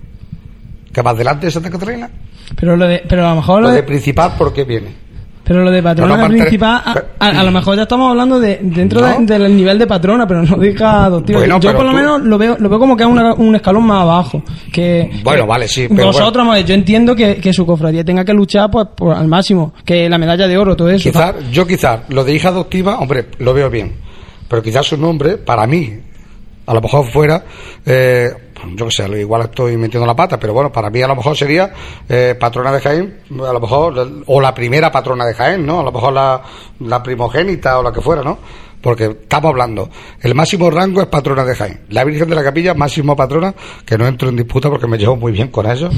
¿Que 0.93 1.01
más 1.03 1.13
adelante 1.15 1.47
de 1.47 1.51
Santa 1.51 1.69
Catalina? 1.69 2.09
Pero, 2.55 2.77
lo 2.77 2.87
de, 2.87 3.03
pero 3.07 3.25
a 3.25 3.29
lo 3.31 3.35
mejor 3.37 3.61
Lo 3.63 3.69
de 3.71 3.83
principal, 3.83 4.33
¿por 4.37 4.53
qué 4.53 4.63
viene? 4.63 5.05
pero 5.43 5.63
lo 5.63 5.69
de 5.69 5.83
patrona 5.83 6.09
No, 6.09 6.15
no, 6.17 6.23
mantener- 6.23 6.41
principal, 6.47 6.81
a, 6.83 7.03
a- 7.19 7.39
a 7.39 7.43
lo 7.43 7.51
mejor 7.51 7.75
ya 7.75 7.83
estamos 7.83 8.09
hablando 8.09 8.39
de 8.39 8.57
dentro 8.63 8.99
No. 9.01 9.19
de- 9.21 9.37
del 9.39 9.55
nivel 9.55 9.77
de 9.77 9.85
patrona, 9.85 10.25
pero 10.27 10.41
no 10.41 10.57
diga 10.57 11.05
adoptiva. 11.05 11.37
Bueno, 11.37 11.59
yo 11.59 11.71
por 11.75 11.85
lo 11.85 11.91
tú- 11.91 11.95
menos 11.97 12.21
lo 12.23 12.37
veo, 12.39 12.57
lo 12.59 12.67
veo 12.67 12.79
como 12.79 12.97
que 12.97 13.03
es 13.03 13.09
un 13.37 13.55
escalón 13.55 13.83
más 13.85 14.01
abajo. 14.01 14.41
Que, 14.73 15.11
Bueno, 15.23 15.43
que 15.43 15.47
vale, 15.49 15.67
sí, 15.67 15.87
pero 15.87 16.07
Vosotros, 16.07 16.47
vamos, 16.47 16.65
yo 16.65 16.73
entiendo 16.73 17.15
que, 17.15 17.35
que 17.35 17.53
su 17.53 17.63
cofradía 17.63 18.03
tenga 18.03 18.25
que 18.25 18.33
luchar 18.33 18.71
pues, 18.71 18.87
por, 18.95 19.15
al 19.15 19.27
máximo, 19.27 19.71
que 19.85 20.09
la 20.09 20.17
medalla 20.17 20.47
de 20.47 20.57
oro, 20.57 20.75
todo 20.75 20.89
eso. 20.89 21.11
Quizás, 21.11 21.35
yo 21.51 21.67
quizás, 21.67 21.99
lo 22.09 22.23
de 22.23 22.33
hija 22.33 22.49
adoptiva, 22.49 22.97
hombre, 22.97 23.27
lo 23.37 23.53
veo 23.53 23.69
bien. 23.69 23.93
Pero 24.47 24.61
quizás 24.61 24.85
su 24.85 24.97
nombre, 24.97 25.37
para 25.37 25.65
mí, 25.65 25.99
a 26.65 26.73
lo 26.73 26.81
mejor 26.81 27.05
fuera, 27.05 27.43
eh, 27.85 28.29
yo 28.75 28.85
qué 28.85 28.91
sé, 28.91 29.19
igual 29.19 29.43
estoy 29.43 29.77
metiendo 29.77 30.05
la 30.05 30.15
pata, 30.15 30.39
pero 30.39 30.53
bueno, 30.53 30.71
para 30.71 30.89
mí 30.89 31.01
a 31.01 31.07
lo 31.07 31.15
mejor 31.15 31.37
sería 31.37 31.71
eh, 32.07 32.35
patrona 32.39 32.71
de 32.71 32.79
Jaén, 32.79 33.19
a 33.31 33.53
lo 33.53 33.59
mejor, 33.59 34.23
o 34.25 34.41
la 34.41 34.53
primera 34.53 34.91
patrona 34.91 35.25
de 35.25 35.33
Jaén, 35.33 35.65
¿no? 35.65 35.79
A 35.79 35.83
lo 35.83 35.91
mejor 35.91 36.13
la, 36.13 36.41
la 36.79 37.03
primogénita 37.03 37.79
o 37.79 37.83
la 37.83 37.91
que 37.91 38.01
fuera, 38.01 38.23
¿no? 38.23 38.39
Porque 38.81 39.05
estamos 39.05 39.49
hablando, 39.49 39.89
el 40.21 40.35
máximo 40.35 40.69
rango 40.69 41.01
es 41.01 41.07
patrona 41.07 41.43
de 41.43 41.55
Jaén. 41.55 41.81
La 41.89 42.03
Virgen 42.03 42.29
de 42.29 42.35
la 42.35 42.43
Capilla, 42.43 42.73
máximo 42.75 43.15
patrona, 43.15 43.53
que 43.85 43.97
no 43.97 44.07
entro 44.07 44.29
en 44.29 44.35
disputa 44.35 44.69
porque 44.69 44.87
me 44.87 44.97
llevo 44.97 45.15
muy 45.15 45.31
bien 45.31 45.47
con 45.47 45.65
eso 45.65 45.89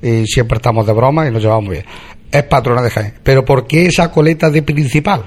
y 0.00 0.24
siempre 0.26 0.56
estamos 0.56 0.86
de 0.86 0.92
broma 0.92 1.26
y 1.26 1.32
nos 1.32 1.42
llevamos 1.42 1.64
muy 1.64 1.76
bien. 1.76 1.86
Es 2.30 2.44
patrona 2.44 2.82
de 2.82 2.90
Jaén. 2.90 3.14
Pero 3.22 3.44
¿por 3.44 3.66
qué 3.66 3.86
esa 3.86 4.10
coleta 4.12 4.50
de 4.50 4.62
principal? 4.62 5.24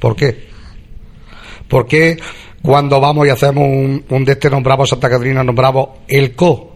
¿Por 0.00 0.16
qué? 0.16 0.49
¿Por 1.70 1.86
qué 1.86 2.18
cuando 2.60 3.00
vamos 3.00 3.26
y 3.28 3.30
hacemos 3.30 3.64
un, 3.64 4.04
un 4.10 4.24
de 4.24 4.32
este 4.32 4.50
nombramos 4.50 4.88
Santa 4.88 5.08
Catarina, 5.08 5.44
nombramos 5.44 5.90
el 6.08 6.34
co? 6.34 6.74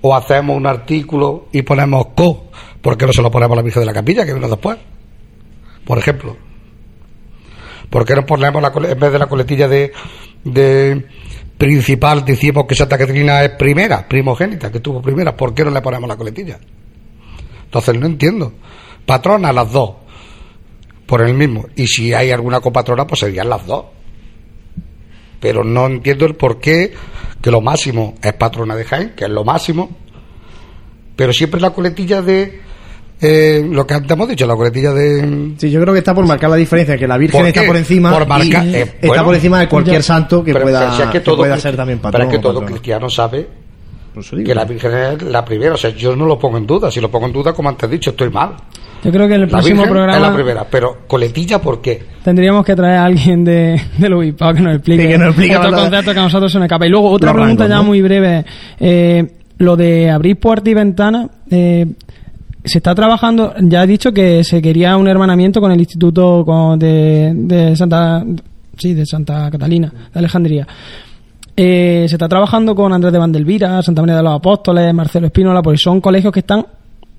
O 0.00 0.14
hacemos 0.16 0.56
un 0.56 0.66
artículo 0.66 1.46
y 1.52 1.62
ponemos 1.62 2.08
co. 2.16 2.50
¿Por 2.82 2.98
qué 2.98 3.06
no 3.06 3.12
se 3.12 3.22
lo 3.22 3.30
ponemos 3.30 3.54
a 3.54 3.56
la 3.56 3.62
Virgen 3.62 3.82
de 3.82 3.86
la 3.86 3.92
Capilla 3.92 4.26
que 4.26 4.34
vino 4.34 4.48
después? 4.48 4.76
Por 5.84 5.96
ejemplo. 5.96 6.36
¿Por 7.88 8.04
qué 8.04 8.16
no 8.16 8.26
ponemos 8.26 8.60
la, 8.60 8.72
en 8.90 8.98
vez 8.98 9.12
de 9.12 9.18
la 9.18 9.26
coletilla 9.28 9.68
de, 9.68 9.92
de 10.42 11.06
principal, 11.56 12.24
decimos 12.24 12.64
que 12.66 12.74
Santa 12.74 12.98
Catarina 12.98 13.44
es 13.44 13.50
primera, 13.50 14.08
primogénita, 14.08 14.72
que 14.72 14.80
tuvo 14.80 15.00
primera? 15.00 15.36
¿Por 15.36 15.54
qué 15.54 15.64
no 15.64 15.70
le 15.70 15.80
ponemos 15.80 16.08
la 16.08 16.16
coletilla? 16.16 16.58
Entonces 17.64 17.96
no 17.96 18.06
entiendo. 18.06 18.54
Patrona 19.06 19.52
las 19.52 19.70
dos 19.70 19.92
por 21.06 21.22
el 21.22 21.34
mismo. 21.34 21.66
Y 21.76 21.86
si 21.86 22.12
hay 22.12 22.32
alguna 22.32 22.58
copatrona, 22.58 23.06
pues 23.06 23.20
serían 23.20 23.48
las 23.48 23.64
dos. 23.66 23.84
Pero 25.42 25.62
no 25.64 25.86
entiendo 25.86 26.24
el 26.24 26.36
por 26.36 26.58
qué, 26.60 26.94
que 27.42 27.50
lo 27.50 27.60
máximo 27.60 28.14
es 28.22 28.32
patrona 28.32 28.74
de 28.76 28.84
Jaén, 28.84 29.12
que 29.16 29.24
es 29.24 29.30
lo 29.30 29.44
máximo, 29.44 29.90
pero 31.16 31.32
siempre 31.32 31.60
la 31.60 31.70
coletilla 31.70 32.22
de 32.22 32.60
eh, 33.20 33.64
lo 33.70 33.86
que 33.86 33.94
antes 33.94 34.10
hemos 34.10 34.28
dicho, 34.28 34.46
la 34.46 34.56
coletilla 34.56 34.92
de. 34.92 35.52
Sí, 35.58 35.70
yo 35.70 35.80
creo 35.80 35.92
que 35.92 35.98
está 35.98 36.14
por 36.14 36.26
marcar 36.26 36.48
la 36.50 36.56
diferencia, 36.56 36.96
que 36.96 37.06
la 37.06 37.18
Virgen 37.18 37.40
¿Por 37.40 37.48
está 37.48 37.64
por 37.66 37.76
encima 37.76 38.12
Por 38.12 38.26
marcar- 38.26 38.64
y 38.66 38.74
eh, 38.74 38.80
está 38.82 39.06
bueno, 39.08 39.24
por 39.24 39.34
encima 39.34 39.60
de 39.60 39.68
cualquier 39.68 39.96
ya- 39.98 40.02
santo 40.02 40.42
que 40.42 40.52
Pero- 40.52 40.64
pueda, 40.64 40.80
pero 40.80 40.96
si 40.96 41.02
es 41.02 41.08
que 41.08 41.20
pueda 41.20 41.58
ser 41.58 41.76
también 41.76 41.98
Pero 41.98 42.10
patrón. 42.12 42.28
es 42.30 42.36
que 42.36 42.42
todo 42.42 42.64
cristiano 42.64 43.10
sabe 43.10 43.48
digo. 44.14 44.44
que 44.44 44.54
la 44.54 44.64
Virgen 44.64 44.92
es 44.94 45.22
la 45.22 45.44
primera. 45.44 45.74
O 45.74 45.76
sea, 45.76 45.90
yo 45.90 46.16
no 46.16 46.24
lo 46.26 46.38
pongo 46.38 46.58
en 46.58 46.66
duda. 46.66 46.90
Si 46.90 47.00
lo 47.00 47.10
pongo 47.10 47.26
en 47.26 47.32
duda, 47.32 47.52
como 47.52 47.68
antes 47.68 47.88
he 47.88 47.92
dicho, 47.92 48.10
estoy 48.10 48.30
mal. 48.30 48.54
Yo 49.04 49.10
creo 49.10 49.26
que 49.26 49.34
en 49.34 49.42
el 49.42 49.46
La 49.46 49.52
próximo 49.52 49.82
Virgen 49.82 49.92
programa 49.92 50.16
es 50.16 50.22
la 50.22 50.34
primera. 50.34 50.66
Pero 50.70 50.98
coletilla, 51.06 51.60
¿por 51.60 51.80
qué? 51.80 52.02
tendríamos 52.22 52.64
que 52.64 52.76
traer 52.76 52.98
a 52.98 53.04
alguien 53.04 53.44
de, 53.44 53.80
del 53.98 54.12
obispado 54.12 54.54
que 54.54 54.60
nos 54.60 54.74
explique, 54.76 55.02
Sí, 55.02 55.08
que 55.08 55.18
nos 55.18 55.28
explique 55.28 55.50
que 55.50 55.56
a 56.10 56.22
nosotros 56.22 56.52
se 56.52 56.58
nos 56.58 56.66
escapa. 56.66 56.86
Y 56.86 56.90
luego 56.90 57.10
otra 57.10 57.32
Los 57.32 57.40
pregunta 57.40 57.64
rangos, 57.64 57.76
ya 57.76 57.82
¿no? 57.82 57.88
muy 57.88 58.02
breve. 58.02 58.44
Eh, 58.78 59.26
lo 59.58 59.76
de 59.76 60.10
abrir 60.10 60.38
puertas 60.38 60.68
y 60.68 60.74
ventanas, 60.74 61.28
eh, 61.50 61.86
se 62.64 62.78
está 62.78 62.94
trabajando, 62.94 63.54
ya 63.60 63.82
he 63.82 63.86
dicho 63.86 64.12
que 64.12 64.44
se 64.44 64.62
quería 64.62 64.96
un 64.96 65.08
hermanamiento 65.08 65.60
con 65.60 65.72
el 65.72 65.80
Instituto 65.80 66.76
de 66.76 67.74
Santa 67.76 68.24
sí, 68.78 68.94
de 68.94 69.06
Santa 69.06 69.50
Catalina, 69.50 69.92
de 70.12 70.18
Alejandría. 70.18 70.66
Eh, 71.56 72.06
se 72.08 72.14
está 72.14 72.28
trabajando 72.28 72.74
con 72.74 72.92
Andrés 72.92 73.12
de 73.12 73.18
Vandelvira, 73.18 73.82
Santa 73.82 74.02
María 74.02 74.16
de 74.16 74.22
los 74.22 74.34
Apóstoles, 74.34 74.92
Marcelo 74.94 75.26
Espínola, 75.26 75.62
porque 75.62 75.78
son 75.78 76.00
colegios 76.00 76.32
que 76.32 76.40
están 76.40 76.64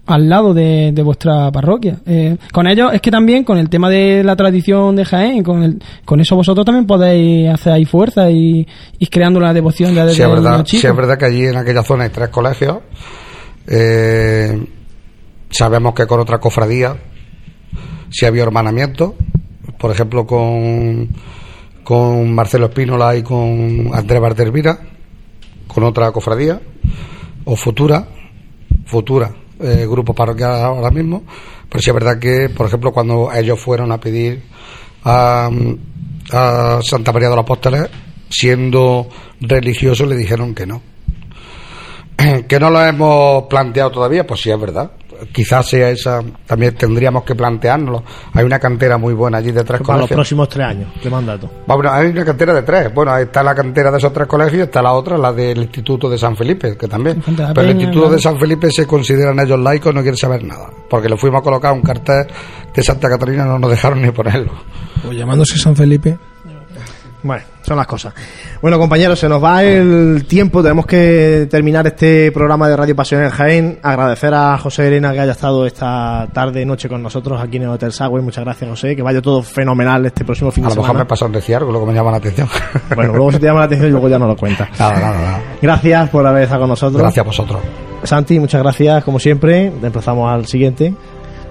al 0.06 0.28
lado 0.28 0.54
de, 0.54 0.92
de 0.92 1.02
vuestra 1.02 1.52
parroquia. 1.52 2.00
Eh, 2.06 2.38
con 2.52 2.68
ellos 2.68 2.94
es 2.94 3.02
que 3.02 3.12
también 3.12 3.44
con 3.44 3.58
el 3.58 3.70
tema 3.70 3.90
de 3.90 4.24
la 4.24 4.36
tradición 4.36 4.96
de 4.96 5.06
Jaén, 5.06 5.44
con, 5.44 5.64
el, 5.64 5.84
con 6.04 6.20
eso 6.20 6.36
vosotros 6.36 6.66
también 6.66 6.86
podéis 6.86 7.50
hacer 7.50 7.74
ahí 7.74 7.86
fuerza 7.86 8.30
y 8.30 8.68
ir 9.00 9.10
creando 9.10 9.40
una 9.40 9.54
devoción 9.54 9.94
ya 9.94 10.06
desde 10.06 10.18
Sí, 10.18 10.22
es 10.24 10.30
verdad, 10.30 10.66
sí, 10.66 10.78
es 10.78 10.96
verdad 10.96 11.18
que 11.18 11.26
allí 11.26 11.46
en 11.46 11.58
aquella 11.58 11.84
zona 11.84 12.04
hay 12.04 12.10
tres 12.10 12.30
colegios. 12.30 12.80
Eh, 13.68 14.66
sabemos 15.50 15.94
que 15.94 16.06
con 16.06 16.20
otra 16.20 16.40
cofradía 16.40 16.98
sí 18.10 18.26
había 18.26 18.44
hermanamiento. 18.44 19.16
Por 19.78 19.92
ejemplo, 19.92 20.26
con, 20.26 21.10
con 21.84 22.34
Marcelo 22.34 22.66
Espínola 22.66 23.16
y 23.16 23.24
con 23.24 23.90
Andrés 23.94 24.22
Valdervira, 24.22 24.80
con 25.68 25.84
otra 25.84 26.12
cofradía, 26.12 26.60
o 27.46 27.56
futura, 27.56 28.08
futura, 28.86 29.34
eh, 29.64 29.88
grupo 29.88 30.14
parroquial 30.14 30.52
ahora 30.52 30.92
mismo. 30.92 31.24
Pero 31.70 31.82
sí 31.82 31.90
es 31.90 31.94
verdad 31.94 32.20
que, 32.20 32.50
por 32.50 32.68
ejemplo, 32.68 32.92
cuando 32.92 33.32
ellos 33.34 33.60
fueron 33.60 33.92
a 33.92 34.00
pedir 34.00 34.44
a, 35.04 35.50
a 36.32 36.80
Santa 36.84 37.12
María 37.12 37.30
de 37.30 37.36
los 37.36 37.44
Apóstoles, 37.44 37.90
siendo 38.30 39.08
religiosos, 39.42 40.08
le 40.08 40.16
dijeron 40.16 40.54
que 40.54 40.66
no. 40.66 40.82
Que 42.48 42.60
no 42.60 42.70
lo 42.70 42.84
hemos 42.86 43.44
planteado 43.44 43.92
todavía, 43.92 44.26
pues 44.26 44.42
sí 44.42 44.52
es 44.52 44.60
verdad. 44.60 44.92
Quizás 45.32 45.68
sea 45.68 45.90
esa, 45.90 46.22
también 46.46 46.76
tendríamos 46.76 47.24
que 47.24 47.36
planteárnoslo. 47.36 48.04
Hay 48.34 48.44
una 48.44 48.60
cantera 48.60 48.98
muy 48.98 49.14
buena 49.14 49.38
allí 49.38 49.52
de 49.52 49.64
tres 49.64 49.82
Para 49.82 50.00
los 50.00 50.10
próximos 50.10 50.50
tres 50.50 50.68
años, 50.68 50.90
de 51.02 51.10
mandato. 51.10 51.50
Bueno, 51.66 51.92
hay 51.92 52.08
una 52.08 52.26
cantera 52.26 52.54
de 52.54 52.64
tres. 52.64 52.94
Bueno, 52.94 53.12
ahí 53.12 53.24
está 53.24 53.44
la 53.44 53.56
cantera 53.56 53.92
de 53.92 53.98
esos 53.98 54.14
tres 54.14 54.28
colegios, 54.28 54.64
está 54.64 54.82
la 54.82 54.94
otra, 54.94 55.18
la 55.18 55.32
del 55.32 55.60
Instituto 55.60 56.10
de 56.10 56.18
San 56.18 56.36
Felipe, 56.36 56.78
que 56.78 56.88
también. 56.88 57.24
Pero 57.26 57.62
el 57.62 57.72
Instituto 57.72 58.10
de 58.10 58.20
San 58.20 58.40
Felipe 58.40 58.70
se 58.72 58.86
consideran 58.86 59.40
ellos 59.40 59.60
laicos, 59.60 59.94
no 59.94 60.02
quieren 60.02 60.18
saber 60.18 60.44
nada. 60.44 60.70
Porque 60.90 61.10
le 61.10 61.18
fuimos 61.18 61.42
a 61.42 61.44
colocar 61.44 61.74
un 61.74 61.82
cartel 61.82 62.28
de 62.74 62.84
Santa 62.84 63.10
Catarina, 63.10 63.46
no 63.46 63.60
nos 63.60 63.70
dejaron 63.70 64.02
ni 64.02 64.12
ponerlo. 64.12 64.52
Pues 65.04 65.18
llamándose 65.18 65.58
San 65.58 65.76
Felipe. 65.76 66.18
Bueno, 67.24 67.44
son 67.62 67.78
las 67.78 67.88
cosas. 67.88 68.14
Bueno, 68.62 68.78
compañeros, 68.78 69.18
se 69.18 69.30
nos 69.30 69.42
va 69.42 69.64
el 69.64 70.26
tiempo. 70.28 70.62
Tenemos 70.62 70.86
que 70.86 71.48
terminar 71.50 71.88
este 71.88 72.32
programa 72.34 72.68
de 72.68 72.76
Radio 72.76 72.96
Pasión 72.96 73.24
en 73.24 73.30
Jaén. 73.30 73.80
Agradecer 73.82 74.34
a 74.34 74.58
José 74.58 74.88
Elena 74.90 75.14
que 75.14 75.22
haya 75.22 75.32
estado 75.32 75.66
esta 75.66 76.28
tarde 76.34 76.66
noche 76.66 76.90
con 76.90 77.02
nosotros 77.02 77.42
aquí 77.42 77.58
en 77.58 77.64
el 77.64 77.70
Hotel 77.70 77.94
Sagüe. 77.94 78.22
Muchas 78.22 78.44
gracias, 78.44 78.70
José. 78.70 78.96
Que 78.96 79.02
vaya 79.02 79.22
todo 79.22 79.42
fenomenal 79.42 80.06
este 80.06 80.26
próximo 80.26 80.52
fin 80.52 80.66
A 80.66 80.70
de 80.70 80.76
lo 80.76 80.82
mejor 80.82 80.96
me 80.96 81.00
semana. 81.00 81.08
pasa 81.08 81.26
un 81.26 81.32
decir 81.32 81.56
algo, 81.56 81.80
que 81.80 81.86
me 81.88 81.94
llama 81.94 82.12
la 82.12 82.18
atención. 82.18 82.48
Bueno, 82.96 83.14
luego 83.14 83.32
si 83.32 83.40
te 83.40 83.46
llama 83.46 83.60
la 83.60 83.66
atención 83.66 83.88
y 83.90 83.92
luego 83.92 84.10
ya 84.10 84.20
no 84.20 84.28
lo 84.28 84.36
cuentas. 84.36 84.68
nada, 84.80 85.00
nada, 85.00 85.22
nada. 85.22 85.42
Gracias 85.62 86.10
por 86.10 86.28
haber 86.28 86.44
estado 86.44 86.62
con 86.62 86.70
nosotros. 86.70 87.02
Gracias 87.02 87.24
a 87.24 87.28
vosotros. 87.28 87.60
Santi, 88.04 88.38
muchas 88.38 88.62
gracias 88.62 89.04
como 89.06 89.18
siempre. 89.18 89.68
Empezamos 89.68 90.30
al 90.30 90.46
siguiente. 90.46 90.94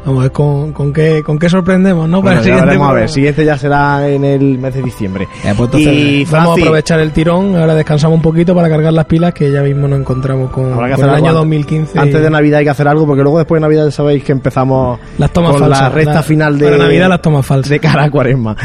Vamos 0.05 0.19
a 0.21 0.23
ver 0.25 0.33
con, 0.33 0.73
con, 0.73 0.93
qué, 0.93 1.23
con 1.25 1.39
qué 1.39 1.49
sorprendemos, 1.49 2.09
¿no? 2.09 2.21
Bueno, 2.23 2.37
Para 2.37 2.41
el 2.41 2.41
ya 2.41 2.43
siguiente 2.45 2.67
veremos 2.67 2.89
a 2.89 2.93
ver. 2.93 3.09
siguiente 3.09 3.45
ya 3.45 3.57
será 3.59 4.09
en 4.09 4.25
el 4.25 4.59
mes 4.59 4.75
de 4.75 4.83
diciembre. 4.83 5.25
Eh, 5.45 5.55
pues 5.57 5.69
entonces, 5.69 5.93
y 5.95 6.25
vamos 6.25 6.59
a 6.59 6.61
aprovechar 6.63 6.99
el 7.01 7.13
tirón, 7.13 7.57
ahora 7.57 7.75
descansamos 7.75 8.17
un 8.17 8.23
poquito 8.23 8.55
para 8.55 8.69
cargar 8.69 8.93
las 8.93 9.05
pilas 9.05 9.33
que 9.33 9.51
ya 9.51 9.63
mismo 9.63 9.87
nos 9.87 10.01
encontramos 10.01 10.51
con, 10.51 10.73
Habrá 10.73 10.89
que 10.89 10.95
con 10.95 11.05
hacer 11.05 11.09
el 11.09 11.15
año 11.15 11.27
antes- 11.27 11.35
2015. 11.35 11.99
Antes 11.99 12.21
de 12.23 12.31
Navidad 12.31 12.59
hay 12.59 12.65
que 12.65 12.71
hacer 12.71 12.89
algo 12.89 13.07
porque 13.07 13.23
luego 13.23 13.39
después 13.39 13.59
de 13.61 13.63
Navidad 13.69 13.85
ya 13.85 13.91
sabéis 13.93 14.25
que 14.25 14.33
empezamos 14.33 14.99
Las 15.19 15.31
tomas 15.33 15.53
con 15.53 15.61
falsas, 15.61 15.81
la 15.81 15.89
recta 15.91 16.15
la- 16.15 16.23
final 16.23 16.59
de 16.59 16.65
para 16.65 16.79
Navidad 16.79 17.09
las 17.09 17.23
tomas 17.23 17.47
falsas. 17.47 17.71
de 17.71 17.79
cara 17.81 18.05
a 18.05 18.11
Cuaresma. 18.11 18.57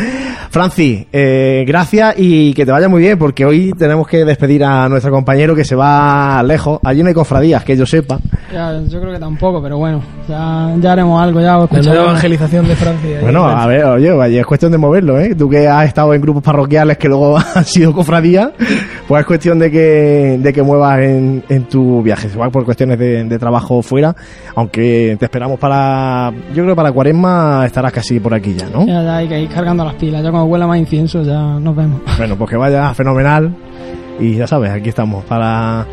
Francis, 0.50 1.06
eh, 1.12 1.66
gracias 1.68 2.16
y 2.18 2.54
que 2.54 2.66
te 2.66 2.72
vaya 2.72 2.88
muy 2.90 3.02
bien 3.02 3.18
porque 3.20 3.46
hoy 3.46 3.74
tenemos 3.78 4.08
que 4.08 4.26
despedir 4.26 4.64
a 4.64 4.88
nuestro 4.90 5.12
compañero 5.12 5.54
que 5.56 5.64
se 5.66 5.76
va 5.76 6.42
lejos. 6.44 6.80
Allí 6.84 7.02
no 7.04 7.10
hay 7.10 7.14
cofradías, 7.14 7.64
que 7.64 7.76
yo 7.78 7.86
sepa. 7.86 8.20
Ya, 8.52 8.80
yo 8.88 9.00
creo 9.02 9.14
que 9.14 9.20
tampoco, 9.20 9.62
pero 9.62 9.78
bueno, 9.78 10.02
ya, 10.28 10.74
ya 10.80 10.94
haremos 10.94 11.22
algo. 11.22 11.27
Algo 11.28 11.42
ya. 11.42 11.60
o 11.60 11.68
La 11.72 11.82
nueva 11.82 12.04
evangelización 12.04 12.68
de 12.68 12.76
Francia. 12.76 13.20
Bueno, 13.22 13.46
a 13.48 13.66
ver, 13.68 13.86
oye, 13.86 14.12
oye, 14.12 14.40
es 14.40 14.46
cuestión 14.46 14.72
de 14.72 14.78
moverlo, 14.78 15.20
¿eh? 15.20 15.36
Tú 15.36 15.50
que 15.50 15.68
has 15.68 15.86
estado 15.88 16.14
en 16.14 16.22
grupos 16.22 16.44
parroquiales 16.44 16.98
que 16.98 17.08
luego 17.08 17.38
han 17.56 17.66
sido 17.66 17.94
cofradías, 17.94 18.50
pues 19.08 19.22
es 19.22 19.26
cuestión 19.28 19.60
de 19.60 19.72
que, 19.72 20.38
de 20.42 20.54
que 20.54 20.62
muevas 20.64 21.00
en, 21.00 21.44
en 21.50 21.64
tu 21.66 22.02
viaje. 22.02 22.28
Igual 22.34 22.52
por 22.52 22.66
cuestiones 22.66 22.98
de, 23.00 23.24
de 23.24 23.40
trabajo 23.40 23.82
fuera, 23.82 24.16
aunque 24.56 25.16
te 25.20 25.26
esperamos 25.26 25.60
para, 25.60 26.32
yo 26.50 26.64
creo 26.64 26.70
que 26.70 26.76
para 26.76 26.92
cuaresma 26.92 27.64
estarás 27.66 27.92
casi 27.92 28.20
por 28.20 28.34
aquí 28.34 28.54
ya, 28.56 28.68
¿no? 28.70 28.86
Ya, 28.86 29.04
ya 29.04 29.18
hay 29.18 29.28
que 29.28 29.40
ir 29.40 29.50
cargando 29.50 29.84
las 29.86 29.96
pilas. 29.96 30.24
Ya 30.24 30.32
cuando 30.32 30.46
huela 30.48 30.68
más 30.68 30.78
incienso, 30.80 31.22
ya 31.24 31.60
nos 31.60 31.76
vemos. 31.76 32.02
Bueno, 32.18 32.36
pues 32.38 32.50
que 32.50 32.58
vaya 32.58 32.94
fenomenal 32.94 33.54
y 34.20 34.36
ya 34.36 34.48
sabes, 34.48 34.72
aquí 34.72 34.90
estamos 34.90 35.24
para, 35.26 35.86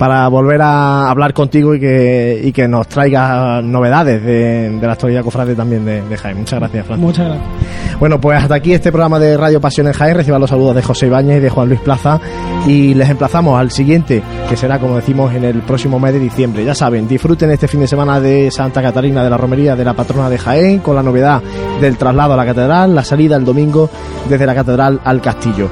para 0.00 0.26
volver 0.28 0.62
a 0.62 1.10
hablar 1.10 1.34
contigo 1.34 1.74
y 1.74 1.78
que, 1.78 2.40
y 2.42 2.52
que 2.52 2.66
nos 2.66 2.88
traigas 2.88 3.62
novedades 3.62 4.24
de, 4.24 4.70
de 4.70 4.86
la 4.86 4.94
actualidad 4.94 5.22
cofrade 5.22 5.54
también 5.54 5.84
de, 5.84 6.00
de 6.00 6.16
Jaime. 6.16 6.40
Muchas 6.40 6.58
gracias, 6.58 6.86
Fran. 6.86 6.98
Muchas 6.98 7.26
gracias. 7.26 7.98
Bueno, 8.00 8.18
pues 8.18 8.38
hasta 8.42 8.54
aquí 8.54 8.72
este 8.72 8.90
programa 8.90 9.18
de 9.18 9.36
Radio 9.36 9.60
Pasión 9.60 9.88
en 9.88 9.92
Jaén. 9.92 10.16
Reciban 10.16 10.40
los 10.40 10.48
saludos 10.48 10.74
de 10.74 10.82
José 10.82 11.08
Ibáñez 11.08 11.36
y 11.36 11.40
de 11.40 11.50
Juan 11.50 11.68
Luis 11.68 11.82
Plaza. 11.82 12.18
Y 12.66 12.94
les 12.94 13.10
emplazamos 13.10 13.60
al 13.60 13.70
siguiente, 13.70 14.22
que 14.48 14.56
será, 14.56 14.78
como 14.78 14.96
decimos, 14.96 15.34
en 15.34 15.44
el 15.44 15.60
próximo 15.60 16.00
mes 16.00 16.14
de 16.14 16.20
diciembre. 16.20 16.64
Ya 16.64 16.74
saben, 16.74 17.06
disfruten 17.06 17.50
este 17.50 17.68
fin 17.68 17.80
de 17.80 17.86
semana 17.86 18.20
de 18.20 18.50
Santa 18.50 18.80
Catalina 18.80 19.22
de 19.22 19.28
la 19.28 19.36
Romería 19.36 19.76
de 19.76 19.84
la 19.84 19.92
patrona 19.92 20.30
de 20.30 20.38
Jaén, 20.38 20.78
con 20.78 20.96
la 20.96 21.02
novedad 21.02 21.42
del 21.78 21.98
traslado 21.98 22.32
a 22.32 22.36
la 22.38 22.46
catedral, 22.46 22.94
la 22.94 23.04
salida 23.04 23.36
el 23.36 23.44
domingo 23.44 23.90
desde 24.30 24.46
la 24.46 24.54
catedral 24.54 24.98
al 25.04 25.20
castillo. 25.20 25.68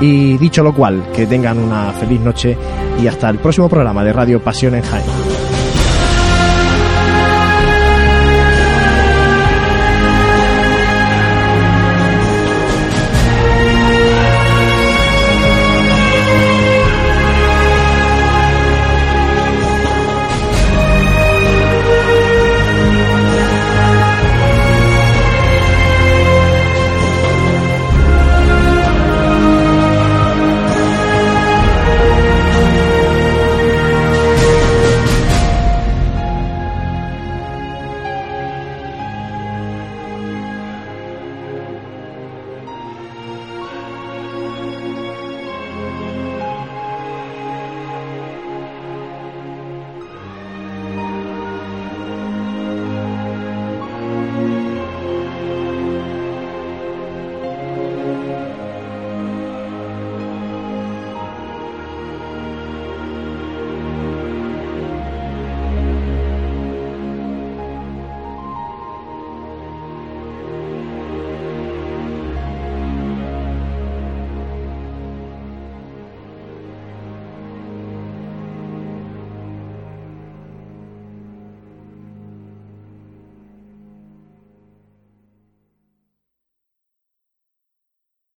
Y 0.00 0.36
dicho 0.36 0.62
lo 0.62 0.74
cual, 0.74 1.10
que 1.14 1.26
tengan 1.26 1.58
una 1.58 1.92
feliz 1.92 2.20
noche 2.20 2.56
y 3.02 3.06
hasta 3.06 3.30
el 3.30 3.38
próximo 3.38 3.68
programa 3.68 4.04
de 4.04 4.12
Radio 4.12 4.42
Pasión 4.42 4.74
en 4.74 4.82
Jaén. 4.82 5.25